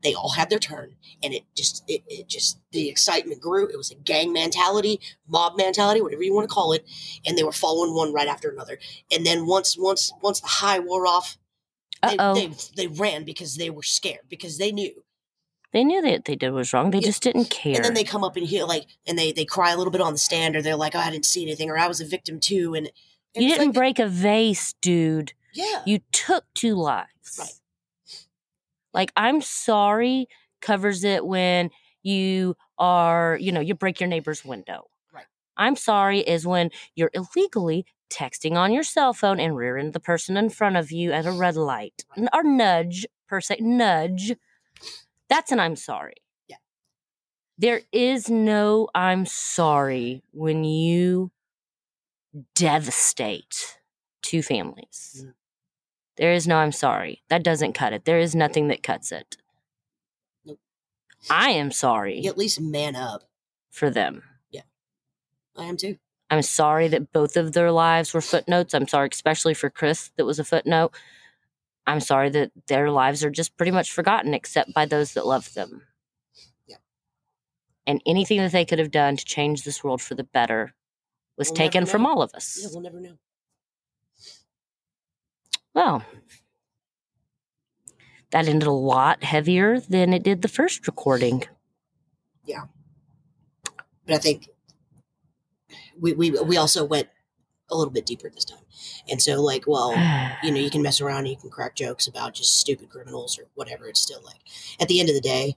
they 0.03 0.15
all 0.15 0.31
had 0.33 0.51
their 0.51 0.59
turn. 0.59 0.97
And 1.23 1.33
it 1.33 1.45
just 1.57 1.85
it, 1.89 2.03
it 2.09 2.29
just 2.29 2.59
the 2.73 2.89
excitement 2.89 3.41
grew. 3.41 3.67
It 3.69 3.77
was 3.77 3.91
a 3.91 3.95
gang 3.95 4.33
mentality, 4.33 5.01
mob 5.29 5.57
mentality, 5.57 6.01
whatever 6.01 6.23
you 6.23 6.35
want 6.35 6.49
to 6.49 6.55
call 6.55 6.73
it. 6.73 6.85
And 7.27 7.37
they 7.39 7.43
were 7.45 7.53
following 7.53 7.95
one 7.95 8.13
right 8.13 8.29
after 8.29 8.51
another. 8.51 8.79
And 9.13 9.25
then 9.25 9.47
once 9.47 9.77
once 9.79 10.13
once 10.23 10.41
the 10.41 10.49
high 10.49 10.79
wore 10.81 11.07
off, 11.07 11.39
they, 12.03 12.17
they 12.17 12.51
they 12.77 12.87
ran 12.89 13.25
because 13.25 13.57
they 13.57 13.71
were 13.71 13.83
scared, 13.85 14.23
because 14.29 14.59
they 14.59 14.73
knew. 14.73 15.05
They 15.73 15.85
knew 15.85 16.03
that 16.03 16.27
they 16.27 16.37
did 16.37 16.51
was 16.51 16.73
wrong. 16.73 16.91
They 16.91 16.99
Yeah. 16.99 17.07
just 17.07 17.23
didn't 17.23 17.47
care. 17.47 17.77
And 17.77 17.85
then 17.85 17.95
they 17.95 18.05
come 18.05 18.25
up 18.25 18.37
and 18.37 18.47
hear 18.47 18.65
like, 18.65 18.87
and 19.07 19.19
they 19.19 19.33
they 19.33 19.45
cry 19.45 19.71
a 19.73 19.77
little 19.77 19.93
bit 19.93 20.01
on 20.03 20.13
the 20.13 20.19
stand, 20.19 20.55
or 20.57 20.61
they're 20.63 20.77
like, 20.77 20.95
"Oh, 20.95 20.99
I 20.99 21.11
didn't 21.11 21.25
see 21.25 21.43
anything," 21.43 21.71
or 21.71 21.79
"I 21.79 21.87
was 21.89 22.01
a 22.01 22.07
victim 22.07 22.41
too." 22.41 22.75
And, 22.75 22.91
and 23.35 23.43
you 23.45 23.49
didn't 23.51 23.69
like, 23.69 23.75
break 23.75 23.99
a 23.99 24.07
vase, 24.07 24.75
dude. 24.83 25.33
Yeah, 25.55 25.83
You 25.87 26.01
took 26.13 26.45
two 26.55 26.75
lives. 26.75 27.37
Right. 27.39 27.49
Like 28.95 29.13
I'm 29.17 29.41
sorry 29.41 30.29
covers 30.61 31.05
it 31.05 31.27
when 31.27 31.71
you 32.03 32.57
are, 32.79 33.37
you 33.41 33.53
know, 33.53 33.61
you 33.61 33.75
break 33.75 34.01
your 34.01 34.09
neighbor's 34.09 34.45
window. 34.45 34.89
Right. 35.13 35.27
I'm 35.57 35.77
sorry 35.77 36.21
is 36.21 36.47
when 36.47 36.71
you're 36.95 37.11
illegally 37.15 37.87
texting 38.11 38.57
on 38.57 38.73
your 38.73 38.83
cell 38.83 39.13
phone 39.13 39.41
and 39.41 39.57
rearing 39.57 39.93
the 39.93 40.01
person 40.01 40.37
in 40.37 40.51
front 40.51 40.77
of 40.77 40.93
you 40.93 41.13
at 41.13 41.27
a 41.27 41.33
red 41.33 41.57
light. 41.57 42.05
Right. 42.17 42.29
Or 42.33 42.43
nudge, 42.43 43.07
per 43.29 43.41
se, 43.41 43.59
nudge. 43.61 44.35
That's 45.29 45.53
an 45.53 45.61
I'm 45.61 45.77
sorry. 45.77 46.17
Yeah. 46.49 46.57
There 47.59 47.83
is 47.93 48.29
no 48.29 48.89
I'm 48.95 49.27
sorry 49.27 50.23
when 50.33 50.65
you 50.65 51.31
devastate 52.55 53.79
two 54.23 54.43
families. 54.43 55.25
Mm. 55.27 55.33
There 56.17 56.33
is 56.33 56.47
no 56.47 56.57
I'm 56.57 56.73
sorry. 56.73 57.23
That 57.29 57.43
doesn't 57.43 57.73
cut 57.73 57.93
it. 57.93 58.05
There 58.05 58.19
is 58.19 58.35
nothing 58.35 58.69
that 58.69 58.83
cuts 58.83 59.13
it. 59.13 59.37
Nope. 60.45 60.59
I 61.31 61.51
am 61.51 61.71
sorry 61.71 62.21
you 62.21 62.31
at 62.31 62.39
least 62.39 62.61
man 62.61 62.97
up. 62.97 63.23
for 63.71 63.91
them. 63.91 64.23
Yeah. 64.51 64.63
I 65.57 65.65
am 65.65 65.77
too. 65.77 65.97
I'm 66.31 66.43
sorry 66.43 66.89
that 66.89 67.13
both 67.13 67.37
of 67.37 67.53
their 67.53 67.71
lives 67.71 68.15
were 68.15 68.23
footnotes. 68.23 68.73
I'm 68.75 68.89
sorry, 68.89 69.09
especially 69.13 69.53
for 69.55 69.69
Chris, 69.69 70.11
that 70.17 70.25
was 70.25 70.39
a 70.39 70.45
footnote. 70.45 70.95
I'm 71.87 72.01
sorry 72.01 72.31
that 72.31 72.53
their 72.69 72.91
lives 72.91 73.23
are 73.25 73.31
just 73.31 73.57
pretty 73.57 73.73
much 73.73 73.91
forgotten 73.93 74.33
except 74.35 74.73
by 74.73 74.87
those 74.87 75.13
that 75.15 75.27
love 75.27 75.53
them. 75.55 75.83
Yeah. 76.67 76.77
And 77.87 78.01
anything 78.07 78.39
that 78.39 78.53
they 78.53 78.65
could 78.65 78.79
have 78.79 78.91
done 78.91 79.17
to 79.17 79.25
change 79.25 79.65
this 79.65 79.83
world 79.85 80.01
for 80.01 80.15
the 80.15 80.25
better 80.25 80.75
was 81.37 81.49
We'll 81.49 81.57
taken 81.57 81.87
from 81.87 82.07
all 82.07 82.23
of 82.23 82.33
us. 82.35 82.59
Yeah, 82.63 82.69
we'll 82.73 82.81
never 82.83 83.01
know. 83.01 83.19
Well, 85.75 86.05
that 88.31 88.49
ended 88.49 88.67
a 88.67 88.73
lot 88.73 89.23
heavier 89.25 89.81
than 89.81 90.13
it 90.13 90.23
did 90.23 90.43
the 90.43 90.49
first 90.49 90.87
recording. 90.87 91.45
Yeah. 92.45 92.65
But 94.07 94.17
I 94.17 94.19
think 94.19 94.49
we 95.99 96.13
we 96.13 96.31
we 96.31 96.57
also 96.57 96.85
went 96.85 97.09
a 97.71 97.77
little 97.77 97.93
bit 97.93 98.05
deeper 98.05 98.29
this 98.29 98.45
time, 98.45 98.65
and 99.09 99.23
so 99.23 99.41
like, 99.41 99.67
well, 99.67 99.93
you 100.43 100.51
know, 100.51 100.59
you 100.61 100.71
can 100.71 100.83
mess 100.83 101.01
around 101.01 101.27
you 101.27 101.37
can 101.37 101.51
crack 101.51 101.77
jokes 101.77 102.07
about 102.07 102.35
just 102.35 102.59
stupid 102.59 102.91
criminals 102.91 103.39
or 103.39 103.45
whatever. 103.55 103.87
It's 103.89 104.01
still 104.01 104.21
like, 104.25 104.41
at 104.81 104.89
the 104.89 105.01
end 105.01 105.09
of 105.09 105.15
the 105.15 105.21
day, 105.21 105.57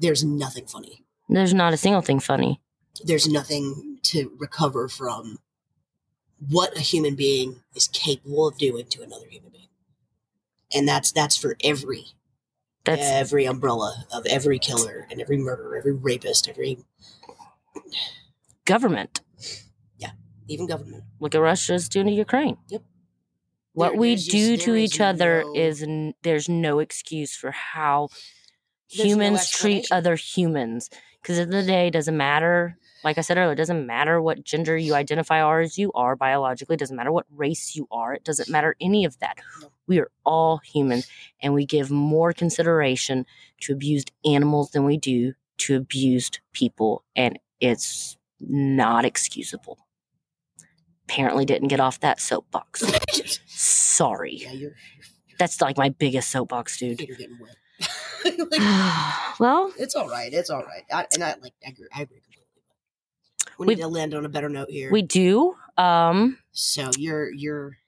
there's 0.00 0.24
nothing 0.24 0.66
funny. 0.66 1.04
There's 1.28 1.54
not 1.54 1.72
a 1.72 1.76
single 1.76 2.02
thing 2.02 2.20
funny. 2.20 2.60
There's 3.04 3.28
nothing 3.28 3.98
to 4.04 4.32
recover 4.38 4.88
from 4.88 5.38
what 6.48 6.76
a 6.76 6.80
human 6.80 7.14
being 7.14 7.60
is 7.74 7.88
capable 7.88 8.46
of 8.48 8.58
doing 8.58 8.86
to 8.86 9.02
another 9.02 9.26
human 9.28 9.50
being. 9.50 9.68
And 10.74 10.88
that's 10.88 11.12
that's 11.12 11.36
for 11.36 11.56
every 11.62 12.06
That's 12.84 13.02
every 13.02 13.44
umbrella 13.46 14.06
of 14.12 14.26
every 14.26 14.58
killer 14.58 15.06
and 15.10 15.20
every 15.20 15.36
murderer, 15.38 15.76
every 15.76 15.92
rapist, 15.92 16.48
every 16.48 16.78
government. 18.64 19.20
Yeah, 19.98 20.10
even 20.48 20.66
government. 20.66 21.04
Look 21.20 21.34
at 21.34 21.38
Russia's 21.40 21.88
doing 21.88 22.06
to 22.06 22.12
Ukraine. 22.12 22.56
Yep. 22.68 22.82
What 23.72 23.90
There- 23.90 24.00
we 24.00 24.16
do 24.16 24.56
to 24.56 24.74
each 24.76 25.00
other 25.00 25.44
is 25.54 25.82
n- 25.82 26.14
there's 26.22 26.48
no 26.48 26.78
excuse 26.78 27.34
for 27.34 27.50
how 27.50 28.08
There's 28.90 28.98
no 28.98 29.04
humans 29.14 29.50
treat 29.50 29.90
other 29.90 30.16
humans. 30.16 30.90
Because 31.20 31.38
at 31.38 31.48
the 31.50 31.56
end 31.56 31.60
of 31.60 31.66
the 31.66 31.72
day, 31.72 31.86
it 31.88 31.92
doesn't 31.92 32.16
matter. 32.16 32.76
Like 33.04 33.18
I 33.18 33.20
said 33.20 33.36
earlier, 33.36 33.52
it 33.52 33.56
doesn't 33.56 33.86
matter 33.86 34.20
what 34.20 34.44
gender 34.44 34.76
you 34.78 34.94
identify 34.94 35.44
or 35.44 35.60
as 35.60 35.76
you 35.76 35.92
are 35.92 36.16
biologically. 36.16 36.74
It 36.74 36.80
doesn't 36.80 36.96
matter 36.96 37.12
what 37.12 37.26
race 37.30 37.76
you 37.76 37.86
are. 37.90 38.14
It 38.14 38.24
doesn't 38.24 38.48
matter 38.48 38.74
any 38.80 39.04
of 39.04 39.18
that. 39.18 39.38
We 39.86 40.00
are 40.00 40.10
all 40.24 40.58
humans, 40.64 41.06
and 41.42 41.52
we 41.52 41.66
give 41.66 41.90
more 41.90 42.32
consideration 42.32 43.26
to 43.60 43.74
abused 43.74 44.10
animals 44.24 44.70
than 44.70 44.84
we 44.84 44.96
do 44.96 45.34
to 45.58 45.76
abused 45.76 46.40
people, 46.54 47.04
and 47.14 47.38
it's 47.60 48.16
not 48.40 49.04
excusable. 49.04 49.78
Apparently, 51.06 51.44
didn't 51.44 51.68
get 51.68 51.80
off 51.80 52.00
that 52.00 52.18
soapbox. 52.18 52.82
Sorry. 53.46 54.38
yeah, 54.40 54.52
you're, 54.52 54.72
That's 55.38 55.60
like 55.60 55.76
my 55.76 55.90
biggest 55.90 56.30
soapbox, 56.30 56.78
dude. 56.78 57.00
you're 57.00 57.16
getting 57.16 57.38
wet. 57.38 57.56
Like, 58.24 58.50
well, 59.38 59.70
it's 59.78 59.94
all 59.94 60.08
right. 60.08 60.32
It's 60.32 60.48
all 60.48 60.62
right. 60.62 60.82
I, 60.90 61.06
and 61.12 61.22
I 61.22 61.34
like 61.42 61.52
I 61.62 61.68
agree, 61.68 61.88
I 61.94 62.02
agree 62.02 62.20
We 63.58 63.66
We- 63.66 63.74
need 63.74 63.82
to 63.82 63.88
land 63.88 64.14
on 64.14 64.24
a 64.24 64.28
better 64.28 64.48
note 64.48 64.70
here. 64.70 64.90
we 64.90 65.02
do. 65.02 65.56
Um, 65.76 66.38
so 66.52 66.90
you're 66.98 67.30
you're. 67.32 67.78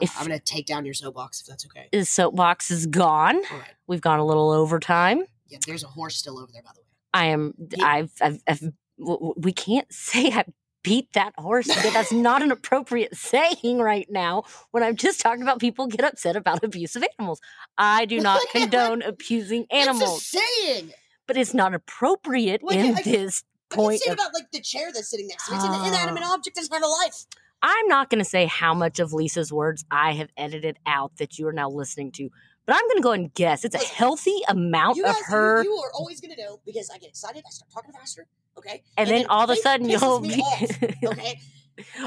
If- 0.00 0.18
I'm 0.18 0.26
gonna 0.26 0.40
take 0.40 0.66
down 0.66 0.84
your 0.84 0.94
soapbox 0.94 1.40
if 1.40 1.46
that's 1.46 1.64
okay. 1.66 1.88
the 1.92 2.04
soapbox 2.04 2.70
is 2.70 2.86
gone. 2.86 3.36
All 3.36 3.58
right. 3.58 3.74
We've 3.86 4.00
gone 4.00 4.18
a 4.18 4.24
little 4.26 4.50
overtime. 4.50 5.22
Yeah, 5.46 5.58
there's 5.66 5.84
a 5.84 5.88
horse 5.88 6.16
still 6.16 6.38
over 6.38 6.50
there, 6.52 6.62
by 6.62 6.70
the 6.74 6.80
way. 6.80 6.86
I 7.12 7.26
am. 7.26 7.54
Yeah. 7.76 7.86
I've. 7.86 8.12
I've, 8.20 8.42
I've. 8.48 8.72
We 9.36 9.52
can't 9.52 9.92
say 9.92 10.30
I 10.32 10.44
beat 10.82 11.12
that 11.12 11.32
horse. 11.38 11.66
because 11.68 11.92
That's 11.92 12.12
not 12.12 12.42
an 12.42 12.50
appropriate 12.50 13.16
saying 13.16 13.78
right 13.78 14.06
now. 14.10 14.42
When 14.72 14.82
I'm 14.82 14.96
just 14.96 15.20
talking 15.20 15.42
about 15.42 15.60
people 15.60 15.86
get 15.86 16.04
upset 16.04 16.34
about 16.36 16.64
abuse 16.64 16.96
of 16.96 17.04
animals. 17.18 17.40
I 17.78 18.04
do 18.04 18.18
not 18.20 18.40
condone 18.52 19.02
abusing 19.02 19.66
animals, 19.70 20.22
It's 20.22 20.34
a 20.34 20.38
saying. 20.66 20.92
but 21.28 21.36
it's 21.36 21.54
not 21.54 21.72
appropriate 21.72 22.62
in 22.68 22.96
I- 22.96 23.02
this 23.02 23.44
I 23.70 23.74
can 23.74 23.84
point 23.84 24.00
say 24.02 24.10
of 24.10 24.14
about 24.14 24.34
like 24.34 24.50
the 24.52 24.60
chair 24.60 24.90
that's 24.92 25.10
sitting 25.10 25.28
next 25.28 25.46
to 25.46 25.52
me. 25.52 25.56
It's 25.58 25.64
an 25.64 25.86
inanimate 25.86 26.22
object 26.26 26.56
that 26.56 26.62
doesn't 26.62 26.74
have 26.74 26.82
a 26.82 26.86
life. 26.86 27.24
I'm 27.62 27.88
not 27.88 28.10
going 28.10 28.18
to 28.18 28.28
say 28.28 28.44
how 28.44 28.74
much 28.74 29.00
of 29.00 29.14
Lisa's 29.14 29.50
words 29.50 29.86
I 29.90 30.12
have 30.12 30.28
edited 30.36 30.78
out 30.86 31.16
that 31.16 31.38
you 31.38 31.48
are 31.48 31.52
now 31.52 31.70
listening 31.70 32.12
to, 32.12 32.28
but 32.66 32.76
I'm 32.76 32.86
going 32.88 32.96
to 32.96 33.02
go 33.02 33.12
and 33.12 33.32
guess 33.32 33.64
it's 33.64 33.74
a 33.74 33.78
healthy 33.78 34.36
amount 34.48 34.98
You 34.98 35.06
of 35.06 35.16
her. 35.28 35.64
you, 35.64 35.70
you 35.70 35.76
are 35.76 35.90
always 35.94 36.20
gonna 36.20 36.36
know 36.36 36.60
because 36.66 36.90
I 36.94 36.98
get 36.98 37.08
excited. 37.08 37.42
I 37.46 37.50
start 37.50 37.70
talking 37.72 37.92
faster. 37.92 38.26
Okay, 38.58 38.82
and, 38.96 39.08
then, 39.08 39.26
all 39.26 39.44
of 39.44 39.50
a 39.50 39.56
sudden 39.56 39.88
you'll 39.88 40.20
be, 40.20 40.34
off, 40.34 40.82
okay. 41.04 41.40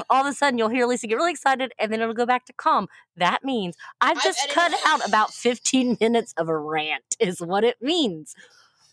all 0.08 0.24
of 0.24 0.32
a 0.32 0.34
sudden 0.34 0.58
you'll 0.58 0.70
hear 0.70 0.86
Lisa 0.86 1.06
get 1.06 1.16
really 1.16 1.32
excited 1.32 1.72
and 1.78 1.92
then 1.92 2.00
it'll 2.00 2.14
go 2.14 2.24
back 2.24 2.46
to 2.46 2.52
calm. 2.52 2.86
That 3.16 3.44
means 3.44 3.76
I've 4.00 4.16
I've 4.16 4.22
just 4.22 4.48
cut 4.50 4.72
out 4.86 5.06
about 5.06 5.34
15 5.34 5.98
minutes 6.00 6.32
of 6.38 6.48
a 6.48 6.56
rant 6.56 7.16
is 7.20 7.40
what 7.40 7.64
it 7.64 7.76
means. 7.82 8.34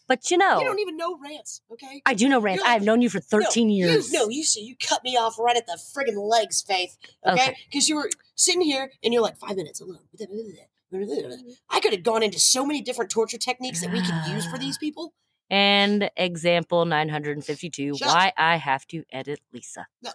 But 0.08 0.30
you 0.30 0.38
know, 0.38 0.60
You 0.60 0.66
don't 0.66 0.80
even 0.80 0.98
know 0.98 1.18
rants. 1.18 1.62
Okay. 1.72 2.02
I 2.06 2.14
do 2.14 2.30
know 2.30 2.40
rants. 2.40 2.62
You're 2.62 2.70
I 2.70 2.74
have 2.74 2.84
known 2.84 3.02
you 3.02 3.10
for 3.10 3.20
13 3.20 3.68
no, 3.68 3.74
years. 3.74 4.12
You, 4.12 4.20
no, 4.20 4.30
you 4.30 4.44
see, 4.44 4.62
you 4.62 4.76
cut 4.80 5.04
me 5.04 5.18
off 5.18 5.40
right 5.40 5.58
at 5.58 5.66
the 5.66 5.80
friggin' 5.96 6.16
legs, 6.18 6.62
Faith. 6.62 6.98
Okay, 7.26 7.42
Okay. 7.42 7.58
because 7.72 7.90
you 7.90 7.96
were 7.96 8.10
sitting 8.36 8.62
here 8.62 8.92
and 9.04 9.14
you're 9.14 9.24
like 9.24 9.38
five 9.38 9.56
minutes 9.56 9.82
alone. 9.82 10.00
Mm-hmm. 10.16 11.50
I 11.70 11.80
could 11.80 11.94
have 11.94 12.04
gone 12.04 12.24
into 12.24 12.40
so 12.40 12.66
many 12.66 12.82
different 12.82 13.10
torture 13.12 13.38
techniques 13.38 13.82
that 13.82 13.92
we 13.92 14.02
could 14.02 14.32
use 14.32 14.46
for 14.46 14.58
these 14.58 14.78
ah. 14.78 14.80
people. 14.80 15.14
And 15.50 16.10
example 16.18 16.86
952 16.86 17.98
Shut 17.98 18.08
up. 18.08 18.14
why 18.14 18.34
I 18.38 18.56
have 18.58 18.86
to 18.88 19.04
edit 19.12 19.40
Lisa. 19.54 19.88
No. 20.02 20.12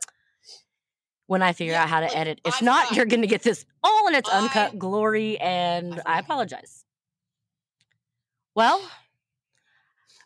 When 1.27 1.43
I 1.43 1.53
figure 1.53 1.75
Yeah, 1.75 1.85
out 1.85 1.89
how 1.89 2.01
to 2.01 2.07
look, 2.07 2.17
edit. 2.17 2.41
If 2.45 2.57
I've 2.57 2.63
not, 2.63 2.93
you're 2.93 3.07
going 3.07 3.21
to 3.21 3.29
get 3.29 3.43
this 3.43 3.65
all 3.85 4.09
in 4.09 4.15
its 4.15 4.29
I- 4.29 4.39
uncut 4.39 4.79
glory, 4.79 5.39
and 5.39 5.95
I've 5.95 6.03
I 6.07 6.19
apologize. 6.19 6.85
Well, 8.57 8.81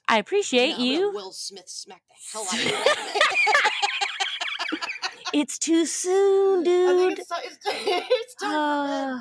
I 0.09 0.19
appreciate 0.19 0.79
you. 0.79 1.13
Will 1.13 1.33
Smith 1.33 1.69
smack 1.69 2.03
the 2.09 2.15
hell 2.33 2.47
out 2.47 2.55
of 2.55 2.65
you. 2.65 2.73
It's 5.33 5.59
too 5.59 5.85
soon, 5.85 6.63
dude. 6.63 7.19
it's, 7.19 7.29
ti- 7.29 7.35
it's, 7.45 7.59
it's 7.67 8.35
time. 8.37 8.55
Uh, 8.55 9.21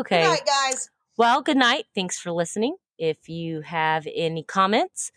okay. 0.00 0.22
Good 0.22 0.28
night, 0.28 0.46
guys. 0.46 0.88
Well, 1.16 1.42
good 1.42 1.56
night. 1.56 1.86
Thanks 1.96 2.16
for 2.16 2.30
listening. 2.30 2.76
If 2.96 3.28
you 3.28 3.62
have 3.62 4.06
any 4.14 4.44
comments 4.44 5.10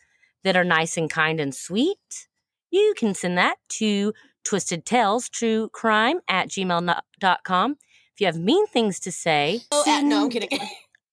that 0.43 0.57
are 0.57 0.63
nice 0.63 0.97
and 0.97 1.11
kind 1.11 1.39
and 1.39 1.53
sweet, 1.53 2.27
you 2.71 2.95
can 2.97 3.13
send 3.13 3.37
that 3.37 3.57
to 3.77 4.13
Twisted 4.43 4.83
Tales 4.83 5.29
True 5.29 5.69
Crime 5.69 6.21
at 6.27 6.47
gmail.com. 6.49 7.71
If 8.15 8.19
you 8.21 8.25
have 8.25 8.39
mean 8.39 8.65
things 8.65 8.99
to 9.01 9.11
say, 9.11 9.61
Oh, 9.71 9.83
uh, 9.87 10.01
no, 10.01 10.23
I'm 10.23 10.29
kidding. 10.31 10.49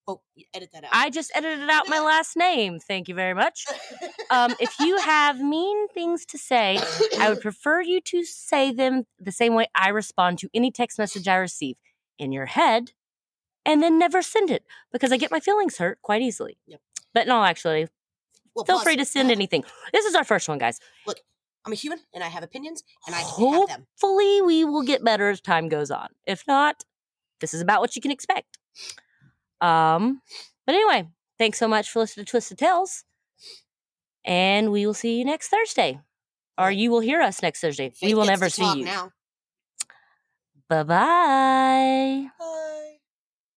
Oh, 0.08 0.20
edit 0.54 0.70
that 0.72 0.84
out. 0.84 0.90
I 0.92 1.10
just 1.10 1.30
edited 1.34 1.68
out 1.68 1.88
my 1.88 2.00
last 2.12 2.36
name. 2.36 2.80
Thank 2.80 3.08
you 3.08 3.14
very 3.14 3.34
much. 3.34 3.66
Um, 4.30 4.54
if 4.58 4.78
you 4.80 4.98
have 4.98 5.40
mean 5.40 5.88
things 5.88 6.24
to 6.26 6.38
say, 6.38 6.80
I 7.18 7.28
would 7.28 7.40
prefer 7.40 7.82
you 7.82 8.00
to 8.00 8.24
say 8.24 8.72
them 8.72 9.04
the 9.20 9.32
same 9.32 9.54
way 9.54 9.66
I 9.74 9.90
respond 9.90 10.38
to 10.40 10.50
any 10.54 10.70
text 10.70 10.98
message 10.98 11.28
I 11.28 11.36
receive 11.36 11.76
in 12.18 12.32
your 12.32 12.46
head 12.46 12.92
and 13.64 13.82
then 13.82 13.98
never 13.98 14.22
send 14.22 14.50
it 14.50 14.64
because 14.92 15.12
I 15.12 15.18
get 15.18 15.30
my 15.30 15.40
feelings 15.40 15.76
hurt 15.76 16.00
quite 16.02 16.22
easily. 16.22 16.58
Yep. 16.66 16.80
But 17.14 17.26
no, 17.26 17.44
actually, 17.44 17.88
well, 18.54 18.64
feel 18.64 18.76
plus, 18.76 18.84
free 18.84 18.96
to 18.96 19.04
send 19.04 19.30
anything. 19.30 19.64
This 19.92 20.06
is 20.06 20.14
our 20.14 20.24
first 20.24 20.48
one, 20.48 20.58
guys. 20.58 20.80
Look, 21.06 21.20
I'm 21.64 21.72
a 21.72 21.76
human 21.76 21.98
and 22.14 22.24
I 22.24 22.28
have 22.28 22.42
opinions 22.42 22.82
and 23.06 23.14
I 23.14 23.22
can 23.22 23.52
have 23.52 23.68
them. 23.68 23.86
Hopefully, 24.00 24.40
we 24.42 24.64
will 24.64 24.82
get 24.82 25.04
better 25.04 25.28
as 25.28 25.40
time 25.40 25.68
goes 25.68 25.90
on. 25.90 26.08
If 26.26 26.44
not, 26.46 26.84
this 27.40 27.52
is 27.52 27.60
about 27.60 27.80
what 27.80 27.94
you 27.94 28.02
can 28.02 28.10
expect. 28.10 28.58
Um, 29.60 30.22
but 30.66 30.74
anyway, 30.74 31.08
thanks 31.38 31.58
so 31.58 31.68
much 31.68 31.90
for 31.90 32.00
listening 32.00 32.26
to 32.26 32.30
Twisted 32.30 32.58
Tales. 32.58 33.04
And 34.24 34.70
we 34.72 34.86
will 34.86 34.94
see 34.94 35.18
you 35.18 35.24
next 35.24 35.48
Thursday. 35.48 36.00
Or 36.58 36.70
you 36.70 36.90
will 36.90 37.00
hear 37.00 37.20
us 37.20 37.40
next 37.40 37.60
Thursday. 37.60 37.92
we 38.02 38.14
will 38.14 38.24
never 38.24 38.48
see 38.50 38.62
talk 38.62 38.76
you. 38.76 38.84
Now. 38.84 39.12
Bye 40.68 40.82
bye. 40.82 42.26
Bye. 42.38 42.97